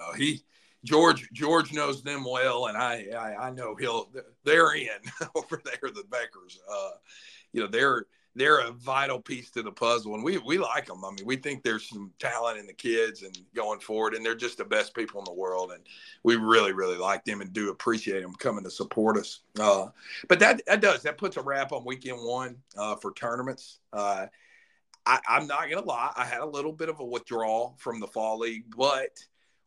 No, 0.00 0.12
he 0.14 0.42
George 0.84 1.28
George 1.32 1.72
knows 1.72 2.02
them 2.02 2.24
well, 2.24 2.66
and 2.66 2.76
I 2.76 3.06
I, 3.16 3.48
I 3.48 3.50
know 3.50 3.74
he'll 3.74 4.10
they're 4.44 4.74
in 4.74 4.88
over 5.34 5.60
there. 5.64 5.90
The 5.90 6.04
Beckers, 6.08 6.58
uh, 6.70 6.92
you 7.52 7.60
know, 7.60 7.66
they're 7.66 8.06
they're 8.36 8.60
a 8.60 8.70
vital 8.70 9.20
piece 9.20 9.50
to 9.50 9.62
the 9.62 9.72
puzzle, 9.72 10.14
and 10.14 10.24
we 10.24 10.38
we 10.38 10.56
like 10.56 10.86
them. 10.86 11.04
I 11.04 11.10
mean, 11.10 11.26
we 11.26 11.36
think 11.36 11.62
there's 11.62 11.88
some 11.88 12.12
talent 12.18 12.58
in 12.58 12.66
the 12.66 12.72
kids 12.72 13.22
and 13.22 13.36
going 13.54 13.80
forward, 13.80 14.14
and 14.14 14.24
they're 14.24 14.34
just 14.34 14.58
the 14.58 14.64
best 14.64 14.94
people 14.94 15.20
in 15.20 15.24
the 15.24 15.32
world, 15.32 15.72
and 15.72 15.82
we 16.22 16.36
really 16.36 16.72
really 16.72 16.96
like 16.96 17.24
them 17.24 17.40
and 17.40 17.52
do 17.52 17.70
appreciate 17.70 18.22
them 18.22 18.34
coming 18.34 18.64
to 18.64 18.70
support 18.70 19.16
us. 19.18 19.40
Uh, 19.58 19.88
but 20.28 20.38
that 20.38 20.62
that 20.66 20.80
does 20.80 21.02
that 21.02 21.18
puts 21.18 21.36
a 21.36 21.42
wrap 21.42 21.72
on 21.72 21.84
weekend 21.84 22.18
one 22.20 22.56
uh, 22.76 22.96
for 22.96 23.12
tournaments. 23.12 23.80
Uh, 23.92 24.26
I, 25.06 25.18
I'm 25.28 25.46
not 25.46 25.68
gonna 25.68 25.84
lie, 25.84 26.12
I 26.14 26.24
had 26.24 26.40
a 26.40 26.46
little 26.46 26.72
bit 26.72 26.88
of 26.88 27.00
a 27.00 27.04
withdrawal 27.04 27.74
from 27.78 28.00
the 28.00 28.06
fall 28.06 28.38
league, 28.38 28.64
but 28.76 29.18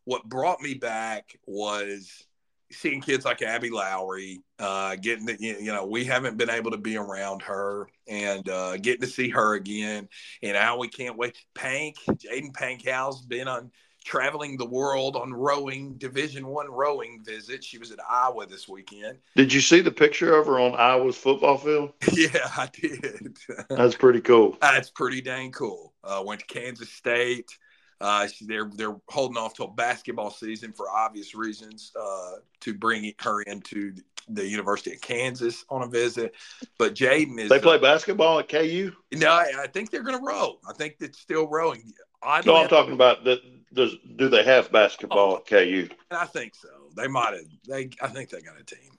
what 0.04 0.24
brought 0.28 0.60
me 0.60 0.74
back 0.74 1.38
was 1.46 2.24
seeing 2.72 3.00
kids 3.00 3.24
like 3.24 3.42
Abby 3.42 3.70
Lowry, 3.70 4.42
uh, 4.58 4.96
getting 4.96 5.26
the, 5.26 5.36
you 5.40 5.72
know, 5.72 5.86
we 5.86 6.04
haven't 6.04 6.36
been 6.36 6.50
able 6.50 6.70
to 6.72 6.76
be 6.76 6.96
around 6.96 7.42
her 7.42 7.88
and 8.08 8.48
uh, 8.48 8.76
getting 8.76 9.02
to 9.02 9.06
see 9.06 9.28
her 9.30 9.54
again. 9.54 10.08
And 10.42 10.54
now 10.54 10.78
we 10.78 10.88
can't 10.88 11.16
wait. 11.16 11.36
Pank, 11.54 11.96
Jaden 12.08 12.52
Pankow's 12.52 13.22
been 13.22 13.48
on 13.48 13.70
traveling 14.04 14.56
the 14.58 14.66
world 14.66 15.16
on 15.16 15.32
rowing, 15.32 15.94
Division 15.94 16.46
One 16.46 16.70
rowing 16.70 17.22
visit. 17.24 17.64
She 17.64 17.78
was 17.78 17.90
at 17.90 17.98
Iowa 18.08 18.46
this 18.46 18.68
weekend. 18.68 19.18
Did 19.34 19.52
you 19.52 19.60
see 19.60 19.80
the 19.80 19.90
picture 19.90 20.36
of 20.36 20.46
her 20.46 20.60
on 20.60 20.74
Iowa's 20.74 21.16
football 21.16 21.58
field? 21.58 21.92
Yeah, 22.12 22.48
I 22.56 22.68
did. 22.72 23.38
That's 23.68 23.96
pretty 23.96 24.20
cool. 24.20 24.56
That's 24.60 24.90
pretty 24.90 25.20
dang 25.20 25.52
cool. 25.52 25.94
Uh, 26.04 26.22
went 26.24 26.40
to 26.40 26.46
Kansas 26.46 26.90
State. 26.90 27.58
Uh, 28.04 28.28
they're 28.42 28.70
they're 28.74 28.96
holding 29.08 29.38
off 29.38 29.54
till 29.54 29.66
basketball 29.66 30.30
season 30.30 30.72
for 30.74 30.90
obvious 30.90 31.34
reasons 31.34 31.90
uh, 31.98 32.32
to 32.60 32.74
bring 32.74 33.10
her 33.20 33.40
into 33.42 33.94
the 34.28 34.46
University 34.46 34.92
of 34.92 35.00
Kansas 35.00 35.64
on 35.70 35.82
a 35.82 35.86
visit. 35.86 36.34
But 36.78 36.94
Jaden 36.94 37.38
is 37.40 37.48
they 37.48 37.58
play 37.58 37.76
uh, 37.76 37.80
basketball 37.80 38.38
at 38.38 38.48
KU. 38.50 38.92
No, 39.14 39.30
I, 39.30 39.52
I 39.60 39.66
think 39.68 39.90
they're 39.90 40.02
going 40.02 40.18
to 40.18 40.24
row. 40.24 40.58
I 40.68 40.74
think 40.74 40.96
it's 41.00 41.18
still 41.18 41.48
rowing. 41.48 41.94
Oddly 42.22 42.52
no, 42.52 42.60
I'm 42.60 42.68
talking 42.68 42.92
about 42.92 43.24
that. 43.24 43.40
Does 43.72 43.96
do 44.16 44.28
they 44.28 44.44
have 44.44 44.70
basketball 44.70 45.32
oh, 45.32 45.36
at 45.36 45.46
KU? 45.46 45.88
I 46.10 46.26
think 46.26 46.54
so. 46.54 46.68
They 46.94 47.08
might 47.08 47.32
have. 47.32 47.44
They 47.66 47.88
I 48.02 48.08
think 48.08 48.28
they 48.28 48.42
got 48.42 48.60
a 48.60 48.64
team. 48.64 48.90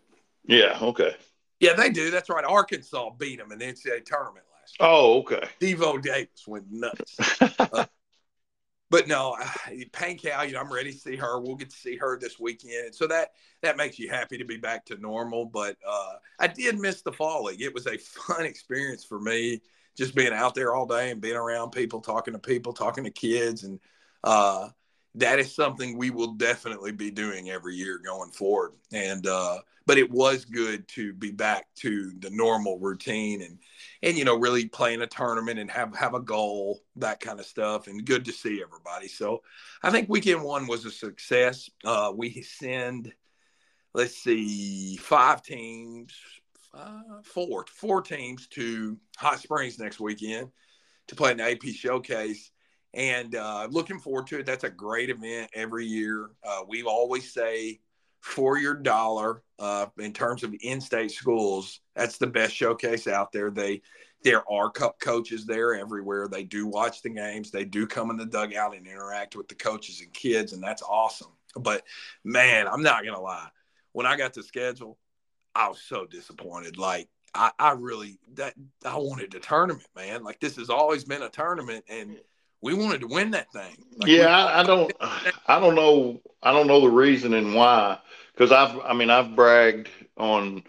Yeah. 0.46 0.80
Okay. 0.82 1.16
Yeah, 1.60 1.74
they 1.74 1.92
do. 1.92 2.10
That's 2.10 2.30
right. 2.30 2.44
Arkansas 2.44 3.12
beat 3.20 3.38
them 3.38 3.52
in 3.52 3.60
the 3.60 3.66
NCAA 3.66 4.04
tournament 4.04 4.46
last 4.60 4.80
year. 4.80 4.90
Oh, 4.90 5.20
okay. 5.20 5.48
Devo 5.62 6.02
Davis 6.02 6.48
went 6.48 6.66
nuts. 6.72 7.18
uh, 7.60 7.86
but 8.90 9.08
no, 9.08 9.36
Payne 9.92 10.18
Cal, 10.18 10.46
you 10.46 10.54
know, 10.54 10.60
I'm 10.60 10.72
ready 10.72 10.92
to 10.92 10.98
see 10.98 11.16
her. 11.16 11.40
We'll 11.40 11.56
get 11.56 11.70
to 11.72 11.76
see 11.76 11.98
her 11.98 12.20
this 12.20 12.40
weekend, 12.40 12.94
so 12.94 13.08
that 13.08 13.32
that 13.62 13.78
makes 13.78 13.98
you 13.98 14.10
happy 14.10 14.38
to 14.38 14.46
be 14.46 14.58
back 14.58 14.86
to 14.86 14.98
normal. 14.98 15.46
But 15.46 15.76
uh, 15.88 16.14
I 16.40 16.48
did 16.48 16.80
miss 16.80 17.02
the 17.02 17.12
fall 17.12 17.46
league. 17.46 17.62
It 17.62 17.74
was 17.74 17.88
a 17.88 17.98
fun 18.28 18.46
experience 18.46 19.04
for 19.04 19.20
me, 19.20 19.62
just 19.98 20.14
being 20.14 20.34
out 20.34 20.54
there 20.54 20.76
all 20.76 20.86
day 20.86 21.12
and 21.12 21.20
being 21.20 21.36
around 21.36 21.72
people, 21.72 22.00
talking 22.00 22.34
to 22.34 22.40
people, 22.40 22.74
talking 22.74 23.04
to 23.04 23.12
kids, 23.12 23.64
and 23.64 23.80
uh, 24.24 24.70
that 25.16 25.40
is 25.40 25.54
something 25.54 25.98
we 25.98 26.10
will 26.10 26.34
definitely 26.34 26.92
be 26.92 27.10
doing 27.10 27.50
every 27.50 27.76
year 27.76 28.00
going 28.04 28.32
forward. 28.32 28.74
And 28.92 29.26
uh, 29.26 29.60
but 29.86 29.98
it 29.98 30.10
was 30.10 30.46
good 30.46 30.88
to 30.90 31.14
be 31.14 31.32
back 31.32 31.68
to 31.76 32.12
the 32.20 32.30
normal 32.32 32.80
routine 32.80 33.42
and 33.42 33.58
and 34.04 34.18
you 34.18 34.26
know 34.26 34.38
really 34.38 34.68
playing 34.68 35.02
a 35.02 35.08
tournament 35.08 35.60
and 35.60 35.72
have 35.72 35.96
have 35.96 36.14
a 36.14 36.20
goal 36.20 36.82
that 36.98 37.20
kind 37.20 37.40
of 37.40 37.46
stuff 37.46 37.88
and 37.88 38.06
good 38.06 38.26
to 38.26 38.32
see 38.32 38.62
everybody. 38.62 39.08
So 39.08 39.42
I 39.84 39.90
think 39.90 40.10
weekend 40.10 40.44
one 40.44 40.68
was 40.68 40.86
a 40.86 40.92
success. 40.92 41.70
Uh, 41.84 42.12
we 42.16 42.42
send 42.42 43.14
let's 43.94 44.18
see 44.18 44.98
five 44.98 45.42
teams, 45.44 46.14
uh, 46.74 47.22
four 47.24 47.66
four 47.70 48.02
teams 48.02 48.48
to 48.48 48.98
Hot 49.18 49.40
Springs 49.40 49.80
next 49.80 50.00
weekend 50.00 50.52
to 51.08 51.16
play 51.16 51.34
the 51.34 51.52
AP 51.52 51.74
Showcase 51.74 52.52
and 52.96 53.36
uh, 53.36 53.68
looking 53.70 54.00
forward 54.00 54.28
to 54.28 54.40
it. 54.40 54.46
That's 54.46 54.64
a 54.64 54.70
great 54.70 55.10
event 55.10 55.52
every 55.54 55.86
year. 55.86 56.32
Uh, 56.44 56.62
we 56.68 56.82
always 56.84 57.32
say 57.32 57.82
for 58.22 58.58
your 58.58 58.74
dollar 58.74 59.44
uh, 59.60 59.86
in 60.00 60.14
terms 60.14 60.44
of 60.44 60.56
in-state 60.62 61.12
schools, 61.12 61.82
that's 61.96 62.18
the 62.18 62.26
best 62.26 62.56
showcase 62.56 63.08
out 63.08 63.32
there. 63.32 63.52
They 63.52 63.82
there 64.24 64.50
are 64.50 64.72
co- 64.72 64.96
coaches 65.00 65.46
there 65.46 65.76
everywhere. 65.76 66.28
They 66.28 66.44
do 66.44 66.66
watch 66.66 67.04
the 67.04 67.10
games. 67.10 67.52
They 67.52 67.64
do 67.64 67.86
come 67.86 68.10
in 68.10 68.18
the 68.18 68.26
dugout 68.26 68.76
and 68.76 68.88
interact 68.88 69.36
with 69.36 69.48
the 69.48 69.56
coaches 69.56 70.02
and 70.02 70.12
kids, 70.14 70.54
and 70.54 70.64
that's 70.64 70.82
awesome. 70.82 71.32
But 71.56 71.84
man, 72.24 72.68
I'm 72.68 72.82
not 72.82 73.06
gonna 73.06 73.22
lie. 73.22 73.50
When 73.92 74.06
I 74.06 74.18
got 74.18 74.34
the 74.34 74.42
schedule, 74.42 74.98
I 75.54 75.68
was 75.68 75.80
so 75.80 76.06
disappointed. 76.06 76.78
Like 76.78 77.08
I, 77.36 77.52
I 77.60 77.72
really 77.74 78.18
that 78.34 78.56
I 78.84 78.98
wanted 78.98 79.36
a 79.36 79.40
tournament, 79.40 79.88
man. 79.96 80.24
Like 80.24 80.40
this 80.40 80.56
has 80.56 80.70
always 80.70 81.04
been 81.04 81.22
a 81.22 81.30
tournament, 81.30 81.86
and 81.88 82.18
we 82.62 82.74
wanted 82.74 83.02
to 83.02 83.08
win 83.08 83.32
that 83.32 83.52
thing. 83.52 83.76
Like 83.98 84.10
yeah, 84.10 84.28
I, 84.28 84.62
I, 84.62 84.64
don't, 84.64 84.94
I 85.48 85.60
don't 85.60 85.76
know, 85.76 86.22
I 86.42 86.52
don't 86.52 86.68
know 86.68 86.82
the 86.82 86.90
reasoning 86.90 87.54
why, 87.54 88.00
because 88.34 88.52
I've, 88.52 88.80
I 88.80 88.94
mean, 88.94 89.10
I've 89.10 89.36
bragged 89.36 89.90
on 90.18 90.64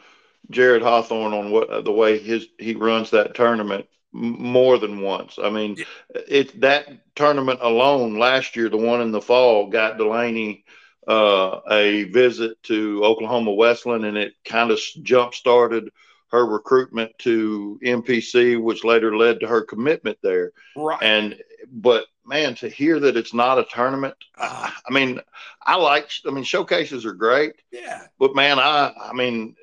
Jared 0.51 0.83
Hawthorne 0.83 1.33
on 1.33 1.51
what 1.51 1.85
the 1.85 1.93
way 1.93 2.19
his 2.19 2.47
he 2.59 2.75
runs 2.75 3.11
that 3.11 3.35
tournament 3.35 3.87
more 4.13 4.79
than 4.79 5.01
once. 5.01 5.39
I 5.43 5.51
mean, 5.51 5.77
yeah. 5.77 6.21
it 6.29 6.61
that 6.61 6.89
tournament 7.15 7.61
alone 7.63 8.19
last 8.19 8.57
year, 8.57 8.69
the 8.69 8.77
one 8.77 9.01
in 9.01 9.13
the 9.13 9.21
fall, 9.21 9.69
got 9.69 9.99
Delaney 9.99 10.65
uh, 11.07 11.61
a 11.71 12.05
visit 12.05 12.63
to 12.65 13.05
Oklahoma 13.05 13.53
Wesleyan, 13.53 14.05
and 14.05 14.17
it 14.17 14.35
kind 14.45 14.71
of 14.71 14.81
jump 15.03 15.35
started 15.35 15.91
her 16.31 16.45
recruitment 16.45 17.17
to 17.19 17.79
MPC, 17.85 18.61
which 18.61 18.85
later 18.85 19.17
led 19.17 19.41
to 19.41 19.47
her 19.47 19.63
commitment 19.63 20.19
there. 20.23 20.53
Right. 20.77 21.03
And 21.03 21.41
but 21.73 22.07
man, 22.25 22.55
to 22.57 22.69
hear 22.69 22.99
that 23.01 23.17
it's 23.17 23.35
not 23.35 23.59
a 23.59 23.65
tournament, 23.65 24.15
I, 24.37 24.49
ah. 24.51 24.83
I 24.89 24.93
mean, 24.93 25.21
I 25.63 25.77
like. 25.77 26.11
I 26.27 26.31
mean, 26.31 26.45
showcases 26.45 27.05
are 27.05 27.15
great. 27.15 27.53
Yeah. 27.71 28.07
But 28.19 28.35
man, 28.35 28.59
I 28.59 28.93
I 29.01 29.13
mean, 29.13 29.57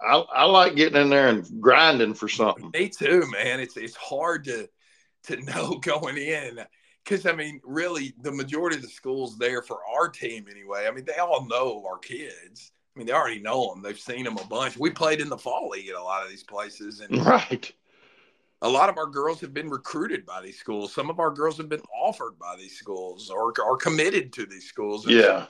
I, 0.00 0.16
I 0.16 0.44
like 0.44 0.76
getting 0.76 1.00
in 1.00 1.10
there 1.10 1.28
and 1.28 1.46
grinding 1.60 2.14
for 2.14 2.28
something. 2.28 2.70
Me 2.72 2.88
too, 2.88 3.24
man. 3.32 3.60
It's 3.60 3.76
it's 3.76 3.96
hard 3.96 4.44
to 4.44 4.68
to 5.24 5.36
know 5.42 5.78
going 5.78 6.16
in 6.16 6.60
because 7.04 7.26
I 7.26 7.32
mean, 7.32 7.60
really, 7.64 8.14
the 8.20 8.32
majority 8.32 8.76
of 8.76 8.82
the 8.82 8.88
schools 8.88 9.38
there 9.38 9.62
for 9.62 9.80
our 9.86 10.08
team 10.08 10.46
anyway. 10.50 10.86
I 10.86 10.90
mean, 10.90 11.04
they 11.04 11.16
all 11.16 11.46
know 11.46 11.84
our 11.88 11.98
kids. 11.98 12.72
I 12.94 12.98
mean, 12.98 13.06
they 13.06 13.12
already 13.12 13.40
know 13.40 13.72
them. 13.72 13.82
They've 13.82 13.98
seen 13.98 14.24
them 14.24 14.38
a 14.38 14.44
bunch. 14.44 14.76
We 14.76 14.90
played 14.90 15.20
in 15.20 15.28
the 15.28 15.38
fall 15.38 15.68
league 15.68 15.88
at 15.88 15.94
a 15.94 16.02
lot 16.02 16.24
of 16.24 16.30
these 16.30 16.44
places, 16.44 17.00
and 17.00 17.24
right. 17.26 17.72
A 18.62 18.68
lot 18.68 18.88
of 18.88 18.98
our 18.98 19.06
girls 19.06 19.40
have 19.40 19.54
been 19.54 19.70
recruited 19.70 20.26
by 20.26 20.42
these 20.42 20.58
schools. 20.58 20.92
Some 20.92 21.10
of 21.10 21.20
our 21.20 21.30
girls 21.30 21.56
have 21.58 21.68
been 21.68 21.82
offered 21.96 22.38
by 22.38 22.56
these 22.56 22.76
schools 22.76 23.30
or 23.30 23.52
are 23.62 23.76
committed 23.76 24.32
to 24.34 24.46
these 24.46 24.68
schools. 24.68 25.06
And 25.06 25.14
yeah. 25.14 25.46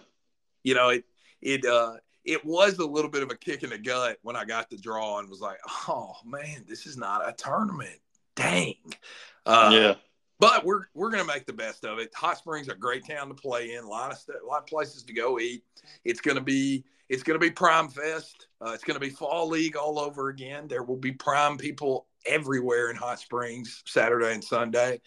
You 0.63 0.75
know, 0.75 0.91
it 0.91 1.05
it 1.41 1.65
uh 1.65 1.95
it 2.25 2.45
was 2.45 2.79
a 2.79 2.85
little 2.85 3.11
bit 3.11 3.23
of 3.23 3.31
a 3.31 3.37
kick 3.37 3.63
in 3.63 3.71
the 3.71 3.79
gut 3.79 4.19
when 4.23 4.37
I 4.37 4.45
got 4.45 4.69
the 4.69 4.77
draw 4.77 5.19
and 5.19 5.29
was 5.29 5.41
like, 5.41 5.59
oh 5.89 6.17
man, 6.25 6.65
this 6.69 6.87
is 6.87 6.97
not 6.97 7.27
a 7.27 7.33
tournament. 7.33 7.99
Dang. 8.37 8.75
Uh, 9.47 9.71
yeah. 9.73 9.95
But 10.39 10.65
we're 10.65 10.83
we're 10.95 11.11
gonna 11.11 11.25
make 11.25 11.47
the 11.47 11.53
best 11.53 11.85
of 11.85 11.99
it. 11.99 12.15
Hot 12.15 12.37
Springs 12.37 12.69
a 12.69 12.75
great 12.75 13.07
town 13.07 13.29
to 13.29 13.35
play 13.35 13.75
in. 13.75 13.85
A 13.85 13.89
lot 13.89 14.13
of 14.13 14.19
st- 14.19 14.39
a 14.43 14.47
lot 14.47 14.59
of 14.59 14.67
places 14.67 15.03
to 15.05 15.15
go 15.15 15.39
eat. 15.41 15.65
It's 16.05 16.21
gonna 16.21 16.43
be 16.43 16.85
it's 17.09 17.23
going 17.23 17.39
to 17.39 17.45
be 17.45 17.51
Prime 17.51 17.89
Fest. 17.89 18.49
Uh, 18.61 18.73
it's 18.73 18.85
going 18.85 18.99
to 18.99 19.01
be 19.01 19.11
Fall 19.11 19.49
League 19.49 19.77
all 19.77 19.99
over 19.99 20.29
again. 20.29 20.69
There 20.69 20.83
will 20.83 20.97
be 20.97 21.13
Prime 21.13 21.57
people 21.57 22.07
everywhere 22.29 22.91
in 22.91 22.97
Hot 22.97 23.18
Springs 23.18 23.83
Saturday 23.87 24.33
and 24.33 24.45
Sunday. 24.45 25.01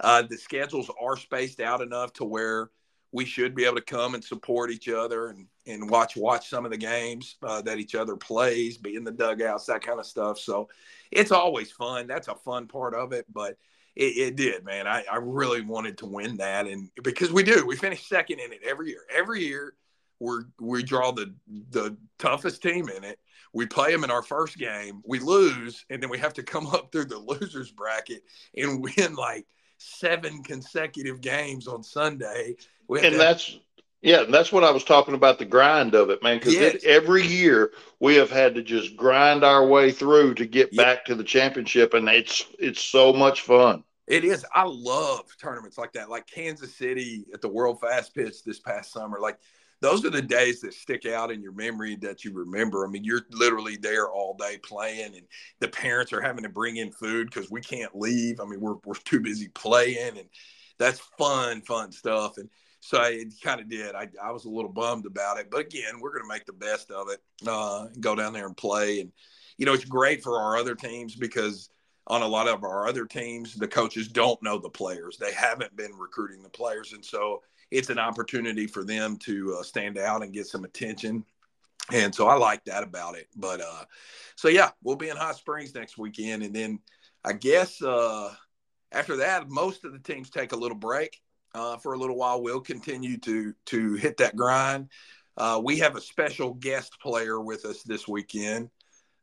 Uh, 0.00 0.22
the 0.22 0.36
schedules 0.36 0.90
are 1.00 1.16
spaced 1.16 1.60
out 1.60 1.80
enough 1.80 2.12
to 2.14 2.24
where 2.24 2.70
we 3.10 3.24
should 3.24 3.54
be 3.54 3.64
able 3.64 3.76
to 3.76 3.82
come 3.82 4.14
and 4.14 4.22
support 4.22 4.70
each 4.70 4.88
other 4.88 5.28
and, 5.28 5.46
and 5.66 5.90
watch 5.90 6.16
watch 6.16 6.48
some 6.48 6.64
of 6.64 6.70
the 6.70 6.76
games 6.76 7.36
uh, 7.42 7.62
that 7.62 7.78
each 7.78 7.94
other 7.94 8.16
plays, 8.16 8.76
be 8.76 8.96
in 8.96 9.04
the 9.04 9.10
dugouts, 9.10 9.66
that 9.66 9.82
kind 9.82 9.98
of 9.98 10.06
stuff. 10.06 10.38
So 10.38 10.68
it's 11.10 11.32
always 11.32 11.72
fun. 11.72 12.06
That's 12.06 12.28
a 12.28 12.34
fun 12.34 12.68
part 12.68 12.94
of 12.94 13.12
it. 13.12 13.24
But 13.32 13.56
it, 13.96 14.16
it 14.16 14.36
did, 14.36 14.64
man. 14.64 14.86
I, 14.86 15.04
I 15.10 15.16
really 15.16 15.62
wanted 15.62 15.98
to 15.98 16.06
win 16.06 16.36
that, 16.36 16.66
and 16.66 16.90
because 17.02 17.32
we 17.32 17.42
do, 17.42 17.66
we 17.66 17.76
finish 17.76 18.08
second 18.08 18.40
in 18.40 18.52
it 18.52 18.60
every 18.64 18.90
year. 18.90 19.02
Every 19.12 19.42
year 19.42 19.74
we 20.20 20.40
we 20.60 20.82
draw 20.82 21.12
the 21.12 21.34
the 21.70 21.96
toughest 22.18 22.62
team 22.62 22.88
in 22.88 23.04
it. 23.04 23.18
We 23.52 23.66
play 23.66 23.92
them 23.92 24.04
in 24.04 24.10
our 24.10 24.22
first 24.22 24.58
game. 24.58 25.02
We 25.04 25.18
lose, 25.18 25.84
and 25.90 26.02
then 26.02 26.10
we 26.10 26.18
have 26.18 26.34
to 26.34 26.42
come 26.42 26.66
up 26.74 26.92
through 26.92 27.06
the 27.06 27.18
losers 27.18 27.70
bracket 27.70 28.22
and 28.56 28.82
win 28.82 29.14
like 29.14 29.46
seven 29.78 30.42
consecutive 30.42 31.20
games 31.20 31.66
on 31.66 31.82
Sunday. 31.82 32.56
and 32.88 33.12
to, 33.12 33.16
that's 33.16 33.58
yeah, 34.00 34.24
that's 34.30 34.52
what 34.52 34.62
I 34.62 34.70
was 34.70 34.84
talking 34.84 35.14
about 35.14 35.38
the 35.38 35.44
grind 35.44 35.94
of 35.94 36.10
it, 36.10 36.22
man. 36.22 36.38
Because 36.38 36.54
yes. 36.54 36.84
every 36.84 37.26
year 37.26 37.72
we 37.98 38.14
have 38.14 38.30
had 38.30 38.54
to 38.54 38.62
just 38.62 38.96
grind 38.96 39.42
our 39.42 39.66
way 39.66 39.90
through 39.90 40.34
to 40.34 40.46
get 40.46 40.74
back 40.76 41.04
to 41.06 41.16
the 41.16 41.24
championship, 41.24 41.94
and 41.94 42.08
it's 42.08 42.46
it's 42.58 42.80
so 42.80 43.12
much 43.12 43.42
fun. 43.42 43.82
It 44.06 44.24
is. 44.24 44.46
I 44.54 44.64
love 44.64 45.24
tournaments 45.40 45.78
like 45.78 45.92
that, 45.92 46.08
like 46.08 46.26
Kansas 46.26 46.74
City 46.74 47.26
at 47.34 47.40
the 47.40 47.48
World 47.48 47.80
Fast 47.80 48.14
Pitch 48.14 48.44
this 48.44 48.60
past 48.60 48.92
summer. 48.92 49.18
Like 49.20 49.38
those 49.80 50.04
are 50.04 50.10
the 50.10 50.22
days 50.22 50.60
that 50.60 50.74
stick 50.74 51.06
out 51.06 51.30
in 51.30 51.40
your 51.40 51.52
memory 51.52 51.96
that 51.96 52.24
you 52.24 52.32
remember. 52.32 52.84
I 52.84 52.90
mean, 52.90 53.04
you're 53.04 53.26
literally 53.30 53.76
there 53.76 54.08
all 54.10 54.34
day 54.34 54.58
playing, 54.58 55.14
and 55.14 55.26
the 55.60 55.68
parents 55.68 56.12
are 56.12 56.20
having 56.20 56.42
to 56.42 56.48
bring 56.48 56.76
in 56.76 56.90
food 56.90 57.30
because 57.30 57.50
we 57.50 57.60
can't 57.60 57.94
leave. 57.96 58.40
I 58.40 58.44
mean, 58.44 58.60
we're 58.60 58.76
we're 58.84 58.94
too 58.94 59.20
busy 59.20 59.48
playing, 59.48 60.18
and 60.18 60.28
that's 60.78 61.00
fun, 61.18 61.62
fun 61.62 61.92
stuff. 61.92 62.38
And 62.38 62.48
so 62.80 63.02
it 63.02 63.34
kind 63.42 63.60
of 63.60 63.68
did. 63.68 63.94
I, 63.94 64.08
I 64.22 64.32
was 64.32 64.44
a 64.44 64.50
little 64.50 64.72
bummed 64.72 65.06
about 65.06 65.38
it, 65.38 65.48
but 65.50 65.60
again, 65.60 66.00
we're 66.00 66.12
going 66.12 66.22
to 66.22 66.28
make 66.28 66.46
the 66.46 66.52
best 66.52 66.90
of 66.90 67.08
it. 67.10 67.20
Uh, 67.46 67.86
go 68.00 68.14
down 68.14 68.32
there 68.32 68.46
and 68.46 68.56
play, 68.56 69.00
and 69.00 69.12
you 69.58 69.66
know, 69.66 69.74
it's 69.74 69.84
great 69.84 70.22
for 70.22 70.38
our 70.38 70.56
other 70.56 70.74
teams 70.74 71.14
because 71.14 71.70
on 72.06 72.22
a 72.22 72.26
lot 72.26 72.48
of 72.48 72.64
our 72.64 72.88
other 72.88 73.04
teams, 73.04 73.54
the 73.54 73.68
coaches 73.68 74.08
don't 74.08 74.42
know 74.42 74.58
the 74.58 74.70
players. 74.70 75.18
They 75.18 75.32
haven't 75.32 75.76
been 75.76 75.92
recruiting 75.98 76.42
the 76.42 76.48
players, 76.48 76.92
and 76.92 77.04
so 77.04 77.42
it's 77.70 77.90
an 77.90 77.98
opportunity 77.98 78.66
for 78.66 78.84
them 78.84 79.16
to 79.18 79.56
uh, 79.58 79.62
stand 79.62 79.98
out 79.98 80.22
and 80.22 80.32
get 80.32 80.46
some 80.46 80.64
attention. 80.64 81.24
And 81.92 82.14
so 82.14 82.28
I 82.28 82.36
like 82.36 82.64
that 82.64 82.82
about 82.82 83.16
it. 83.16 83.28
But 83.36 83.60
uh, 83.60 83.84
so 84.36 84.48
yeah, 84.48 84.70
we'll 84.82 84.96
be 84.96 85.08
in 85.08 85.16
Hot 85.16 85.36
Springs 85.36 85.74
next 85.74 85.96
weekend, 85.98 86.42
and 86.42 86.54
then 86.54 86.80
I 87.24 87.32
guess 87.32 87.82
uh, 87.82 88.34
after 88.92 89.16
that, 89.16 89.48
most 89.48 89.84
of 89.84 89.92
the 89.92 89.98
teams 89.98 90.30
take 90.30 90.52
a 90.52 90.56
little 90.56 90.76
break 90.76 91.20
uh, 91.54 91.76
for 91.78 91.94
a 91.94 91.98
little 91.98 92.16
while. 92.16 92.42
We'll 92.42 92.60
continue 92.60 93.16
to 93.18 93.54
to 93.66 93.94
hit 93.94 94.18
that 94.18 94.36
grind. 94.36 94.88
Uh, 95.36 95.60
we 95.62 95.78
have 95.78 95.96
a 95.96 96.00
special 96.00 96.54
guest 96.54 96.98
player 97.00 97.40
with 97.40 97.64
us 97.64 97.82
this 97.84 98.08
weekend 98.08 98.70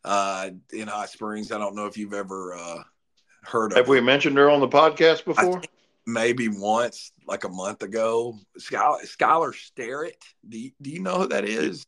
uh, 0.03 0.49
in 0.71 0.87
Hot 0.87 1.09
Springs. 1.09 1.51
I 1.51 1.57
don't 1.57 1.75
know 1.75 1.87
if 1.87 1.97
you've 1.97 2.13
ever 2.13 2.55
uh, 2.55 2.83
heard 3.43 3.73
of. 3.73 3.77
Have 3.77 3.89
we 3.89 4.01
mentioned 4.01 4.37
her 4.37 4.49
on 4.49 4.59
the 4.59 4.67
podcast 4.67 5.25
before? 5.25 5.61
Maybe 6.07 6.47
once, 6.47 7.11
like 7.25 7.43
a 7.45 7.49
month 7.49 7.81
ago. 7.81 8.37
Skylar, 8.59 9.01
Skylar 9.05 9.53
Sterritt. 9.53 10.21
Do 10.47 10.59
you, 10.59 10.71
do 10.81 10.89
you 10.91 11.01
know 11.01 11.19
who 11.19 11.27
that 11.29 11.45
is? 11.45 11.85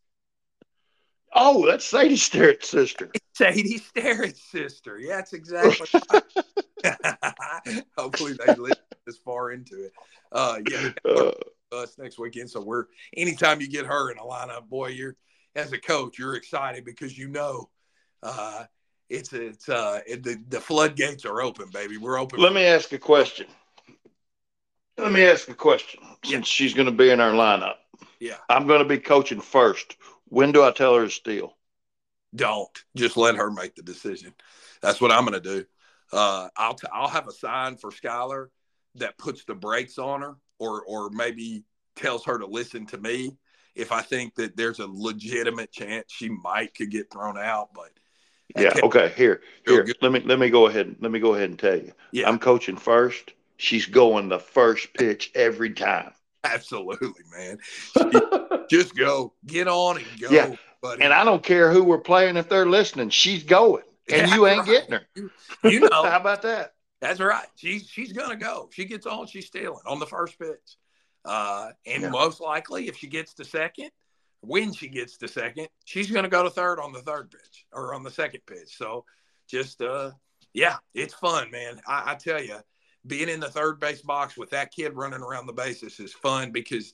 Oh, 1.33 1.67
that's 1.67 1.85
Sadie 1.85 2.15
Sterritt's 2.15 2.69
sister. 2.69 3.11
Sadie 3.33 3.79
Sterritt's 3.79 4.41
sister. 4.51 4.97
Yeah, 4.97 5.17
that's 5.17 5.33
exactly. 5.33 5.87
Hopefully 7.97 8.33
they 8.33 8.55
live 8.55 8.77
this 9.05 9.17
far 9.17 9.51
into 9.51 9.85
it. 9.85 9.93
Uh, 10.31 10.59
yeah, 10.69 10.89
uh, 11.05 11.31
us 11.71 11.97
next 11.99 12.17
weekend. 12.17 12.49
So 12.49 12.61
we're 12.61 12.85
anytime 13.15 13.61
you 13.61 13.69
get 13.69 13.85
her 13.85 14.11
in 14.11 14.17
a 14.17 14.21
lineup, 14.21 14.67
boy, 14.67 14.87
you're 14.87 15.15
as 15.55 15.71
a 15.73 15.77
coach, 15.77 16.17
you're 16.17 16.35
excited 16.35 16.85
because 16.85 17.17
you 17.17 17.27
know 17.27 17.69
uh, 18.23 18.63
it's 19.09 19.33
it's 19.33 19.69
uh, 19.69 19.99
it, 20.07 20.23
the 20.23 20.41
the 20.49 20.59
floodgates 20.59 21.25
are 21.25 21.41
open, 21.41 21.69
baby. 21.71 21.97
We're 21.97 22.19
open. 22.19 22.39
Let 22.39 22.53
me 22.53 22.65
ask 22.65 22.91
a 22.93 22.97
question 22.97 23.47
Let 24.97 25.11
me 25.11 25.23
ask 25.25 25.47
a 25.47 25.53
question. 25.53 26.01
Since 26.23 26.47
she's 26.47 26.73
going 26.73 26.87
to 26.87 26.91
be 26.91 27.09
in 27.09 27.19
our 27.19 27.31
lineup, 27.31 27.75
Yeah. 28.19 28.37
I'm 28.49 28.67
going 28.67 28.79
to 28.79 28.87
be 28.87 28.97
coaching 28.97 29.41
first. 29.41 29.97
When 30.25 30.51
do 30.51 30.63
I 30.63 30.71
tell 30.71 30.95
her 30.95 31.05
to 31.05 31.09
steal? 31.09 31.53
Don't 32.35 32.69
just 32.95 33.15
let 33.15 33.35
her 33.35 33.51
make 33.51 33.75
the 33.75 33.83
decision. 33.83 34.33
That's 34.81 34.99
what 34.99 35.11
I'm 35.11 35.25
going 35.25 35.41
to 35.41 35.55
do. 35.57 35.65
Uh, 36.11 36.49
I'll 36.57 36.73
t- 36.73 36.87
I'll 36.91 37.07
have 37.07 37.27
a 37.27 37.31
sign 37.31 37.77
for 37.77 37.91
Skylar 37.91 38.47
that 38.95 39.17
puts 39.17 39.45
the 39.45 39.55
brakes 39.55 39.97
on 39.97 40.21
her, 40.21 40.35
or 40.59 40.83
or 40.83 41.09
maybe 41.09 41.63
tells 41.95 42.25
her 42.25 42.37
to 42.37 42.45
listen 42.45 42.85
to 42.87 42.97
me 42.97 43.37
if 43.75 43.91
I 43.91 44.01
think 44.01 44.35
that 44.35 44.57
there's 44.57 44.79
a 44.79 44.87
legitimate 44.87 45.71
chance 45.71 46.05
she 46.07 46.29
might 46.29 46.73
could 46.73 46.91
get 46.91 47.11
thrown 47.11 47.37
out. 47.37 47.69
But 47.73 47.91
Yeah. 48.55 48.73
Okay. 48.83 49.13
Here, 49.15 49.41
here. 49.65 49.87
Let 50.01 50.11
me 50.11 50.19
let 50.21 50.39
me 50.39 50.49
go 50.49 50.67
ahead. 50.67 50.95
Let 50.99 51.11
me 51.11 51.19
go 51.19 51.35
ahead 51.35 51.49
and 51.49 51.59
tell 51.59 51.77
you. 51.77 51.93
yeah, 52.11 52.27
I'm 52.27 52.39
coaching 52.39 52.77
first. 52.77 53.33
She's 53.57 53.85
going 53.85 54.29
the 54.29 54.39
first 54.39 54.93
pitch 54.93 55.31
every 55.35 55.71
time. 55.73 56.11
absolutely, 56.43 57.09
man. 57.35 57.57
Just 58.69 58.95
go, 58.95 59.33
get 59.45 59.67
on 59.67 59.97
and 59.97 60.19
go, 60.19 60.31
Yeah. 60.31 60.55
buddy. 60.81 61.03
And 61.03 61.13
I 61.13 61.23
don't 61.23 61.43
care 61.43 61.71
who 61.71 61.83
we're 61.83 61.97
playing 61.99 62.37
if 62.37 62.49
they're 62.49 62.65
listening. 62.65 63.09
She's 63.09 63.43
going, 63.43 63.83
and 64.09 64.27
Yeah, 64.27 64.35
you 64.35 64.47
ain't 64.47 64.59
right. 64.59 64.67
getting 64.67 64.91
her. 64.93 65.07
You, 65.15 65.31
you 65.63 65.79
know, 65.81 65.87
How 65.91 66.17
about 66.19 66.41
that? 66.43 66.73
That's 67.01 67.19
right. 67.19 67.45
She's 67.55 67.87
she's 67.87 68.11
gonna 68.11 68.35
go. 68.35 68.69
She 68.73 68.85
gets 68.85 69.05
on, 69.05 69.27
she's 69.27 69.45
stealing 69.47 69.81
on 69.85 69.99
the 69.99 70.05
first 70.07 70.37
pitch. 70.39 70.77
Uh, 71.25 71.69
and 71.85 72.03
Yeah. 72.03 72.09
most 72.09 72.39
likely, 72.41 72.87
if 72.87 72.97
she 72.97 73.07
gets 73.07 73.33
to 73.35 73.45
second, 73.45 73.89
when 74.41 74.73
she 74.73 74.87
gets 74.87 75.17
to 75.17 75.27
second, 75.27 75.67
she's 75.85 76.09
gonna 76.09 76.29
go 76.29 76.43
to 76.43 76.49
third 76.49 76.79
on 76.79 76.93
the 76.93 77.01
third 77.01 77.29
pitch 77.31 77.65
or 77.71 77.93
on 77.93 78.03
the 78.03 78.09
second 78.11 78.41
pitch. 78.47 78.77
So, 78.77 79.05
just 79.47 79.81
uh, 79.81 80.11
yeah, 80.53 80.77
it's 80.95 81.13
fun, 81.13 81.51
man. 81.51 81.79
I, 81.87 82.11
I 82.11 82.15
tell 82.15 82.41
you, 82.41 82.57
being 83.07 83.29
in 83.29 83.39
the 83.39 83.49
third 83.49 83.79
base 83.79 84.01
box 84.01 84.37
with 84.37 84.49
that 84.51 84.71
kid 84.71 84.95
running 84.95 85.21
around 85.21 85.47
the 85.47 85.53
bases 85.53 85.99
is 85.99 86.13
fun 86.13 86.51
because 86.51 86.93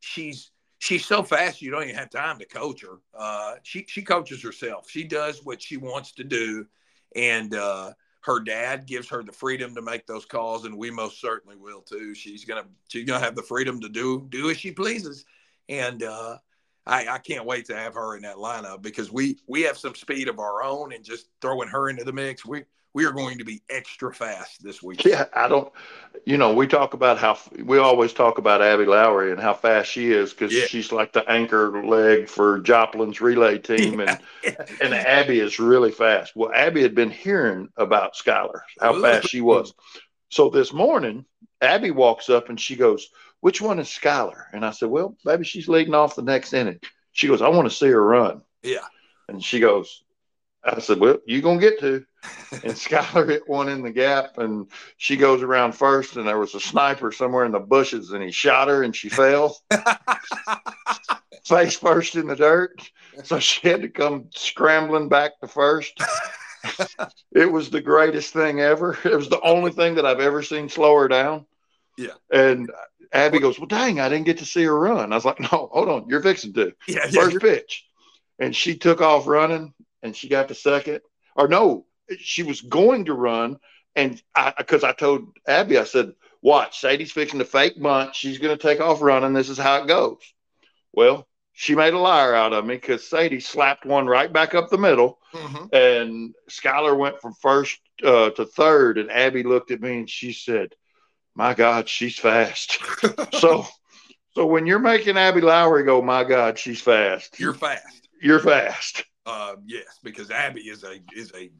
she's 0.00 0.50
she's 0.78 1.06
so 1.06 1.22
fast 1.22 1.62
you 1.62 1.70
don't 1.70 1.84
even 1.84 1.94
have 1.94 2.10
time 2.10 2.38
to 2.38 2.46
coach 2.46 2.82
her. 2.82 2.98
Uh, 3.14 3.54
she 3.62 3.86
she 3.88 4.02
coaches 4.02 4.42
herself. 4.42 4.90
She 4.90 5.04
does 5.04 5.44
what 5.44 5.62
she 5.62 5.76
wants 5.76 6.12
to 6.12 6.24
do, 6.24 6.66
and 7.14 7.54
uh, 7.54 7.92
her 8.22 8.40
dad 8.40 8.86
gives 8.86 9.08
her 9.08 9.22
the 9.22 9.32
freedom 9.32 9.74
to 9.74 9.82
make 9.82 10.06
those 10.06 10.24
calls, 10.24 10.64
and 10.64 10.76
we 10.76 10.90
most 10.90 11.20
certainly 11.20 11.56
will 11.56 11.82
too. 11.82 12.14
She's 12.14 12.44
gonna 12.44 12.64
she's 12.88 13.04
gonna 13.04 13.24
have 13.24 13.36
the 13.36 13.42
freedom 13.42 13.80
to 13.80 13.88
do 13.88 14.26
do 14.30 14.50
as 14.50 14.58
she 14.58 14.72
pleases, 14.72 15.24
and 15.68 16.02
uh, 16.02 16.38
I, 16.86 17.06
I 17.06 17.18
can't 17.18 17.46
wait 17.46 17.66
to 17.66 17.76
have 17.76 17.94
her 17.94 18.16
in 18.16 18.22
that 18.22 18.36
lineup 18.36 18.82
because 18.82 19.12
we 19.12 19.38
we 19.46 19.62
have 19.62 19.78
some 19.78 19.94
speed 19.94 20.28
of 20.28 20.38
our 20.38 20.62
own, 20.62 20.92
and 20.92 21.04
just 21.04 21.28
throwing 21.40 21.68
her 21.68 21.88
into 21.88 22.04
the 22.04 22.12
mix, 22.12 22.44
we 22.44 22.64
we 22.94 23.06
are 23.06 23.12
going 23.12 23.38
to 23.38 23.44
be 23.44 23.62
extra 23.70 24.12
fast 24.12 24.62
this 24.62 24.82
week. 24.82 25.04
Yeah, 25.04 25.24
I 25.34 25.48
don't. 25.48 25.72
You 26.26 26.36
know, 26.36 26.54
we 26.54 26.66
talk 26.66 26.94
about 26.94 27.18
how 27.18 27.38
we 27.64 27.78
always 27.78 28.12
talk 28.12 28.38
about 28.38 28.62
Abby 28.62 28.84
Lowry 28.84 29.32
and 29.32 29.40
how 29.40 29.54
fast 29.54 29.90
she 29.90 30.12
is 30.12 30.32
because 30.32 30.52
Yeah. 30.52 30.66
she's 30.66 30.92
like 30.92 31.12
the 31.12 31.28
anchor 31.28 31.84
leg 31.84 32.28
for 32.28 32.60
Joplin's 32.60 33.20
relay 33.20 33.58
team, 33.58 34.00
and 34.00 34.18
and 34.80 34.94
Abby 34.94 35.40
is 35.40 35.58
really 35.58 35.90
fast. 35.90 36.36
Well, 36.36 36.52
Abby 36.54 36.82
had 36.82 36.94
been 36.94 37.10
hearing 37.10 37.68
about 37.76 38.14
Skylar, 38.14 38.60
how 38.80 39.00
fast 39.00 39.28
she 39.28 39.40
was. 39.40 39.72
So 40.30 40.50
this 40.50 40.72
morning, 40.72 41.24
Abby 41.60 41.90
walks 41.90 42.28
up 42.28 42.50
and 42.50 42.60
she 42.60 42.76
goes, 42.76 43.08
"Which 43.40 43.60
one 43.60 43.78
is 43.78 43.88
Skylar?" 43.88 44.44
And 44.52 44.64
I 44.66 44.70
said, 44.70 44.90
"Well, 44.90 45.16
maybe 45.24 45.44
she's 45.44 45.68
leading 45.68 45.94
off 45.94 46.16
the 46.16 46.22
next 46.22 46.52
inning." 46.52 46.80
She 47.12 47.26
goes, 47.26 47.40
"I 47.42 47.48
want 47.48 47.68
to 47.70 47.74
see 47.74 47.88
her 47.88 48.04
run." 48.04 48.42
yeah. 48.62 48.86
And 49.28 49.42
she 49.42 49.60
goes, 49.60 50.02
I 50.64 50.80
said, 50.80 50.98
Well, 51.00 51.18
you 51.26 51.42
gonna 51.42 51.60
get 51.60 51.80
to. 51.80 52.04
And 52.52 52.74
Skylar 52.74 53.28
hit 53.28 53.48
one 53.48 53.68
in 53.68 53.82
the 53.82 53.90
gap 53.90 54.38
and 54.38 54.70
she 54.96 55.16
goes 55.16 55.42
around 55.42 55.72
first 55.72 56.16
and 56.16 56.26
there 56.26 56.38
was 56.38 56.54
a 56.54 56.60
sniper 56.60 57.10
somewhere 57.10 57.44
in 57.44 57.52
the 57.52 57.58
bushes 57.58 58.12
and 58.12 58.22
he 58.22 58.30
shot 58.30 58.68
her 58.68 58.82
and 58.82 58.94
she 58.94 59.08
fell 59.08 59.58
face 61.44 61.76
first 61.76 62.14
in 62.14 62.26
the 62.26 62.36
dirt. 62.36 62.90
So 63.24 63.38
she 63.38 63.68
had 63.68 63.82
to 63.82 63.88
come 63.88 64.26
scrambling 64.34 65.08
back 65.08 65.40
to 65.40 65.48
first. 65.48 66.00
it 67.32 67.50
was 67.50 67.70
the 67.70 67.80
greatest 67.80 68.32
thing 68.32 68.60
ever. 68.60 68.96
It 69.04 69.16
was 69.16 69.28
the 69.28 69.40
only 69.40 69.72
thing 69.72 69.96
that 69.96 70.06
I've 70.06 70.20
ever 70.20 70.42
seen 70.42 70.68
slow 70.68 70.94
her 70.96 71.08
down. 71.08 71.46
Yeah. 71.98 72.14
And 72.32 72.70
Abby 73.12 73.38
goes, 73.38 73.58
Well, 73.58 73.66
dang, 73.66 74.00
I 74.00 74.08
didn't 74.08 74.26
get 74.26 74.38
to 74.38 74.46
see 74.46 74.64
her 74.64 74.78
run. 74.78 75.12
I 75.12 75.16
was 75.16 75.24
like, 75.24 75.40
No, 75.40 75.68
hold 75.72 75.88
on, 75.88 76.08
you're 76.08 76.22
fixing 76.22 76.52
to 76.54 76.72
yeah, 76.86 77.06
yeah, 77.10 77.22
first 77.22 77.40
pitch. 77.40 77.86
And 78.38 78.54
she 78.54 78.76
took 78.76 79.00
off 79.00 79.26
running 79.26 79.74
and 80.02 80.16
she 80.16 80.28
got 80.28 80.48
to 80.48 80.54
second. 80.54 81.00
Or 81.36 81.48
no, 81.48 81.86
she 82.18 82.42
was 82.42 82.60
going 82.60 83.06
to 83.06 83.14
run. 83.14 83.58
And 83.94 84.20
I, 84.34 84.54
because 84.56 84.84
I 84.84 84.92
told 84.92 85.36
Abby, 85.46 85.78
I 85.78 85.84
said, 85.84 86.12
watch, 86.40 86.80
Sadie's 86.80 87.12
fixing 87.12 87.38
to 87.40 87.44
fake 87.44 87.80
bunt. 87.80 88.14
She's 88.14 88.38
going 88.38 88.56
to 88.56 88.62
take 88.62 88.80
off 88.80 89.02
running. 89.02 89.32
This 89.32 89.48
is 89.48 89.58
how 89.58 89.82
it 89.82 89.86
goes. 89.88 90.18
Well, 90.92 91.26
she 91.52 91.74
made 91.74 91.94
a 91.94 91.98
liar 91.98 92.34
out 92.34 92.52
of 92.54 92.64
me 92.64 92.74
because 92.76 93.06
Sadie 93.08 93.40
slapped 93.40 93.84
one 93.84 94.06
right 94.06 94.32
back 94.32 94.54
up 94.54 94.70
the 94.70 94.78
middle. 94.78 95.18
Mhm. 95.34 95.72
And 95.72 96.34
Skylar 96.50 96.96
went 96.96 97.20
from 97.20 97.34
first 97.34 97.78
uh, 98.02 98.30
to 98.30 98.46
third. 98.46 98.98
And 98.98 99.10
Abby 99.10 99.42
looked 99.42 99.70
at 99.70 99.80
me 99.80 99.98
and 99.98 100.10
she 100.10 100.32
said, 100.32 100.74
my 101.34 101.54
God, 101.54 101.88
she's 101.88 102.18
fast. 102.18 102.78
so, 103.38 103.66
so 104.34 104.46
when 104.46 104.66
you're 104.66 104.78
making 104.78 105.16
Abby 105.16 105.40
Lowry 105.40 105.84
go, 105.84 106.02
my 106.02 106.24
God, 106.24 106.58
she's 106.58 106.80
fast. 106.80 107.38
You're 107.38 107.54
fast. 107.54 108.08
You're 108.20 108.40
fast. 108.40 109.04
Uh, 109.24 109.54
yes, 109.66 109.98
because 110.02 110.30
Abby 110.30 110.62
is 110.62 110.84
a 110.84 110.98
is 111.14 111.32
a 111.34 111.50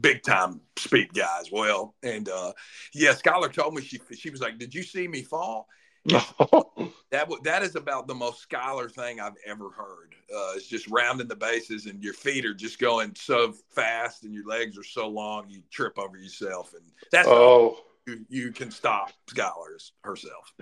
big 0.00 0.22
time 0.22 0.60
speed 0.76 1.12
guy 1.14 1.38
as 1.40 1.50
well. 1.50 1.94
And 2.02 2.28
uh, 2.28 2.52
yeah, 2.94 3.12
Skylar 3.12 3.52
told 3.52 3.74
me 3.74 3.82
she 3.82 4.00
she 4.16 4.30
was 4.30 4.40
like, 4.40 4.58
"Did 4.58 4.74
you 4.74 4.82
see 4.82 5.08
me 5.08 5.22
fall?" 5.22 5.68
That 7.12 7.28
that 7.44 7.62
is 7.62 7.76
about 7.76 8.08
the 8.08 8.14
most 8.14 8.48
Skylar 8.48 8.90
thing 8.90 9.20
I've 9.20 9.36
ever 9.46 9.70
heard. 9.70 10.14
Uh, 10.34 10.54
it's 10.56 10.66
just 10.66 10.88
rounding 10.90 11.28
the 11.28 11.36
bases 11.36 11.86
and 11.86 12.02
your 12.02 12.14
feet 12.14 12.44
are 12.44 12.52
just 12.52 12.80
going 12.80 13.14
so 13.14 13.54
fast 13.70 14.24
and 14.24 14.34
your 14.34 14.44
legs 14.44 14.76
are 14.76 14.84
so 14.84 15.06
long 15.06 15.48
you 15.48 15.62
trip 15.70 15.98
over 15.98 16.16
yourself 16.16 16.74
and 16.74 16.82
that's 17.12 17.28
oh, 17.28 17.78
you, 18.06 18.26
you 18.28 18.52
can 18.52 18.72
stop 18.72 19.12
Skylar's 19.30 19.92
herself. 20.02 20.52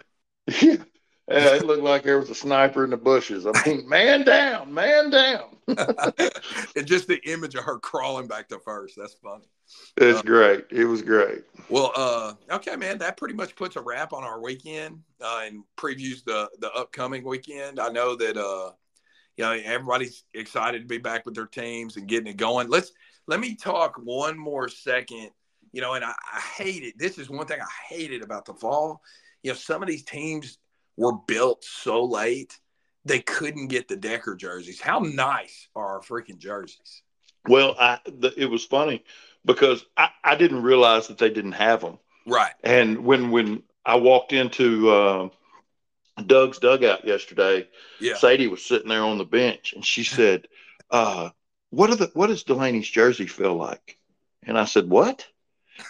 yeah. 0.61 0.77
Yeah, 1.29 1.57
it 1.57 1.65
looked 1.65 1.83
like 1.83 2.03
there 2.03 2.19
was 2.19 2.29
a 2.29 2.35
sniper 2.35 2.85
in 2.85 2.91
the 2.91 2.99
bushes. 2.99 3.47
I 3.47 3.53
mean, 3.67 3.89
man 3.89 4.25
down, 4.25 4.73
man 4.73 5.09
down. 5.11 5.57
and 5.67 6.87
just 6.87 7.09
the 7.09 7.21
image 7.25 7.55
of 7.55 7.65
her 7.65 7.79
crawling 7.79 8.27
back 8.27 8.49
to 8.49 8.59
first. 8.59 8.97
That's 8.99 9.15
funny. 9.15 9.45
It's 9.97 10.21
great. 10.21 10.67
It 10.71 10.85
was 10.85 11.01
great. 11.01 11.43
Well, 11.71 11.93
uh, 11.97 12.35
okay, 12.51 12.77
man, 12.77 12.99
that 12.99 13.17
pretty 13.17 13.35
much 13.35 13.57
puts 13.57 13.77
a 13.77 13.81
wrap 13.81 14.13
on 14.13 14.23
our 14.23 14.41
weekend 14.41 15.01
uh, 15.23 15.43
and 15.45 15.65
previews 15.79 16.23
the 16.25 16.51
the 16.61 16.71
upcoming 16.73 17.25
weekend. 17.25 17.81
I 17.81 17.89
know 17.89 18.15
that 18.17 18.37
uh, 18.37 18.73
you 19.39 19.45
know 19.45 19.53
everybody's 19.53 20.25
excited 20.35 20.81
to 20.83 20.87
be 20.87 20.99
back 20.99 21.25
with 21.25 21.35
their 21.35 21.47
teams 21.47 21.97
and 21.97 22.07
getting 22.07 22.27
it 22.27 22.37
going. 22.37 22.69
Let's 22.69 22.93
let 23.27 23.41
me 23.41 23.55
talk 23.55 23.99
one 24.03 24.39
more 24.39 24.69
second. 24.69 25.31
You 25.73 25.81
know, 25.81 25.95
and 25.95 26.05
I, 26.05 26.13
I 26.33 26.41
hate 26.41 26.83
it. 26.83 26.99
This 26.99 27.19
is 27.19 27.31
one 27.31 27.47
thing 27.47 27.61
I 27.61 27.95
hated 27.95 28.23
about 28.23 28.45
the 28.45 28.55
fall. 28.55 29.01
You 29.43 29.53
know, 29.53 29.57
some 29.57 29.83
of 29.83 29.89
these 29.89 30.05
teams 30.05 30.59
were 30.97 31.13
built 31.27 31.65
so 31.65 32.05
late 32.05 32.59
they 33.05 33.21
couldn't 33.21 33.69
get 33.69 33.89
the 33.89 33.97
Decker 33.97 34.35
jerseys. 34.35 34.81
How 34.81 35.01
nice 35.01 35.69
are 35.75 35.87
our 35.87 36.01
freaking 36.01 36.39
jerseys? 36.39 37.03
Well, 37.47 37.77
I 37.79 37.99
the, 38.07 38.33
it 38.37 38.47
was 38.47 38.65
funny 38.65 39.05
because 39.45 39.85
I, 39.97 40.09
I 40.23 40.37
didn't 40.37 40.63
realize 40.63 41.09
that 41.09 41.19
they 41.19 41.29
didn't 41.29 41.53
have 41.53 41.83
them. 41.83 41.99
Right. 42.27 42.53
And 42.63 43.05
when 43.05 43.31
when 43.31 43.63
I 43.85 43.97
walked 43.97 44.33
into 44.33 44.89
uh, 44.91 45.29
Doug's 46.27 46.59
dugout 46.59 47.05
yesterday, 47.05 47.69
Yeah. 48.01 48.15
Sadie 48.15 48.49
was 48.49 48.65
sitting 48.65 48.89
there 48.89 49.05
on 49.05 49.19
the 49.19 49.25
bench, 49.25 49.75
and 49.75 49.85
she 49.85 50.05
said, 50.17 50.49
uh, 50.91 51.31
"What 51.71 51.91
are 51.91 51.97
the 51.97 52.11
what 52.15 52.29
does 52.29 52.45
Delaney's 52.45 52.89
jersey 52.89 53.27
feel 53.27 53.55
like?" 53.55 53.99
And 54.47 54.59
I 54.59 54.65
said, 54.65 54.89
"What?" 54.89 55.27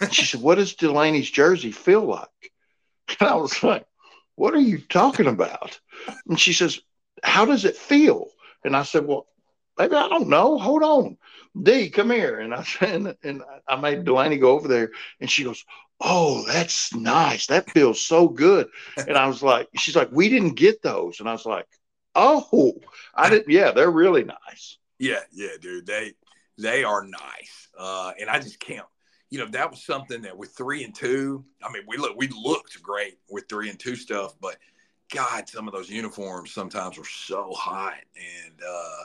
And 0.01 0.13
she 0.13 0.25
said, 0.25 0.41
"What 0.41 0.55
does 0.55 0.73
Delaney's 0.75 1.29
jersey 1.31 1.71
feel 1.71 2.03
like?" 2.03 2.27
And 3.19 3.29
I 3.29 3.35
was 3.35 3.61
like, 3.63 3.85
"What 4.35 4.53
are 4.53 4.59
you 4.59 4.79
talking 4.79 5.27
about?" 5.27 5.79
And 6.27 6.39
she 6.39 6.53
says, 6.53 6.79
"How 7.23 7.45
does 7.45 7.65
it 7.65 7.77
feel?" 7.77 8.27
And 8.63 8.75
I 8.75 8.83
said, 8.83 9.05
"Well, 9.05 9.27
baby, 9.77 9.95
I 9.95 10.07
don't 10.07 10.29
know. 10.29 10.57
Hold 10.57 10.83
on, 10.83 11.17
D, 11.61 11.89
come 11.89 12.11
here." 12.11 12.39
And 12.39 12.53
I 12.53 12.63
said, 12.63 13.17
and 13.23 13.43
I 13.67 13.75
made 13.75 14.03
Delaney 14.05 14.37
go 14.37 14.51
over 14.51 14.67
there, 14.67 14.91
and 15.19 15.29
she 15.29 15.43
goes, 15.43 15.63
"Oh, 15.99 16.45
that's 16.45 16.93
nice. 16.93 17.47
That 17.47 17.69
feels 17.71 18.01
so 18.01 18.27
good." 18.27 18.67
And 18.97 19.17
I 19.17 19.27
was 19.27 19.41
like, 19.43 19.67
"She's 19.75 19.95
like, 19.95 20.09
we 20.11 20.29
didn't 20.29 20.55
get 20.55 20.81
those," 20.81 21.19
and 21.19 21.29
I 21.29 21.33
was 21.33 21.45
like, 21.45 21.67
"Oh, 22.15 22.79
I 23.13 23.29
didn't. 23.29 23.49
Yeah, 23.49 23.71
they're 23.71 23.91
really 23.91 24.23
nice." 24.23 24.77
Yeah, 24.99 25.21
yeah, 25.31 25.57
dude. 25.59 25.85
They 25.85 26.13
they 26.57 26.83
are 26.83 27.05
nice. 27.05 27.67
Uh, 27.77 28.13
and 28.19 28.29
I 28.29 28.39
just 28.39 28.59
can't. 28.59 28.87
You 29.29 29.39
know, 29.39 29.47
that 29.47 29.69
was 29.69 29.83
something 29.83 30.21
that 30.21 30.37
with 30.37 30.51
three 30.51 30.83
and 30.83 30.93
two. 30.93 31.43
I 31.63 31.71
mean, 31.71 31.83
we 31.87 31.97
look 31.97 32.15
we 32.17 32.27
looked 32.27 32.81
great 32.81 33.17
with 33.29 33.49
three 33.49 33.69
and 33.69 33.79
two 33.79 33.95
stuff, 33.95 34.35
but 34.39 34.57
God, 35.13 35.47
some 35.49 35.67
of 35.67 35.73
those 35.73 35.89
uniforms 35.89 36.51
sometimes 36.51 36.97
were 36.97 37.05
so 37.05 37.51
hot, 37.53 37.97
and 38.15 38.53
uh, 38.67 39.03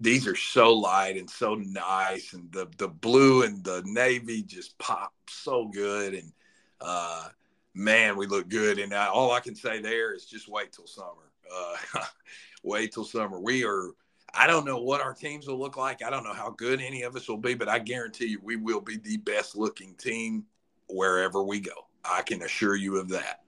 these 0.00 0.26
are 0.26 0.36
so 0.36 0.72
light 0.72 1.16
and 1.16 1.28
so 1.28 1.54
nice, 1.54 2.32
and 2.32 2.50
the 2.52 2.68
the 2.78 2.88
blue 2.88 3.42
and 3.42 3.62
the 3.64 3.82
navy 3.86 4.42
just 4.42 4.76
pop 4.78 5.12
so 5.28 5.66
good, 5.66 6.14
and 6.14 6.32
uh, 6.80 7.28
man, 7.74 8.16
we 8.16 8.26
look 8.26 8.48
good. 8.48 8.78
And 8.78 8.92
uh, 8.92 9.10
all 9.12 9.32
I 9.32 9.40
can 9.40 9.54
say 9.54 9.80
there 9.80 10.14
is 10.14 10.26
just 10.26 10.48
wait 10.48 10.72
till 10.72 10.86
summer. 10.86 11.30
Uh, 11.54 12.04
wait 12.62 12.92
till 12.92 13.04
summer. 13.04 13.38
We 13.40 13.64
are. 13.64 13.90
I 14.34 14.46
don't 14.46 14.64
know 14.64 14.78
what 14.78 15.00
our 15.00 15.12
teams 15.12 15.46
will 15.46 15.58
look 15.58 15.76
like. 15.76 16.02
I 16.02 16.10
don't 16.10 16.24
know 16.24 16.32
how 16.32 16.50
good 16.50 16.80
any 16.80 17.02
of 17.02 17.14
us 17.16 17.28
will 17.28 17.36
be, 17.36 17.54
but 17.54 17.68
I 17.68 17.78
guarantee 17.78 18.26
you 18.26 18.40
we 18.42 18.56
will 18.56 18.80
be 18.80 18.96
the 18.96 19.18
best 19.18 19.56
looking 19.56 19.94
team 19.94 20.44
wherever 20.88 21.42
we 21.42 21.60
go. 21.60 21.86
I 22.04 22.22
can 22.22 22.42
assure 22.42 22.76
you 22.76 22.96
of 22.96 23.08
that. 23.10 23.42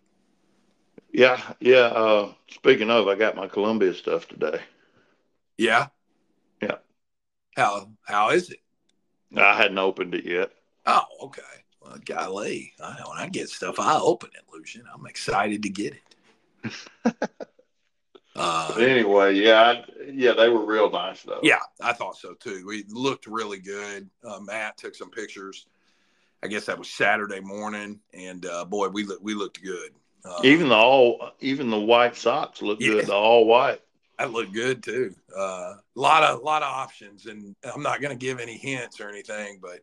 Yeah, 1.13 1.41
yeah. 1.61 1.87
Uh, 1.87 2.33
speaking 2.49 2.91
of, 2.91 3.09
I 3.09 3.15
got 3.15 3.37
my 3.37 3.47
Columbia 3.47 3.95
stuff 3.95 4.29
today. 4.29 4.61
Yeah. 5.57 5.87
Yeah. 6.61 6.77
How 7.57 7.89
how 8.03 8.31
is 8.31 8.51
it? 8.51 8.59
I 9.37 9.57
hadn't 9.57 9.79
opened 9.79 10.15
it 10.15 10.25
yet. 10.25 10.51
Oh, 10.87 11.05
okay. 11.23 11.43
Well, 11.81 11.99
golly, 12.05 12.73
I, 12.83 13.01
when 13.09 13.19
I 13.19 13.29
get 13.29 13.49
stuff, 13.49 13.79
I 13.79 13.99
open 13.99 14.31
it, 14.35 14.43
Lucien. 14.53 14.85
I'm 14.93 15.07
excited 15.07 15.63
to 15.63 15.71
get 15.71 15.95
it. 15.95 16.75
uh, 18.37 18.73
but 18.75 18.83
anyway, 18.83 19.35
yeah, 19.35 19.61
I, 19.61 19.85
yeah, 20.13 20.33
they 20.33 20.49
were 20.49 20.65
real 20.65 20.91
nice 20.91 21.23
though. 21.23 21.41
Yeah, 21.43 21.61
I 21.81 21.93
thought 21.93 22.17
so 22.17 22.35
too. 22.35 22.65
We 22.67 22.85
looked 22.89 23.27
really 23.27 23.59
good. 23.59 24.09
Uh, 24.25 24.41
Matt 24.41 24.77
took 24.77 24.95
some 24.95 25.11
pictures. 25.11 25.67
I 26.43 26.49
guess 26.49 26.67
that 26.67 26.79
was 26.79 26.91
Saturday 26.91 27.41
morning, 27.41 28.01
and 28.13 28.45
uh, 28.45 28.65
boy, 28.65 28.89
we 28.89 29.05
look, 29.05 29.21
we 29.23 29.35
looked 29.35 29.63
good. 29.63 29.91
Uh, 30.25 30.41
even 30.43 30.69
the 30.69 30.75
all, 30.75 31.31
even 31.41 31.71
the 31.71 31.81
white 31.81 32.17
socks 32.17 32.61
look 32.61 32.81
yeah, 32.81 32.89
good. 32.89 33.07
The 33.07 33.15
all 33.15 33.47
white. 33.47 33.81
That 34.19 34.31
looked 34.31 34.53
good 34.53 34.83
too. 34.83 35.15
A 35.37 35.41
uh, 35.41 35.75
lot 35.95 36.23
of 36.23 36.43
lot 36.43 36.63
of 36.63 36.69
options, 36.69 37.27
and 37.27 37.55
I'm 37.75 37.83
not 37.83 38.01
going 38.01 38.17
to 38.17 38.27
give 38.27 38.41
any 38.41 38.57
hints 38.57 39.01
or 39.01 39.09
anything, 39.09 39.61
but 39.61 39.81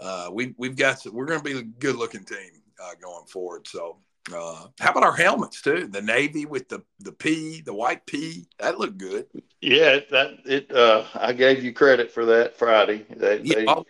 uh, 0.00 0.30
we 0.32 0.54
we've 0.56 0.76
got 0.76 1.00
some, 1.00 1.14
we're 1.14 1.26
going 1.26 1.40
to 1.40 1.44
be 1.44 1.58
a 1.58 1.62
good 1.62 1.96
looking 1.96 2.24
team 2.24 2.62
uh, 2.82 2.92
going 3.00 3.26
forward. 3.26 3.66
So, 3.68 3.98
uh, 4.34 4.66
how 4.78 4.90
about 4.90 5.02
our 5.02 5.16
helmets 5.16 5.62
too? 5.62 5.88
The 5.88 6.02
navy 6.02 6.46
with 6.46 6.68
the 6.68 6.82
the 7.00 7.12
P, 7.12 7.60
the 7.62 7.74
white 7.74 8.06
P, 8.06 8.46
that 8.58 8.78
looked 8.78 8.98
good. 8.98 9.26
Yeah, 9.60 10.00
that 10.10 10.30
it. 10.44 10.70
Uh, 10.70 11.04
I 11.14 11.32
gave 11.32 11.64
you 11.64 11.72
credit 11.72 12.12
for 12.12 12.24
that 12.26 12.56
Friday. 12.56 13.06
They, 13.10 13.40
yeah. 13.42 13.54
They, 13.54 13.66
oh, 13.66 13.84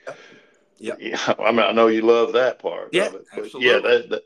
yeah. 0.79 0.95
yeah. 0.99 1.35
I 1.39 1.51
mean, 1.51 1.61
I 1.61 1.73
know 1.73 1.89
you 1.89 2.03
love 2.03 2.33
that 2.33 2.59
part. 2.59 2.91
Yeah, 2.93 3.07
of 3.07 3.15
it, 3.17 3.25
absolutely. 3.33 3.67
yeah, 3.67 3.79
that, 3.81 4.11
that 4.11 4.23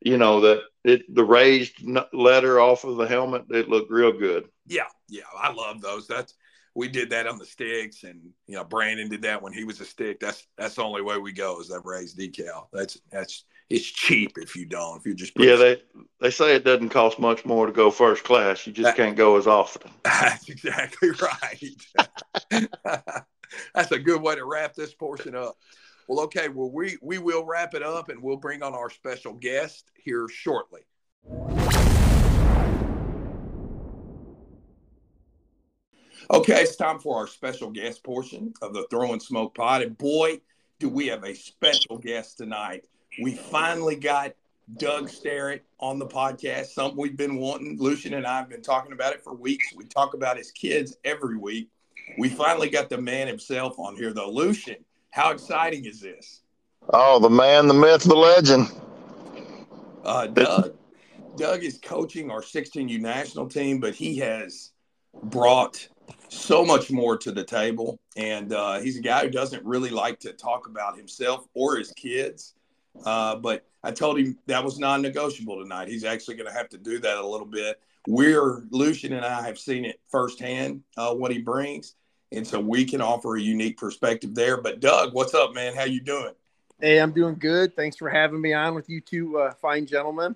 you 0.00 0.16
know 0.16 0.40
that 0.40 0.62
it 0.84 1.14
the 1.14 1.24
raised 1.24 1.82
letter 2.12 2.60
off 2.60 2.84
of 2.84 2.96
the 2.96 3.06
helmet 3.06 3.44
it 3.50 3.68
looked 3.68 3.90
real 3.90 4.12
good 4.12 4.48
yeah 4.66 4.86
yeah 5.08 5.22
i 5.38 5.52
love 5.52 5.80
those 5.80 6.06
that's 6.06 6.34
we 6.74 6.88
did 6.88 7.10
that 7.10 7.26
on 7.26 7.38
the 7.38 7.44
sticks 7.44 8.04
and 8.04 8.20
you 8.46 8.54
know 8.54 8.64
brandon 8.64 9.08
did 9.08 9.22
that 9.22 9.40
when 9.40 9.52
he 9.52 9.64
was 9.64 9.80
a 9.80 9.84
stick 9.84 10.20
that's 10.20 10.46
that's 10.56 10.74
the 10.74 10.82
only 10.82 11.02
way 11.02 11.18
we 11.18 11.32
go 11.32 11.60
is 11.60 11.68
that 11.68 11.80
raised 11.84 12.18
decal 12.18 12.66
that's 12.72 12.98
that's 13.10 13.44
it's 13.68 13.84
cheap 13.84 14.32
if 14.36 14.54
you 14.54 14.64
don't 14.64 14.98
if 14.98 15.06
you 15.06 15.14
just 15.14 15.32
yeah 15.38 15.56
they 15.56 15.82
they 16.20 16.30
say 16.30 16.54
it 16.54 16.64
doesn't 16.64 16.90
cost 16.90 17.18
much 17.18 17.44
more 17.44 17.66
to 17.66 17.72
go 17.72 17.90
first 17.90 18.22
class 18.24 18.66
you 18.66 18.72
just 18.72 18.84
that, 18.84 18.96
can't 18.96 19.16
go 19.16 19.36
as 19.36 19.46
often 19.46 19.90
that's 20.04 20.48
exactly 20.48 21.10
right 21.20 22.62
that's 23.74 23.92
a 23.92 23.98
good 23.98 24.22
way 24.22 24.34
to 24.34 24.44
wrap 24.44 24.74
this 24.74 24.94
portion 24.94 25.34
up 25.34 25.56
well, 26.08 26.20
okay. 26.24 26.48
Well, 26.48 26.70
we 26.70 26.96
we 27.02 27.18
will 27.18 27.44
wrap 27.44 27.74
it 27.74 27.82
up, 27.82 28.08
and 28.08 28.22
we'll 28.22 28.36
bring 28.36 28.62
on 28.62 28.74
our 28.74 28.90
special 28.90 29.32
guest 29.32 29.90
here 29.96 30.28
shortly. 30.28 30.82
Okay, 36.30 36.62
it's 36.62 36.76
time 36.76 36.98
for 36.98 37.16
our 37.16 37.26
special 37.26 37.70
guest 37.70 38.02
portion 38.02 38.52
of 38.62 38.74
the 38.74 38.86
Throwin 38.90 39.20
Smoke 39.20 39.54
Pod. 39.54 39.82
And 39.82 39.96
boy, 39.98 40.40
do 40.78 40.88
we 40.88 41.06
have 41.08 41.24
a 41.24 41.34
special 41.34 41.98
guest 41.98 42.38
tonight. 42.38 42.84
We 43.20 43.34
finally 43.34 43.96
got 43.96 44.32
Doug 44.76 45.08
Sterritt 45.08 45.60
on 45.78 45.98
the 45.98 46.06
podcast, 46.06 46.66
something 46.66 46.98
we've 46.98 47.16
been 47.16 47.36
wanting. 47.36 47.78
Lucien 47.78 48.14
and 48.14 48.26
I 48.26 48.38
have 48.38 48.48
been 48.48 48.62
talking 48.62 48.92
about 48.92 49.14
it 49.14 49.22
for 49.22 49.34
weeks. 49.34 49.72
We 49.74 49.84
talk 49.84 50.14
about 50.14 50.36
his 50.36 50.50
kids 50.50 50.96
every 51.04 51.38
week. 51.38 51.70
We 52.18 52.28
finally 52.28 52.68
got 52.68 52.88
the 52.88 52.98
man 52.98 53.26
himself 53.26 53.78
on 53.78 53.96
here, 53.96 54.12
though. 54.12 54.30
Lucien, 54.30 54.76
how 55.10 55.30
exciting 55.30 55.84
is 55.84 56.00
this? 56.00 56.42
Oh, 56.92 57.18
the 57.18 57.30
man, 57.30 57.68
the 57.68 57.74
myth, 57.74 58.02
the 58.02 58.14
legend. 58.14 58.70
Uh, 60.04 60.26
Doug, 60.26 60.76
Doug 61.36 61.64
is 61.64 61.78
coaching 61.78 62.30
our 62.30 62.42
16U 62.42 63.00
national 63.00 63.48
team, 63.48 63.80
but 63.80 63.94
he 63.94 64.18
has 64.18 64.72
brought 65.24 65.88
so 66.28 66.64
much 66.64 66.90
more 66.90 67.16
to 67.18 67.32
the 67.32 67.44
table. 67.44 67.98
And 68.16 68.52
uh, 68.52 68.80
he's 68.80 68.98
a 68.98 69.02
guy 69.02 69.22
who 69.22 69.30
doesn't 69.30 69.64
really 69.64 69.90
like 69.90 70.20
to 70.20 70.32
talk 70.32 70.66
about 70.66 70.96
himself 70.96 71.46
or 71.54 71.76
his 71.76 71.92
kids. 71.92 72.54
Uh, 73.04 73.36
but 73.36 73.66
I 73.82 73.90
told 73.90 74.18
him 74.18 74.38
that 74.46 74.64
was 74.64 74.78
non 74.78 75.02
negotiable 75.02 75.62
tonight. 75.62 75.88
He's 75.88 76.04
actually 76.04 76.36
going 76.36 76.48
to 76.48 76.56
have 76.56 76.68
to 76.70 76.78
do 76.78 76.98
that 77.00 77.18
a 77.18 77.26
little 77.26 77.46
bit. 77.46 77.80
We're, 78.08 78.62
Lucien 78.70 79.12
and 79.12 79.24
I 79.24 79.42
have 79.46 79.58
seen 79.58 79.84
it 79.84 80.00
firsthand, 80.08 80.82
uh, 80.96 81.12
what 81.14 81.32
he 81.32 81.38
brings 81.38 81.94
and 82.32 82.46
so 82.46 82.60
we 82.60 82.84
can 82.84 83.00
offer 83.00 83.36
a 83.36 83.40
unique 83.40 83.76
perspective 83.76 84.34
there. 84.34 84.60
But 84.60 84.80
Doug, 84.80 85.14
what's 85.14 85.34
up, 85.34 85.54
man? 85.54 85.74
How 85.74 85.84
you 85.84 86.00
doing? 86.00 86.32
Hey, 86.80 86.98
I'm 86.98 87.12
doing 87.12 87.36
good. 87.36 87.74
Thanks 87.74 87.96
for 87.96 88.10
having 88.10 88.40
me 88.40 88.52
on 88.52 88.74
with 88.74 88.88
you 88.88 89.00
two 89.00 89.38
uh, 89.38 89.54
fine 89.54 89.86
gentlemen. 89.86 90.34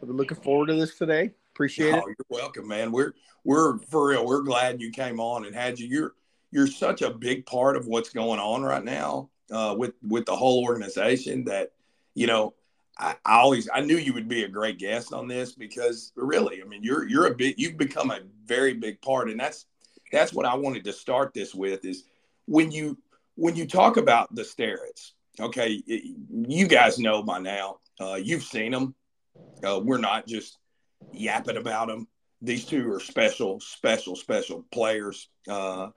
I've 0.00 0.08
been 0.08 0.16
looking 0.16 0.36
forward 0.36 0.68
to 0.68 0.74
this 0.74 0.96
today. 0.96 1.30
Appreciate 1.54 1.94
oh, 1.94 1.98
it. 1.98 2.04
You're 2.06 2.26
welcome, 2.28 2.68
man. 2.68 2.92
We're 2.92 3.14
we're 3.44 3.78
for 3.78 4.08
real. 4.08 4.26
We're 4.26 4.42
glad 4.42 4.80
you 4.80 4.90
came 4.90 5.20
on 5.20 5.44
and 5.44 5.54
had 5.54 5.78
you. 5.78 5.88
You're 5.88 6.12
you're 6.50 6.66
such 6.66 7.02
a 7.02 7.10
big 7.10 7.46
part 7.46 7.76
of 7.76 7.86
what's 7.86 8.10
going 8.10 8.40
on 8.40 8.62
right 8.62 8.84
now 8.84 9.30
uh, 9.50 9.74
with 9.76 9.94
with 10.06 10.26
the 10.26 10.36
whole 10.36 10.64
organization. 10.64 11.44
That 11.44 11.72
you 12.14 12.26
know, 12.26 12.54
I, 12.98 13.16
I, 13.24 13.38
always 13.38 13.68
I 13.72 13.80
knew 13.80 13.96
you 13.96 14.12
would 14.14 14.28
be 14.28 14.44
a 14.44 14.48
great 14.48 14.78
guest 14.78 15.12
on 15.12 15.28
this 15.28 15.52
because 15.52 16.12
really, 16.16 16.62
I 16.62 16.66
mean, 16.66 16.82
you're 16.82 17.08
you're 17.08 17.26
a 17.26 17.34
bit 17.34 17.58
you've 17.58 17.78
become 17.78 18.10
a 18.10 18.20
very 18.44 18.74
big 18.74 19.00
part, 19.00 19.30
and 19.30 19.40
that's 19.40 19.66
that's 20.10 20.32
what 20.32 20.46
I 20.46 20.54
wanted 20.54 20.84
to 20.84 20.92
start 20.92 21.32
this 21.34 21.54
with 21.54 21.84
is 21.84 22.04
when 22.46 22.70
you 22.70 22.98
when 23.36 23.56
you 23.56 23.66
talk 23.66 23.96
about 23.96 24.34
the 24.34 24.42
Sterritts, 24.42 25.12
okay, 25.40 25.82
it, 25.86 26.16
you 26.30 26.66
guys 26.66 26.98
know 26.98 27.22
by 27.22 27.38
now, 27.38 27.78
uh, 28.00 28.14
you've 28.14 28.42
seen 28.42 28.72
them. 28.72 28.94
Uh, 29.64 29.80
we're 29.82 29.98
not 29.98 30.26
just 30.26 30.58
yapping 31.12 31.56
about 31.56 31.88
them. 31.88 32.06
These 32.42 32.66
two 32.66 32.92
are 32.92 33.00
special, 33.00 33.60
special, 33.60 34.16
special 34.16 34.66
players. 34.70 35.28
Uh, 35.48 35.88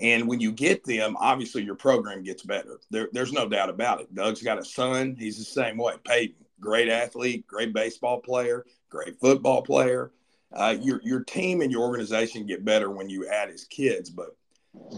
and 0.00 0.26
when 0.26 0.40
you 0.40 0.52
get 0.52 0.84
them, 0.84 1.16
obviously 1.18 1.62
your 1.62 1.74
program 1.74 2.22
gets 2.22 2.42
better. 2.42 2.80
There, 2.90 3.08
there's 3.12 3.32
no 3.32 3.48
doubt 3.48 3.70
about 3.70 4.00
it. 4.00 4.14
Doug's 4.14 4.42
got 4.42 4.58
a 4.58 4.64
son. 4.64 5.16
He's 5.18 5.38
the 5.38 5.44
same 5.44 5.76
way. 5.76 5.94
Peyton, 6.04 6.36
great 6.60 6.88
athlete, 6.88 7.46
great 7.46 7.72
baseball 7.72 8.20
player, 8.20 8.64
great 8.90 9.20
football 9.20 9.62
player 9.62 10.12
uh, 10.54 10.76
your 10.80 11.00
your 11.02 11.20
team 11.20 11.60
and 11.60 11.72
your 11.72 11.82
organization 11.82 12.46
get 12.46 12.64
better 12.64 12.90
when 12.90 13.08
you 13.08 13.28
add 13.28 13.48
his 13.48 13.64
kids. 13.64 14.10
But 14.10 14.36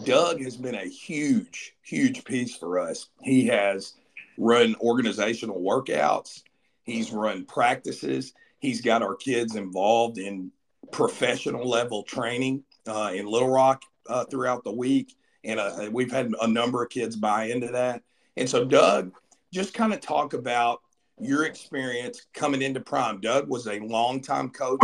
Doug 0.05 0.41
has 0.43 0.57
been 0.57 0.75
a 0.75 0.89
huge, 0.89 1.75
huge 1.83 2.25
piece 2.25 2.57
for 2.57 2.79
us. 2.79 3.09
He 3.23 3.47
has 3.47 3.95
run 4.37 4.75
organizational 4.81 5.61
workouts. 5.61 6.43
He's 6.83 7.13
run 7.13 7.45
practices. 7.45 8.33
He's 8.59 8.81
got 8.81 9.03
our 9.03 9.15
kids 9.15 9.57
involved 9.57 10.19
in 10.19 10.51
professional 10.93 11.69
level 11.69 12.03
training 12.03 12.65
uh, 12.87 13.13
in 13.15 13.27
Little 13.27 13.49
Rock 13.49 13.83
uh, 14.09 14.25
throughout 14.25 14.65
the 14.65 14.73
week, 14.73 15.17
and 15.45 15.61
uh, 15.61 15.89
we've 15.93 16.13
had 16.13 16.33
a 16.41 16.49
number 16.49 16.83
of 16.83 16.91
kids 16.91 17.17
buy 17.17 17.45
into 17.45 17.69
that. 17.69 18.03
And 18.37 18.49
so, 18.49 18.65
Doug, 18.65 19.13
just 19.53 19.75
kind 19.75 19.93
of 19.93 20.01
talk 20.01 20.33
about 20.33 20.81
your 21.21 21.45
experience 21.45 22.27
coming 22.33 22.63
into 22.63 22.81
Prime. 22.81 23.21
Doug 23.21 23.49
was 23.49 23.67
a 23.69 23.79
longtime 23.81 24.51
coach 24.51 24.81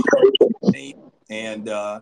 and 1.30 1.68
uh, 1.68 2.00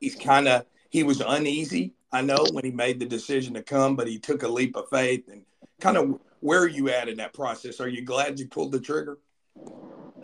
he's 0.00 0.16
kind 0.16 0.48
of 0.48 0.64
he 0.88 1.02
was 1.02 1.20
uneasy. 1.20 1.94
I 2.12 2.22
know 2.22 2.44
when 2.52 2.64
he 2.64 2.72
made 2.72 2.98
the 2.98 3.06
decision 3.06 3.54
to 3.54 3.62
come, 3.62 3.94
but 3.94 4.08
he 4.08 4.18
took 4.18 4.42
a 4.42 4.48
leap 4.48 4.74
of 4.76 4.88
faith. 4.88 5.28
And 5.30 5.42
kind 5.80 5.96
of 5.96 6.18
where 6.40 6.60
are 6.60 6.68
you 6.68 6.88
at 6.88 7.08
in 7.08 7.18
that 7.18 7.32
process? 7.32 7.80
Are 7.80 7.88
you 7.88 8.02
glad 8.02 8.40
you 8.40 8.48
pulled 8.48 8.72
the 8.72 8.80
trigger? 8.80 9.18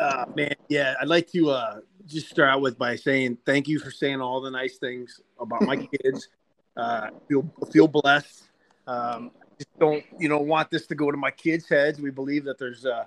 Uh, 0.01 0.24
man, 0.35 0.55
yeah, 0.68 0.94
I'd 1.01 1.09
like 1.09 1.31
to 1.32 1.51
uh, 1.51 1.77
just 2.06 2.28
start 2.28 2.48
out 2.51 2.60
with 2.60 2.77
by 2.77 2.97
saying 2.97 3.39
thank 3.47 3.68
you 3.68 3.78
for 3.78 3.90
saying 3.90 4.20
all 4.20 4.40
the 4.40 4.51
nice 4.51 4.78
things 4.78 5.20
about 5.40 5.62
my 5.62 5.76
kids. 5.76 6.28
Uh, 6.76 7.08
feel 7.28 7.50
feel 7.72 7.88
blessed. 7.88 8.44
Um, 8.86 9.30
just 9.58 9.78
don't 9.78 10.04
you 10.18 10.28
know 10.28 10.38
want 10.38 10.70
this 10.70 10.86
to 10.88 10.94
go 10.94 11.10
to 11.10 11.16
my 11.16 11.30
kids' 11.30 11.68
heads. 11.68 12.00
We 12.00 12.10
believe 12.10 12.44
that 12.44 12.58
there's 12.58 12.84
uh, 12.84 13.04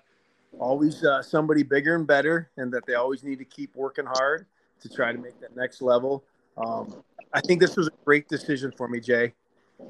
always 0.57 1.03
uh, 1.03 1.21
somebody 1.21 1.63
bigger 1.63 1.95
and 1.95 2.07
better, 2.07 2.49
and 2.57 2.71
that 2.73 2.85
they 2.87 2.95
always 2.95 3.23
need 3.23 3.37
to 3.39 3.45
keep 3.45 3.75
working 3.75 4.05
hard 4.05 4.45
to 4.81 4.89
try 4.89 5.11
to 5.11 5.17
make 5.17 5.39
that 5.41 5.55
next 5.55 5.81
level. 5.81 6.23
Um, 6.57 7.03
I 7.33 7.41
think 7.41 7.61
this 7.61 7.75
was 7.75 7.87
a 7.87 7.91
great 8.05 8.27
decision 8.27 8.73
for 8.75 8.87
me, 8.87 8.99
Jay. 8.99 9.33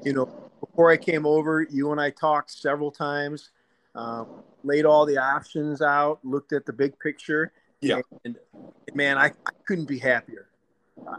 You 0.04 0.12
know, 0.12 0.50
before 0.60 0.90
I 0.90 0.96
came 0.96 1.26
over, 1.26 1.62
you 1.62 1.90
and 1.90 2.00
I 2.00 2.10
talked 2.10 2.50
several 2.50 2.90
times, 2.90 3.50
um, 3.94 4.26
laid 4.62 4.84
all 4.84 5.04
the 5.04 5.16
options 5.18 5.82
out, 5.82 6.20
looked 6.22 6.52
at 6.52 6.66
the 6.66 6.72
big 6.72 6.98
picture. 6.98 7.52
Yeah. 7.80 8.00
And, 8.24 8.36
and 8.86 8.96
man, 8.96 9.18
I, 9.18 9.26
I, 9.26 9.50
couldn't 9.66 9.88
be 9.88 9.98
happier. 9.98 10.49
I, 11.06 11.16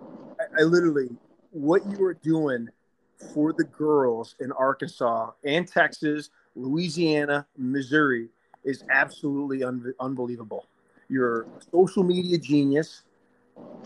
I 0.59 0.63
literally, 0.63 1.09
what 1.51 1.81
you 1.89 2.03
are 2.05 2.13
doing 2.13 2.69
for 3.33 3.53
the 3.53 3.63
girls 3.63 4.35
in 4.39 4.51
Arkansas 4.51 5.31
and 5.43 5.67
Texas, 5.67 6.29
Louisiana, 6.55 7.45
Missouri 7.57 8.29
is 8.63 8.83
absolutely 8.89 9.63
un- 9.63 9.93
unbelievable. 9.99 10.65
you're 11.09 11.47
social 11.71 12.03
media 12.03 12.37
genius. 12.37 13.03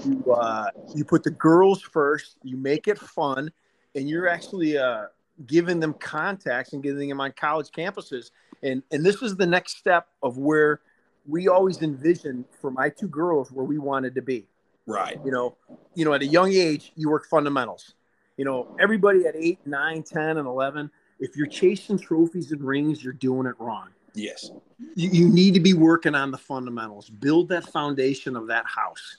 You 0.04 0.24
uh, 0.34 0.70
you 0.94 1.06
put 1.06 1.24
the 1.24 1.32
girls 1.32 1.82
first. 1.82 2.38
You 2.44 2.58
make 2.58 2.88
it 2.88 3.00
fun, 3.00 3.52
and 3.96 4.10
you're 4.10 4.28
actually 4.28 4.78
uh, 4.78 5.06
giving 5.48 5.80
them 5.80 5.94
contacts 5.94 6.74
and 6.74 6.84
getting 6.84 7.10
them 7.10 7.22
on 7.22 7.32
college 7.32 7.70
campuses. 7.70 8.32
And 8.62 8.84
and 8.92 9.06
this 9.06 9.22
is 9.22 9.36
the 9.36 9.46
next 9.46 9.78
step 9.78 10.08
of 10.22 10.38
where 10.38 10.82
we 11.28 11.48
always 11.48 11.82
envisioned 11.82 12.46
for 12.60 12.72
my 12.72 12.90
two 12.90 13.08
girls 13.08 13.52
where 13.52 13.66
we 13.66 13.78
wanted 13.78 14.16
to 14.16 14.22
be. 14.22 14.46
Right. 14.88 15.20
You 15.26 15.32
know, 15.32 15.58
you 15.96 16.06
know, 16.06 16.14
at 16.14 16.22
a 16.22 16.28
young 16.28 16.54
age, 16.54 16.92
you 16.96 17.10
work 17.10 17.26
fundamentals. 17.28 17.94
You 18.38 18.46
know, 18.46 18.76
everybody 18.80 19.26
at 19.26 19.36
eight, 19.36 19.60
nine, 19.66 20.04
10, 20.04 20.38
and 20.38 20.48
11, 20.48 20.92
if 21.20 21.36
you're 21.36 21.48
chasing 21.48 21.98
trophies 21.98 22.52
and 22.52 22.62
rings, 22.62 23.04
you're 23.04 23.14
doing 23.14 23.48
it 23.48 23.56
wrong. 23.60 23.90
Yes. 24.14 24.52
You, 24.96 25.10
you 25.10 25.30
need 25.30 25.54
to 25.54 25.60
be 25.60 25.74
working 25.74 26.16
on 26.16 26.32
the 26.32 26.38
fundamentals, 26.38 27.10
build 27.10 27.50
that 27.50 27.66
foundation 27.66 28.36
of 28.36 28.48
that 28.48 28.66
house, 28.66 29.18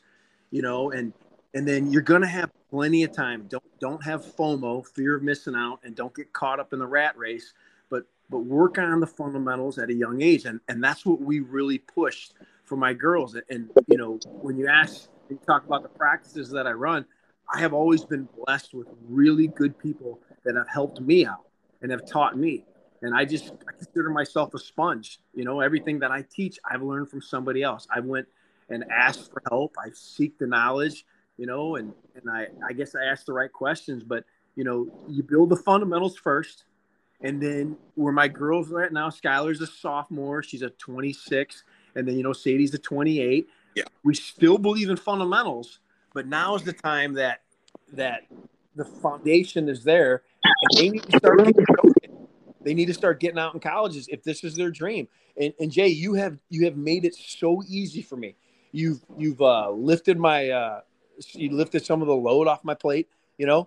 you 0.51 0.63
know, 0.63 0.91
and, 0.93 1.13
and 1.55 1.67
then 1.67 1.91
you're 1.91 2.03
going 2.03 2.23
to 2.23 2.29
have 2.29 2.51
plenty 2.71 3.03
of 3.05 3.13
time. 3.13 3.47
Don't, 3.49 3.65
don't 3.81 4.03
have 4.05 4.25
FOMO, 4.25 4.87
fear 4.87 5.17
of 5.17 5.23
missing 5.23 5.55
out, 5.55 5.81
and 5.83 5.95
don't 5.95 6.15
get 6.15 6.33
caught 6.33 6.61
up 6.61 6.73
in 6.73 6.79
the 6.79 6.87
rat 6.87 7.17
race, 7.17 7.55
but, 7.91 8.05
but 8.29 8.41
work 8.41 8.79
on 8.79 9.01
the 9.01 9.07
fundamentals 9.07 9.79
at 9.79 9.89
a 9.89 9.95
young 9.95 10.21
age. 10.23 10.45
And, 10.45 10.61
and 10.69 10.83
that's 10.83 11.07
what 11.07 11.21
we 11.21 11.41
really 11.41 11.79
pushed 11.79 12.35
for 12.65 12.77
my 12.77 12.93
girls. 12.93 13.37
And, 13.49 13.71
you 13.89 13.97
know, 13.97 14.19
when 14.27 14.57
you 14.59 14.69
ask, 14.69 15.09
you 15.31 15.39
talk 15.47 15.67
about 15.67 15.83
the 15.83 15.89
practices 15.89 16.51
that 16.51 16.67
I 16.67 16.73
run, 16.73 17.05
I 17.53 17.61
have 17.61 17.73
always 17.73 18.05
been 18.05 18.29
blessed 18.45 18.75
with 18.75 18.89
really 19.09 19.49
good 19.49 19.79
people 19.79 20.21
that 20.45 20.57
have 20.57 20.69
helped 20.69 21.01
me 21.01 21.27
out 21.27 21.47
and 21.83 21.91
have 21.91 22.07
taught 22.07 22.37
me. 22.37 22.65
And 23.03 23.15
I 23.15 23.25
just 23.25 23.53
I 23.69 23.73
consider 23.73 24.11
myself 24.11 24.55
a 24.55 24.59
sponge. 24.59 25.21
You 25.35 25.45
know, 25.45 25.61
everything 25.61 25.99
that 26.01 26.11
I 26.11 26.25
teach, 26.31 26.59
I've 26.69 26.83
learned 26.83 27.11
from 27.11 27.21
somebody 27.21 27.63
else. 27.63 27.87
I 27.95 28.01
went 28.01 28.27
and 28.69 28.85
asked 28.91 29.31
for 29.31 29.43
help. 29.49 29.75
I 29.79 29.91
seek 29.93 30.39
the 30.39 30.47
knowledge, 30.47 31.05
you 31.37 31.47
know, 31.47 31.77
and 31.77 31.93
and 32.15 32.31
I 32.31 32.49
I 32.67 32.73
guess 32.73 32.95
I 32.95 33.05
asked 33.05 33.27
the 33.27 33.33
right 33.33 33.53
questions. 33.53 34.03
But 34.03 34.25
you 34.57 34.65
know, 34.65 34.89
you 35.09 35.23
build 35.23 35.51
the 35.51 35.57
fundamentals 35.57 36.17
first, 36.17 36.65
and 37.21 37.41
then 37.41 37.77
where 37.95 38.13
my 38.13 38.29
girls 38.29 38.73
are 38.73 38.83
at 38.83 38.93
now, 38.93 39.11
Skylar's 39.11 39.61
a 39.61 39.67
sophomore. 39.67 40.43
She's 40.43 40.63
a 40.63 40.71
26, 40.71 41.63
and 41.95 42.09
then 42.09 42.17
you 42.17 42.23
know 42.23 42.33
Sadie's 42.33 42.75
a 42.75 42.79
28. 42.79 43.47
Yeah. 43.77 43.85
We 44.03 44.15
still 44.15 44.59
believe 44.59 44.91
in 44.91 44.97
fundamentals, 44.97 45.79
but 46.15 46.27
now 46.27 46.57
is 46.57 46.63
the 46.63 46.73
time 46.73 47.13
that 47.15 47.43
that 47.93 48.23
the 48.75 48.85
foundation 48.85 49.69
is 49.69 49.85
there. 49.85 50.23
And 50.45 50.81
they 50.81 50.89
need 50.89 51.03
to 51.05 51.19
start 51.19 51.39
getting 51.45 51.67
they 52.63 52.75
need 52.75 52.87
to 52.87 52.95
start 52.95 53.21
getting 53.21 53.39
out 53.39 53.55
in 53.55 53.61
colleges 53.61 54.09
if 54.11 54.25
this 54.25 54.43
is 54.43 54.57
their 54.57 54.71
dream. 54.71 55.07
And, 55.41 55.53
and 55.61 55.71
jay 55.71 55.89
you 55.89 56.15
have 56.15 56.39
you 56.49 56.65
have 56.65 56.77
made 56.77 57.05
it 57.05 57.15
so 57.15 57.63
easy 57.69 58.03
for 58.03 58.17
me. 58.17 58.35
You've 58.73 59.05
you've 59.17 59.41
uh, 59.43 59.71
lifted 59.71 60.19
my 60.19 60.49
uh, 60.51 60.81
you 61.35 61.51
lifted 61.51 61.85
some 61.85 62.01
of 62.03 62.09
the 62.09 62.17
load 62.17 62.49
off 62.49 62.65
my 62.65 62.75
plate 62.75 63.09
you 63.39 63.47
know? 63.47 63.67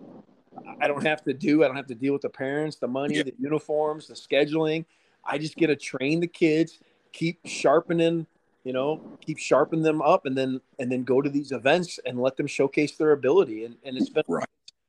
I 0.80 0.88
don't 0.88 1.06
have 1.06 1.22
to 1.24 1.32
do 1.32 1.62
i 1.62 1.68
don't 1.68 1.76
have 1.76 1.86
to 1.86 1.94
deal 1.94 2.12
with 2.12 2.22
the 2.22 2.28
parents 2.28 2.76
the 2.76 2.88
money 2.88 3.16
Yeah. 3.16 3.22
the 3.22 3.34
uniforms 3.38 4.08
the 4.08 4.14
scheduling. 4.14 4.84
I 5.24 5.38
just 5.38 5.56
get 5.56 5.68
to 5.68 5.76
train 5.76 6.18
the 6.20 6.26
kids 6.26 6.80
keep 7.12 7.38
sharpening 7.44 8.26
you 8.64 8.72
know 8.72 9.00
keep 9.20 9.38
sharpening 9.38 9.82
them 9.82 10.02
up 10.02 10.26
and 10.26 10.36
then 10.36 10.60
and 10.78 10.90
then 10.90 11.04
go 11.04 11.20
to 11.20 11.30
these 11.30 11.52
events 11.52 11.98
and 12.04 12.20
let 12.20 12.36
them 12.36 12.46
showcase 12.46 12.96
their 12.96 13.12
ability. 13.12 13.64
And, 13.64 13.76
and 13.84 13.96
it's 13.96 14.10
been 14.10 14.24
Right. 14.28 14.46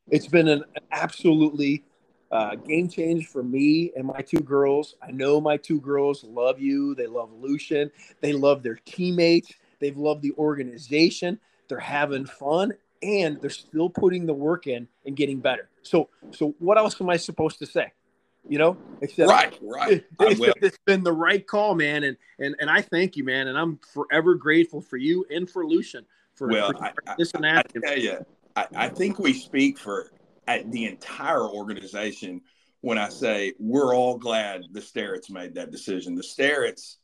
it's 0.10 0.27
been 0.27 0.48
an 0.48 0.64
absolutely 0.91 1.84
uh, 2.31 2.56
game 2.56 2.88
change 2.88 3.27
for 3.27 3.43
me 3.43 3.91
and 3.95 4.06
my 4.06 4.22
two 4.22 4.39
girls. 4.39 4.95
I 5.02 5.11
know 5.11 5.41
my 5.41 5.57
two 5.57 5.81
girls 5.81 6.23
love 6.23 6.60
you. 6.60 6.95
They 6.95 7.07
love 7.07 7.31
Lucien. 7.34 7.91
They 8.22 8.34
love 8.34 8.64
their 8.64 8.80
teammates. 8.85 9.53
They've 9.80 9.98
loved 9.98 10.22
the 10.22 10.34
organization. 10.38 11.39
They're 11.68 11.80
having 11.80 12.26
fun 12.26 12.73
and 13.03 13.41
they're 13.41 13.49
still 13.49 13.89
putting 13.89 14.26
the 14.26 14.34
work 14.34 14.68
in 14.68 14.88
and 15.06 15.15
getting 15.15 15.39
better. 15.39 15.69
So 15.81 16.10
so 16.31 16.56
what 16.60 16.77
else 16.77 17.02
am 17.02 17.10
i 17.10 17.18
supposed 17.18 17.60
to 17.60 17.65
say 17.65 17.91
you 18.47 18.57
know 18.57 18.77
except 19.01 19.30
Right. 19.30 19.57
Right. 19.61 20.03
I 20.19 20.35
will. 20.39 20.53
it's 20.61 20.77
been 20.85 21.03
the 21.03 21.13
right 21.13 21.45
call, 21.45 21.76
man, 21.76 22.03
and 22.03 22.18
and 22.39 22.55
and 22.59 22.69
I 22.69 22.81
thank 22.81 23.15
you, 23.15 23.23
man, 23.23 23.47
and 23.47 23.57
I'm 23.57 23.80
forever 23.93 24.35
grateful 24.35 24.81
for 24.81 24.97
you 24.97 25.26
and 25.30 25.49
for 25.49 25.65
Lucien 25.65 26.05
for, 26.35 26.47
Well, 26.47 26.72
for 26.72 26.84
I, 26.84 26.91
I, 27.07 27.15
this 27.18 27.31
and 27.34 27.45
I 27.45 27.55
that. 27.55 27.84
tell 27.84 27.97
you, 27.97 28.26
I, 28.55 28.68
I 28.76 28.89
think 28.89 29.19
we 29.19 29.34
speak 29.34 29.77
for 29.77 30.11
uh, 30.47 30.59
the 30.65 30.85
entire 30.85 31.47
organization 31.47 32.41
when 32.81 32.97
I 32.97 33.09
say 33.09 33.53
we're 33.59 33.95
all 33.95 34.18
glad 34.18 34.63
the 34.72 34.80
Sterritts 34.80 35.30
made 35.30 35.53
that 35.55 35.72
decision. 35.72 36.15
The 36.15 36.23
Sterritts, 36.23 36.95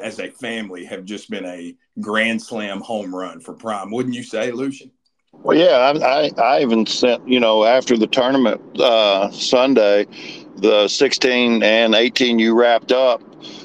as 0.00 0.20
a 0.20 0.30
family, 0.30 0.84
have 0.84 1.04
just 1.04 1.30
been 1.30 1.46
a 1.46 1.74
grand 2.00 2.42
slam 2.42 2.80
home 2.80 3.14
run 3.14 3.40
for 3.40 3.54
Prime. 3.54 3.90
Wouldn't 3.90 4.14
you 4.14 4.22
say, 4.22 4.50
Lucien? 4.50 4.90
Well, 5.32 5.56
yeah, 5.56 5.92
I, 6.02 6.26
I, 6.26 6.30
I 6.38 6.60
even 6.60 6.84
sent, 6.84 7.26
you 7.26 7.40
know, 7.40 7.64
after 7.64 7.96
the 7.96 8.06
tournament 8.06 8.60
uh, 8.78 9.30
Sunday, 9.30 10.06
the 10.62 10.88
16 10.88 11.62
and 11.62 11.94
18 11.94 12.38
you 12.38 12.54
wrapped 12.54 12.92
up, 12.92 13.20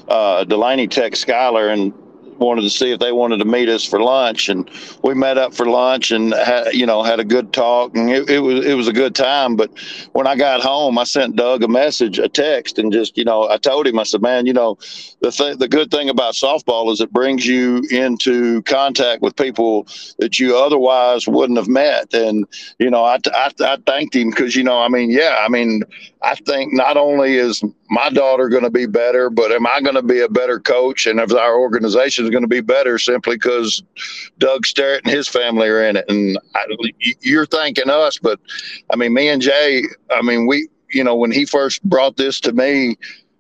uh, 0.07 0.44
Delaney 0.44 0.88
text 0.88 1.26
Skylar 1.26 1.72
and 1.72 1.94
wanted 2.40 2.61
to 2.61 2.69
see 2.69 2.91
if 2.91 2.99
they 2.99 3.11
wanted 3.11 3.38
to 3.38 3.45
meet 3.45 3.69
us 3.69 3.84
for 3.84 4.02
lunch. 4.02 4.49
And 4.49 4.69
we 5.03 5.14
met 5.14 5.38
up 5.38 5.53
for 5.53 5.65
lunch 5.65 6.11
and, 6.11 6.34
had, 6.34 6.74
you 6.74 6.86
know, 6.86 7.03
had 7.03 7.19
a 7.19 7.24
good 7.24 7.53
talk. 7.53 7.95
And 7.95 8.10
it, 8.10 8.30
it 8.30 8.40
was 8.40 8.65
it 8.65 8.74
was 8.74 8.88
a 8.88 8.94
good 8.94 9.15
time. 9.15 9.56
But 9.56 9.72
when 10.14 10.28
I 10.28 10.36
got 10.36 10.61
home, 10.61 10.98
I 10.98 11.03
sent 11.03 11.36
Doug 11.36 11.64
a 11.64 11.68
message, 11.68 12.19
a 12.19 12.30
text, 12.30 12.78
and 12.80 12.91
just, 12.91 13.18
you 13.18 13.26
know, 13.26 13.49
I 13.49 13.57
told 13.57 13.88
him, 13.88 13.99
I 13.99 14.03
said, 14.03 14.22
man, 14.22 14.45
you 14.45 14.53
know, 14.53 14.78
the, 15.22 15.32
th- 15.32 15.57
the 15.57 15.68
good 15.68 15.91
thing 15.91 16.10
about 16.10 16.34
softball 16.34 16.91
is 16.91 17.02
it 17.02 17.11
brings 17.11 17.45
you 17.45 17.84
into 17.91 18.61
contact 18.64 19.22
with 19.22 19.36
people 19.36 19.88
that 20.19 20.40
you 20.40 20.57
otherwise 20.57 21.28
wouldn't 21.28 21.57
have 21.57 21.68
met. 21.68 22.14
And, 22.14 22.45
you 22.80 22.90
know, 22.90 23.03
I, 23.03 23.19
I, 23.34 23.52
I 23.61 23.78
thanked 23.86 24.15
him 24.15 24.30
because, 24.30 24.56
you 24.56 24.64
know, 24.64 24.80
I 24.80 24.90
mean, 24.90 25.10
yeah, 25.10 25.38
I 25.44 25.49
mean, 25.49 25.84
I 26.22 26.35
think 26.35 26.73
not 26.73 26.98
only 26.98 27.35
is 27.35 27.64
my 27.89 28.10
daughter 28.10 28.49
going 28.49 28.64
to 28.64 28.69
be 28.69 28.85
better, 28.85 29.30
but 29.30 29.52
am 29.52 29.68
I 29.68 29.81
going 29.81 29.95
to 29.95 30.02
be 30.02 30.22
a 30.22 30.30
better 30.30 30.60
coach? 30.60 31.06
And 31.06 31.19
if 31.19 31.34
our 31.34 31.60
organization 31.60 32.26
is 32.26 32.31
going 32.31 32.44
to 32.44 32.48
be 32.48 32.61
better 32.61 32.98
simply 32.98 33.35
because 33.35 33.84
Doug 34.38 34.65
Sterritt 34.65 35.03
and 35.03 35.14
his 35.14 35.27
family 35.27 35.68
are 35.68 35.84
in 35.84 35.95
it. 35.95 36.06
And 36.10 36.38
I, 36.56 36.65
you're 37.22 37.45
thanking 37.45 37.89
us, 37.89 38.18
but 38.18 38.39
I 38.91 38.95
mean, 38.95 39.14
me 39.14 39.30
and 39.30 39.41
Jay, 39.41 39.84
I 40.11 40.22
mean, 40.22 40.48
we, 40.48 40.68
you 40.91 41.03
know, 41.03 41.15
when 41.15 41.31
he 41.31 41.45
first 41.45 41.84
brought 41.84 42.18
this 42.18 42.39
to 42.41 42.53
me, 42.53 42.98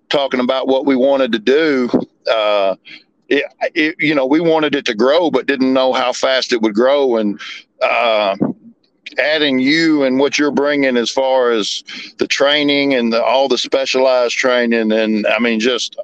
talking 0.09 0.39
about 0.39 0.67
what 0.67 0.85
we 0.85 0.95
wanted 0.95 1.31
to 1.33 1.39
do, 1.39 1.89
uh, 2.31 2.75
it, 3.29 3.43
it, 3.75 3.95
you 3.99 4.15
know, 4.15 4.25
we 4.25 4.39
wanted 4.39 4.75
it 4.75 4.85
to 4.85 4.95
grow, 4.95 5.29
but 5.29 5.47
didn't 5.47 5.73
know 5.73 5.93
how 5.93 6.13
fast 6.13 6.53
it 6.53 6.61
would 6.61 6.73
grow. 6.73 7.17
And 7.17 7.39
uh, 7.81 8.37
adding 9.17 9.59
you 9.59 10.03
and 10.03 10.19
what 10.19 10.37
you're 10.37 10.51
bringing 10.51 10.97
as 10.97 11.09
far 11.09 11.51
as 11.51 11.83
the 12.17 12.27
training 12.27 12.93
and 12.93 13.11
the, 13.13 13.23
all 13.23 13.47
the 13.47 13.57
specialized 13.57 14.35
training, 14.35 14.91
and 14.91 15.25
I 15.27 15.39
mean, 15.39 15.59
just 15.59 15.95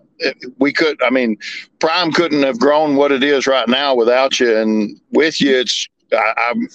we 0.59 0.73
could. 0.73 1.01
I 1.01 1.09
mean, 1.09 1.37
Prime 1.79 2.11
couldn't 2.11 2.43
have 2.43 2.59
grown 2.59 2.95
what 2.95 3.11
it 3.11 3.23
is 3.23 3.47
right 3.47 3.67
now 3.67 3.95
without 3.95 4.39
you, 4.39 4.57
and 4.57 4.99
with 5.11 5.41
you, 5.41 5.57
it's. 5.59 5.87
I, 6.11 6.33
I'm. 6.49 6.67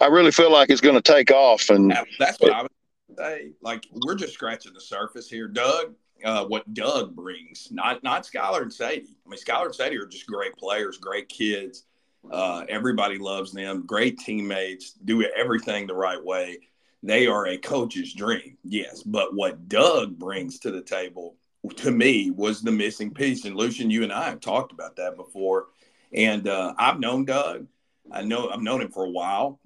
I 0.00 0.06
really 0.06 0.30
feel 0.30 0.50
like 0.50 0.70
it's 0.70 0.80
going 0.80 0.94
to 0.94 1.02
take 1.02 1.30
off, 1.30 1.68
and 1.68 1.94
That's 2.18 2.40
what 2.40 2.52
I 2.52 2.62
would 2.62 2.70
say. 3.16 3.50
Like 3.60 3.86
we're 3.92 4.14
just 4.14 4.34
scratching 4.34 4.72
the 4.72 4.80
surface 4.80 5.28
here, 5.28 5.48
Doug. 5.48 5.94
Uh, 6.24 6.46
what 6.46 6.72
Doug 6.72 7.14
brings, 7.14 7.68
not 7.70 8.02
not 8.02 8.24
Skylar 8.24 8.62
and 8.62 8.72
Sadie. 8.72 9.16
I 9.26 9.28
mean, 9.28 9.38
Skylar 9.38 9.66
and 9.66 9.74
Sadie 9.74 9.98
are 9.98 10.06
just 10.06 10.26
great 10.26 10.56
players, 10.56 10.96
great 10.96 11.28
kids. 11.28 11.84
Uh, 12.30 12.64
everybody 12.68 13.18
loves 13.18 13.52
them. 13.52 13.86
Great 13.86 14.18
teammates. 14.18 14.92
Do 15.04 15.22
everything 15.36 15.86
the 15.86 15.94
right 15.94 16.22
way. 16.22 16.58
They 17.02 17.26
are 17.26 17.46
a 17.46 17.58
coach's 17.58 18.12
dream, 18.12 18.56
yes. 18.64 19.02
But 19.02 19.34
what 19.34 19.68
Doug 19.68 20.18
brings 20.18 20.58
to 20.60 20.70
the 20.70 20.82
table, 20.82 21.36
to 21.76 21.90
me, 21.90 22.30
was 22.30 22.62
the 22.62 22.72
missing 22.72 23.12
piece. 23.12 23.44
And 23.44 23.56
Lucien, 23.56 23.90
you 23.90 24.02
and 24.02 24.12
I 24.12 24.30
have 24.30 24.40
talked 24.40 24.72
about 24.72 24.96
that 24.96 25.16
before. 25.16 25.66
And 26.12 26.48
uh, 26.48 26.74
I've 26.78 26.98
known 26.98 27.24
Doug. 27.24 27.66
I 28.10 28.22
know 28.22 28.48
I've 28.50 28.62
known 28.62 28.82
him 28.82 28.90
for 28.90 29.04
a 29.04 29.10
while 29.10 29.60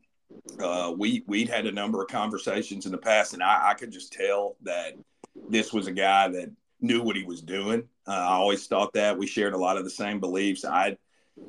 uh, 0.61 0.93
we 0.97 1.23
we'd 1.27 1.49
had 1.49 1.67
a 1.67 1.73
number 1.73 2.03
of 2.03 2.09
conversations 2.09 2.87
in 2.87 2.93
the 2.93 2.99
past, 2.99 3.35
and 3.35 3.43
I, 3.43 3.71
I 3.71 3.75
could 3.75 3.91
just 3.91 4.13
tell 4.13 4.57
that 4.63 4.95
this 5.49 5.73
was 5.73 5.87
a 5.87 5.93
guy 5.93 6.29
that 6.29 6.51
knew 6.81 7.03
what 7.03 7.17
he 7.17 7.25
was 7.25 7.43
doing. 7.43 7.89
Uh, 8.07 8.13
I 8.13 8.33
always 8.33 8.67
thought 8.67 8.93
that 8.95 9.17
we 9.17 9.27
shared 9.27 9.55
a 9.55 9.59
lot 9.59 9.77
of 9.77 9.85
the 9.85 9.91
same 9.91 10.21
beliefs. 10.21 10.65
I, 10.65 10.97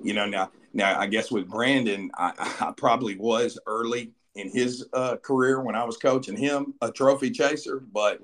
you 0.03 0.13
know, 0.13 0.25
now 0.25 0.51
now 0.73 0.99
I 0.99 1.07
guess 1.07 1.31
with 1.31 1.49
Brandon, 1.49 2.11
I, 2.17 2.33
I 2.67 2.71
probably 2.75 3.15
was 3.17 3.59
early 3.65 4.11
in 4.35 4.49
his 4.49 4.85
uh, 4.93 5.17
career 5.17 5.61
when 5.61 5.75
I 5.75 5.83
was 5.83 5.97
coaching 5.97 6.37
him, 6.37 6.73
a 6.81 6.91
trophy 6.91 7.31
chaser, 7.31 7.83
but 7.91 8.21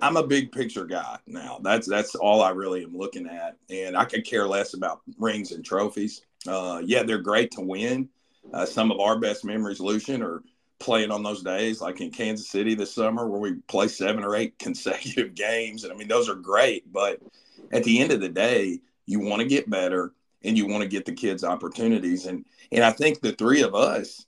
I'm 0.00 0.16
a 0.16 0.26
big 0.26 0.52
picture 0.52 0.84
guy 0.84 1.18
now. 1.26 1.58
That's 1.62 1.86
that's 1.88 2.14
all 2.14 2.42
I 2.42 2.50
really 2.50 2.84
am 2.84 2.96
looking 2.96 3.26
at, 3.26 3.56
and 3.70 3.96
I 3.96 4.04
could 4.04 4.24
care 4.24 4.46
less 4.46 4.74
about 4.74 5.00
rings 5.18 5.52
and 5.52 5.64
trophies. 5.64 6.22
Uh, 6.46 6.82
yeah, 6.84 7.02
they're 7.02 7.18
great 7.18 7.50
to 7.52 7.60
win. 7.60 8.08
Uh, 8.52 8.64
some 8.64 8.90
of 8.90 9.00
our 9.00 9.18
best 9.18 9.44
memories, 9.44 9.80
Lucien, 9.80 10.22
are 10.22 10.42
playing 10.78 11.10
on 11.10 11.22
those 11.22 11.42
days, 11.42 11.80
like 11.80 12.00
in 12.00 12.10
Kansas 12.10 12.48
City 12.48 12.74
this 12.74 12.94
summer, 12.94 13.26
where 13.26 13.40
we 13.40 13.54
play 13.68 13.88
seven 13.88 14.22
or 14.22 14.36
eight 14.36 14.58
consecutive 14.58 15.34
games. 15.34 15.84
And 15.84 15.92
I 15.92 15.96
mean, 15.96 16.08
those 16.08 16.28
are 16.28 16.34
great. 16.34 16.90
But 16.92 17.20
at 17.72 17.84
the 17.84 18.00
end 18.00 18.12
of 18.12 18.20
the 18.20 18.28
day, 18.28 18.80
you 19.06 19.20
want 19.20 19.40
to 19.40 19.48
get 19.48 19.70
better. 19.70 20.12
And 20.44 20.56
you 20.56 20.66
want 20.66 20.82
to 20.82 20.88
get 20.88 21.04
the 21.04 21.12
kids 21.12 21.44
opportunities. 21.44 22.26
And 22.26 22.44
and 22.70 22.84
I 22.84 22.90
think 22.90 23.20
the 23.20 23.32
three 23.32 23.62
of 23.62 23.74
us 23.74 24.26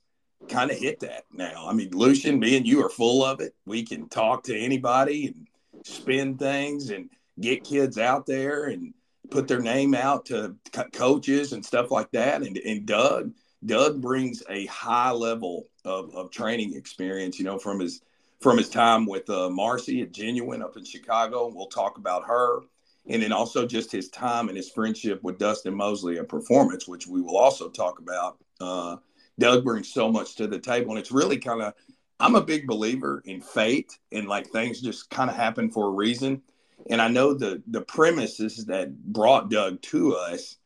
kind 0.49 0.71
of 0.71 0.79
hit 0.79 1.01
that 1.01 1.25
now. 1.33 1.67
I 1.69 1.73
mean, 1.73 1.91
Lucien, 1.93 2.39
me 2.39 2.57
and 2.57 2.67
you 2.67 2.85
are 2.85 2.91
full 2.91 3.25
of 3.25 3.41
it. 3.41 3.55
We 3.67 3.85
can 3.85 4.09
talk 4.09 4.45
to 4.45 4.59
anybody 4.59 5.27
and 5.27 5.47
spin 5.85 6.39
things 6.39 6.91
and 6.91 7.11
get 7.41 7.65
kids 7.65 7.99
out 7.99 8.27
there 8.27 8.65
and 8.65 8.95
put 9.31 9.47
their 9.49 9.61
name 9.61 9.95
out 9.95 10.27
to 10.27 10.57
co- 10.73 10.89
coaches 10.93 11.53
and 11.53 11.65
stuff 11.65 11.91
like 11.91 12.11
that. 12.13 12.43
And, 12.43 12.57
and 12.59 12.87
Doug, 12.87 13.33
Doug 13.65 14.01
brings 14.01 14.43
a 14.49 14.67
high 14.67 15.11
level 15.11 15.69
of, 15.85 16.15
of 16.15 16.31
training 16.31 16.75
experience, 16.75 17.39
you 17.39 17.45
know, 17.45 17.59
from 17.59 17.81
his 17.81 18.01
from 18.41 18.57
his 18.57 18.69
time 18.69 19.05
with 19.05 19.29
uh, 19.29 19.51
Marcy 19.51 20.01
at 20.01 20.13
Genuine 20.13 20.63
up 20.63 20.77
in 20.77 20.85
Chicago. 20.85 21.51
We'll 21.53 21.67
talk 21.67 21.99
about 21.99 22.25
her. 22.27 22.61
And 23.09 23.23
then 23.23 23.33
also 23.33 23.67
just 23.67 23.91
his 23.91 24.09
time 24.11 24.49
and 24.49 24.57
his 24.57 24.71
friendship 24.71 25.23
with 25.23 25.39
Dustin 25.39 25.75
Mosley 25.75 26.19
at 26.19 26.29
Performance, 26.29 26.87
which 26.87 27.07
we 27.07 27.23
will 27.23 27.39
also 27.39 27.69
talk 27.69 27.99
about. 27.99 28.37
Uh, 28.61 28.97
Doug 29.39 29.65
brings 29.65 29.93
so 29.93 30.11
much 30.11 30.35
to 30.37 30.47
the 30.47 30.59
table. 30.59 30.91
And 30.91 30.99
it's 30.99 31.13
really 31.13 31.39
kind 31.39 31.63
of, 31.63 31.73
I'm 32.21 32.35
a 32.35 32.43
big 32.43 32.67
believer 32.67 33.23
in 33.25 33.41
fate 33.41 33.99
and 34.13 34.29
like 34.29 34.49
things 34.49 34.81
just 34.81 35.09
kind 35.11 35.31
of 35.31 35.37
happen 35.37 35.71
for 35.71 35.87
a 35.87 35.91
reason. 35.91 36.43
And 36.91 37.03
I 37.03 37.09
know 37.09 37.35
the 37.35 37.63
the 37.67 37.83
premises 37.83 38.67
that 38.67 38.97
brought 39.05 39.51
Doug 39.51 39.83
to 39.83 40.15
us 40.15 40.57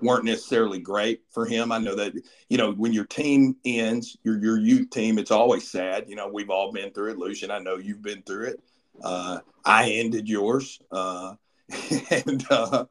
weren't 0.00 0.24
necessarily 0.24 0.78
great 0.78 1.22
for 1.30 1.44
him. 1.46 1.72
I 1.72 1.78
know 1.78 1.94
that 1.96 2.14
you 2.48 2.58
know 2.58 2.72
when 2.72 2.92
your 2.92 3.04
team 3.06 3.56
ends, 3.64 4.16
your 4.22 4.42
your 4.42 4.58
youth 4.58 4.90
team, 4.90 5.18
it's 5.18 5.30
always 5.30 5.68
sad. 5.68 6.08
You 6.08 6.16
know 6.16 6.28
we've 6.28 6.50
all 6.50 6.72
been 6.72 6.90
through 6.92 7.12
it. 7.12 7.18
Lucien, 7.18 7.50
I 7.50 7.58
know 7.58 7.76
you've 7.76 8.02
been 8.02 8.22
through 8.22 8.48
it. 8.48 8.60
Uh, 9.02 9.38
I 9.64 9.90
ended 9.92 10.28
yours, 10.28 10.80
uh, 10.90 11.34
and 12.26 12.44
uh, 12.50 12.86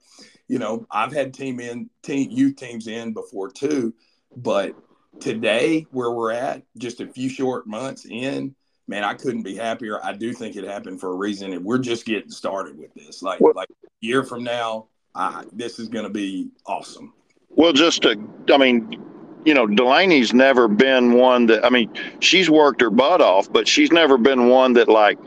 you 0.47 0.59
know 0.59 0.85
I've 0.91 1.13
had 1.13 1.33
team 1.33 1.59
in 1.59 1.89
team 2.03 2.29
youth 2.31 2.55
teams 2.55 2.87
in 2.87 3.13
before 3.13 3.49
too. 3.49 3.93
But 4.35 4.75
today, 5.19 5.85
where 5.91 6.11
we're 6.11 6.31
at, 6.31 6.63
just 6.77 7.01
a 7.01 7.07
few 7.07 7.29
short 7.29 7.67
months 7.67 8.05
in, 8.09 8.55
man, 8.87 9.03
I 9.03 9.13
couldn't 9.13 9.43
be 9.43 9.55
happier. 9.55 10.03
I 10.03 10.13
do 10.13 10.33
think 10.33 10.55
it 10.55 10.63
happened 10.63 10.99
for 10.99 11.11
a 11.11 11.15
reason, 11.15 11.53
and 11.53 11.65
we're 11.65 11.79
just 11.79 12.05
getting 12.05 12.31
started 12.31 12.77
with 12.77 12.93
this. 12.93 13.21
Like 13.21 13.41
well, 13.41 13.53
like 13.55 13.69
a 13.69 13.87
year 13.99 14.23
from 14.23 14.43
now, 14.43 14.87
I, 15.15 15.45
this 15.51 15.79
is 15.79 15.87
going 15.87 16.05
to 16.05 16.11
be 16.11 16.49
awesome. 16.65 17.13
Well, 17.49 17.73
just 17.73 18.03
to, 18.03 18.17
I 18.53 18.57
mean, 18.57 19.01
you 19.45 19.53
know, 19.53 19.67
Delaney's 19.67 20.33
never 20.33 20.67
been 20.67 21.13
one 21.13 21.47
that, 21.47 21.65
I 21.65 21.69
mean, 21.69 21.91
she's 22.19 22.49
worked 22.49 22.81
her 22.81 22.89
butt 22.89 23.21
off, 23.21 23.51
but 23.51 23.67
she's 23.67 23.91
never 23.91 24.17
been 24.17 24.47
one 24.47 24.73
that 24.73 24.87
like 24.87 25.19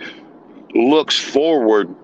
looks 0.74 1.18
forward 1.18 1.94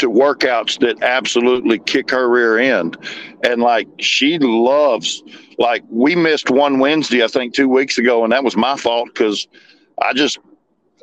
to 0.00 0.10
workouts 0.10 0.78
that 0.80 1.02
absolutely 1.02 1.78
kick 1.78 2.10
her 2.10 2.28
rear 2.28 2.58
end. 2.58 2.96
And 3.44 3.62
like 3.62 3.88
she 3.98 4.38
loves, 4.38 5.22
like 5.58 5.84
we 5.90 6.16
missed 6.16 6.50
one 6.50 6.78
Wednesday, 6.78 7.22
I 7.22 7.28
think 7.28 7.54
two 7.54 7.68
weeks 7.68 7.98
ago, 7.98 8.24
and 8.24 8.32
that 8.32 8.44
was 8.44 8.56
my 8.56 8.76
fault 8.76 9.08
because 9.12 9.46
I 10.02 10.12
just 10.12 10.38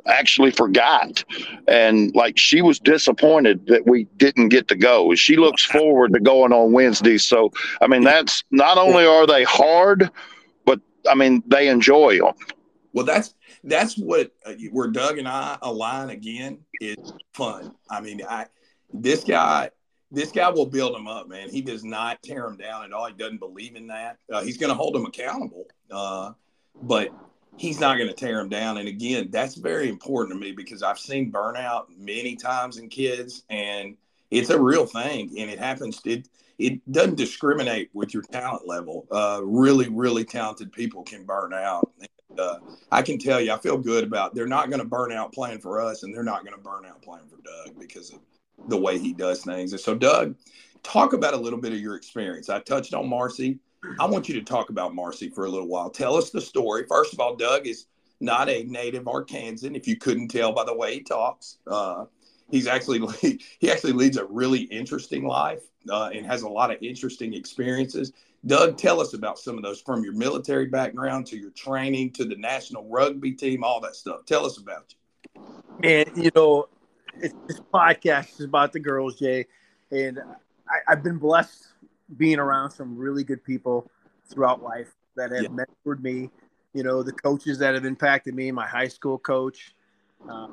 actually 0.08 0.52
forgot. 0.52 1.24
And 1.68 2.14
like 2.16 2.38
she 2.38 2.62
was 2.62 2.80
disappointed 2.80 3.66
that 3.68 3.86
we 3.86 4.06
didn't 4.18 4.50
get 4.50 4.68
to 4.70 4.76
go. 4.76 5.14
She 5.16 5.36
looks 5.36 5.64
forward 5.64 6.14
to 6.14 6.20
going 6.20 6.54
on 6.54 6.72
Wednesday. 6.72 7.18
So, 7.18 7.52
I 7.82 7.88
mean, 7.88 8.04
that's 8.04 8.44
not 8.52 8.78
only 8.78 9.06
are 9.06 9.28
they 9.28 9.44
hard, 9.44 10.10
but 10.66 10.80
I 11.10 11.16
mean, 11.16 11.44
they 11.48 11.68
enjoy 11.68 12.20
them. 12.20 12.34
Well, 12.94 13.06
that's 13.06 13.36
that's 13.64 13.98
what 13.98 14.32
uh, 14.46 14.54
where 14.72 14.88
Doug 14.88 15.18
and 15.18 15.28
I 15.28 15.58
align 15.62 16.10
again 16.10 16.60
is 16.80 17.14
fun. 17.34 17.76
I 17.90 18.02
mean, 18.02 18.22
I 18.28 18.48
this 18.94 19.24
guy 19.24 19.70
this 20.12 20.32
guy 20.32 20.50
will 20.50 20.66
build 20.66 20.96
him 20.96 21.08
up, 21.08 21.28
man. 21.28 21.50
He 21.50 21.62
does 21.62 21.84
not 21.84 22.22
tear 22.24 22.46
him 22.48 22.58
down 22.58 22.86
at 22.86 22.94
all. 22.94 23.08
He 23.08 23.14
doesn't 23.14 23.40
believe 23.40 23.76
in 23.76 23.88
that. 23.88 24.18
Uh, 24.32 24.42
he's 24.42 24.58
going 24.58 24.70
to 24.70 24.76
hold 24.76 24.96
him 24.96 25.06
accountable, 25.06 25.66
uh, 25.92 26.32
but 26.82 27.10
he's 27.58 27.80
not 27.80 27.98
going 27.98 28.08
to 28.08 28.14
tear 28.14 28.40
him 28.40 28.50
down. 28.50 28.78
And 28.78 28.88
again, 28.88 29.28
that's 29.32 29.56
very 29.56 29.90
important 29.90 30.34
to 30.34 30.40
me 30.40 30.54
because 30.54 30.82
I've 30.82 31.00
seen 31.00 31.32
burnout 31.32 31.86
many 31.98 32.36
times 32.36 32.78
in 32.78 32.88
kids, 32.88 33.44
and 33.50 33.98
it's 34.32 34.50
a 34.50 34.60
real 34.60 34.86
thing, 34.86 35.36
and 35.38 35.50
it 35.50 35.60
happens. 35.60 36.00
It 36.06 36.30
it 36.58 36.92
doesn't 36.92 37.16
discriminate 37.16 37.90
with 37.94 38.14
your 38.14 38.24
talent 38.24 38.68
level. 38.68 39.06
Uh, 39.12 39.42
really, 39.44 39.90
really 39.90 40.24
talented 40.24 40.72
people 40.72 41.04
can 41.04 41.24
burn 41.24 41.54
out. 41.54 41.92
Uh, 42.38 42.58
I 42.92 43.04
can 43.04 43.20
tell 43.20 43.40
you, 43.40 43.52
I 43.52 43.58
feel 43.58 43.78
good 43.78 44.04
about. 44.04 44.34
They're 44.34 44.48
not 44.48 44.70
going 44.70 44.82
to 44.82 44.88
burn 44.88 45.12
out 45.12 45.34
playing 45.34 45.60
for 45.60 45.82
us, 45.82 46.04
and 46.04 46.14
they're 46.14 46.24
not 46.24 46.44
going 46.44 46.56
to 46.56 46.62
burn 46.62 46.86
out 46.86 47.02
playing 47.02 47.28
for 47.28 47.38
Doug 47.44 47.80
because 47.80 48.12
of 48.12 48.20
the 48.68 48.78
way 48.78 48.98
he 48.98 49.14
does 49.14 49.44
things. 49.44 49.72
And 49.72 49.80
so, 49.80 49.96
Doug, 49.96 50.36
talk 50.84 51.14
about 51.14 51.34
a 51.34 51.38
little 51.38 51.60
bit 51.60 51.74
of 51.74 51.80
your 51.80 51.96
experience. 51.96 52.50
I 52.50 52.60
touched 52.60 52.94
on 52.94 53.10
Marcy. 53.10 53.60
I 54.00 54.06
want 54.06 54.28
you 54.28 54.36
to 54.36 54.42
talk 54.42 54.70
about 54.70 54.96
Marcy 54.96 55.30
for 55.30 55.46
a 55.46 55.50
little 55.50 55.68
while. 55.68 55.90
Tell 55.90 56.16
us 56.16 56.30
the 56.30 56.42
story. 56.42 56.86
First 56.88 57.14
of 57.14 57.20
all, 57.20 57.36
Doug 57.36 57.68
is 57.68 57.86
not 58.20 58.50
a 58.50 58.64
native 58.64 59.04
Arkansan, 59.04 59.76
if 59.76 59.88
you 59.88 59.96
couldn't 59.96 60.30
tell 60.30 60.52
by 60.52 60.64
the 60.64 60.76
way 60.76 60.96
he 60.96 61.02
talks. 61.02 61.58
Uh, 61.68 62.06
he's 62.50 62.68
actually 62.68 63.00
he 63.60 63.72
actually 63.72 63.94
leads 63.94 64.18
a 64.18 64.26
really 64.26 64.62
interesting 64.62 65.26
life 65.26 65.64
uh, 65.90 66.10
and 66.14 66.26
has 66.26 66.42
a 66.42 66.50
lot 66.50 66.72
of 66.72 66.82
interesting 66.82 67.34
experiences. 67.34 68.14
Doug, 68.46 68.78
tell 68.78 69.02
us 69.02 69.14
about 69.14 69.40
some 69.40 69.58
of 69.58 69.64
those 69.64 69.82
from 69.82 70.04
your 70.04 70.14
military 70.14 70.68
background 70.68 71.26
to 71.28 71.38
your 71.38 71.50
training 71.52 72.12
to 72.12 72.24
the 72.24 72.36
national 72.36 72.88
rugby 72.88 73.32
team, 73.32 73.64
all 73.64 73.82
that 73.82 73.96
stuff. 73.96 74.26
Tell 74.26 74.46
us 74.46 74.58
about 74.58 74.94
you. 74.94 75.42
And 75.84 76.10
you 76.16 76.32
know, 76.36 76.70
this 77.22 77.60
podcast 77.74 78.40
is 78.40 78.46
about 78.46 78.74
the 78.74 78.80
girls, 78.80 79.18
Jay, 79.18 79.46
and 79.92 80.20
I, 80.70 80.92
have 80.92 81.04
been 81.04 81.18
blessed 81.18 81.68
being 82.18 82.40
around 82.40 82.72
some 82.72 82.98
really 82.98 83.24
good 83.24 83.44
people 83.44 83.90
throughout 84.30 84.62
life 84.62 84.94
that 85.16 85.32
have 85.32 85.44
yeah. 85.44 85.50
mentored 85.50 86.02
me. 86.02 86.30
You 86.74 86.84
know, 86.84 87.04
the 87.04 87.14
coaches 87.14 87.58
that 87.60 87.74
have 87.74 87.86
impacted 87.86 88.36
me, 88.36 88.52
my 88.52 88.68
high 88.68 88.88
school 88.88 89.18
coach, 89.18 89.74
uh, 90.30 90.48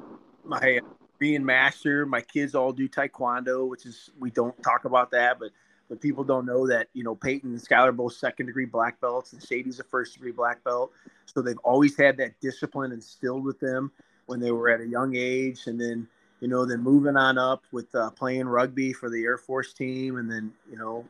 my 0.44 0.80
being 1.18 1.44
master, 1.44 2.06
my 2.06 2.20
kids 2.20 2.54
all 2.54 2.72
do 2.72 2.88
taekwondo, 2.88 3.68
which 3.68 3.86
is 3.86 4.10
we 4.18 4.30
don't 4.30 4.60
talk 4.62 4.84
about 4.84 5.10
that, 5.10 5.38
but 5.38 5.50
but 5.88 6.00
people 6.00 6.24
don't 6.24 6.46
know 6.46 6.66
that 6.66 6.88
you 6.94 7.04
know 7.04 7.14
Peyton 7.14 7.50
and 7.50 7.60
Skylar 7.60 7.94
both 7.94 8.14
second 8.14 8.46
degree 8.46 8.64
black 8.64 9.00
belts, 9.00 9.32
and 9.32 9.42
Sadie's 9.42 9.80
a 9.80 9.84
first 9.84 10.14
degree 10.14 10.32
black 10.32 10.64
belt. 10.64 10.92
So 11.26 11.42
they've 11.42 11.58
always 11.58 11.96
had 11.96 12.16
that 12.18 12.40
discipline 12.40 12.92
instilled 12.92 13.44
with 13.44 13.60
them 13.60 13.92
when 14.26 14.40
they 14.40 14.50
were 14.50 14.70
at 14.70 14.80
a 14.80 14.86
young 14.86 15.14
age, 15.16 15.66
and 15.66 15.78
then 15.78 16.08
you 16.44 16.50
know 16.50 16.66
then 16.66 16.82
moving 16.82 17.16
on 17.16 17.38
up 17.38 17.64
with 17.72 17.92
uh, 17.94 18.10
playing 18.10 18.46
rugby 18.46 18.92
for 18.92 19.08
the 19.08 19.24
Air 19.24 19.38
Force 19.38 19.72
team, 19.72 20.18
and 20.18 20.30
then 20.30 20.52
you 20.70 20.76
know 20.76 21.08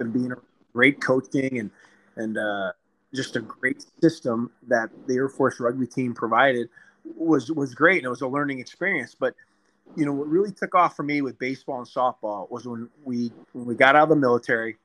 and 0.00 0.12
being 0.12 0.32
a 0.32 0.36
great 0.72 1.00
coaching 1.00 1.60
and 1.60 1.70
and 2.16 2.36
uh, 2.36 2.72
just 3.14 3.36
a 3.36 3.40
great 3.42 3.86
system 4.02 4.50
that 4.66 4.90
the 5.06 5.14
Air 5.14 5.28
Force 5.28 5.60
rugby 5.60 5.86
team 5.86 6.14
provided 6.14 6.68
was 7.04 7.52
was 7.52 7.76
great 7.76 7.98
and 7.98 8.06
it 8.06 8.08
was 8.08 8.22
a 8.22 8.26
learning 8.26 8.58
experience. 8.58 9.14
But 9.14 9.36
you 9.94 10.04
know 10.04 10.12
what 10.12 10.26
really 10.26 10.50
took 10.50 10.74
off 10.74 10.96
for 10.96 11.04
me 11.04 11.22
with 11.22 11.38
baseball 11.38 11.78
and 11.78 11.86
softball 11.86 12.50
was 12.50 12.66
when 12.66 12.88
we 13.04 13.30
when 13.52 13.66
we 13.66 13.76
got 13.76 13.94
out 13.94 14.02
of 14.02 14.08
the 14.08 14.16
military 14.16 14.78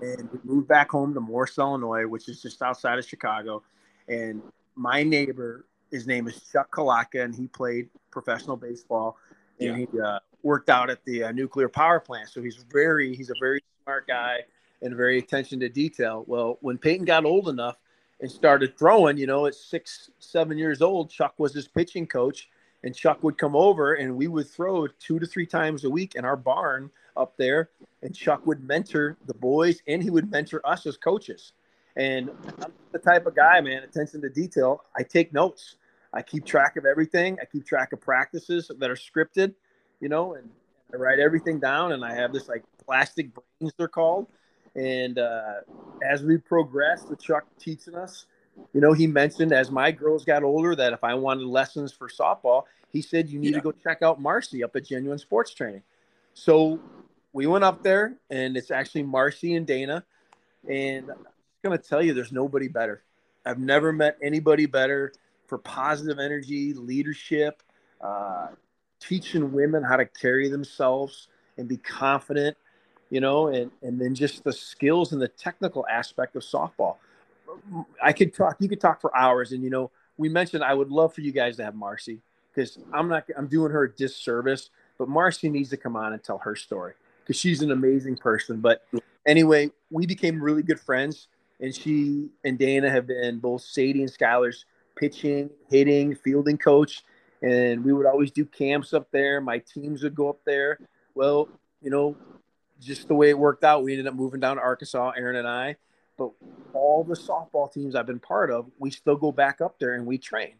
and 0.00 0.28
we 0.30 0.38
moved 0.44 0.68
back 0.68 0.92
home 0.92 1.12
to 1.12 1.20
Morris, 1.20 1.58
Illinois, 1.58 2.06
which 2.06 2.28
is 2.28 2.40
just 2.40 2.62
outside 2.62 3.00
of 3.00 3.04
Chicago. 3.04 3.64
And 4.06 4.42
my 4.76 5.02
neighbor, 5.02 5.64
his 5.92 6.06
name 6.06 6.26
is 6.26 6.40
Chuck 6.50 6.74
Kalaka, 6.74 7.22
and 7.22 7.34
he 7.34 7.46
played 7.46 7.88
professional 8.10 8.56
baseball. 8.56 9.16
And 9.60 9.78
yeah. 9.78 9.86
he 9.92 10.00
uh, 10.00 10.18
worked 10.42 10.70
out 10.70 10.90
at 10.90 11.04
the 11.04 11.24
uh, 11.24 11.32
nuclear 11.32 11.68
power 11.68 12.00
plant. 12.00 12.30
So 12.30 12.42
he's 12.42 12.64
very 12.72 13.14
he's 13.14 13.30
a 13.30 13.34
very 13.38 13.62
smart 13.84 14.08
guy 14.08 14.40
and 14.80 14.96
very 14.96 15.18
attention 15.18 15.60
to 15.60 15.68
detail. 15.68 16.24
Well, 16.26 16.58
when 16.62 16.78
Peyton 16.78 17.04
got 17.04 17.24
old 17.24 17.48
enough 17.48 17.76
and 18.20 18.30
started 18.30 18.76
throwing, 18.76 19.18
you 19.18 19.26
know, 19.26 19.46
at 19.46 19.54
six, 19.54 20.10
seven 20.18 20.58
years 20.58 20.82
old, 20.82 21.10
Chuck 21.10 21.34
was 21.38 21.54
his 21.54 21.68
pitching 21.68 22.06
coach, 22.06 22.48
and 22.82 22.94
Chuck 22.96 23.22
would 23.22 23.38
come 23.38 23.54
over 23.54 23.94
and 23.94 24.16
we 24.16 24.26
would 24.26 24.48
throw 24.48 24.86
two 24.86 25.18
to 25.18 25.26
three 25.26 25.46
times 25.46 25.84
a 25.84 25.90
week 25.90 26.14
in 26.14 26.24
our 26.24 26.36
barn 26.36 26.90
up 27.16 27.36
there, 27.36 27.70
and 28.02 28.14
Chuck 28.14 28.46
would 28.46 28.66
mentor 28.66 29.18
the 29.26 29.34
boys 29.34 29.80
and 29.86 30.02
he 30.02 30.10
would 30.10 30.30
mentor 30.30 30.60
us 30.64 30.86
as 30.86 30.96
coaches. 30.96 31.52
And 31.96 32.30
I'm 32.62 32.72
the 32.92 32.98
type 32.98 33.26
of 33.26 33.36
guy, 33.36 33.60
man, 33.60 33.82
attention 33.82 34.22
to 34.22 34.30
detail. 34.30 34.82
I 34.96 35.02
take 35.02 35.32
notes. 35.32 35.76
I 36.12 36.22
keep 36.22 36.44
track 36.44 36.76
of 36.76 36.84
everything. 36.84 37.38
I 37.40 37.44
keep 37.46 37.66
track 37.66 37.92
of 37.92 38.00
practices 38.00 38.70
that 38.78 38.90
are 38.90 38.96
scripted, 38.96 39.54
you 40.00 40.08
know, 40.08 40.34
and 40.34 40.48
I 40.92 40.96
write 40.96 41.18
everything 41.18 41.58
down. 41.58 41.92
And 41.92 42.04
I 42.04 42.14
have 42.14 42.32
this 42.32 42.48
like 42.48 42.64
plastic 42.84 43.30
brains, 43.34 43.72
they're 43.76 43.88
called. 43.88 44.26
And 44.74 45.18
uh, 45.18 45.60
as 46.06 46.22
we 46.22 46.38
progressed, 46.38 47.08
the 47.08 47.16
Chuck 47.16 47.44
teaching 47.58 47.94
us, 47.94 48.26
you 48.72 48.80
know, 48.80 48.92
he 48.92 49.06
mentioned 49.06 49.52
as 49.52 49.70
my 49.70 49.90
girls 49.90 50.24
got 50.24 50.42
older 50.42 50.74
that 50.76 50.92
if 50.92 51.02
I 51.02 51.14
wanted 51.14 51.46
lessons 51.46 51.92
for 51.92 52.08
softball, 52.08 52.64
he 52.90 53.00
said 53.00 53.28
you 53.28 53.38
need 53.38 53.50
yeah. 53.50 53.58
to 53.58 53.62
go 53.62 53.72
check 53.72 54.02
out 54.02 54.20
Marcy 54.20 54.62
up 54.62 54.76
at 54.76 54.86
Genuine 54.86 55.18
Sports 55.18 55.54
Training. 55.54 55.82
So 56.34 56.80
we 57.32 57.46
went 57.46 57.64
up 57.64 57.82
there, 57.82 58.14
and 58.30 58.56
it's 58.56 58.70
actually 58.70 59.04
Marcy 59.04 59.54
and 59.54 59.66
Dana. 59.66 60.04
And 60.68 61.10
I'm 61.10 61.24
going 61.62 61.78
to 61.78 61.82
tell 61.82 62.02
you, 62.02 62.12
there's 62.12 62.32
nobody 62.32 62.68
better. 62.68 63.02
I've 63.44 63.58
never 63.58 63.92
met 63.92 64.18
anybody 64.22 64.66
better 64.66 65.12
for 65.52 65.58
positive 65.58 66.18
energy, 66.18 66.72
leadership, 66.72 67.62
uh, 68.00 68.46
teaching 68.98 69.52
women 69.52 69.82
how 69.82 69.96
to 69.96 70.06
carry 70.06 70.48
themselves 70.48 71.28
and 71.58 71.68
be 71.68 71.76
confident 71.76 72.56
you 73.12 73.20
know, 73.20 73.48
and 73.48 73.70
and 73.82 74.00
then 74.00 74.14
just 74.14 74.42
the 74.42 74.54
skills 74.54 75.12
and 75.12 75.20
the 75.20 75.28
technical 75.28 75.86
aspect 75.86 76.34
of 76.34 76.42
softball. 76.42 76.96
I 78.02 78.14
could 78.14 78.34
talk. 78.34 78.56
You 78.58 78.70
could 78.70 78.80
talk 78.80 79.02
for 79.02 79.14
hours, 79.14 79.52
and 79.52 79.62
you 79.62 79.68
know, 79.68 79.90
we 80.16 80.30
mentioned 80.30 80.64
I 80.64 80.72
would 80.72 80.90
love 80.90 81.12
for 81.14 81.20
you 81.20 81.30
guys 81.30 81.58
to 81.58 81.64
have 81.64 81.74
Marcy 81.74 82.22
because 82.54 82.78
I'm 82.90 83.08
not. 83.08 83.24
I'm 83.36 83.48
doing 83.48 83.70
her 83.70 83.84
a 83.84 83.94
disservice, 83.94 84.70
but 84.96 85.10
Marcy 85.10 85.50
needs 85.50 85.68
to 85.70 85.76
come 85.76 85.94
on 85.94 86.14
and 86.14 86.24
tell 86.24 86.38
her 86.38 86.56
story 86.56 86.94
because 87.20 87.38
she's 87.38 87.60
an 87.60 87.70
amazing 87.70 88.16
person. 88.16 88.60
But 88.60 88.86
anyway, 89.26 89.70
we 89.90 90.06
became 90.06 90.42
really 90.42 90.62
good 90.62 90.80
friends, 90.80 91.28
and 91.60 91.74
she 91.74 92.30
and 92.46 92.58
Dana 92.58 92.88
have 92.88 93.06
been 93.06 93.40
both 93.40 93.60
Sadie 93.60 94.00
and 94.00 94.10
Skylar's 94.10 94.64
pitching, 94.96 95.50
hitting, 95.68 96.14
fielding 96.14 96.58
coach, 96.58 97.02
and 97.42 97.84
we 97.84 97.92
would 97.92 98.06
always 98.06 98.30
do 98.30 98.44
camps 98.44 98.92
up 98.92 99.10
there. 99.10 99.40
My 99.40 99.58
teams 99.58 100.02
would 100.02 100.14
go 100.14 100.28
up 100.28 100.40
there. 100.44 100.78
Well, 101.14 101.48
you 101.80 101.90
know, 101.90 102.16
just 102.80 103.08
the 103.08 103.14
way 103.14 103.30
it 103.30 103.38
worked 103.38 103.64
out, 103.64 103.82
we 103.82 103.92
ended 103.92 104.06
up 104.06 104.14
moving 104.14 104.40
down 104.40 104.56
to 104.56 104.62
Arkansas, 104.62 105.12
Aaron 105.16 105.36
and 105.36 105.48
I. 105.48 105.76
But 106.18 106.30
all 106.72 107.04
the 107.04 107.14
softball 107.14 107.72
teams 107.72 107.94
I've 107.94 108.06
been 108.06 108.20
part 108.20 108.50
of, 108.50 108.70
we 108.78 108.90
still 108.90 109.16
go 109.16 109.32
back 109.32 109.60
up 109.60 109.78
there 109.78 109.94
and 109.94 110.06
we 110.06 110.18
train. 110.18 110.54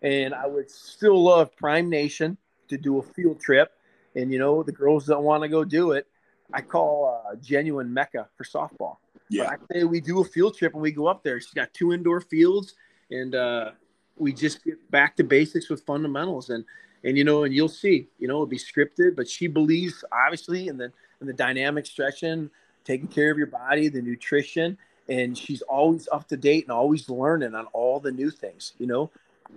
And 0.00 0.34
I 0.34 0.46
would 0.46 0.70
still 0.70 1.22
love 1.22 1.54
Prime 1.56 1.90
Nation 1.90 2.36
to 2.68 2.78
do 2.78 2.98
a 2.98 3.02
field 3.02 3.40
trip. 3.40 3.72
And 4.14 4.32
you 4.32 4.38
know, 4.38 4.62
the 4.62 4.72
girls 4.72 5.06
don't 5.06 5.24
want 5.24 5.42
to 5.42 5.48
go 5.48 5.64
do 5.64 5.92
it, 5.92 6.06
I 6.52 6.60
call 6.60 7.22
uh, 7.26 7.36
genuine 7.36 7.92
mecca 7.92 8.28
for 8.36 8.44
softball. 8.44 8.96
Yeah. 9.28 9.44
But 9.44 9.74
I 9.74 9.80
say 9.80 9.84
we 9.84 10.00
do 10.00 10.20
a 10.20 10.24
field 10.24 10.56
trip 10.56 10.74
and 10.74 10.82
we 10.82 10.92
go 10.92 11.06
up 11.06 11.22
there. 11.22 11.40
She's 11.40 11.54
got 11.54 11.72
two 11.72 11.92
indoor 11.92 12.20
fields, 12.20 12.74
and 13.12 13.34
uh, 13.34 13.70
we 14.16 14.32
just 14.32 14.64
get 14.64 14.90
back 14.90 15.16
to 15.16 15.24
basics 15.24 15.68
with 15.68 15.82
fundamentals. 15.82 16.50
And 16.50 16.64
and 17.04 17.18
you 17.18 17.24
know, 17.24 17.44
and 17.44 17.54
you'll 17.54 17.68
see, 17.68 18.08
you 18.18 18.28
know, 18.28 18.34
it'll 18.34 18.46
be 18.46 18.58
scripted, 18.58 19.16
but 19.16 19.28
she 19.28 19.46
believes 19.46 20.04
obviously 20.12 20.68
in 20.68 20.76
the 20.76 20.92
in 21.20 21.26
the 21.26 21.32
dynamic 21.32 21.86
stretching, 21.86 22.50
taking 22.84 23.08
care 23.08 23.30
of 23.30 23.38
your 23.38 23.46
body, 23.46 23.88
the 23.88 24.02
nutrition, 24.02 24.78
and 25.08 25.36
she's 25.36 25.62
always 25.62 26.08
up 26.12 26.28
to 26.28 26.36
date 26.36 26.64
and 26.64 26.72
always 26.72 27.08
learning 27.08 27.54
on 27.54 27.66
all 27.66 28.00
the 28.00 28.12
new 28.12 28.30
things. 28.30 28.72
You 28.78 28.86
know, 28.86 29.10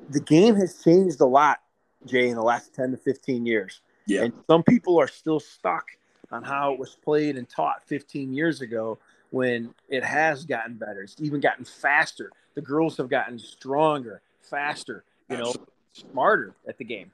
the 0.10 0.20
game 0.20 0.56
has 0.56 0.84
changed 0.84 1.22
a 1.22 1.26
lot, 1.26 1.60
Jay, 2.06 2.30
in 2.30 2.36
the 2.36 2.44
last 2.44 2.74
ten 2.74 2.92
to 2.92 2.98
fifteen 2.98 3.46
years. 3.46 3.82
Yeah. 4.08 4.24
And 4.24 4.34
some 4.48 4.64
people 4.64 5.00
are 5.00 5.08
still 5.08 5.40
stuck 5.40 5.88
on 6.32 6.44
how 6.44 6.74
it 6.74 6.80
was 6.80 6.98
played 7.04 7.38
and 7.38 7.48
taught 7.48 7.84
15 7.88 8.34
years 8.34 8.62
ago 8.62 8.98
when 9.32 9.74
it 9.90 10.04
has 10.04 10.46
gotten 10.46 10.76
better. 10.76 11.02
It's 11.02 11.16
even 11.20 11.40
gotten 11.40 11.66
faster. 11.66 12.32
The 12.54 12.62
girls 12.62 12.98
have 12.98 13.10
gotten 13.10 13.38
stronger, 13.38 14.22
faster, 14.42 15.04
you 15.30 15.38
know, 15.38 15.54
smarter 15.94 16.56
at 16.68 16.78
the 16.78 16.86
game. 16.86 17.12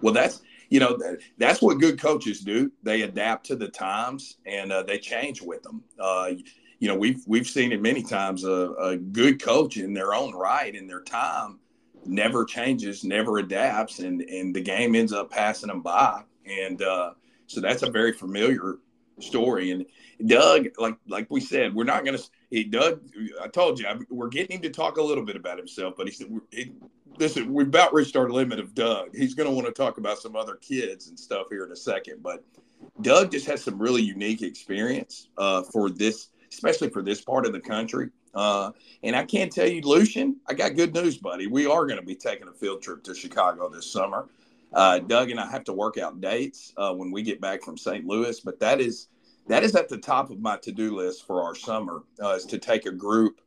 Well, 0.00 0.12
that's 0.12 0.42
you 0.68 0.80
know 0.80 0.96
that, 0.96 1.18
that's 1.38 1.62
what 1.62 1.78
good 1.78 2.00
coaches 2.00 2.40
do. 2.40 2.70
They 2.82 3.02
adapt 3.02 3.46
to 3.46 3.56
the 3.56 3.68
times 3.68 4.38
and 4.46 4.72
uh, 4.72 4.82
they 4.82 4.98
change 4.98 5.40
with 5.42 5.62
them. 5.62 5.82
Uh, 5.98 6.32
you 6.78 6.88
know, 6.88 6.96
we've 6.96 7.22
we've 7.26 7.46
seen 7.46 7.72
it 7.72 7.80
many 7.80 8.02
times. 8.02 8.44
A, 8.44 8.72
a 8.80 8.96
good 8.96 9.40
coach 9.40 9.76
in 9.76 9.94
their 9.94 10.14
own 10.14 10.34
right 10.34 10.74
in 10.74 10.86
their 10.86 11.02
time 11.02 11.60
never 12.04 12.44
changes, 12.44 13.04
never 13.04 13.38
adapts, 13.38 14.00
and 14.00 14.20
and 14.22 14.54
the 14.54 14.60
game 14.60 14.94
ends 14.94 15.12
up 15.12 15.30
passing 15.30 15.68
them 15.68 15.82
by. 15.82 16.22
And 16.44 16.82
uh, 16.82 17.12
so 17.46 17.60
that's 17.60 17.82
a 17.82 17.90
very 17.90 18.12
familiar 18.12 18.76
story. 19.20 19.70
And 19.70 19.86
Doug, 20.24 20.68
like 20.78 20.96
like 21.06 21.26
we 21.30 21.40
said, 21.40 21.74
we're 21.74 21.84
not 21.84 22.04
going 22.04 22.18
to. 22.18 22.64
Doug, 22.64 23.00
I 23.42 23.48
told 23.48 23.78
you, 23.78 23.86
I, 23.86 23.96
we're 24.08 24.28
getting 24.28 24.56
him 24.56 24.62
to 24.62 24.70
talk 24.70 24.96
a 24.96 25.02
little 25.02 25.24
bit 25.24 25.36
about 25.36 25.58
himself, 25.58 25.94
but 25.96 26.06
he 26.06 26.12
said, 26.12 26.28
he, 26.50 26.72
"Listen, 27.18 27.52
we've 27.52 27.66
about 27.66 27.92
reached 27.92 28.16
our 28.16 28.30
limit 28.30 28.58
of 28.58 28.74
Doug. 28.74 29.14
He's 29.14 29.34
going 29.34 29.48
to 29.48 29.54
want 29.54 29.66
to 29.66 29.72
talk 29.72 29.98
about 29.98 30.18
some 30.18 30.34
other 30.34 30.56
kids 30.56 31.08
and 31.08 31.18
stuff 31.18 31.48
here 31.50 31.64
in 31.64 31.72
a 31.72 31.76
second, 31.76 32.22
but." 32.22 32.44
Doug 33.00 33.30
just 33.30 33.46
has 33.46 33.64
some 33.64 33.78
really 33.78 34.02
unique 34.02 34.42
experience 34.42 35.28
uh, 35.38 35.62
for 35.62 35.88
this, 35.90 36.28
especially 36.52 36.90
for 36.90 37.02
this 37.02 37.22
part 37.22 37.46
of 37.46 37.52
the 37.54 37.60
country. 37.60 38.10
Uh, 38.34 38.70
and 39.02 39.16
I 39.16 39.24
can't 39.24 39.50
tell 39.50 39.66
you, 39.66 39.80
Lucien, 39.80 40.36
I 40.46 40.52
got 40.54 40.76
good 40.76 40.92
news, 40.92 41.16
buddy. 41.16 41.46
We 41.46 41.66
are 41.66 41.86
going 41.86 41.98
to 41.98 42.04
be 42.04 42.14
taking 42.14 42.48
a 42.48 42.52
field 42.52 42.82
trip 42.82 43.02
to 43.04 43.14
Chicago 43.14 43.68
this 43.70 43.90
summer. 43.90 44.28
Uh, 44.72 44.98
Doug 44.98 45.30
and 45.30 45.40
I 45.40 45.50
have 45.50 45.64
to 45.64 45.72
work 45.72 45.96
out 45.96 46.20
dates 46.20 46.74
uh, 46.76 46.92
when 46.92 47.10
we 47.10 47.22
get 47.22 47.40
back 47.40 47.62
from 47.62 47.78
St. 47.78 48.04
Louis, 48.06 48.38
but 48.40 48.60
that 48.60 48.80
is 48.80 49.08
that 49.48 49.62
is 49.62 49.74
at 49.74 49.88
the 49.88 49.98
top 49.98 50.30
of 50.30 50.40
my 50.40 50.56
to-do 50.56 50.96
list 50.96 51.26
for 51.26 51.42
our 51.42 51.54
summer 51.54 52.02
uh, 52.22 52.34
is 52.34 52.44
to 52.46 52.58
take 52.58 52.86
a 52.86 52.92
group 52.92 53.40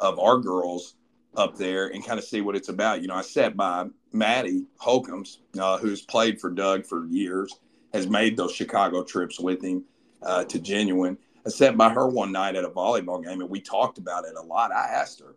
of 0.00 0.18
our 0.18 0.38
girls 0.38 0.94
up 1.36 1.56
there 1.56 1.88
and 1.88 2.04
kind 2.04 2.18
of 2.18 2.24
see 2.24 2.40
what 2.40 2.56
it's 2.56 2.68
about. 2.68 3.02
You 3.02 3.08
know, 3.08 3.14
I 3.14 3.22
sat 3.22 3.56
by 3.56 3.86
Maddie 4.12 4.66
Holcombs, 4.76 5.40
uh, 5.58 5.78
who's 5.78 6.02
played 6.02 6.40
for 6.40 6.50
Doug 6.50 6.86
for 6.86 7.06
years, 7.06 7.54
has 7.92 8.08
made 8.08 8.36
those 8.36 8.52
Chicago 8.54 9.02
trips 9.02 9.40
with 9.40 9.62
him 9.62 9.84
uh, 10.22 10.44
to 10.44 10.58
Genuine. 10.58 11.18
I 11.46 11.50
sat 11.50 11.76
by 11.76 11.90
her 11.90 12.08
one 12.08 12.32
night 12.32 12.56
at 12.56 12.64
a 12.64 12.70
volleyball 12.70 13.22
game 13.22 13.40
and 13.40 13.50
we 13.50 13.60
talked 13.60 13.98
about 13.98 14.24
it 14.24 14.34
a 14.36 14.42
lot. 14.42 14.72
I 14.72 14.86
asked 14.86 15.20
her 15.20 15.34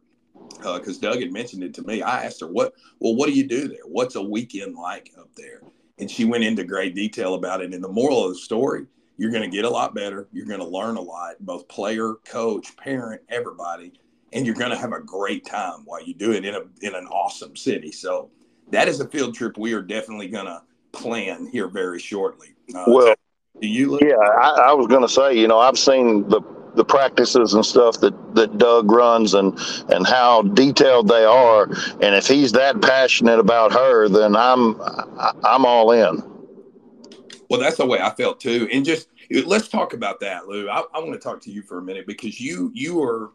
because 0.61 0.97
uh, 0.97 1.09
Doug 1.11 1.19
had 1.19 1.33
mentioned 1.33 1.63
it 1.63 1.73
to 1.75 1.83
me. 1.83 2.01
I 2.01 2.23
asked 2.25 2.41
her, 2.41 2.47
"What? 2.47 2.73
Well, 2.99 3.15
what 3.15 3.27
do 3.27 3.33
you 3.33 3.47
do 3.47 3.67
there? 3.67 3.85
What's 3.85 4.15
a 4.15 4.21
weekend 4.21 4.75
like 4.75 5.11
up 5.17 5.29
there?" 5.35 5.61
And 5.99 6.09
she 6.09 6.25
went 6.25 6.43
into 6.43 6.63
great 6.63 6.95
detail 6.95 7.33
about 7.33 7.61
it. 7.61 7.73
And 7.73 7.83
the 7.83 7.89
moral 7.89 8.25
of 8.25 8.33
the 8.33 8.39
story: 8.39 8.85
you're 9.17 9.31
going 9.31 9.49
to 9.49 9.55
get 9.55 9.65
a 9.65 9.69
lot 9.69 9.93
better. 9.95 10.27
You're 10.31 10.45
going 10.45 10.59
to 10.59 10.67
learn 10.67 10.97
a 10.97 11.01
lot, 11.01 11.35
both 11.39 11.67
player, 11.67 12.15
coach, 12.25 12.75
parent, 12.77 13.21
everybody, 13.29 13.93
and 14.33 14.45
you're 14.45 14.55
going 14.55 14.71
to 14.71 14.77
have 14.77 14.93
a 14.93 15.01
great 15.01 15.45
time 15.45 15.81
while 15.85 16.03
you 16.03 16.13
do 16.13 16.31
it 16.33 16.45
in 16.45 16.55
a 16.55 16.61
in 16.81 16.95
an 16.95 17.07
awesome 17.07 17.55
city. 17.55 17.91
So 17.91 18.29
that 18.71 18.87
is 18.87 18.99
a 18.99 19.07
field 19.07 19.35
trip 19.35 19.57
we 19.57 19.73
are 19.73 19.81
definitely 19.81 20.27
going 20.27 20.45
to 20.45 20.61
plan 20.91 21.47
here 21.47 21.67
very 21.67 21.99
shortly. 21.99 22.49
Uh, 22.73 22.83
well, 22.87 23.15
do 23.59 23.67
you? 23.67 23.91
Look- 23.91 24.01
yeah, 24.01 24.15
I, 24.17 24.69
I 24.69 24.73
was 24.73 24.87
going 24.87 25.01
to 25.01 25.09
say, 25.09 25.37
you 25.37 25.47
know, 25.47 25.59
I've 25.59 25.77
seen 25.77 26.27
the 26.29 26.41
the 26.75 26.85
practices 26.85 27.55
and 27.55 27.65
stuff 27.65 27.99
that 28.01 28.35
that 28.35 28.57
Doug 28.59 28.91
runs 28.91 29.33
and 29.33 29.57
and 29.89 30.05
how 30.05 30.43
detailed 30.43 31.07
they 31.07 31.25
are. 31.25 31.63
And 32.01 32.13
if 32.15 32.27
he's 32.27 32.51
that 32.51 32.81
passionate 32.81 33.39
about 33.39 33.73
her, 33.73 34.07
then 34.07 34.35
I'm 34.35 34.79
I'm 35.43 35.65
all 35.65 35.91
in. 35.91 36.36
Well, 37.49 37.59
that's 37.59 37.77
the 37.77 37.85
way 37.85 37.99
I 37.99 38.13
felt 38.13 38.39
too. 38.39 38.67
And 38.71 38.85
just 38.85 39.09
let's 39.45 39.67
talk 39.67 39.93
about 39.93 40.19
that, 40.19 40.47
Lou. 40.47 40.69
I, 40.69 40.83
I 40.93 40.99
want 40.99 41.13
to 41.13 41.19
talk 41.19 41.41
to 41.41 41.51
you 41.51 41.61
for 41.61 41.77
a 41.77 41.81
minute 41.81 42.05
because 42.07 42.39
you 42.39 42.71
you 42.73 43.01
are 43.03 43.31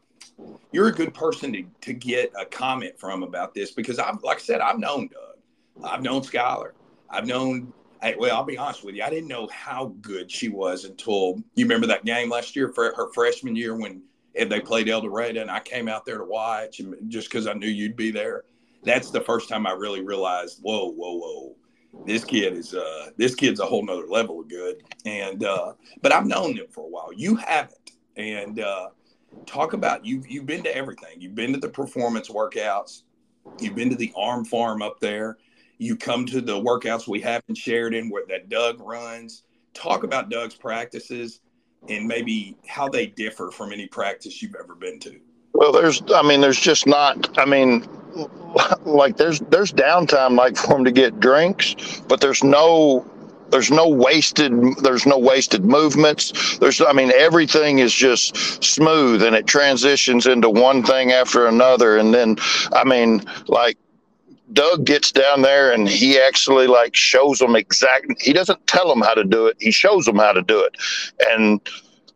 you're 0.72 0.88
a 0.88 0.92
good 0.92 1.14
person 1.14 1.52
to, 1.52 1.64
to 1.82 1.92
get 1.92 2.32
a 2.38 2.44
comment 2.44 2.98
from 2.98 3.22
about 3.22 3.54
this 3.54 3.70
because 3.70 3.98
I've 3.98 4.22
like 4.22 4.38
I 4.38 4.40
said, 4.40 4.60
I've 4.60 4.78
known 4.78 5.08
Doug. 5.08 5.84
I've 5.84 6.02
known 6.02 6.22
Skylar. 6.22 6.72
I've 7.10 7.26
known 7.26 7.72
I, 8.02 8.16
well, 8.18 8.36
I'll 8.36 8.44
be 8.44 8.58
honest 8.58 8.84
with 8.84 8.96
you. 8.96 9.04
I 9.04 9.10
didn't 9.10 9.28
know 9.28 9.48
how 9.52 9.94
good 10.00 10.30
she 10.30 10.48
was 10.48 10.84
until 10.84 11.40
you 11.54 11.64
remember 11.64 11.86
that 11.86 12.04
game 12.04 12.30
last 12.30 12.56
year 12.56 12.72
for 12.72 12.92
her 12.96 13.12
freshman 13.12 13.54
year 13.54 13.76
when 13.76 14.02
they 14.34 14.60
played 14.60 14.88
El 14.88 15.02
Dorado, 15.02 15.40
and 15.40 15.50
I 15.50 15.60
came 15.60 15.88
out 15.88 16.04
there 16.04 16.18
to 16.18 16.24
watch 16.24 16.80
and 16.80 16.96
just 17.08 17.30
because 17.30 17.46
I 17.46 17.52
knew 17.52 17.68
you'd 17.68 17.96
be 17.96 18.10
there. 18.10 18.42
That's 18.82 19.10
the 19.10 19.20
first 19.20 19.48
time 19.48 19.66
I 19.66 19.72
really 19.72 20.02
realized, 20.02 20.58
whoa, 20.62 20.90
whoa, 20.90 21.14
whoa, 21.14 21.56
this 22.06 22.24
kid 22.24 22.54
is 22.54 22.74
uh, 22.74 23.10
this 23.16 23.34
kid's 23.34 23.60
a 23.60 23.66
whole 23.66 23.84
nother 23.84 24.06
level 24.06 24.40
of 24.40 24.48
good. 24.48 24.82
And 25.04 25.44
uh, 25.44 25.74
but 26.00 26.12
I've 26.12 26.26
known 26.26 26.56
them 26.56 26.66
for 26.70 26.84
a 26.84 26.88
while. 26.88 27.12
You 27.12 27.36
haven't, 27.36 27.92
and 28.16 28.60
uh, 28.60 28.88
talk 29.46 29.72
about 29.72 30.04
you've 30.04 30.28
You've 30.28 30.46
been 30.46 30.62
to 30.64 30.76
everything. 30.76 31.20
You've 31.20 31.34
been 31.34 31.52
to 31.52 31.60
the 31.60 31.68
performance 31.68 32.28
workouts. 32.28 33.02
You've 33.60 33.74
been 33.74 33.90
to 33.90 33.96
the 33.96 34.12
arm 34.16 34.44
farm 34.44 34.82
up 34.82 35.00
there 35.00 35.36
you 35.82 35.96
come 35.96 36.24
to 36.26 36.40
the 36.40 36.52
workouts 36.52 37.08
we 37.08 37.20
have 37.22 37.42
and 37.48 37.58
shared 37.58 37.92
in 37.92 38.08
where 38.08 38.24
that 38.28 38.48
Doug 38.48 38.80
runs. 38.80 39.42
Talk 39.74 40.04
about 40.04 40.30
Doug's 40.30 40.54
practices 40.54 41.40
and 41.88 42.06
maybe 42.06 42.56
how 42.68 42.88
they 42.88 43.06
differ 43.06 43.50
from 43.50 43.72
any 43.72 43.88
practice 43.88 44.40
you've 44.40 44.54
ever 44.54 44.76
been 44.76 45.00
to. 45.00 45.18
Well, 45.54 45.72
there's, 45.72 46.02
I 46.14 46.22
mean, 46.22 46.40
there's 46.40 46.60
just 46.60 46.86
not, 46.86 47.38
I 47.38 47.44
mean, 47.44 47.86
like 48.84 49.16
there's 49.16 49.40
there's 49.40 49.72
downtime 49.72 50.36
like 50.36 50.56
for 50.56 50.68
them 50.68 50.84
to 50.84 50.92
get 50.92 51.20
drinks, 51.20 51.74
but 52.08 52.20
there's 52.20 52.44
no 52.44 53.06
there's 53.50 53.70
no 53.70 53.86
wasted 53.88 54.52
there's 54.82 55.04
no 55.06 55.18
wasted 55.18 55.62
movements 55.62 56.56
there's 56.58 56.80
i 56.80 56.92
mean 56.92 57.12
everything 57.14 57.80
is 57.80 57.92
just 57.92 58.34
smooth 58.64 59.22
and 59.22 59.36
it 59.36 59.46
transitions 59.46 60.26
into 60.26 60.48
one 60.48 60.82
thing 60.82 61.12
after 61.12 61.46
another 61.46 61.98
and 61.98 62.14
then 62.14 62.34
i 62.72 62.82
mean 62.82 63.22
like 63.48 63.76
Doug 64.52 64.84
gets 64.84 65.12
down 65.12 65.42
there 65.42 65.72
and 65.72 65.88
he 65.88 66.18
actually 66.18 66.66
like 66.66 66.94
shows 66.94 67.38
them 67.38 67.56
exactly. 67.56 68.14
He 68.20 68.34
doesn't 68.34 68.66
tell 68.66 68.86
them 68.86 69.00
how 69.00 69.14
to 69.14 69.24
do 69.24 69.46
it. 69.46 69.56
He 69.58 69.70
shows 69.70 70.04
them 70.04 70.16
how 70.16 70.32
to 70.32 70.42
do 70.42 70.60
it, 70.62 70.76
and 71.30 71.58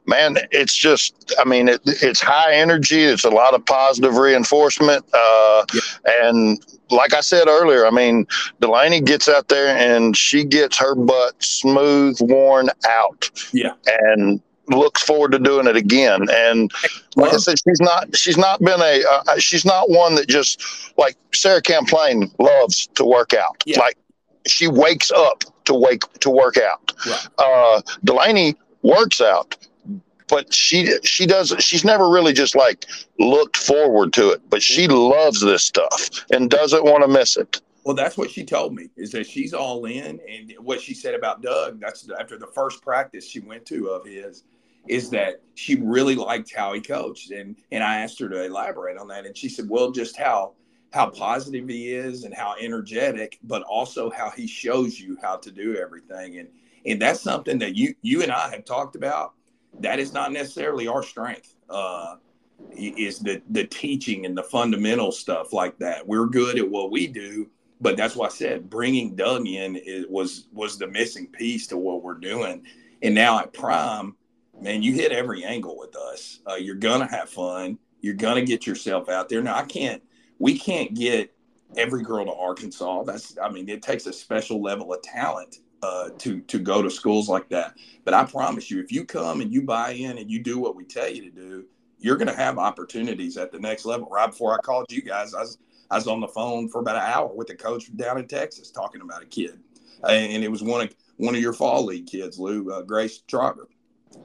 man, 0.07 0.37
it's 0.51 0.75
just. 0.75 1.35
I 1.39 1.45
mean, 1.45 1.69
it, 1.69 1.81
it's 1.85 2.21
high 2.21 2.55
energy. 2.55 3.03
It's 3.03 3.25
a 3.25 3.31
lot 3.31 3.55
of 3.55 3.65
positive 3.67 4.17
reinforcement, 4.17 5.05
uh, 5.13 5.65
and 6.07 6.65
like 6.91 7.15
I 7.15 7.21
said 7.21 7.49
earlier, 7.49 7.87
I 7.87 7.91
mean, 7.91 8.27
Delaney 8.61 9.01
gets 9.01 9.29
out 9.29 9.49
there 9.49 9.77
and 9.77 10.17
she 10.17 10.45
gets 10.45 10.79
her 10.79 10.95
butt 10.95 11.35
smooth 11.43 12.19
worn 12.21 12.71
out. 12.87 13.31
Yeah, 13.53 13.73
and 13.87 14.41
looks 14.69 15.03
forward 15.03 15.33
to 15.33 15.39
doing 15.39 15.67
it 15.67 15.77
again. 15.77 16.27
And 16.31 16.71
like 17.17 17.33
I 17.33 17.37
said, 17.37 17.57
she's 17.59 17.81
not 17.81 18.17
she's 18.17 18.37
not 18.37 18.61
been 18.61 18.81
a 18.81 19.05
uh, 19.05 19.23
uh, 19.29 19.39
she's 19.39 19.65
not 19.65 19.91
one 19.91 20.15
that 20.17 20.29
just 20.29 20.63
like 20.97 21.17
Sarah 21.35 21.63
Camplain 21.63 22.33
loves 22.39 22.89
to 22.95 23.05
work 23.05 23.35
out. 23.35 23.63
Yeah. 23.67 23.81
Like 23.81 23.97
she 24.47 24.69
wakes 24.69 25.11
up 25.11 25.45
to 25.65 25.75
wake 25.75 26.03
to 26.21 26.31
work 26.31 26.57
out. 26.57 26.93
Right. 27.07 27.29
Uh, 27.39 27.83
Delaney 28.05 28.57
works 28.83 29.21
out, 29.21 29.57
but 30.29 30.53
she 30.53 30.93
she 31.03 31.27
doesn't. 31.27 31.63
She's 31.63 31.85
never 31.85 32.09
really 32.09 32.33
just 32.33 32.55
like 32.55 32.87
looked 33.19 33.57
forward 33.57 34.13
to 34.15 34.31
it, 34.31 34.43
but 34.51 34.63
she 34.63 34.89
loves 34.89 35.41
this 35.41 35.65
stuff 35.65 36.25
and 36.31 36.51
doesn't 36.51 36.85
want 36.85 37.03
to 37.03 37.09
miss 37.09 37.37
it. 37.37 37.61
Well, 37.85 37.95
that's 37.95 38.19
what 38.19 38.31
she 38.31 38.45
told 38.45 38.75
me 38.75 38.89
is 38.97 39.13
that 39.13 39.29
she's 39.29 39.55
all 39.55 39.85
in. 39.85 40.21
And 40.29 40.53
what 40.59 40.81
she 40.81 40.93
said 40.93 41.15
about 41.15 41.41
Doug, 41.41 41.81
that's 41.81 42.09
after 42.19 42.37
the 42.37 42.49
first 42.49 42.83
practice 42.83 43.29
she 43.29 43.39
went 43.39 43.65
to 43.67 43.91
of 43.91 44.05
his, 44.05 44.43
is 44.89 45.09
that 45.11 45.41
she 45.55 45.77
really 45.77 46.17
liked 46.17 46.53
how 46.53 46.73
he 46.73 46.81
coached. 46.81 47.31
And 47.31 47.57
and 47.71 47.85
I 47.85 48.01
asked 48.01 48.19
her 48.19 48.29
to 48.29 48.45
elaborate 48.45 48.99
on 48.99 49.07
that. 49.09 49.25
And 49.25 49.37
she 49.37 49.49
said, 49.49 49.69
well, 49.69 49.93
just 49.93 50.17
how 50.17 50.55
how 50.93 51.11
positive 51.11 51.69
he 51.69 51.93
is 51.93 52.25
and 52.25 52.35
how 52.35 52.55
energetic, 52.61 53.39
but 53.45 53.63
also 53.63 54.11
how 54.11 54.31
he 54.31 54.47
shows 54.47 54.99
you 54.99 55.17
how 55.23 55.37
to 55.37 55.51
do 55.51 55.77
everything. 55.77 56.39
And 56.39 56.49
and 56.87 57.01
that's 57.01 57.21
something 57.21 57.59
that 57.59 57.77
you 57.77 57.95
you 58.03 58.23
and 58.23 58.33
I 58.33 58.51
have 58.51 58.65
talked 58.65 58.97
about. 58.97 59.35
That 59.81 59.99
is 59.99 60.13
not 60.13 60.33
necessarily 60.33 60.87
our 60.87 61.03
strength. 61.03 61.55
Uh, 61.69 62.17
is 62.77 63.19
the 63.21 63.43
the 63.51 63.65
teaching 63.65 64.27
and 64.27 64.37
the 64.37 64.43
fundamental 64.43 65.13
stuff 65.13 65.53
like 65.53 65.79
that. 65.79 66.07
We're 66.07 66.27
good 66.27 66.59
at 66.59 66.69
what 66.69 66.91
we 66.91 67.07
do, 67.07 67.49
but 67.81 67.97
that's 67.97 68.17
why 68.17 68.27
I 68.27 68.31
said 68.31 68.71
bringing 68.71 69.15
Doug 69.15 69.47
in 69.47 69.77
is, 69.77 70.07
was 70.09 70.49
was 70.53 70.79
the 70.79 70.87
missing 70.87 71.27
piece 71.27 71.67
to 71.69 71.77
what 71.77 72.03
we're 72.03 72.15
doing. 72.15 72.65
And 73.03 73.15
now 73.15 73.39
at 73.39 73.53
Prime, 73.53 74.17
man, 74.61 74.83
you 74.83 74.95
hit 74.95 75.13
every 75.13 75.45
angle 75.45 75.77
with 75.77 75.97
us. 75.97 76.41
Uh, 76.49 76.55
you're 76.55 76.77
gonna 76.77 77.09
have 77.11 77.29
fun. 77.29 77.79
You're 78.01 78.15
gonna 78.15 78.43
get 78.43 78.67
yourself 78.67 79.09
out 79.09 79.29
there. 79.29 79.43
Now 79.43 79.57
I 79.57 79.65
can't. 79.65 80.03
We 80.39 80.59
can't 80.59 80.95
get 80.95 81.35
every 81.77 82.03
girl 82.03 82.25
to 82.25 82.33
Arkansas. 82.33 83.05
That's. 83.05 83.37
I 83.39 83.51
mean, 83.51 83.69
it 83.69 83.83
takes 83.83 84.07
a 84.07 84.13
special 84.13 84.63
level 84.63 84.93
of 84.93 85.03
talent 85.03 85.59
uh, 85.87 86.11
to 86.19 86.41
to 86.41 86.59
go 86.59 86.83
to 86.83 86.91
schools 86.91 87.29
like 87.29 87.49
that. 87.51 87.75
But 88.05 88.15
I 88.15 88.25
promise 88.25 88.71
you, 88.71 88.81
if 88.81 88.91
you 88.91 89.05
come 89.05 89.41
and 89.41 89.53
you 89.53 89.63
buy 89.63 89.91
in 89.93 90.19
and 90.19 90.31
you 90.31 90.43
do 90.43 90.59
what 90.59 90.75
we 90.75 90.85
tell 90.85 91.09
you 91.09 91.23
to 91.23 91.31
do, 91.31 91.65
you're 91.99 92.17
going 92.17 92.29
to 92.29 92.37
have 92.37 92.59
opportunities 92.59 93.37
at 93.37 93.53
the 93.53 93.61
next 93.61 93.85
level. 93.85 94.09
Right 94.11 94.31
before 94.31 94.55
I 94.55 94.59
called 94.59 94.87
you 94.91 95.03
guys, 95.03 95.33
I 95.35 95.41
was 95.41 95.59
I 95.91 95.97
was 95.97 96.09
on 96.09 96.21
the 96.21 96.29
phone 96.29 96.69
for 96.69 96.81
about 96.81 96.97
an 96.97 97.03
hour 97.03 97.33
with 97.33 97.51
a 97.51 97.55
coach 97.55 97.95
down 97.97 98.19
in 98.19 98.27
Texas 98.27 98.71
talking 98.71 99.01
about 99.01 99.23
a 99.23 99.27
kid, 99.27 99.61
and 100.09 100.43
it 100.43 100.51
was 100.51 100.63
one 100.63 100.83
of 100.83 100.95
one 101.19 101.35
of 101.35 101.41
your 101.41 101.53
fall 101.53 101.85
league 101.85 102.07
kids, 102.07 102.39
Lou 102.39 102.71
uh, 102.73 102.83
Grace 102.83 103.19
Trotter. 103.29 103.69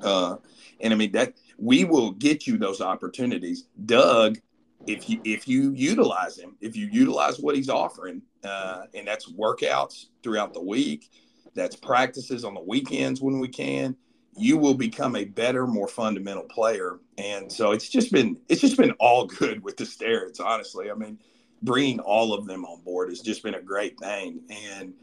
Uh, 0.02 0.38
and 0.80 0.94
I 0.94 0.96
mean 0.96 1.12
that 1.12 1.34
we 1.60 1.84
will 1.84 2.12
get 2.12 2.48
you 2.48 2.58
those 2.58 2.82
opportunities, 2.82 3.68
Doug. 3.86 4.40
If 4.88 5.08
you 5.08 5.22
if 5.24 5.48
you 5.48 5.74
utilize 5.74 6.40
him, 6.40 6.56
if 6.60 6.76
you 6.76 6.88
utilize 6.92 7.40
what 7.40 7.56
he's 7.56 7.70
offering, 7.70 8.24
uh, 8.44 8.86
and 8.96 9.08
that's 9.08 9.32
workouts 9.32 10.08
throughout 10.24 10.56
the 10.56 10.62
week, 10.62 11.12
that's 11.54 11.76
practices 11.76 12.44
on 12.44 12.54
the 12.54 12.62
weekends 12.62 13.22
when 13.22 13.40
we 13.40 13.48
can, 13.48 13.96
you 14.36 14.58
will 14.58 14.74
become 14.74 15.16
a 15.16 15.26
better, 15.26 15.68
more 15.68 15.88
fundamental 15.88 16.44
player. 16.44 17.00
And 17.18 17.52
so 17.52 17.72
it's 17.72 17.90
just 17.90 18.12
been 18.12 18.40
it's 18.50 18.62
just 18.62 18.78
been 18.78 18.92
all 19.00 19.26
good 19.26 19.64
with 19.64 19.78
the 19.78 19.84
Sterritts, 19.84 20.40
honestly. 20.40 20.90
I 20.90 20.94
mean, 20.94 21.20
bringing 21.62 22.00
all 22.00 22.34
of 22.34 22.48
them 22.48 22.66
on 22.66 22.82
board 22.82 23.10
has 23.10 23.22
just 23.22 23.44
been 23.44 23.56
a 23.56 23.62
great 23.62 24.00
thing. 24.00 24.42
And 24.50 24.94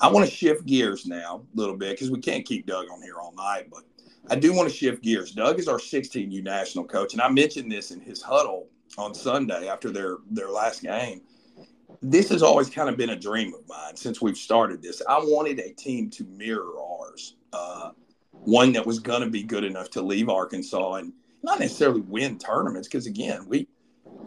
I 0.00 0.08
want 0.08 0.28
to 0.28 0.34
shift 0.34 0.66
gears 0.66 1.06
now 1.06 1.42
a 1.54 1.56
little 1.58 1.76
bit 1.76 1.90
because 1.90 2.10
we 2.10 2.20
can't 2.20 2.44
keep 2.44 2.66
Doug 2.66 2.86
on 2.90 3.02
here 3.02 3.16
all 3.20 3.32
night, 3.34 3.68
but 3.70 3.82
I 4.30 4.36
do 4.36 4.52
want 4.52 4.68
to 4.68 4.74
shift 4.74 5.02
gears. 5.02 5.32
Doug 5.32 5.58
is 5.58 5.68
our 5.68 5.78
16U 5.78 6.42
national 6.42 6.84
coach, 6.84 7.12
and 7.12 7.22
I 7.22 7.28
mentioned 7.28 7.70
this 7.70 7.90
in 7.90 8.00
his 8.00 8.22
huddle 8.22 8.68
on 8.98 9.14
Sunday 9.14 9.68
after 9.68 9.90
their 9.90 10.18
their 10.30 10.50
last 10.50 10.82
game. 10.82 11.22
This 12.00 12.28
has 12.30 12.42
always 12.42 12.70
kind 12.70 12.88
of 12.88 12.96
been 12.96 13.10
a 13.10 13.16
dream 13.16 13.54
of 13.54 13.66
mine 13.68 13.96
since 13.96 14.20
we've 14.20 14.36
started 14.36 14.82
this. 14.82 15.02
I 15.08 15.18
wanted 15.18 15.58
a 15.58 15.72
team 15.72 16.10
to 16.10 16.24
mirror 16.24 16.72
ours, 16.80 17.36
uh, 17.52 17.90
one 18.30 18.72
that 18.72 18.86
was 18.86 18.98
going 18.98 19.22
to 19.22 19.30
be 19.30 19.42
good 19.42 19.64
enough 19.64 19.90
to 19.90 20.02
leave 20.02 20.28
Arkansas 20.28 20.94
and 20.94 21.12
not 21.42 21.60
necessarily 21.60 22.00
win 22.00 22.38
tournaments, 22.38 22.88
because 22.88 23.06
again, 23.06 23.46
we 23.48 23.68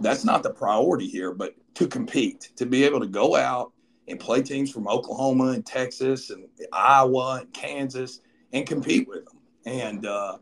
that's 0.02 0.26
not 0.26 0.44
the 0.44 0.50
priority 0.50 1.08
here, 1.08 1.34
but 1.34 1.56
to 1.76 1.88
compete, 1.88 2.52
to 2.56 2.66
be 2.66 2.84
able 2.84 3.00
to 3.00 3.08
go 3.08 3.36
out 3.36 3.72
and 4.08 4.20
play 4.20 4.42
teams 4.42 4.72
from 4.72 4.88
Oklahoma 4.88 5.50
and 5.50 5.66
Texas 5.66 6.30
and 6.30 6.48
Iowa 6.72 7.40
and 7.42 7.54
Kansas 7.54 8.22
and 8.54 8.68
compete 8.68 9.08
with 9.08 9.26
them. 9.26 9.40
And 9.66 10.06
uh, 10.06 10.38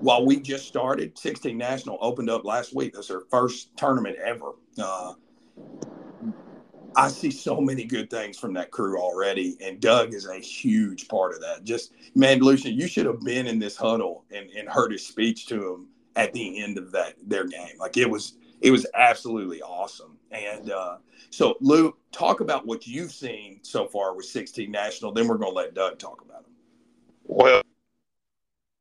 while 0.00 0.24
we 0.24 0.40
just 0.40 0.66
started, 0.66 1.18
16 1.18 1.56
National 1.56 1.98
opened 2.00 2.30
up 2.30 2.44
last 2.44 2.74
week. 2.74 2.94
That's 2.94 3.08
their 3.08 3.22
first 3.30 3.76
tournament 3.76 4.16
ever. 4.24 4.52
Uh, 4.78 5.14
I 6.96 7.08
see 7.08 7.30
so 7.30 7.60
many 7.60 7.84
good 7.84 8.10
things 8.10 8.38
from 8.38 8.54
that 8.54 8.70
crew 8.70 9.00
already, 9.00 9.56
and 9.60 9.80
Doug 9.80 10.14
is 10.14 10.26
a 10.26 10.38
huge 10.38 11.08
part 11.08 11.34
of 11.34 11.40
that. 11.40 11.64
Just 11.64 11.92
man, 12.14 12.40
Lucien, 12.40 12.74
you 12.74 12.86
should 12.86 13.06
have 13.06 13.20
been 13.20 13.46
in 13.46 13.58
this 13.58 13.76
huddle 13.76 14.24
and, 14.30 14.50
and 14.50 14.68
heard 14.68 14.92
his 14.92 15.06
speech 15.06 15.46
to 15.46 15.74
him 15.74 15.88
at 16.16 16.32
the 16.32 16.62
end 16.62 16.78
of 16.78 16.92
that 16.92 17.14
their 17.26 17.46
game. 17.46 17.76
Like 17.78 17.96
it 17.96 18.08
was 18.08 18.34
it 18.60 18.70
was 18.70 18.86
absolutely 18.94 19.60
awesome. 19.62 20.16
And 20.30 20.70
uh, 20.70 20.96
so, 21.30 21.56
Lou, 21.60 21.96
talk 22.12 22.40
about 22.40 22.66
what 22.66 22.86
you've 22.86 23.12
seen 23.12 23.60
so 23.62 23.86
far 23.86 24.16
with 24.16 24.26
16 24.26 24.70
National. 24.70 25.12
Then 25.12 25.28
we're 25.28 25.36
going 25.36 25.52
to 25.52 25.56
let 25.56 25.74
Doug 25.74 25.98
talk 25.98 26.22
about 26.22 26.44
them. 26.44 26.52
Well, 27.24 27.62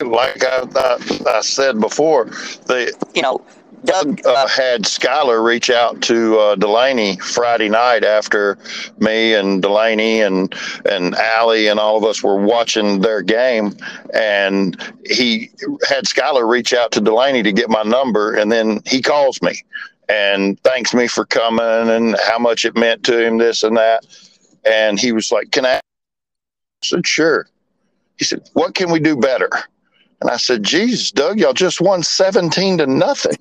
like 0.02 0.44
I, 0.44 0.66
I, 0.76 1.20
I 1.28 1.42
said 1.42 1.80
before, 1.80 2.26
the 2.66 2.94
you 3.14 3.22
know 3.22 3.46
Doug 3.86 4.26
uh, 4.26 4.48
had 4.48 4.84
Skylar 4.84 5.44
reach 5.44 5.70
out 5.70 6.02
to 6.04 6.38
uh, 6.40 6.56
Delaney 6.56 7.18
Friday 7.18 7.68
night 7.68 8.06
after 8.06 8.58
me 8.98 9.34
and 9.34 9.62
Delaney 9.62 10.22
and 10.22 10.54
and 10.86 11.16
Allie 11.16 11.68
and 11.68 11.80
all 11.80 11.98
of 11.98 12.04
us 12.06 12.24
were 12.24 12.38
watching 12.38 13.02
their 13.02 13.22
game, 13.22 13.76
and 14.14 14.78
he 15.06 15.52
had 15.88 16.06
Skylar 16.06 16.48
reach 16.50 16.74
out 16.74 16.92
to 16.94 17.02
Delaney 17.02 17.44
to 17.44 17.52
get 17.52 17.70
my 17.70 17.84
number, 17.84 18.36
and 18.36 18.52
then 18.52 18.80
he 18.86 19.02
calls 19.02 19.42
me 19.42 19.62
and 20.08 20.60
thanks 20.62 20.94
me 20.94 21.08
for 21.08 21.26
coming 21.26 21.90
and 21.90 22.16
how 22.26 22.40
much 22.40 22.66
it 22.66 22.76
meant 22.76 23.04
to 23.06 23.26
him, 23.26 23.38
this 23.38 23.64
and 23.64 23.76
that, 23.78 24.06
and 24.66 25.00
he 25.00 25.12
was 25.12 25.32
like, 25.32 25.52
"Can 25.52 25.66
I?" 25.66 25.76
I 25.76 25.82
said, 26.84 27.06
"Sure." 27.06 27.48
He 28.18 28.26
said, 28.26 28.50
"What 28.54 28.76
can 28.76 28.92
we 28.92 29.00
do 29.02 29.18
better?" 29.18 29.50
And 30.22 30.30
I 30.30 30.38
said, 30.38 30.64
"Jesus, 30.64 31.12
Doug, 31.12 31.38
y'all 31.38 31.54
just 31.54 31.82
won 31.82 32.02
seventeen 32.02 32.78
to 32.78 32.88
nothing." 32.88 33.36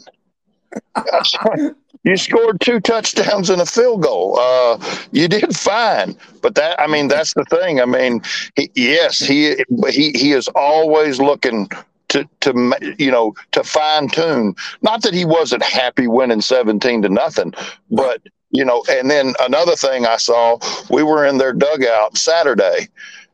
you 2.05 2.17
scored 2.17 2.61
two 2.61 2.81
touchdowns 2.81 3.51
and 3.51 3.61
a 3.63 3.67
field 3.67 4.03
goal. 4.03 4.39
Uh, 4.39 4.79
you 5.13 5.29
did 5.29 5.57
fine, 5.57 6.17
but 6.41 6.55
that 6.57 6.81
I 6.81 6.87
mean 6.87 7.09
that's 7.09 7.35
the 7.35 7.45
thing. 7.45 7.81
I 7.81 7.85
mean, 7.87 8.23
he, 8.57 8.71
yes, 8.75 9.19
he 9.19 9.57
he 9.89 10.13
he 10.13 10.33
is 10.33 10.49
always 10.49 11.21
looking 11.21 11.69
to 12.09 12.29
to 12.41 12.95
you 12.99 13.11
know 13.11 13.35
to 13.53 13.65
fine 13.65 14.09
tune. 14.09 14.55
Not 14.83 15.03
that 15.03 15.15
he 15.15 15.25
wasn't 15.25 15.63
happy 15.63 16.07
winning 16.07 16.41
seventeen 16.43 17.03
to 17.03 17.09
nothing, 17.09 17.55
but 17.91 18.21
you 18.51 18.65
know. 18.65 18.85
And 18.91 19.11
then 19.11 19.35
another 19.41 19.77
thing 19.77 20.07
I 20.07 20.17
saw, 20.19 20.59
we 20.91 21.03
were 21.03 21.25
in 21.25 21.39
their 21.39 21.53
dugout 21.55 22.19
Saturday, 22.19 22.89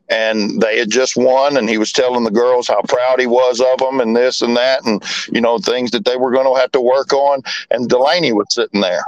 and 0.09 0.61
they 0.61 0.79
had 0.79 0.89
just 0.89 1.15
won 1.15 1.57
and 1.57 1.69
he 1.69 1.77
was 1.77 1.91
telling 1.91 2.23
the 2.23 2.31
girls 2.31 2.67
how 2.67 2.81
proud 2.83 3.19
he 3.19 3.27
was 3.27 3.61
of 3.61 3.79
them 3.79 3.99
and 3.99 4.15
this 4.15 4.41
and 4.41 4.57
that 4.57 4.83
and 4.85 5.03
you 5.31 5.39
know 5.39 5.59
things 5.59 5.91
that 5.91 6.05
they 6.05 6.17
were 6.17 6.31
going 6.31 6.45
to 6.45 6.59
have 6.59 6.71
to 6.71 6.81
work 6.81 7.13
on. 7.13 7.41
And 7.71 7.87
delaney 7.87 8.33
was 8.33 8.47
sitting 8.49 8.81
there 8.81 9.03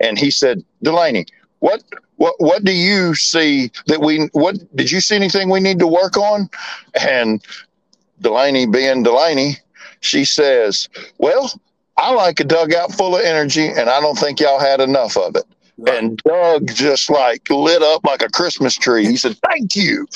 and 0.00 0.18
he 0.18 0.30
said 0.30 0.64
delaney 0.82 1.26
what 1.60 1.82
what 2.16 2.34
what 2.38 2.64
do 2.64 2.72
you 2.72 3.14
see 3.14 3.70
that 3.86 4.00
we 4.00 4.28
what 4.32 4.56
did 4.76 4.90
you 4.90 5.00
see 5.00 5.14
anything 5.14 5.48
we 5.48 5.60
need 5.60 5.78
to 5.78 5.86
work 5.86 6.16
on? 6.16 6.50
And 7.00 7.44
delaney 8.20 8.66
being 8.66 9.02
delaney 9.02 9.56
she 10.00 10.24
says 10.24 10.88
well 11.18 11.50
i 11.96 12.12
like 12.12 12.40
a 12.40 12.44
dugout 12.44 12.92
full 12.92 13.16
of 13.16 13.22
energy 13.22 13.66
and 13.66 13.88
i 13.88 14.00
don't 14.00 14.18
think 14.18 14.40
y'all 14.40 14.58
had 14.60 14.80
enough 14.80 15.16
of 15.16 15.36
it 15.36 15.44
Right. 15.80 15.96
And 15.96 16.18
Doug 16.18 16.68
just 16.74 17.08
like 17.08 17.48
lit 17.48 17.80
up 17.82 18.04
like 18.04 18.20
a 18.20 18.28
Christmas 18.28 18.76
tree. 18.76 19.06
He 19.06 19.16
said, 19.16 19.38
"Thank 19.48 19.74
you." 19.74 20.06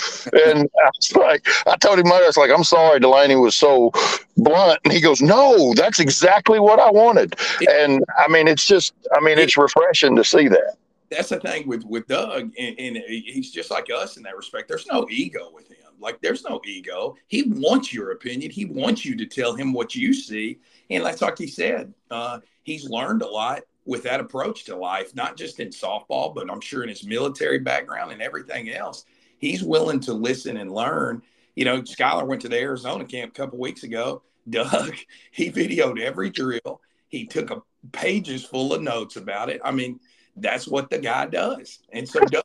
And 0.47 0.69
I 0.85 0.91
was 0.95 1.17
like, 1.17 1.47
I 1.67 1.77
told 1.77 1.99
him, 1.99 2.13
I 2.13 2.21
was 2.21 2.37
like, 2.37 2.51
"I'm 2.51 2.65
sorry, 2.65 3.01
Delaney 3.01 3.37
was 3.37 3.57
so 3.57 3.91
blunt." 4.37 4.81
And 4.85 4.93
he 4.93 5.01
goes, 5.01 5.23
"No, 5.23 5.73
that's 5.75 6.01
exactly 6.01 6.61
what 6.61 6.79
I 6.79 6.91
wanted." 6.91 7.37
And 7.67 8.05
I 8.19 8.31
mean, 8.31 8.47
it's 8.47 8.67
just, 8.67 8.93
I 9.17 9.21
mean, 9.21 9.39
it's 9.39 9.57
refreshing 9.57 10.17
to 10.17 10.25
see 10.25 10.49
that. 10.49 10.77
That's 11.09 11.31
the 11.31 11.41
thing 11.41 11.67
with 11.67 11.85
with 11.85 12.09
Doug, 12.09 12.53
and, 12.59 12.79
and 12.79 12.97
he's 13.09 13.51
just 13.51 13.71
like 13.71 13.89
us 13.91 14.19
in 14.19 14.23
that 14.25 14.37
respect. 14.37 14.69
There's 14.69 14.87
no 14.87 15.07
ego 15.09 15.51
with 15.51 15.69
him. 15.69 15.79
Like 15.99 16.21
there's 16.21 16.45
no 16.45 16.61
ego. 16.67 17.17
He 17.29 17.45
wants 17.45 17.91
your 17.91 18.11
opinion. 18.11 18.51
He 18.51 18.67
wants 18.67 19.07
you 19.07 19.17
to 19.17 19.25
tell 19.25 19.55
him 19.55 19.73
what 19.73 19.95
you 19.95 20.13
see. 20.13 20.59
And 20.91 21.07
that's 21.07 21.23
like 21.23 21.39
he 21.39 21.47
said, 21.47 21.95
uh, 22.11 22.41
he's 22.65 22.91
learned 22.91 23.23
a 23.23 23.27
lot 23.27 23.63
with 23.87 24.03
that 24.05 24.21
approach 24.21 24.65
to 24.65 24.77
life, 24.77 25.15
not 25.15 25.37
just 25.37 25.61
in 25.61 25.69
softball, 25.69 26.35
but 26.35 26.51
I'm 26.51 26.61
sure 26.61 26.83
in 26.83 26.89
his 26.89 27.05
military 27.05 27.59
background 27.59 28.13
and 28.13 28.23
everything 28.23 28.71
else. 28.71 29.05
He's 29.39 29.63
willing 29.63 30.01
to 30.01 30.15
listen 30.15 30.57
and 30.57 30.73
learn. 30.73 31.23
You 31.55 31.65
know, 31.67 31.83
Skylar 31.83 32.27
went 32.27 32.43
to 32.43 32.49
the 32.49 32.59
Arizona 32.59 33.05
camp 33.05 33.33
a 33.33 33.35
couple 33.35 33.59
weeks 33.59 33.83
ago. 33.83 34.23
Doug, 34.51 34.95
he 35.31 35.51
videoed 35.51 36.01
every 36.01 36.31
drill. 36.31 36.81
He 37.09 37.27
took 37.27 37.51
a 37.51 37.63
pages 37.93 38.45
full 38.45 38.75
of 38.75 38.83
notes 38.83 39.17
about 39.17 39.49
it. 39.49 39.61
I 39.65 39.71
mean, 39.71 40.01
that's 40.37 40.67
what 40.67 40.91
the 40.91 40.99
guy 40.99 41.27
does. 41.27 41.79
And 41.93 42.09
so 42.09 42.21
Doug, 42.21 42.45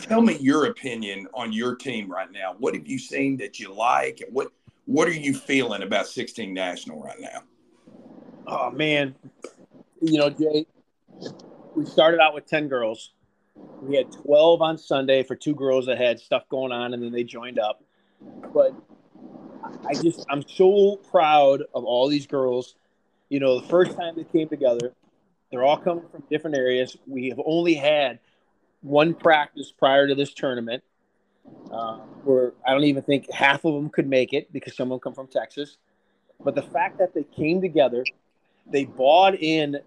tell 0.00 0.20
me 0.20 0.36
your 0.38 0.66
opinion 0.66 1.26
on 1.34 1.52
your 1.52 1.74
team 1.74 2.10
right 2.10 2.30
now. 2.30 2.54
What 2.58 2.74
have 2.74 2.86
you 2.86 2.98
seen 2.98 3.36
that 3.38 3.58
you 3.58 3.72
like? 3.72 4.22
What 4.30 4.48
what 4.86 5.08
are 5.08 5.12
you 5.12 5.34
feeling 5.34 5.82
about 5.82 6.06
16 6.06 6.54
national 6.54 7.02
right 7.02 7.20
now? 7.20 7.42
Oh 8.46 8.70
man, 8.70 9.14
you 10.00 10.18
know, 10.18 10.30
Jay, 10.30 10.66
we 11.74 11.84
started 11.84 12.20
out 12.20 12.34
with 12.34 12.46
10 12.46 12.68
girls. 12.68 13.12
We 13.80 13.96
had 13.96 14.12
12 14.12 14.62
on 14.62 14.78
Sunday 14.78 15.22
for 15.22 15.34
two 15.34 15.54
girls 15.54 15.86
that 15.86 15.98
had 15.98 16.20
stuff 16.20 16.48
going 16.48 16.72
on, 16.72 16.94
and 16.94 17.02
then 17.02 17.12
they 17.12 17.24
joined 17.24 17.58
up. 17.58 17.82
But 18.52 18.74
I 19.86 19.94
just, 19.94 20.24
I'm 20.30 20.46
so 20.46 20.96
proud 21.10 21.62
of 21.74 21.84
all 21.84 22.08
these 22.08 22.26
girls. 22.26 22.74
You 23.28 23.40
know, 23.40 23.60
the 23.60 23.66
first 23.66 23.96
time 23.96 24.14
they 24.16 24.24
came 24.24 24.48
together, 24.48 24.92
they're 25.50 25.64
all 25.64 25.78
coming 25.78 26.04
from 26.10 26.22
different 26.30 26.56
areas. 26.56 26.96
We 27.06 27.28
have 27.30 27.40
only 27.44 27.74
had 27.74 28.18
one 28.82 29.14
practice 29.14 29.72
prior 29.72 30.06
to 30.06 30.14
this 30.14 30.32
tournament, 30.32 30.82
uh, 31.70 31.98
where 32.24 32.52
I 32.66 32.72
don't 32.72 32.84
even 32.84 33.02
think 33.02 33.30
half 33.32 33.64
of 33.64 33.74
them 33.74 33.88
could 33.88 34.08
make 34.08 34.32
it 34.32 34.52
because 34.52 34.76
some 34.76 34.92
of 34.92 34.96
them 34.96 35.00
come 35.00 35.14
from 35.14 35.28
Texas. 35.28 35.78
But 36.44 36.54
the 36.54 36.62
fact 36.62 36.98
that 36.98 37.14
they 37.14 37.24
came 37.24 37.60
together, 37.60 38.04
they 38.70 38.84
bought 38.84 39.34
in 39.34 39.78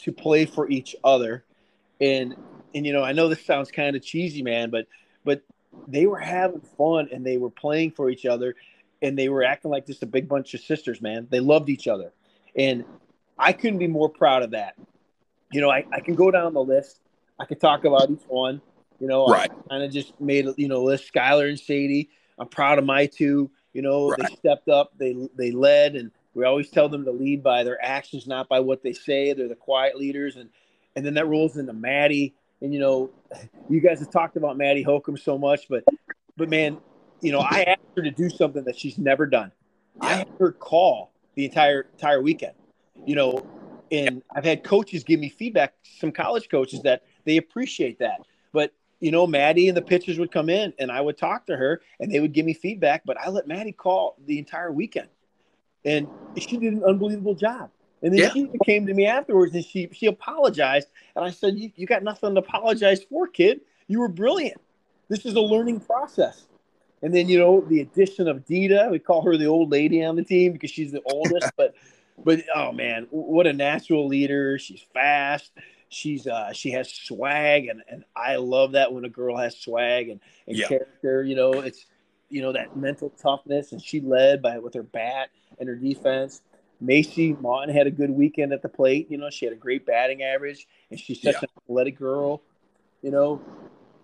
to 0.00 0.12
play 0.12 0.44
for 0.46 0.68
each 0.68 0.94
other, 1.04 1.44
and 2.00 2.36
and 2.74 2.86
you 2.86 2.92
know 2.92 3.02
I 3.02 3.12
know 3.12 3.28
this 3.28 3.44
sounds 3.44 3.70
kind 3.70 3.96
of 3.96 4.02
cheesy, 4.02 4.42
man, 4.42 4.70
but 4.70 4.86
but 5.24 5.42
they 5.86 6.06
were 6.06 6.18
having 6.18 6.60
fun 6.76 7.08
and 7.12 7.24
they 7.24 7.36
were 7.36 7.50
playing 7.50 7.92
for 7.92 8.10
each 8.10 8.26
other, 8.26 8.54
and 9.02 9.18
they 9.18 9.28
were 9.28 9.44
acting 9.44 9.70
like 9.70 9.86
just 9.86 10.02
a 10.02 10.06
big 10.06 10.28
bunch 10.28 10.54
of 10.54 10.60
sisters, 10.60 11.00
man. 11.00 11.26
They 11.30 11.40
loved 11.40 11.68
each 11.68 11.88
other, 11.88 12.12
and 12.56 12.84
I 13.38 13.52
couldn't 13.52 13.78
be 13.78 13.88
more 13.88 14.08
proud 14.08 14.42
of 14.42 14.50
that. 14.52 14.74
You 15.52 15.60
know, 15.60 15.70
I, 15.70 15.84
I 15.92 16.00
can 16.00 16.14
go 16.14 16.30
down 16.30 16.52
the 16.52 16.62
list. 16.62 17.00
I 17.38 17.44
could 17.44 17.60
talk 17.60 17.84
about 17.84 18.10
each 18.10 18.24
one. 18.26 18.60
You 19.00 19.06
know, 19.06 19.26
Right. 19.26 19.50
I 19.50 19.68
kind 19.68 19.82
of 19.82 19.92
just 19.92 20.20
made 20.20 20.46
you 20.56 20.68
know 20.68 20.82
list 20.82 21.12
Skylar 21.12 21.48
and 21.48 21.58
Sadie. 21.58 22.10
I'm 22.38 22.48
proud 22.48 22.78
of 22.78 22.84
my 22.84 23.06
two. 23.06 23.50
You 23.72 23.82
know, 23.82 24.14
they 24.16 24.34
stepped 24.36 24.68
up. 24.68 24.92
They 24.98 25.28
they 25.36 25.50
led, 25.52 25.94
and 25.94 26.10
we 26.38 26.44
always 26.44 26.70
tell 26.70 26.88
them 26.88 27.04
to 27.04 27.10
lead 27.10 27.42
by 27.42 27.64
their 27.64 27.84
actions, 27.84 28.26
not 28.26 28.48
by 28.48 28.60
what 28.60 28.82
they 28.82 28.92
say. 28.92 29.32
They're 29.32 29.48
the 29.48 29.56
quiet 29.56 29.98
leaders, 29.98 30.36
and 30.36 30.48
and 30.94 31.04
then 31.04 31.14
that 31.14 31.26
rolls 31.26 31.56
into 31.56 31.72
Maddie. 31.72 32.34
And 32.60 32.72
you 32.72 32.78
know, 32.78 33.10
you 33.68 33.80
guys 33.80 33.98
have 33.98 34.10
talked 34.10 34.36
about 34.36 34.56
Maddie 34.56 34.84
Holcomb 34.84 35.16
so 35.16 35.36
much, 35.36 35.68
but 35.68 35.84
but 36.36 36.48
man, 36.48 36.78
you 37.20 37.32
know, 37.32 37.40
I 37.40 37.62
asked 37.62 37.96
her 37.96 38.02
to 38.02 38.10
do 38.12 38.30
something 38.30 38.64
that 38.64 38.78
she's 38.78 38.98
never 38.98 39.26
done. 39.26 39.50
I 40.00 40.14
had 40.14 40.28
her 40.38 40.52
call 40.52 41.10
the 41.34 41.44
entire 41.44 41.88
entire 41.92 42.22
weekend. 42.22 42.54
You 43.04 43.16
know, 43.16 43.46
and 43.90 44.22
I've 44.34 44.44
had 44.44 44.62
coaches 44.62 45.02
give 45.02 45.18
me 45.18 45.28
feedback, 45.28 45.74
some 45.82 46.12
college 46.12 46.48
coaches 46.48 46.82
that 46.82 47.02
they 47.24 47.36
appreciate 47.36 47.98
that. 47.98 48.20
But 48.52 48.72
you 49.00 49.10
know, 49.10 49.26
Maddie 49.26 49.66
and 49.66 49.76
the 49.76 49.82
pitchers 49.82 50.20
would 50.20 50.30
come 50.30 50.50
in 50.50 50.72
and 50.78 50.92
I 50.92 51.00
would 51.00 51.18
talk 51.18 51.46
to 51.46 51.56
her 51.56 51.80
and 51.98 52.12
they 52.12 52.20
would 52.20 52.32
give 52.32 52.46
me 52.46 52.54
feedback, 52.54 53.02
but 53.04 53.16
I 53.18 53.28
let 53.28 53.48
Maddie 53.48 53.72
call 53.72 54.16
the 54.24 54.38
entire 54.38 54.70
weekend. 54.72 55.08
And 55.84 56.08
she 56.36 56.56
did 56.56 56.72
an 56.72 56.84
unbelievable 56.84 57.34
job. 57.34 57.70
And 58.02 58.12
then 58.12 58.20
Yeah. 58.20 58.32
she 58.32 58.48
came 58.64 58.86
to 58.86 58.94
me 58.94 59.06
afterwards 59.06 59.54
and 59.54 59.64
she 59.64 59.88
she 59.92 60.06
apologized. 60.06 60.88
And 61.16 61.24
I 61.24 61.30
said, 61.30 61.58
you, 61.58 61.72
you 61.76 61.86
got 61.86 62.02
nothing 62.02 62.34
to 62.34 62.40
apologize 62.40 63.02
for, 63.02 63.26
kid. 63.26 63.60
You 63.88 64.00
were 64.00 64.08
brilliant. 64.08 64.60
This 65.08 65.24
is 65.26 65.34
a 65.34 65.40
learning 65.40 65.80
process. 65.80 66.46
And 67.02 67.14
then, 67.14 67.28
you 67.28 67.38
know, 67.38 67.60
the 67.60 67.80
addition 67.80 68.28
of 68.28 68.44
Dita, 68.44 68.88
we 68.90 68.98
call 68.98 69.22
her 69.22 69.36
the 69.36 69.46
old 69.46 69.70
lady 69.70 70.04
on 70.04 70.16
the 70.16 70.24
team 70.24 70.52
because 70.52 70.70
she's 70.70 70.92
the 70.92 71.02
oldest, 71.02 71.52
but 71.56 71.74
but 72.24 72.42
oh 72.54 72.72
man, 72.72 73.06
what 73.10 73.46
a 73.46 73.52
natural 73.52 74.06
leader. 74.08 74.58
She's 74.58 74.82
fast. 74.92 75.52
She's 75.88 76.26
uh 76.26 76.52
she 76.52 76.70
has 76.72 76.92
swag 76.92 77.66
and, 77.68 77.82
and 77.88 78.04
I 78.14 78.36
love 78.36 78.72
that 78.72 78.92
when 78.92 79.04
a 79.04 79.08
girl 79.08 79.36
has 79.36 79.56
swag 79.56 80.08
and, 80.08 80.20
and 80.46 80.56
Yeah. 80.56 80.68
character, 80.68 81.22
you 81.24 81.34
know, 81.34 81.60
it's 81.60 81.86
you 82.30 82.42
know, 82.42 82.52
that 82.52 82.76
mental 82.76 83.10
toughness 83.10 83.72
and 83.72 83.80
she 83.82 84.00
led 84.00 84.42
by 84.42 84.58
with 84.58 84.74
her 84.74 84.82
bat 84.82 85.30
and 85.58 85.68
her 85.68 85.76
defense. 85.76 86.42
Macy 86.80 87.36
Martin 87.40 87.74
had 87.74 87.86
a 87.86 87.90
good 87.90 88.10
weekend 88.10 88.52
at 88.52 88.62
the 88.62 88.68
plate. 88.68 89.10
You 89.10 89.18
know, 89.18 89.30
she 89.30 89.44
had 89.44 89.52
a 89.52 89.58
great 89.58 89.84
batting 89.84 90.22
average 90.22 90.66
and 90.90 90.98
she's 90.98 91.20
such 91.20 91.34
Yeah. 91.34 91.40
an 91.42 91.48
athletic 91.64 91.98
girl. 91.98 92.42
You 93.02 93.10
know, 93.10 93.40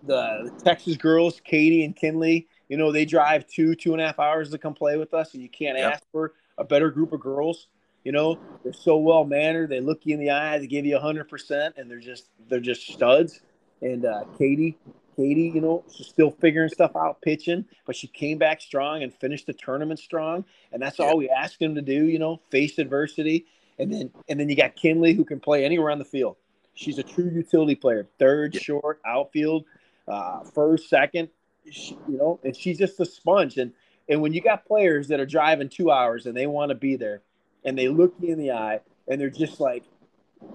the, 0.03 0.51
the 0.55 0.63
Texas 0.63 0.97
girls, 0.97 1.41
Katie 1.43 1.83
and 1.83 1.95
Kinley, 1.95 2.47
you 2.69 2.77
know, 2.77 2.91
they 2.91 3.05
drive 3.05 3.47
two, 3.47 3.75
two 3.75 3.93
and 3.93 4.01
a 4.01 4.05
half 4.05 4.19
hours 4.19 4.49
to 4.51 4.57
come 4.57 4.73
play 4.73 4.97
with 4.97 5.13
us, 5.13 5.33
and 5.33 5.43
you 5.43 5.49
can't 5.49 5.77
Yep. 5.77 5.93
ask 5.93 6.03
for 6.11 6.33
a 6.57 6.63
better 6.63 6.89
group 6.89 7.13
of 7.13 7.19
girls. 7.19 7.67
You 8.03 8.11
know, 8.11 8.39
they're 8.63 8.73
so 8.73 8.97
well 8.97 9.23
mannered. 9.25 9.69
They 9.69 9.79
look 9.79 10.01
you 10.05 10.13
in 10.13 10.19
the 10.19 10.29
eye. 10.31 10.59
They 10.59 10.67
give 10.67 10.85
you 10.85 10.97
hundred 10.99 11.27
percent, 11.27 11.75
and 11.77 11.89
they're 11.89 11.99
just 11.99 12.29
they're 12.49 12.59
just 12.59 12.87
studs. 12.87 13.41
And 13.81 14.05
uh, 14.05 14.23
Katie, 14.37 14.77
Katie, 15.15 15.51
you 15.53 15.61
know, 15.61 15.83
she's 15.93 16.07
still 16.07 16.31
figuring 16.31 16.69
stuff 16.69 16.95
out 16.95 17.21
pitching, 17.21 17.65
but 17.85 17.95
she 17.95 18.07
came 18.07 18.37
back 18.37 18.61
strong 18.61 19.03
and 19.03 19.13
finished 19.13 19.47
the 19.47 19.53
tournament 19.53 19.99
strong. 19.99 20.45
And 20.71 20.81
that's 20.81 20.99
all 20.99 21.17
we 21.17 21.29
asked 21.29 21.59
them 21.59 21.75
to 21.75 21.81
do. 21.81 22.05
You 22.05 22.19
know, 22.19 22.41
face 22.51 22.77
adversity, 22.77 23.45
and 23.79 23.91
then 23.91 24.11
and 24.27 24.39
then 24.39 24.49
you 24.49 24.55
got 24.55 24.75
Kinley 24.75 25.13
who 25.13 25.25
can 25.25 25.39
play 25.39 25.65
anywhere 25.65 25.91
on 25.91 25.99
the 25.99 26.05
field. 26.05 26.37
She's 26.73 26.97
a 26.97 27.03
true 27.03 27.29
utility 27.29 27.75
player, 27.75 28.07
third, 28.19 28.53
short, 28.55 28.99
outfield, 29.05 29.65
uh, 30.07 30.43
first, 30.43 30.89
second. 30.89 31.29
She, 31.69 31.97
you 32.07 32.17
know, 32.17 32.39
and 32.43 32.55
she's 32.55 32.77
just 32.77 32.99
a 32.99 33.05
sponge. 33.05 33.57
And 33.57 33.71
and 34.09 34.21
when 34.21 34.33
you 34.33 34.41
got 34.41 34.65
players 34.65 35.07
that 35.07 35.19
are 35.19 35.25
driving 35.25 35.69
two 35.69 35.89
hours 35.89 36.25
and 36.25 36.35
they 36.35 36.47
want 36.47 36.69
to 36.69 36.75
be 36.75 36.95
there, 36.95 37.21
and 37.63 37.77
they 37.77 37.87
look 37.87 38.13
you 38.19 38.31
in 38.31 38.39
the 38.39 38.51
eye 38.51 38.81
and 39.07 39.19
they're 39.19 39.29
just 39.29 39.59
like, 39.59 39.83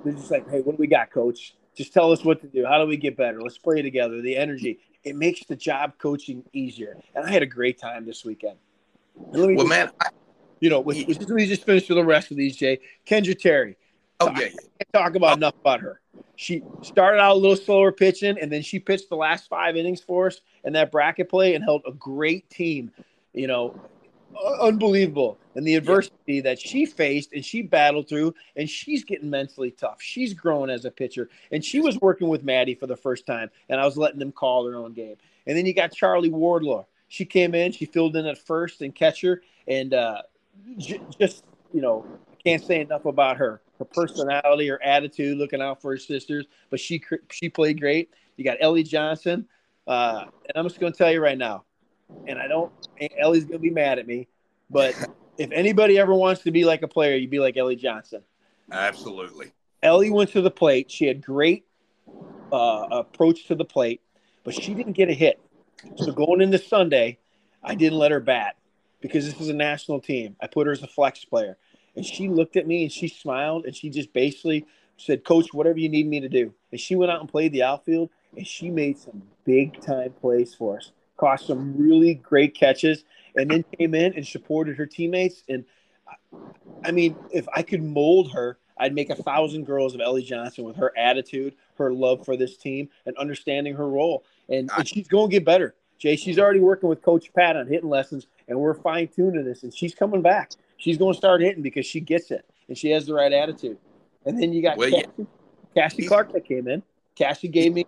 they're 0.05 0.13
just 0.13 0.31
like, 0.31 0.49
hey, 0.49 0.61
what 0.61 0.77
do 0.77 0.81
we 0.81 0.87
got, 0.87 1.11
coach? 1.11 1.55
Just 1.81 1.95
tell 1.95 2.13
us 2.13 2.23
what 2.23 2.43
to 2.43 2.47
do. 2.47 2.67
How 2.67 2.79
do 2.79 2.87
we 2.87 2.99
get 2.99 3.17
better? 3.17 3.41
Let's 3.41 3.57
play 3.57 3.81
together. 3.81 4.21
The 4.21 4.37
energy 4.37 4.81
it 5.03 5.17
makes 5.17 5.47
the 5.47 5.57
job 5.57 5.95
coaching 5.97 6.45
easier. 6.53 6.99
And 7.15 7.25
I 7.25 7.31
had 7.31 7.43
a 7.43 7.47
great 7.47 7.79
time 7.79 8.05
this 8.05 8.23
weekend. 8.23 8.59
Well, 9.15 9.49
just- 9.55 9.67
man, 9.67 9.91
I, 9.99 10.09
you 10.61 10.69
know, 10.69 10.81
with, 10.81 11.09
with, 11.09 11.19
let 11.21 11.31
me 11.31 11.47
just 11.47 11.65
finish 11.65 11.89
with 11.89 11.97
the 11.97 12.05
rest 12.05 12.31
of 12.31 12.37
these, 12.37 12.55
Jay. 12.55 12.81
Kendra 13.07 13.39
Terry 13.39 13.79
oh 14.21 14.31
yeah, 14.37 14.49
yeah. 14.53 14.85
talk 14.93 15.15
about 15.15 15.39
enough 15.39 15.55
about 15.61 15.81
her. 15.81 16.01
She 16.37 16.63
started 16.83 17.19
out 17.19 17.33
a 17.33 17.39
little 17.39 17.57
slower 17.57 17.93
pitching, 17.93 18.39
and 18.39 18.53
then 18.53 18.61
she 18.63 18.79
pitched 18.79 19.09
the 19.09 19.17
last 19.17 19.49
five 19.49 19.75
innings 19.75 20.03
for 20.03 20.27
us 20.27 20.43
in 20.65 20.75
that 20.75 20.93
bracket 20.93 21.31
play 21.31 21.55
and 21.55 21.65
held 21.65 21.83
a 21.87 21.93
great 21.93 22.49
team. 22.51 22.93
You 23.33 23.47
know, 23.47 23.81
unbelievable. 24.61 25.39
And 25.55 25.67
the 25.67 25.75
adversity 25.75 26.41
that 26.41 26.61
she 26.61 26.87
faced 26.87 27.33
and 27.33 27.45
she 27.45 27.63
battled 27.63 28.09
through, 28.09 28.35
and 28.57 28.69
she's 28.69 29.05
getting 29.05 29.31
mentally 29.31 29.73
tough. 29.73 30.01
She's 30.01 30.33
growing 30.33 30.71
as 30.71 30.85
a 30.85 30.91
pitcher, 30.91 31.29
and 31.51 31.65
she 31.65 31.81
was 31.81 31.99
working 32.01 32.29
with 32.29 32.45
Maddie 32.45 32.75
for 32.75 32.87
the 32.87 32.97
first 32.97 33.27
time, 33.27 33.51
and 33.69 33.81
I 33.81 33.85
was 33.85 33.97
letting 33.97 34.19
them 34.21 34.33
call 34.33 34.65
their 34.65 34.77
own 34.77 34.93
game. 34.93 35.17
And 35.47 35.57
then 35.57 35.67
you 35.67 35.75
got 35.75 35.93
Charlie 35.93 36.31
Wardlaw. 36.31 36.87
She 37.09 37.25
came 37.25 37.55
in, 37.55 37.73
she 37.73 37.87
filled 37.87 38.15
in 38.15 38.27
at 38.27 38.39
first 38.39 38.83
and 38.83 38.95
catcher, 38.95 39.43
and 39.67 39.93
uh, 39.93 40.23
j- 40.79 41.01
just 41.19 41.45
you 41.73 41.81
know, 41.81 42.05
can't 42.45 42.63
say 42.63 42.81
enough 42.81 43.05
about 43.05 43.37
her. 43.39 43.61
Her 43.79 43.85
personality, 43.85 44.69
her 44.69 44.83
attitude, 44.83 45.39
looking 45.39 45.63
out 45.63 45.81
for 45.81 45.93
her 45.93 45.99
sisters. 45.99 46.47
But 46.71 46.81
she 46.81 47.03
she 47.31 47.49
played 47.49 47.81
great. 47.81 48.11
You 48.37 48.45
got 48.45 48.59
Ellie 48.61 48.83
Johnson, 48.83 49.47
uh, 49.87 50.25
and 50.45 50.53
I'm 50.55 50.67
just 50.67 50.81
going 50.81 50.93
to 50.93 50.99
tell 50.99 51.11
you 51.11 51.21
right 51.21 51.39
now, 51.39 51.65
and 52.27 52.39
I 52.39 52.49
don't. 52.49 52.73
Ellie's 53.19 53.47
to 53.47 53.59
be 53.59 53.71
mad 53.71 53.99
at 53.99 54.07
me, 54.07 54.29
but 54.69 54.95
if 55.39 55.51
anybody 55.53 55.99
ever 55.99 56.15
wants 56.15 56.43
to 56.43 56.51
be 56.51 56.65
like 56.65 56.83
a 56.83 56.89
player, 56.89 57.17
you'd 57.17 57.31
be 57.31 57.41
like 57.41 57.57
Ellie 57.57 57.77
Johnson. 57.77 58.23
Absolutely. 58.71 59.53
Ellie 59.83 60.11
went 60.11 60.31
to 60.33 60.43
the 60.43 60.51
plate. 60.51 60.91
She 60.91 61.07
had 61.07 61.25
great 61.25 61.65
uh, 62.53 62.87
approach 62.91 63.47
to 63.47 63.55
the 63.55 63.65
plate, 63.65 64.01
but 64.45 64.55
she 64.55 64.75
didn't 64.75 64.93
get 64.93 65.09
a 65.09 65.15
hit. 65.15 65.41
So 65.97 66.13
going 66.13 66.43
into 66.43 66.59
Sunday, 66.59 67.19
I 67.63 67.75
didn't 67.75 67.99
let 67.99 68.11
her 68.11 68.21
bat 68.21 68.57
because 69.01 69.25
this 69.25 69.41
is 69.41 69.49
a 69.49 69.55
national 69.55 70.01
team. 70.01 70.37
I 70.41 70.47
put 70.47 70.67
her 70.67 70.73
as 70.73 70.83
a 70.83 70.87
flex 70.87 71.25
player, 71.25 71.57
and 71.97 72.05
she 72.05 72.29
looked 72.29 72.57
at 72.57 72.67
me 72.67 72.83
and 72.83 72.93
she 72.93 73.09
smiled 73.09 73.65
and 73.65 73.75
she 73.75 73.89
just 73.89 74.13
basically 74.13 74.67
said, 74.99 75.25
"Coach, 75.25 75.55
whatever 75.55 75.79
you 75.79 75.89
need 75.89 76.07
me 76.07 76.21
to 76.21 76.29
do." 76.29 76.53
And 76.71 76.81
she 76.81 76.97
went 76.97 77.11
out 77.11 77.21
and 77.21 77.29
played 77.29 77.53
the 77.53 77.63
outfield, 77.63 78.11
and 78.37 78.47
she 78.47 78.71
made 78.71 78.99
some 78.99 79.23
big 79.45 79.81
time 79.81 80.13
plays 80.21 80.55
for 80.55 80.77
us. 80.77 80.93
Caught 81.21 81.43
some 81.43 81.77
really 81.77 82.15
great 82.15 82.55
catches, 82.55 83.05
and 83.37 83.51
then 83.51 83.63
came 83.79 83.95
in 83.95 84.15
and 84.15 84.27
supported 84.27 84.79
her 84.79 84.87
teammates. 84.87 85.45
And 85.51 85.67
I 86.83 86.93
mean, 86.93 87.15
if 87.31 87.47
I 87.55 87.61
could 87.63 87.83
mold 87.83 88.33
her, 88.33 88.59
I'd 88.79 88.95
make 88.95 89.11
a 89.11 89.15
thousand 89.15 89.67
girls 89.67 89.95
of 89.95 90.01
Ellie 90.01 90.23
Johnson 90.23 90.65
with 90.65 90.77
her 90.77 90.97
attitude, 90.97 91.55
her 91.77 91.93
love 91.93 92.25
for 92.25 92.39
this 92.39 92.57
team, 92.57 92.89
and 93.05 93.15
understanding 93.19 93.75
her 93.75 93.87
role. 93.87 94.25
And, 94.49 94.71
and 94.75 94.89
she's 94.89 95.09
going 95.09 95.29
to 95.29 95.33
get 95.33 95.45
better. 95.45 95.75
Jay, 95.99 96.17
she's 96.17 96.39
already 96.39 96.61
working 96.61 96.89
with 96.89 97.03
Coach 97.03 97.31
Pat 97.35 97.55
on 97.57 97.67
hitting 97.67 97.91
lessons, 97.91 98.27
and 98.49 98.59
we're 98.59 98.73
fine 98.73 99.07
tuning 99.09 99.45
this. 99.45 99.63
And 99.63 99.75
she's 99.75 99.95
coming 99.95 100.23
back. 100.23 100.53
She's 100.79 100.97
going 100.97 101.13
to 101.13 101.19
start 101.19 101.43
hitting 101.43 101.63
because 101.63 101.85
she 101.85 102.01
gets 102.01 102.31
it, 102.31 102.47
and 102.69 102.79
she 102.79 102.89
has 102.93 103.05
the 103.05 103.13
right 103.13 103.33
attitude. 103.35 103.77
And 104.25 104.41
then 104.41 104.55
you 104.55 104.63
got 104.63 104.79
Well, 104.79 104.89
yeah. 104.89 105.03
Cassie, 105.03 105.27
Cassie 105.75 106.07
Clark 106.07 106.33
that 106.33 106.47
came 106.47 106.67
in. 106.67 106.83
Cassie 107.15 107.49
gave 107.49 107.75
me, 107.75 107.85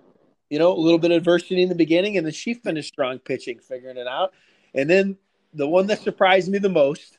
you 0.53 0.59
know, 0.59 0.71
a 0.71 0.79
little 0.79 0.99
bit 0.99 1.11
of 1.11 1.17
adversity 1.17 1.63
in 1.63 1.71
the 1.71 1.75
beginning, 1.75 2.19
and 2.19 2.27
then 2.27 2.33
she 2.35 2.53
finished 2.53 2.89
strong 2.89 3.19
pitching, 3.19 3.59
figuring 3.59 3.97
it 3.97 4.07
out. 4.07 4.35
And 4.75 4.89
then 4.89 5.17
the 5.55 5.67
one 5.67 5.87
that 5.87 6.03
surprised 6.03 6.51
me 6.51 6.59
the 6.59 6.69
most 6.69 7.17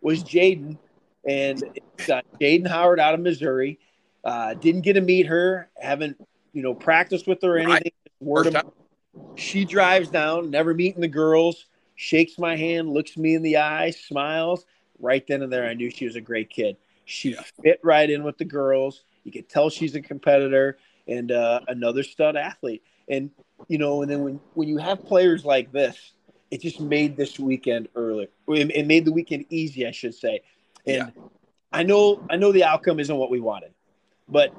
was 0.00 0.22
Jaden, 0.22 0.78
and 1.28 1.64
it's, 1.74 2.08
uh, 2.08 2.20
Jaden 2.40 2.68
Howard 2.68 3.00
out 3.00 3.14
of 3.14 3.18
Missouri. 3.18 3.80
Uh, 4.22 4.54
didn't 4.54 4.82
get 4.82 4.92
to 4.92 5.00
meet 5.00 5.26
her, 5.26 5.68
haven't 5.76 6.16
you 6.52 6.62
know 6.62 6.74
practiced 6.74 7.26
with 7.26 7.42
her 7.42 7.56
or 7.56 7.58
anything. 7.58 7.90
Word 8.20 8.54
of, 8.54 8.72
she 9.34 9.64
drives 9.64 10.08
down, 10.08 10.52
never 10.52 10.72
meeting 10.72 11.00
the 11.00 11.08
girls, 11.08 11.66
shakes 11.96 12.38
my 12.38 12.54
hand, 12.54 12.90
looks 12.90 13.16
me 13.16 13.34
in 13.34 13.42
the 13.42 13.56
eye, 13.56 13.90
smiles. 13.90 14.64
Right 15.00 15.26
then 15.26 15.42
and 15.42 15.52
there, 15.52 15.66
I 15.66 15.74
knew 15.74 15.90
she 15.90 16.04
was 16.04 16.14
a 16.14 16.20
great 16.20 16.50
kid. 16.50 16.76
She 17.04 17.32
yeah. 17.32 17.42
fit 17.64 17.80
right 17.82 18.08
in 18.08 18.22
with 18.22 18.38
the 18.38 18.44
girls. 18.44 19.02
You 19.24 19.32
could 19.32 19.48
tell 19.48 19.70
she's 19.70 19.96
a 19.96 20.00
competitor 20.00 20.78
and 21.06 21.32
uh, 21.32 21.60
another 21.68 22.02
stud 22.02 22.36
athlete. 22.36 22.82
And 23.08 23.30
you 23.68 23.78
know, 23.78 24.02
and 24.02 24.10
then 24.10 24.22
when 24.22 24.40
when 24.54 24.68
you 24.68 24.78
have 24.78 25.04
players 25.04 25.44
like 25.44 25.72
this, 25.72 26.12
it 26.50 26.60
just 26.60 26.80
made 26.80 27.16
this 27.16 27.38
weekend 27.38 27.88
early. 27.94 28.28
It 28.48 28.86
made 28.86 29.04
the 29.04 29.12
weekend 29.12 29.46
easy, 29.50 29.86
I 29.86 29.90
should 29.90 30.14
say. 30.14 30.42
And 30.86 31.12
yeah. 31.14 31.22
I 31.72 31.82
know 31.82 32.24
I 32.30 32.36
know 32.36 32.52
the 32.52 32.64
outcome 32.64 33.00
isn't 33.00 33.16
what 33.16 33.30
we 33.30 33.40
wanted, 33.40 33.72
but 34.28 34.52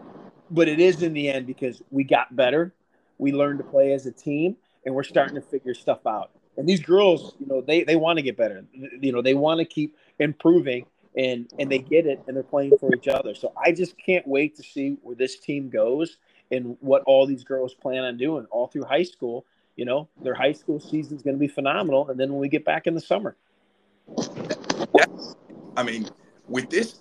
but 0.50 0.68
it 0.68 0.80
is 0.80 1.02
in 1.04 1.14
the 1.14 1.30
end 1.30 1.48
because 1.48 1.82
we 1.92 2.04
got 2.04 2.36
better. 2.36 2.74
We 3.18 3.32
learned 3.32 3.60
to 3.60 3.66
play 3.66 3.94
as 3.94 4.06
a 4.06 4.12
team, 4.12 4.58
and 4.86 4.94
we're 4.94 5.04
starting 5.04 5.36
to 5.36 5.42
figure 5.42 5.74
stuff 5.74 6.06
out. 6.06 6.32
And 6.58 6.68
these 6.68 6.82
girls, 6.82 7.36
you 7.40 7.48
know, 7.48 7.62
they 7.62 7.84
they 7.84 7.96
want 7.96 8.18
to 8.18 8.24
get 8.24 8.38
better. 8.38 8.66
You 8.74 9.12
know, 9.12 9.22
they 9.22 9.34
want 9.34 9.60
to 9.60 9.66
keep 9.66 9.96
improving, 10.20 10.86
and 11.16 11.50
and 11.60 11.72
they 11.72 11.80
get 11.80 12.06
it, 12.06 12.22
and 12.28 12.36
they're 12.36 12.44
playing 12.44 12.78
for 12.80 12.94
each 12.94 13.08
other. 13.08 13.36
So 13.36 13.54
I 13.64 13.72
just 13.72 13.96
can't 13.98 14.28
wait 14.28 14.56
to 14.58 14.64
see 14.64 14.98
where 15.02 15.16
this 15.16 15.40
team 15.40 15.70
goes 15.70 16.18
and 16.52 16.78
what 16.80 17.04
all 17.06 17.26
these 17.26 17.44
girls 17.44 17.74
plan 17.74 18.04
on 18.04 18.18
doing 18.18 18.46
all 18.52 18.68
through 18.68 18.84
high 18.84 19.04
school. 19.04 19.46
You 19.76 19.86
know, 19.86 20.08
their 20.24 20.34
high 20.34 20.54
school 20.54 20.80
season 20.80 21.18
is 21.18 21.22
going 21.22 21.36
to 21.36 21.40
be 21.40 21.48
phenomenal, 21.48 22.10
and 22.10 22.20
then 22.20 22.32
when 22.32 22.40
we 22.40 22.50
get 22.50 22.66
back 22.66 22.88
in 22.88 22.96
the 22.96 23.02
summer. 23.02 23.36
I 25.76 25.84
mean, 25.84 26.10
with 26.48 26.70
this, 26.70 27.00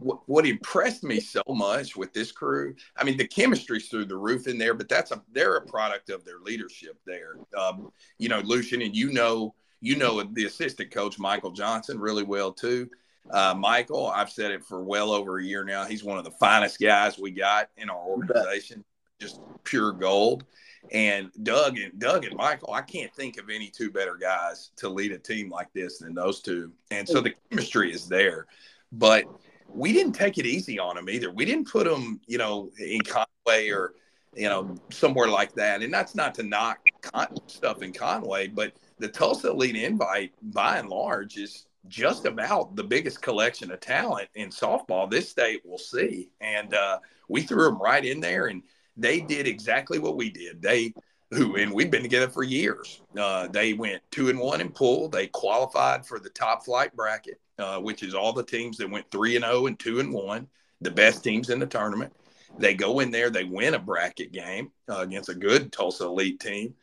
what 0.00 0.46
impressed 0.46 1.04
me 1.04 1.20
so 1.20 1.42
much 1.48 1.94
with 1.94 2.12
this 2.12 2.32
crew, 2.32 2.74
I 2.96 3.04
mean, 3.04 3.16
the 3.16 3.26
chemistry's 3.26 3.88
through 3.88 4.06
the 4.06 4.16
roof 4.16 4.46
in 4.48 4.58
there, 4.58 4.74
but 4.74 4.88
that's 4.88 5.12
a 5.12 5.22
they're 5.32 5.56
a 5.56 5.66
product 5.66 6.10
of 6.10 6.24
their 6.24 6.40
leadership 6.40 6.98
there. 7.06 7.36
Um, 7.56 7.92
you 8.18 8.28
know, 8.28 8.40
Lucien, 8.40 8.82
and 8.82 8.96
you 8.96 9.12
know, 9.12 9.54
you 9.80 9.96
know 9.96 10.22
the 10.22 10.46
assistant 10.46 10.90
coach 10.90 11.18
Michael 11.18 11.50
Johnson 11.50 11.98
really 11.98 12.22
well 12.22 12.52
too. 12.52 12.88
Uh, 13.30 13.54
Michael, 13.54 14.08
I've 14.08 14.30
said 14.30 14.50
it 14.50 14.64
for 14.64 14.82
well 14.82 15.12
over 15.12 15.38
a 15.38 15.44
year 15.44 15.64
now. 15.64 15.84
He's 15.84 16.04
one 16.04 16.18
of 16.18 16.24
the 16.24 16.32
finest 16.32 16.80
guys 16.80 17.18
we 17.18 17.30
got 17.30 17.70
in 17.76 17.88
our 17.88 18.02
organization, 18.02 18.84
just 19.20 19.40
pure 19.64 19.92
gold. 19.92 20.44
And 20.90 21.30
Doug 21.44 21.78
and 21.78 21.96
Doug 21.98 22.24
and 22.24 22.34
Michael, 22.36 22.72
I 22.72 22.82
can't 22.82 23.14
think 23.14 23.38
of 23.38 23.48
any 23.48 23.68
two 23.68 23.90
better 23.90 24.16
guys 24.16 24.72
to 24.76 24.88
lead 24.88 25.12
a 25.12 25.18
team 25.18 25.48
like 25.48 25.72
this 25.72 25.98
than 25.98 26.14
those 26.14 26.40
two. 26.40 26.72
And 26.90 27.08
so 27.08 27.20
the 27.20 27.34
chemistry 27.50 27.92
is 27.92 28.08
there, 28.08 28.46
but 28.90 29.24
we 29.68 29.92
didn't 29.92 30.12
take 30.12 30.38
it 30.38 30.46
easy 30.46 30.78
on 30.78 30.96
them 30.96 31.08
either. 31.08 31.30
We 31.30 31.44
didn't 31.44 31.70
put 31.70 31.86
them, 31.86 32.20
you 32.26 32.38
know, 32.38 32.70
in 32.78 33.00
Conway 33.02 33.70
or 33.70 33.94
you 34.34 34.48
know 34.48 34.74
somewhere 34.90 35.28
like 35.28 35.54
that. 35.54 35.82
And 35.82 35.94
that's 35.94 36.14
not 36.14 36.34
to 36.36 36.42
knock 36.42 36.78
Con- 37.00 37.36
stuff 37.46 37.82
in 37.82 37.92
Conway, 37.92 38.48
but 38.48 38.72
the 38.98 39.08
Tulsa 39.08 39.50
Elite 39.50 39.76
Invite, 39.76 40.32
by 40.42 40.78
and 40.78 40.88
large, 40.88 41.36
is 41.36 41.66
just 41.88 42.26
about 42.26 42.76
the 42.76 42.84
biggest 42.84 43.22
collection 43.22 43.70
of 43.70 43.80
talent 43.80 44.28
in 44.34 44.50
softball 44.50 45.10
this 45.10 45.28
state 45.28 45.62
will 45.64 45.78
see. 45.78 46.30
And 46.40 46.74
uh, 46.74 46.98
we 47.28 47.42
threw 47.42 47.64
them 47.64 47.80
right 47.80 48.04
in 48.04 48.20
there, 48.20 48.46
and 48.46 48.62
they 48.96 49.20
did 49.20 49.46
exactly 49.46 49.98
what 49.98 50.16
we 50.16 50.30
did. 50.30 50.62
They 50.62 50.94
who 51.32 51.56
and 51.56 51.72
we've 51.72 51.90
been 51.90 52.02
together 52.02 52.28
for 52.28 52.42
years. 52.42 53.00
Uh, 53.16 53.48
they 53.48 53.72
went 53.72 54.02
two 54.10 54.28
and 54.28 54.38
one 54.38 54.60
in 54.60 54.68
pool. 54.68 55.08
They 55.08 55.28
qualified 55.28 56.06
for 56.06 56.18
the 56.18 56.28
top 56.28 56.64
flight 56.64 56.94
bracket, 56.94 57.40
uh, 57.58 57.78
which 57.78 58.02
is 58.02 58.14
all 58.14 58.32
the 58.32 58.44
teams 58.44 58.76
that 58.78 58.90
went 58.90 59.10
three 59.10 59.36
and 59.36 59.44
zero 59.44 59.62
oh 59.62 59.66
and 59.66 59.78
two 59.78 59.98
and 60.00 60.12
one, 60.12 60.46
the 60.82 60.90
best 60.90 61.24
teams 61.24 61.48
in 61.48 61.58
the 61.58 61.66
tournament. 61.66 62.12
They 62.58 62.74
go 62.74 63.00
in 63.00 63.10
there, 63.10 63.30
they 63.30 63.44
win 63.44 63.72
a 63.72 63.78
bracket 63.78 64.30
game 64.30 64.72
uh, 64.90 64.98
against 64.98 65.30
a 65.30 65.34
good 65.34 65.72
Tulsa 65.72 66.04
elite 66.04 66.38
team, 66.38 66.74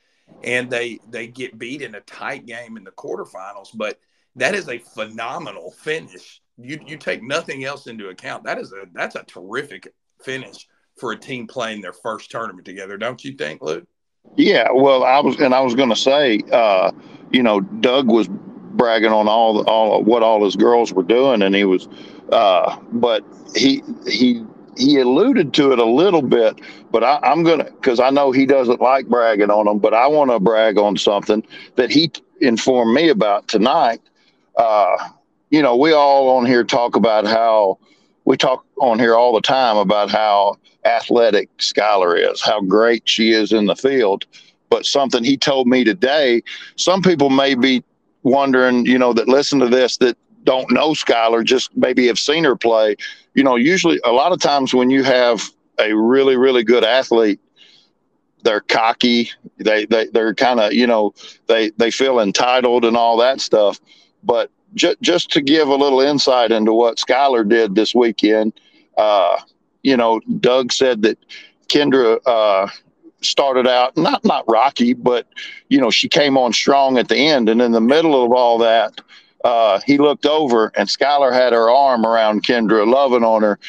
and 0.43 0.69
they 0.69 0.99
they 1.11 1.27
get 1.27 1.59
beat 1.59 1.83
in 1.83 1.93
a 1.93 2.01
tight 2.01 2.47
game 2.47 2.75
in 2.75 2.83
the 2.83 2.91
quarterfinals. 2.91 3.69
But 3.75 3.99
that 4.39 4.55
is 4.55 4.67
a 4.69 4.79
phenomenal 4.79 5.71
finish. 5.71 6.41
You 6.57 6.79
you 6.85 6.97
take 6.97 7.23
nothing 7.23 7.63
else 7.63 7.87
into 7.87 8.09
account. 8.09 8.43
That 8.43 8.59
is 8.59 8.71
a 8.73 8.85
that's 8.93 9.15
a 9.15 9.23
terrific 9.23 9.93
finish 10.23 10.67
for 10.99 11.11
a 11.11 11.17
team 11.17 11.47
playing 11.47 11.81
their 11.81 11.93
first 11.93 12.29
tournament 12.29 12.65
together, 12.65 12.97
don't 12.97 13.23
you 13.23 13.33
think, 13.33 13.61
Luke? 13.61 13.87
Yeah, 14.35 14.67
well, 14.73 15.03
I 15.05 15.19
was, 15.19 15.39
and 15.39 15.55
I 15.55 15.61
was 15.61 15.75
going 15.75 15.89
to 15.89 15.95
say, 15.95 16.41
uh, 16.51 16.91
you 17.31 17.41
know, 17.41 17.61
Doug 17.61 18.07
was 18.07 18.27
bragging 18.29 19.11
on 19.11 19.27
all 19.27 19.67
all 19.67 20.03
what 20.03 20.23
all 20.23 20.43
his 20.43 20.55
girls 20.55 20.93
were 20.93 21.03
doing, 21.03 21.41
and 21.41 21.55
he 21.55 21.63
was, 21.63 21.87
uh, 22.31 22.77
but 22.91 23.23
he 23.55 23.81
he 24.07 24.45
he 24.77 24.99
alluded 24.99 25.53
to 25.55 25.71
it 25.71 25.79
a 25.79 25.85
little 25.85 26.21
bit, 26.21 26.59
but 26.91 27.03
I, 27.03 27.19
am 27.23 27.43
gonna 27.43 27.65
because 27.65 27.99
I 27.99 28.09
know 28.09 28.31
he 28.31 28.45
doesn't 28.45 28.81
like 28.81 29.07
bragging 29.07 29.49
on 29.49 29.65
them, 29.65 29.79
but 29.79 29.93
I 29.93 30.07
want 30.07 30.31
to 30.31 30.39
brag 30.39 30.77
on 30.77 30.97
something 30.97 31.43
that 31.75 31.89
he 31.91 32.11
informed 32.39 32.93
me 32.93 33.09
about 33.09 33.47
tonight. 33.47 34.01
Uh, 34.59 34.97
you 35.51 35.61
know, 35.61 35.77
we 35.77 35.93
all 35.93 36.29
on 36.35 36.45
here 36.45 36.65
talk 36.65 36.97
about 36.97 37.25
how 37.25 37.79
we 38.25 38.35
talk 38.35 38.65
on 38.81 38.99
here 38.99 39.15
all 39.15 39.33
the 39.33 39.41
time 39.41 39.77
about 39.77 40.11
how 40.11 40.57
athletic 40.83 41.49
Skylar 41.59 42.29
is, 42.29 42.41
how 42.41 42.59
great 42.61 43.07
she 43.07 43.31
is 43.31 43.53
in 43.53 43.65
the 43.67 43.75
field. 43.75 44.25
But 44.69 44.85
something 44.85 45.23
he 45.23 45.37
told 45.37 45.67
me 45.67 45.85
today, 45.85 46.43
some 46.75 47.01
people 47.01 47.29
may 47.29 47.55
be 47.55 47.83
wondering, 48.23 48.85
you 48.85 48.99
know, 48.99 49.13
that 49.13 49.29
listen 49.29 49.59
to 49.59 49.67
this 49.69 49.95
that 49.97 50.17
don't 50.43 50.69
know 50.71 50.91
Skylar, 50.91 51.45
just 51.45 51.75
maybe 51.77 52.07
have 52.07 52.19
seen 52.19 52.43
her 52.43 52.57
play. 52.57 52.97
You 53.35 53.43
know, 53.43 53.55
usually 53.55 54.01
a 54.03 54.11
lot 54.11 54.33
of 54.33 54.41
times 54.41 54.73
when 54.73 54.89
you 54.89 55.03
have 55.03 55.49
a 55.79 55.95
really, 55.95 56.35
really 56.35 56.65
good 56.65 56.83
athlete, 56.83 57.39
they're 58.43 58.61
cocky. 58.61 59.31
They 59.57 59.85
they 59.85 60.07
they're 60.07 60.35
kind 60.35 60.59
of 60.59 60.73
you 60.73 60.87
know 60.87 61.13
they 61.47 61.71
they 61.71 61.91
feel 61.91 62.19
entitled 62.19 62.83
and 62.83 62.97
all 62.97 63.17
that 63.17 63.39
stuff. 63.41 63.79
But 64.23 64.51
ju- 64.75 64.95
just 65.01 65.29
to 65.31 65.41
give 65.41 65.67
a 65.67 65.75
little 65.75 66.01
insight 66.01 66.51
into 66.51 66.73
what 66.73 66.97
Skylar 66.97 67.47
did 67.47 67.75
this 67.75 67.93
weekend, 67.95 68.53
uh, 68.97 69.37
you 69.83 69.95
know, 69.95 70.19
Doug 70.39 70.71
said 70.71 71.01
that 71.03 71.17
Kendra 71.67 72.19
uh, 72.25 72.67
started 73.21 73.67
out 73.67 73.95
not 73.97 74.23
not 74.25 74.43
rocky, 74.47 74.93
but 74.93 75.27
you 75.69 75.79
know 75.79 75.89
she 75.89 76.07
came 76.07 76.37
on 76.37 76.53
strong 76.53 76.97
at 76.97 77.07
the 77.07 77.17
end, 77.17 77.49
and 77.49 77.61
in 77.61 77.71
the 77.71 77.81
middle 77.81 78.23
of 78.23 78.31
all 78.31 78.57
that, 78.59 78.99
uh, 79.43 79.79
he 79.85 79.97
looked 79.97 80.25
over 80.25 80.71
and 80.75 80.89
Skylar 80.89 81.31
had 81.31 81.53
her 81.53 81.69
arm 81.69 82.05
around 82.05 82.43
Kendra, 82.43 82.87
loving 82.87 83.23
on 83.23 83.41
her, 83.41 83.59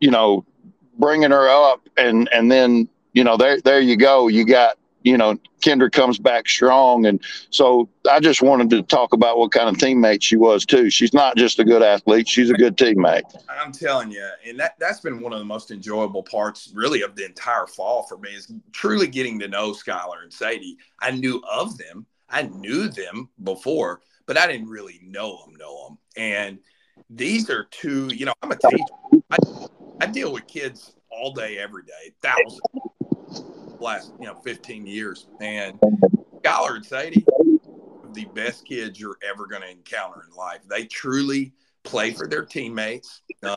you 0.00 0.10
know, 0.10 0.44
bringing 0.98 1.30
her 1.30 1.48
up, 1.48 1.88
and 1.96 2.28
and 2.32 2.50
then 2.50 2.88
you 3.12 3.24
know 3.24 3.36
there 3.36 3.60
there 3.60 3.80
you 3.80 3.96
go, 3.96 4.28
you 4.28 4.44
got 4.44 4.76
you 5.04 5.16
know, 5.16 5.38
Kendra 5.60 5.90
comes 5.90 6.18
back 6.18 6.48
strong. 6.48 7.06
And 7.06 7.20
so 7.50 7.88
I 8.10 8.20
just 8.20 8.42
wanted 8.42 8.70
to 8.70 8.82
talk 8.82 9.12
about 9.12 9.38
what 9.38 9.52
kind 9.52 9.68
of 9.68 9.76
teammate 9.76 10.22
she 10.22 10.36
was 10.36 10.64
too. 10.66 10.90
She's 10.90 11.12
not 11.12 11.36
just 11.36 11.58
a 11.58 11.64
good 11.64 11.82
athlete; 11.82 12.28
she's 12.28 12.50
a 12.50 12.54
good 12.54 12.76
teammate. 12.76 13.22
I'm 13.48 13.72
telling 13.72 14.10
you, 14.10 14.28
and 14.46 14.58
that 14.60 14.74
that's 14.78 15.00
been 15.00 15.20
one 15.20 15.32
of 15.32 15.38
the 15.38 15.44
most 15.44 15.70
enjoyable 15.70 16.22
parts, 16.22 16.72
really, 16.74 17.02
of 17.02 17.16
the 17.16 17.24
entire 17.24 17.66
fall 17.66 18.04
for 18.04 18.18
me 18.18 18.30
is 18.30 18.52
truly 18.72 19.06
getting 19.06 19.38
to 19.40 19.48
know 19.48 19.72
Skylar 19.72 20.22
and 20.22 20.32
Sadie. 20.32 20.76
I 21.00 21.12
knew 21.12 21.42
of 21.50 21.78
them, 21.78 22.06
I 22.28 22.42
knew 22.42 22.88
them 22.88 23.28
before, 23.42 24.00
but 24.26 24.36
I 24.36 24.46
didn't 24.46 24.68
really 24.68 25.00
know 25.02 25.44
them, 25.44 25.54
know 25.56 25.88
them. 25.88 25.98
And 26.16 26.58
these 27.08 27.50
are 27.50 27.64
two. 27.70 28.08
You 28.14 28.26
know, 28.26 28.34
I'm 28.42 28.52
a 28.52 28.56
teacher. 28.56 29.22
I, 29.30 29.36
I 30.00 30.06
deal 30.06 30.32
with 30.32 30.46
kids 30.46 30.94
all 31.10 31.32
day, 31.32 31.58
every 31.58 31.82
day, 31.84 32.12
thousands 32.22 32.60
last 33.82 34.12
you 34.20 34.26
know 34.26 34.34
15 34.34 34.86
years. 34.86 35.26
And 35.40 35.78
Skylar 36.42 36.76
and 36.76 36.86
Sadie, 36.86 37.24
the 38.12 38.24
best 38.34 38.64
kids 38.64 38.98
you're 38.98 39.18
ever 39.28 39.46
going 39.46 39.62
to 39.62 39.70
encounter 39.70 40.24
in 40.28 40.34
life. 40.34 40.60
They 40.68 40.86
truly 40.86 41.52
play 41.84 42.12
for 42.12 42.26
their 42.26 42.44
teammates. 42.44 43.22
Uh, 43.42 43.56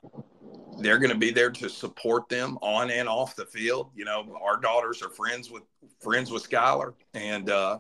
they're 0.80 1.00
going 1.00 1.12
to 1.12 1.18
be 1.18 1.32
there 1.32 1.52
to 1.52 1.70
support 1.70 2.28
them 2.28 2.58
on 2.62 2.92
and 2.92 3.08
off 3.08 3.36
the 3.36 3.46
field. 3.46 3.92
You 3.96 4.06
know, 4.06 4.38
our 4.42 4.58
daughters 4.60 5.02
are 5.02 5.10
friends 5.10 5.50
with 5.50 5.64
friends 6.00 6.32
with 6.32 6.50
Skylar, 6.50 6.94
and 7.14 7.50
uh, 7.50 7.80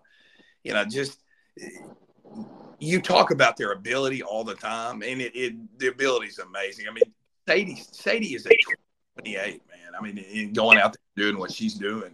you 0.63 0.73
know, 0.73 0.85
just 0.85 1.19
you 2.79 3.01
talk 3.01 3.31
about 3.31 3.57
their 3.57 3.73
ability 3.73 4.23
all 4.23 4.43
the 4.43 4.55
time, 4.55 5.01
and 5.01 5.21
it, 5.21 5.35
it 5.35 5.79
the 5.79 5.87
ability 5.87 6.27
is 6.27 6.39
amazing. 6.39 6.85
I 6.89 6.93
mean, 6.93 7.03
Sadie 7.47 7.83
Sadie 7.91 8.35
is 8.35 8.45
a 8.45 8.55
28 9.21 9.61
man. 9.67 9.79
I 9.97 10.01
mean, 10.01 10.53
going 10.53 10.77
out 10.77 10.93
there 10.93 11.25
doing 11.25 11.39
what 11.39 11.51
she's 11.51 11.73
doing 11.75 12.11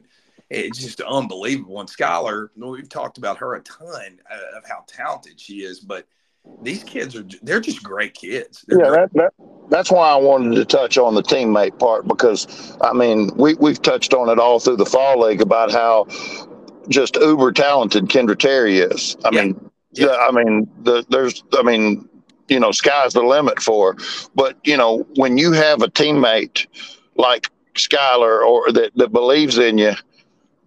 it's 0.52 0.80
just 0.80 1.02
unbelievable. 1.02 1.80
And 1.80 1.90
Skylar, 1.90 2.49
we've 2.57 2.90
talked 2.90 3.18
about 3.18 3.38
her 3.38 3.56
a 3.56 3.61
ton 3.61 4.19
uh, 4.30 4.57
of 4.57 4.68
how 4.68 4.84
talented 4.88 5.40
she 5.40 5.61
is, 5.61 5.80
but 5.80 6.06
these 6.61 6.84
kids 6.84 7.15
are 7.15 7.26
they're 7.44 7.61
just 7.61 7.84
great 7.84 8.14
kids. 8.14 8.65
They're 8.68 8.84
yeah, 8.84 8.91
that, 8.91 9.14
that, 9.14 9.34
that's 9.69 9.91
why 9.91 10.10
I 10.10 10.15
wanted 10.15 10.56
to 10.56 10.65
touch 10.65 10.98
on 10.98 11.15
the 11.15 11.22
teammate 11.22 11.80
part 11.80 12.07
because 12.07 12.76
I 12.82 12.94
mean 12.94 13.32
we 13.36 13.53
we've 13.56 13.82
touched 13.82 14.14
on 14.14 14.28
it 14.30 14.40
all 14.40 14.60
through 14.60 14.78
the 14.78 14.86
fall 14.86 15.22
league 15.22 15.41
about 15.41 15.72
how 15.72 16.07
just 16.90 17.15
uber 17.15 17.52
talented 17.52 18.06
Kendra 18.06 18.38
Terry 18.38 18.80
is. 18.80 19.15
I 19.23 19.30
yeah. 19.32 19.44
mean, 19.44 19.69
yeah. 19.94 20.15
I 20.19 20.32
mean 20.32 20.69
the, 20.82 21.06
there's 21.10 21.44
I 21.53 21.61
mean 21.61 22.10
you 22.48 22.60
know 22.60 22.72
sky's 22.72 23.14
the 23.14 23.22
limit 23.22 23.61
for, 23.61 23.94
her. 23.94 23.99
but 24.36 24.57
you 24.64 24.78
know 24.78 25.06
when 25.15 25.38
you 25.38 25.52
have 25.52 25.84
a 25.84 25.88
teammate 25.88 26.65
like 27.15 27.49
Skylar 27.76 28.41
or 28.41 28.72
that 28.72 28.91
that 28.95 29.14
believes 29.14 29.60
in 29.60 29.78
you 29.78 29.94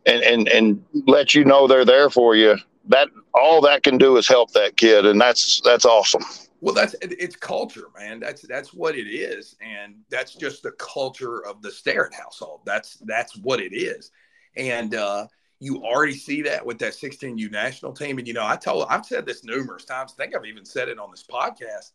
and 0.06 0.22
and 0.22 0.48
and 0.48 0.84
let 1.06 1.34
you 1.34 1.44
know 1.44 1.66
they're 1.66 1.84
there 1.84 2.10
for 2.10 2.34
you. 2.34 2.56
That 2.88 3.08
all 3.34 3.60
that 3.62 3.82
can 3.82 3.98
do 3.98 4.16
is 4.16 4.28
help 4.28 4.52
that 4.52 4.76
kid, 4.76 5.06
and 5.06 5.20
that's 5.20 5.60
that's 5.62 5.84
awesome. 5.84 6.22
Well, 6.60 6.74
that's 6.74 6.94
it's 7.02 7.36
culture, 7.36 7.88
man. 7.98 8.20
That's 8.20 8.42
that's 8.42 8.72
what 8.72 8.96
it 8.96 9.06
is, 9.06 9.56
and 9.60 9.96
that's 10.10 10.34
just 10.34 10.62
the 10.62 10.72
culture 10.72 11.44
of 11.46 11.62
the 11.62 11.68
Sterritt 11.68 12.14
household. 12.14 12.60
That's 12.64 12.96
that's 13.04 13.36
what 13.36 13.60
it 13.60 13.74
is, 13.74 14.10
and 14.56 14.94
uh, 14.94 15.26
you 15.60 15.82
already 15.82 16.14
see 16.14 16.42
that 16.42 16.64
with 16.64 16.78
that 16.78 16.92
16U 16.92 17.50
national 17.50 17.92
team. 17.92 18.18
And 18.18 18.26
you 18.26 18.34
know, 18.34 18.46
I 18.46 18.56
told 18.56 18.86
I've 18.90 19.06
said 19.06 19.26
this 19.26 19.44
numerous 19.44 19.84
times. 19.84 20.14
I 20.18 20.22
think 20.22 20.36
I've 20.36 20.46
even 20.46 20.64
said 20.64 20.88
it 20.88 20.98
on 20.98 21.10
this 21.10 21.24
podcast. 21.30 21.92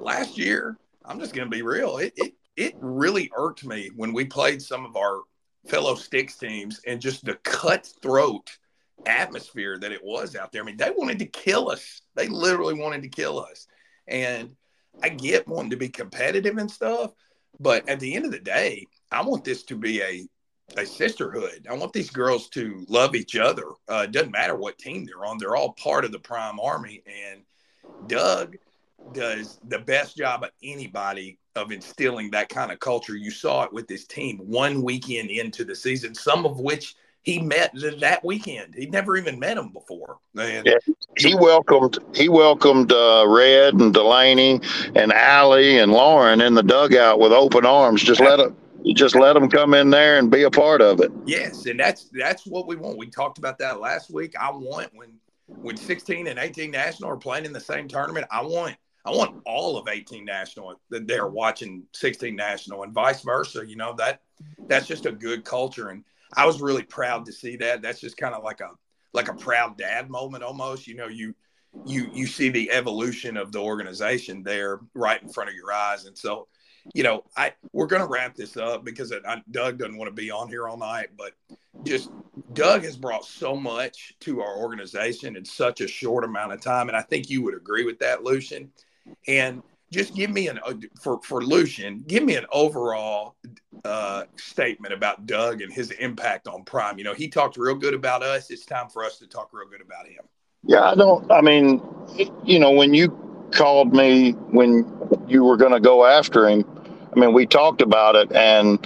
Last 0.00 0.38
year, 0.38 0.78
I'm 1.04 1.18
just 1.18 1.34
to 1.34 1.46
be 1.46 1.62
real. 1.62 1.98
It, 1.98 2.12
it 2.16 2.34
it 2.56 2.74
really 2.80 3.30
irked 3.36 3.64
me 3.64 3.90
when 3.96 4.12
we 4.12 4.24
played 4.24 4.60
some 4.60 4.84
of 4.84 4.96
our 4.96 5.22
fellow 5.68 5.94
sticks 5.94 6.36
teams 6.36 6.80
and 6.86 7.00
just 7.00 7.24
the 7.24 7.34
cutthroat 7.44 8.50
atmosphere 9.06 9.78
that 9.78 9.92
it 9.92 10.04
was 10.04 10.36
out 10.36 10.52
there. 10.52 10.62
I 10.62 10.64
mean, 10.64 10.76
they 10.76 10.90
wanted 10.90 11.18
to 11.20 11.26
kill 11.26 11.70
us. 11.70 12.02
They 12.14 12.28
literally 12.28 12.74
wanted 12.74 13.02
to 13.02 13.08
kill 13.08 13.40
us. 13.40 13.66
And 14.06 14.50
I 15.02 15.08
get 15.08 15.48
wanting 15.48 15.70
to 15.70 15.76
be 15.76 15.88
competitive 15.88 16.58
and 16.58 16.70
stuff, 16.70 17.12
but 17.58 17.88
at 17.88 18.00
the 18.00 18.14
end 18.14 18.24
of 18.24 18.32
the 18.32 18.38
day, 18.38 18.86
I 19.10 19.22
want 19.22 19.44
this 19.44 19.62
to 19.64 19.76
be 19.76 20.02
a 20.02 20.26
a 20.76 20.86
sisterhood. 20.86 21.66
I 21.68 21.74
want 21.74 21.92
these 21.92 22.08
girls 22.08 22.48
to 22.50 22.86
love 22.88 23.14
each 23.14 23.36
other. 23.36 23.64
Uh, 23.88 24.04
it 24.04 24.12
doesn't 24.12 24.32
matter 24.32 24.56
what 24.56 24.78
team 24.78 25.04
they're 25.04 25.24
on; 25.24 25.36
they're 25.38 25.56
all 25.56 25.72
part 25.72 26.04
of 26.04 26.12
the 26.12 26.18
Prime 26.18 26.58
Army. 26.60 27.02
And 27.06 27.42
Doug 28.06 28.56
does 29.12 29.58
the 29.68 29.78
best 29.78 30.16
job 30.16 30.44
of 30.44 30.50
anybody 30.62 31.38
of 31.56 31.70
instilling 31.70 32.30
that 32.30 32.48
kind 32.48 32.72
of 32.72 32.80
culture. 32.80 33.16
You 33.16 33.30
saw 33.30 33.64
it 33.64 33.72
with 33.72 33.86
this 33.88 34.06
team 34.06 34.38
one 34.38 34.82
weekend 34.82 35.30
into 35.30 35.64
the 35.64 35.74
season, 35.74 36.14
some 36.14 36.46
of 36.46 36.60
which 36.60 36.96
he 37.22 37.40
met 37.40 37.72
that 38.00 38.24
weekend. 38.24 38.74
He'd 38.74 38.90
never 38.90 39.16
even 39.16 39.38
met 39.38 39.56
him 39.56 39.68
before. 39.72 40.18
And 40.38 40.66
yeah, 40.66 40.78
he 41.16 41.34
welcomed 41.34 41.98
he 42.14 42.28
welcomed 42.28 42.92
uh, 42.92 43.24
Red 43.28 43.74
and 43.74 43.94
Delaney 43.94 44.60
and 44.96 45.12
Allie 45.12 45.78
and 45.78 45.92
Lauren 45.92 46.40
in 46.40 46.54
the 46.54 46.62
dugout 46.62 47.20
with 47.20 47.32
open 47.32 47.64
arms. 47.64 48.02
Just 48.02 48.20
let 48.20 48.36
them 48.36 48.56
just 48.94 49.14
let 49.14 49.34
them 49.34 49.48
come 49.48 49.74
in 49.74 49.90
there 49.90 50.18
and 50.18 50.30
be 50.30 50.42
a 50.42 50.50
part 50.50 50.80
of 50.80 51.00
it. 51.00 51.12
Yes, 51.24 51.66
and 51.66 51.78
that's 51.78 52.10
that's 52.12 52.44
what 52.46 52.66
we 52.66 52.76
want. 52.76 52.98
We 52.98 53.08
talked 53.08 53.38
about 53.38 53.58
that 53.58 53.80
last 53.80 54.10
week. 54.10 54.34
I 54.38 54.50
want 54.50 54.90
when 54.92 55.12
when 55.46 55.76
16 55.76 56.26
and 56.26 56.38
18 56.38 56.70
national 56.70 57.10
are 57.10 57.16
playing 57.16 57.44
in 57.44 57.52
the 57.52 57.60
same 57.60 57.86
tournament. 57.86 58.26
I 58.30 58.42
want 58.42 58.76
I 59.04 59.10
want 59.10 59.42
all 59.46 59.76
of 59.76 59.88
18 59.88 60.24
national 60.24 60.80
that 60.90 61.06
they're 61.06 61.26
watching 61.26 61.84
16 61.92 62.34
national 62.36 62.84
and 62.84 62.92
vice 62.92 63.22
versa. 63.22 63.66
You 63.66 63.76
know 63.76 63.94
that 63.94 64.22
that's 64.68 64.86
just 64.86 65.06
a 65.06 65.12
good 65.12 65.44
culture, 65.44 65.88
and 65.88 66.04
I 66.34 66.46
was 66.46 66.60
really 66.60 66.84
proud 66.84 67.26
to 67.26 67.32
see 67.32 67.56
that. 67.56 67.82
That's 67.82 68.00
just 68.00 68.16
kind 68.16 68.34
of 68.34 68.44
like 68.44 68.60
a 68.60 68.70
like 69.12 69.28
a 69.28 69.34
proud 69.34 69.76
dad 69.76 70.08
moment 70.08 70.44
almost. 70.44 70.86
You 70.86 70.94
know, 70.94 71.08
you 71.08 71.34
you 71.84 72.08
you 72.12 72.26
see 72.26 72.48
the 72.48 72.70
evolution 72.70 73.36
of 73.36 73.50
the 73.50 73.60
organization 73.60 74.42
there 74.42 74.80
right 74.94 75.22
in 75.22 75.28
front 75.28 75.50
of 75.50 75.56
your 75.56 75.72
eyes, 75.72 76.04
and 76.04 76.16
so 76.16 76.48
you 76.94 77.02
know, 77.02 77.24
I 77.36 77.52
we're 77.72 77.86
to 77.86 78.06
wrap 78.06 78.34
this 78.34 78.56
up 78.56 78.84
because 78.84 79.12
I, 79.12 79.42
Doug 79.50 79.78
doesn't 79.78 79.96
want 79.96 80.08
to 80.08 80.14
be 80.14 80.30
on 80.30 80.48
here 80.48 80.68
all 80.68 80.76
night, 80.76 81.08
but 81.16 81.32
just 81.84 82.10
Doug 82.52 82.84
has 82.84 82.96
brought 82.96 83.24
so 83.24 83.56
much 83.56 84.14
to 84.20 84.40
our 84.40 84.56
organization 84.56 85.36
in 85.36 85.44
such 85.44 85.80
a 85.80 85.88
short 85.88 86.24
amount 86.24 86.52
of 86.52 86.60
time, 86.60 86.88
and 86.88 86.96
I 86.96 87.02
think 87.02 87.30
you 87.30 87.42
would 87.42 87.54
agree 87.54 87.84
with 87.84 87.98
that, 88.00 88.24
Lucien. 88.24 88.70
And 89.26 89.62
just 89.92 90.14
give 90.14 90.30
me 90.30 90.48
an 90.48 90.58
for 91.00 91.20
for 91.22 91.44
Lucien, 91.44 92.02
give 92.06 92.24
me 92.24 92.34
an 92.36 92.46
overall 92.50 93.36
uh, 93.84 94.24
statement 94.36 94.94
about 94.94 95.26
Doug 95.26 95.60
and 95.60 95.72
his 95.72 95.90
impact 95.92 96.48
on 96.48 96.64
Prime. 96.64 96.98
You 96.98 97.04
know, 97.04 97.14
he 97.14 97.28
talked 97.28 97.56
real 97.56 97.74
good 97.74 97.94
about 97.94 98.22
us. 98.22 98.50
It's 98.50 98.64
time 98.64 98.88
for 98.88 99.04
us 99.04 99.18
to 99.18 99.26
talk 99.26 99.50
real 99.52 99.68
good 99.68 99.82
about 99.82 100.06
him. 100.06 100.24
Yeah, 100.64 100.82
I 100.82 100.94
don't. 100.94 101.30
I 101.30 101.42
mean, 101.42 101.82
you 102.44 102.58
know, 102.58 102.70
when 102.70 102.94
you 102.94 103.10
called 103.52 103.92
me 103.92 104.32
when 104.32 104.90
you 105.28 105.44
were 105.44 105.56
going 105.56 105.72
to 105.72 105.80
go 105.80 106.06
after 106.06 106.48
him, 106.48 106.64
I 107.14 107.20
mean, 107.20 107.32
we 107.34 107.46
talked 107.46 107.82
about 107.82 108.16
it, 108.16 108.32
and 108.32 108.84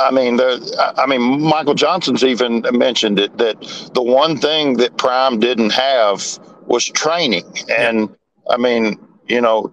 I 0.00 0.10
mean, 0.10 0.36
there. 0.36 0.58
I 0.78 1.06
mean, 1.06 1.42
Michael 1.42 1.74
Johnson's 1.74 2.24
even 2.24 2.64
mentioned 2.72 3.18
it 3.18 3.36
that 3.38 3.60
the 3.94 4.02
one 4.02 4.38
thing 4.38 4.78
that 4.78 4.96
Prime 4.96 5.40
didn't 5.40 5.70
have 5.70 6.38
was 6.66 6.86
training, 6.86 7.44
and 7.68 8.14
I 8.48 8.56
mean, 8.56 8.98
you 9.28 9.40
know, 9.40 9.72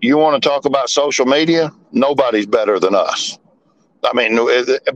you 0.00 0.16
want 0.16 0.40
to 0.40 0.48
talk 0.48 0.64
about 0.64 0.88
social 0.88 1.26
media? 1.26 1.72
Nobody's 1.92 2.46
better 2.46 2.78
than 2.78 2.94
us. 2.94 3.38
I 4.04 4.14
mean, 4.14 4.36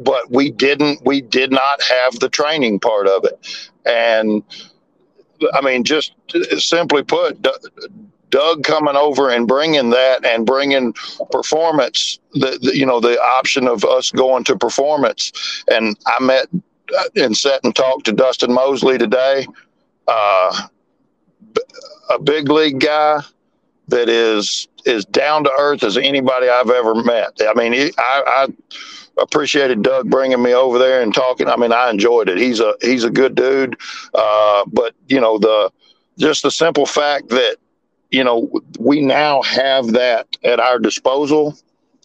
but 0.00 0.30
we 0.30 0.50
didn't, 0.50 1.00
we 1.04 1.22
did 1.22 1.50
not 1.50 1.82
have 1.82 2.18
the 2.20 2.28
training 2.28 2.78
part 2.80 3.06
of 3.06 3.24
it. 3.24 3.62
And 3.86 4.42
I 5.52 5.62
mean, 5.62 5.84
just 5.84 6.12
simply 6.58 7.02
put, 7.02 7.46
Doug 8.30 8.64
coming 8.64 8.96
over 8.96 9.30
and 9.30 9.48
bringing 9.48 9.90
that 9.90 10.26
and 10.26 10.44
bringing 10.44 10.92
performance, 11.32 12.18
the, 12.34 12.58
the, 12.60 12.76
you 12.76 12.84
know, 12.84 13.00
the 13.00 13.18
option 13.18 13.66
of 13.66 13.84
us 13.84 14.10
going 14.10 14.44
to 14.44 14.58
performance. 14.58 15.64
And 15.68 15.96
I 16.06 16.22
met 16.22 16.48
uh, 16.96 17.04
and 17.16 17.36
sat 17.36 17.64
and 17.64 17.74
talked 17.74 18.04
to 18.06 18.12
Dustin 18.12 18.52
Mosley 18.52 18.98
today, 18.98 19.46
uh, 20.06 20.68
a 22.10 22.18
big 22.18 22.50
league 22.50 22.80
guy 22.80 23.22
that 23.88 24.08
is 24.08 24.68
is 24.84 25.04
down 25.06 25.44
to 25.44 25.50
earth 25.58 25.82
as 25.82 25.96
anybody 25.96 26.48
I've 26.48 26.70
ever 26.70 26.94
met. 26.94 27.40
I 27.40 27.52
mean, 27.54 27.72
he, 27.72 27.92
I, 27.98 28.22
I 28.26 28.46
appreciated 29.22 29.82
Doug 29.82 30.08
bringing 30.10 30.42
me 30.42 30.54
over 30.54 30.78
there 30.78 31.02
and 31.02 31.14
talking. 31.14 31.48
I 31.48 31.56
mean, 31.56 31.72
I 31.72 31.90
enjoyed 31.90 32.28
it. 32.28 32.38
He's 32.38 32.60
a 32.60 32.74
he's 32.80 33.04
a 33.04 33.10
good 33.10 33.34
dude, 33.34 33.76
uh, 34.14 34.64
but 34.66 34.94
you 35.08 35.20
know 35.20 35.38
the 35.38 35.70
just 36.18 36.42
the 36.42 36.50
simple 36.50 36.86
fact 36.86 37.28
that 37.30 37.56
you 38.10 38.24
know 38.24 38.50
we 38.78 39.00
now 39.00 39.42
have 39.42 39.92
that 39.92 40.26
at 40.44 40.60
our 40.60 40.78
disposal. 40.78 41.56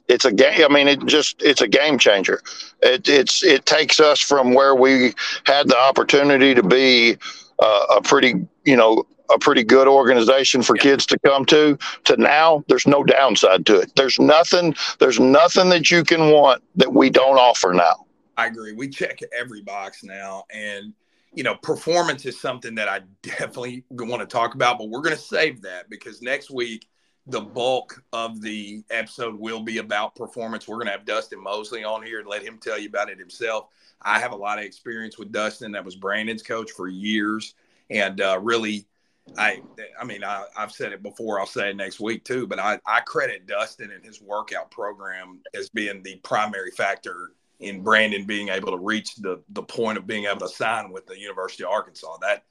It's 0.09 0.25
a 0.25 0.33
game. 0.33 0.61
I 0.63 0.67
mean, 0.67 0.87
it 0.87 1.05
just 1.05 1.41
it's 1.41 1.61
a 1.61 1.67
game 1.67 1.97
changer. 1.97 2.41
It 2.81 3.07
it's 3.07 3.43
it 3.43 3.65
takes 3.65 3.99
us 3.99 4.19
from 4.19 4.53
where 4.53 4.75
we 4.75 5.13
had 5.45 5.67
the 5.69 5.77
opportunity 5.77 6.53
to 6.53 6.63
be 6.63 7.17
uh, 7.59 7.85
a 7.97 8.01
pretty 8.01 8.47
you 8.65 8.75
know 8.75 9.05
a 9.33 9.39
pretty 9.39 9.63
good 9.63 9.87
organization 9.87 10.61
for 10.61 10.75
kids 10.75 11.05
to 11.07 11.19
come 11.19 11.45
to 11.45 11.77
to 12.05 12.17
now 12.17 12.63
there's 12.67 12.87
no 12.87 13.03
downside 13.03 13.65
to 13.65 13.79
it. 13.79 13.95
There's 13.95 14.19
nothing 14.19 14.75
there's 14.99 15.19
nothing 15.19 15.69
that 15.69 15.91
you 15.91 16.03
can 16.03 16.31
want 16.31 16.63
that 16.75 16.93
we 16.93 17.09
don't 17.09 17.37
offer 17.37 17.73
now. 17.73 18.05
I 18.37 18.47
agree. 18.47 18.73
We 18.73 18.89
check 18.89 19.19
every 19.37 19.61
box 19.61 20.03
now 20.03 20.45
and 20.53 20.93
you 21.33 21.43
know 21.43 21.55
performance 21.55 22.27
is 22.27 22.39
something 22.39 22.75
that 22.75 22.87
i 22.87 23.01
definitely 23.23 23.83
want 23.89 24.21
to 24.21 24.27
talk 24.27 24.53
about 24.53 24.77
but 24.77 24.89
we're 24.89 25.01
going 25.01 25.15
to 25.15 25.21
save 25.21 25.63
that 25.63 25.89
because 25.89 26.21
next 26.21 26.51
week 26.51 26.85
the 27.27 27.39
bulk 27.39 28.03
of 28.11 28.41
the 28.41 28.83
episode 28.89 29.39
will 29.39 29.61
be 29.61 29.77
about 29.77 30.15
performance. 30.15 30.67
We're 30.67 30.75
going 30.75 30.87
to 30.87 30.91
have 30.91 31.05
dustin 31.05 31.41
mosley 31.41 31.83
on 31.83 32.03
here 32.03 32.19
and 32.19 32.27
let 32.27 32.43
him 32.43 32.59
tell 32.61 32.77
you 32.77 32.89
about 32.89 33.09
it 33.09 33.17
himself. 33.17 33.67
I 34.01 34.19
have 34.19 34.33
a 34.33 34.35
lot 34.35 34.59
of 34.59 34.65
experience 34.65 35.17
with 35.17 35.31
dustin. 35.31 35.71
That 35.71 35.85
was 35.85 35.95
brandon's 35.95 36.43
coach 36.43 36.71
for 36.71 36.87
years 36.89 37.55
and 37.89 38.19
uh, 38.19 38.39
really 38.41 38.87
I 39.37 39.61
I 39.99 40.03
mean 40.03 40.23
I, 40.23 40.45
have 40.55 40.71
said 40.71 40.91
it 40.91 41.01
before. 41.01 41.39
I'll 41.39 41.45
say 41.45 41.69
it 41.69 41.75
next 41.75 41.99
week 41.99 42.23
too. 42.23 42.47
But 42.47 42.59
I, 42.59 42.79
I 42.85 42.99
credit 43.01 43.47
Dustin 43.47 43.91
and 43.91 44.03
his 44.03 44.21
workout 44.21 44.69
program 44.71 45.41
as 45.53 45.69
being 45.69 46.03
the 46.03 46.17
primary 46.17 46.71
factor 46.71 47.31
in 47.59 47.81
Brandon 47.81 48.25
being 48.25 48.49
able 48.49 48.71
to 48.71 48.77
reach 48.77 49.15
the 49.15 49.41
the 49.49 49.63
point 49.63 49.97
of 49.97 50.05
being 50.05 50.25
able 50.25 50.41
to 50.41 50.49
sign 50.49 50.91
with 50.91 51.07
the 51.07 51.17
University 51.17 51.63
of 51.63 51.69
Arkansas. 51.69 52.17
That 52.21 52.43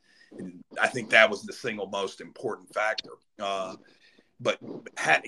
I 0.81 0.89
think 0.89 1.11
that 1.11 1.29
was 1.29 1.43
the 1.43 1.53
single 1.53 1.87
most 1.87 2.21
important 2.21 2.73
factor. 2.73 3.11
Uh, 3.41 3.77
but 4.41 4.59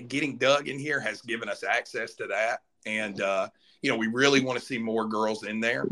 getting 0.07 0.37
Doug 0.37 0.67
in 0.67 0.79
here 0.79 0.99
has 0.99 1.21
given 1.21 1.47
us 1.47 1.63
access 1.63 2.15
to 2.15 2.27
that, 2.27 2.61
and 2.85 3.21
uh, 3.21 3.49
you 3.81 3.91
know 3.91 3.97
we 3.97 4.07
really 4.07 4.41
want 4.41 4.59
to 4.59 4.65
see 4.65 4.77
more 4.77 5.05
girls 5.05 5.43
in 5.43 5.59
there. 5.59 5.87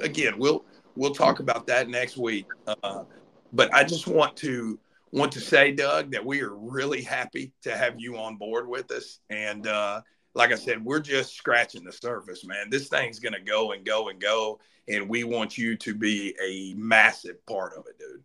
Again, 0.00 0.38
we'll 0.38 0.64
we'll 0.96 1.14
talk 1.14 1.40
about 1.40 1.66
that 1.68 1.88
next 1.88 2.16
week. 2.16 2.46
Uh, 2.66 3.04
but 3.52 3.72
I 3.74 3.84
just 3.84 4.06
want 4.06 4.36
to 4.38 4.78
want 5.12 5.32
to 5.32 5.40
say, 5.40 5.72
Doug, 5.72 6.10
that 6.12 6.24
we 6.24 6.42
are 6.42 6.54
really 6.54 7.02
happy 7.02 7.52
to 7.62 7.76
have 7.76 7.94
you 7.98 8.18
on 8.18 8.36
board 8.36 8.68
with 8.68 8.90
us. 8.90 9.20
And 9.30 9.66
uh, 9.66 10.02
like 10.34 10.52
I 10.52 10.56
said, 10.56 10.84
we're 10.84 11.00
just 11.00 11.34
scratching 11.34 11.84
the 11.84 11.92
surface, 11.92 12.44
man. 12.44 12.68
This 12.70 12.88
thing's 12.88 13.18
going 13.18 13.32
to 13.32 13.40
go 13.40 13.72
and 13.72 13.84
go 13.84 14.08
and 14.08 14.20
go. 14.20 14.58
And 14.88 15.08
we 15.08 15.24
want 15.24 15.56
you 15.56 15.76
to 15.76 15.94
be 15.94 16.34
a 16.42 16.74
massive 16.74 17.44
part 17.46 17.72
of 17.74 17.86
it, 17.86 17.98
dude. 17.98 18.22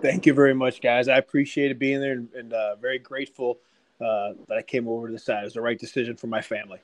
Thank 0.00 0.26
you 0.26 0.34
very 0.34 0.54
much, 0.54 0.80
guys. 0.80 1.08
I 1.08 1.16
appreciate 1.16 1.70
it 1.70 1.78
being 1.78 2.00
there 2.00 2.12
and, 2.12 2.28
and 2.34 2.52
uh, 2.52 2.76
very 2.76 2.98
grateful 2.98 3.58
uh, 4.00 4.34
that 4.48 4.58
I 4.58 4.62
came 4.62 4.88
over 4.88 5.08
to 5.08 5.12
the 5.12 5.18
side. 5.18 5.40
It 5.40 5.44
was 5.44 5.54
the 5.54 5.60
right 5.60 5.78
decision 5.78 6.16
for 6.16 6.26
my 6.26 6.40
family. 6.40 6.78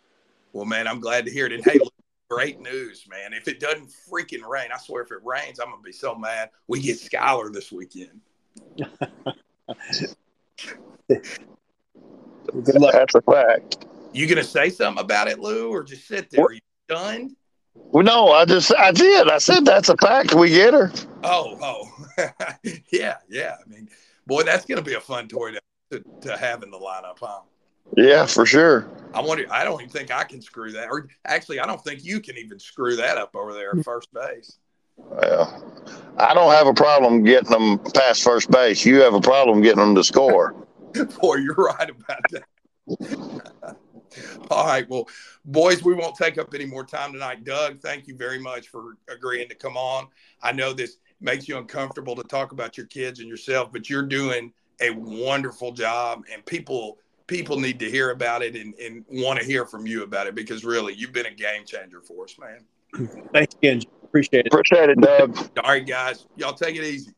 Well, 0.52 0.64
man, 0.64 0.88
I'm 0.88 1.00
glad 1.00 1.24
to 1.26 1.30
hear 1.30 1.46
it. 1.46 1.52
And 1.52 1.64
hey, 1.64 1.78
great 2.30 2.60
news, 2.60 3.06
man. 3.10 3.32
If 3.32 3.48
it 3.48 3.58
doesn't 3.60 3.90
freaking 4.08 4.46
rain, 4.46 4.68
I 4.72 4.78
swear 4.78 5.02
if 5.02 5.10
it 5.10 5.18
rains, 5.24 5.58
I'm 5.58 5.70
gonna 5.70 5.82
be 5.82 5.92
so 5.92 6.14
mad. 6.14 6.50
We 6.68 6.80
get 6.80 6.98
Skylar 6.98 7.52
this 7.52 7.72
weekend. 7.72 8.20
That's 12.54 13.14
a 13.14 13.20
fact. 13.22 13.86
You 14.12 14.26
gonna 14.26 14.44
say 14.44 14.70
something 14.70 15.02
about 15.02 15.28
it, 15.28 15.40
Lou, 15.40 15.70
or 15.70 15.82
just 15.82 16.06
sit 16.06 16.30
there? 16.30 16.44
Are 16.44 16.52
you 16.52 16.60
done? 16.88 17.36
Well, 17.74 18.04
no, 18.04 18.28
I 18.28 18.44
just 18.44 18.72
I 18.76 18.92
did. 18.92 19.28
I 19.28 19.38
said 19.38 19.64
that's 19.64 19.88
a 19.88 19.96
fact. 19.96 20.34
We 20.34 20.50
get 20.50 20.74
her. 20.74 20.92
Oh, 21.22 21.58
oh, 21.60 21.88
yeah, 22.92 23.16
yeah. 23.28 23.56
I 23.64 23.68
mean, 23.68 23.88
boy, 24.26 24.42
that's 24.42 24.64
to 24.64 24.82
be 24.82 24.94
a 24.94 25.00
fun 25.00 25.28
toy 25.28 25.52
to, 25.52 25.60
to, 25.90 26.04
to 26.22 26.36
have 26.36 26.62
in 26.62 26.70
the 26.70 26.78
lineup, 26.78 27.18
huh? 27.20 27.40
Yeah, 27.96 28.26
for 28.26 28.46
sure. 28.46 28.88
I 29.12 29.20
wonder. 29.20 29.44
I 29.50 29.64
don't 29.64 29.80
even 29.80 29.90
think 29.90 30.10
I 30.10 30.24
can 30.24 30.40
screw 30.40 30.72
that. 30.72 30.88
Or 30.88 31.08
actually, 31.24 31.60
I 31.60 31.66
don't 31.66 31.82
think 31.82 32.04
you 32.04 32.20
can 32.20 32.36
even 32.36 32.58
screw 32.58 32.96
that 32.96 33.18
up 33.18 33.34
over 33.34 33.52
there 33.52 33.70
at 33.70 33.74
mm-hmm. 33.74 33.82
first 33.82 34.12
base. 34.12 34.58
Well, 34.96 35.64
I 36.18 36.34
don't 36.34 36.52
have 36.52 36.66
a 36.66 36.74
problem 36.74 37.24
getting 37.24 37.50
them 37.50 37.78
past 37.78 38.22
first 38.22 38.50
base. 38.50 38.84
You 38.84 39.00
have 39.00 39.14
a 39.14 39.20
problem 39.20 39.62
getting 39.62 39.78
them 39.78 39.94
to 39.94 40.04
score. 40.04 40.54
Boy, 41.20 41.36
you're 41.36 41.54
right 41.54 41.90
about 41.90 42.20
that. 42.30 43.76
All 44.50 44.66
right. 44.66 44.88
Well, 44.88 45.08
boys, 45.44 45.84
we 45.84 45.94
won't 45.94 46.16
take 46.16 46.36
up 46.38 46.52
any 46.54 46.66
more 46.66 46.84
time 46.84 47.12
tonight. 47.12 47.44
Doug, 47.44 47.80
thank 47.80 48.08
you 48.08 48.16
very 48.16 48.40
much 48.40 48.68
for 48.68 48.96
agreeing 49.08 49.48
to 49.48 49.54
come 49.54 49.76
on. 49.76 50.08
I 50.42 50.52
know 50.52 50.72
this 50.72 50.96
makes 51.20 51.48
you 51.48 51.58
uncomfortable 51.58 52.16
to 52.16 52.24
talk 52.24 52.52
about 52.52 52.76
your 52.76 52.86
kids 52.86 53.20
and 53.20 53.28
yourself, 53.28 53.70
but 53.72 53.88
you're 53.88 54.02
doing 54.02 54.52
a 54.80 54.90
wonderful 54.90 55.72
job, 55.72 56.24
and 56.32 56.44
people 56.44 56.98
people 57.30 57.58
need 57.58 57.78
to 57.78 57.88
hear 57.88 58.10
about 58.10 58.42
it 58.42 58.56
and, 58.56 58.74
and 58.74 59.04
want 59.08 59.38
to 59.38 59.44
hear 59.44 59.64
from 59.64 59.86
you 59.86 60.02
about 60.02 60.26
it 60.26 60.34
because 60.34 60.64
really, 60.64 60.92
you've 60.92 61.12
been 61.12 61.26
a 61.26 61.34
game 61.34 61.64
changer 61.64 62.00
for 62.00 62.24
us, 62.24 62.36
man. 62.38 63.08
Thanks 63.32 63.54
again. 63.54 63.80
Appreciate 64.02 64.46
it. 64.46 64.52
Appreciate 64.52 64.90
it, 64.90 65.00
Doug. 65.00 65.38
All 65.62 65.70
right, 65.70 65.86
guys, 65.86 66.26
y'all 66.36 66.52
take 66.52 66.74
it 66.74 66.82
easy. 66.82 67.08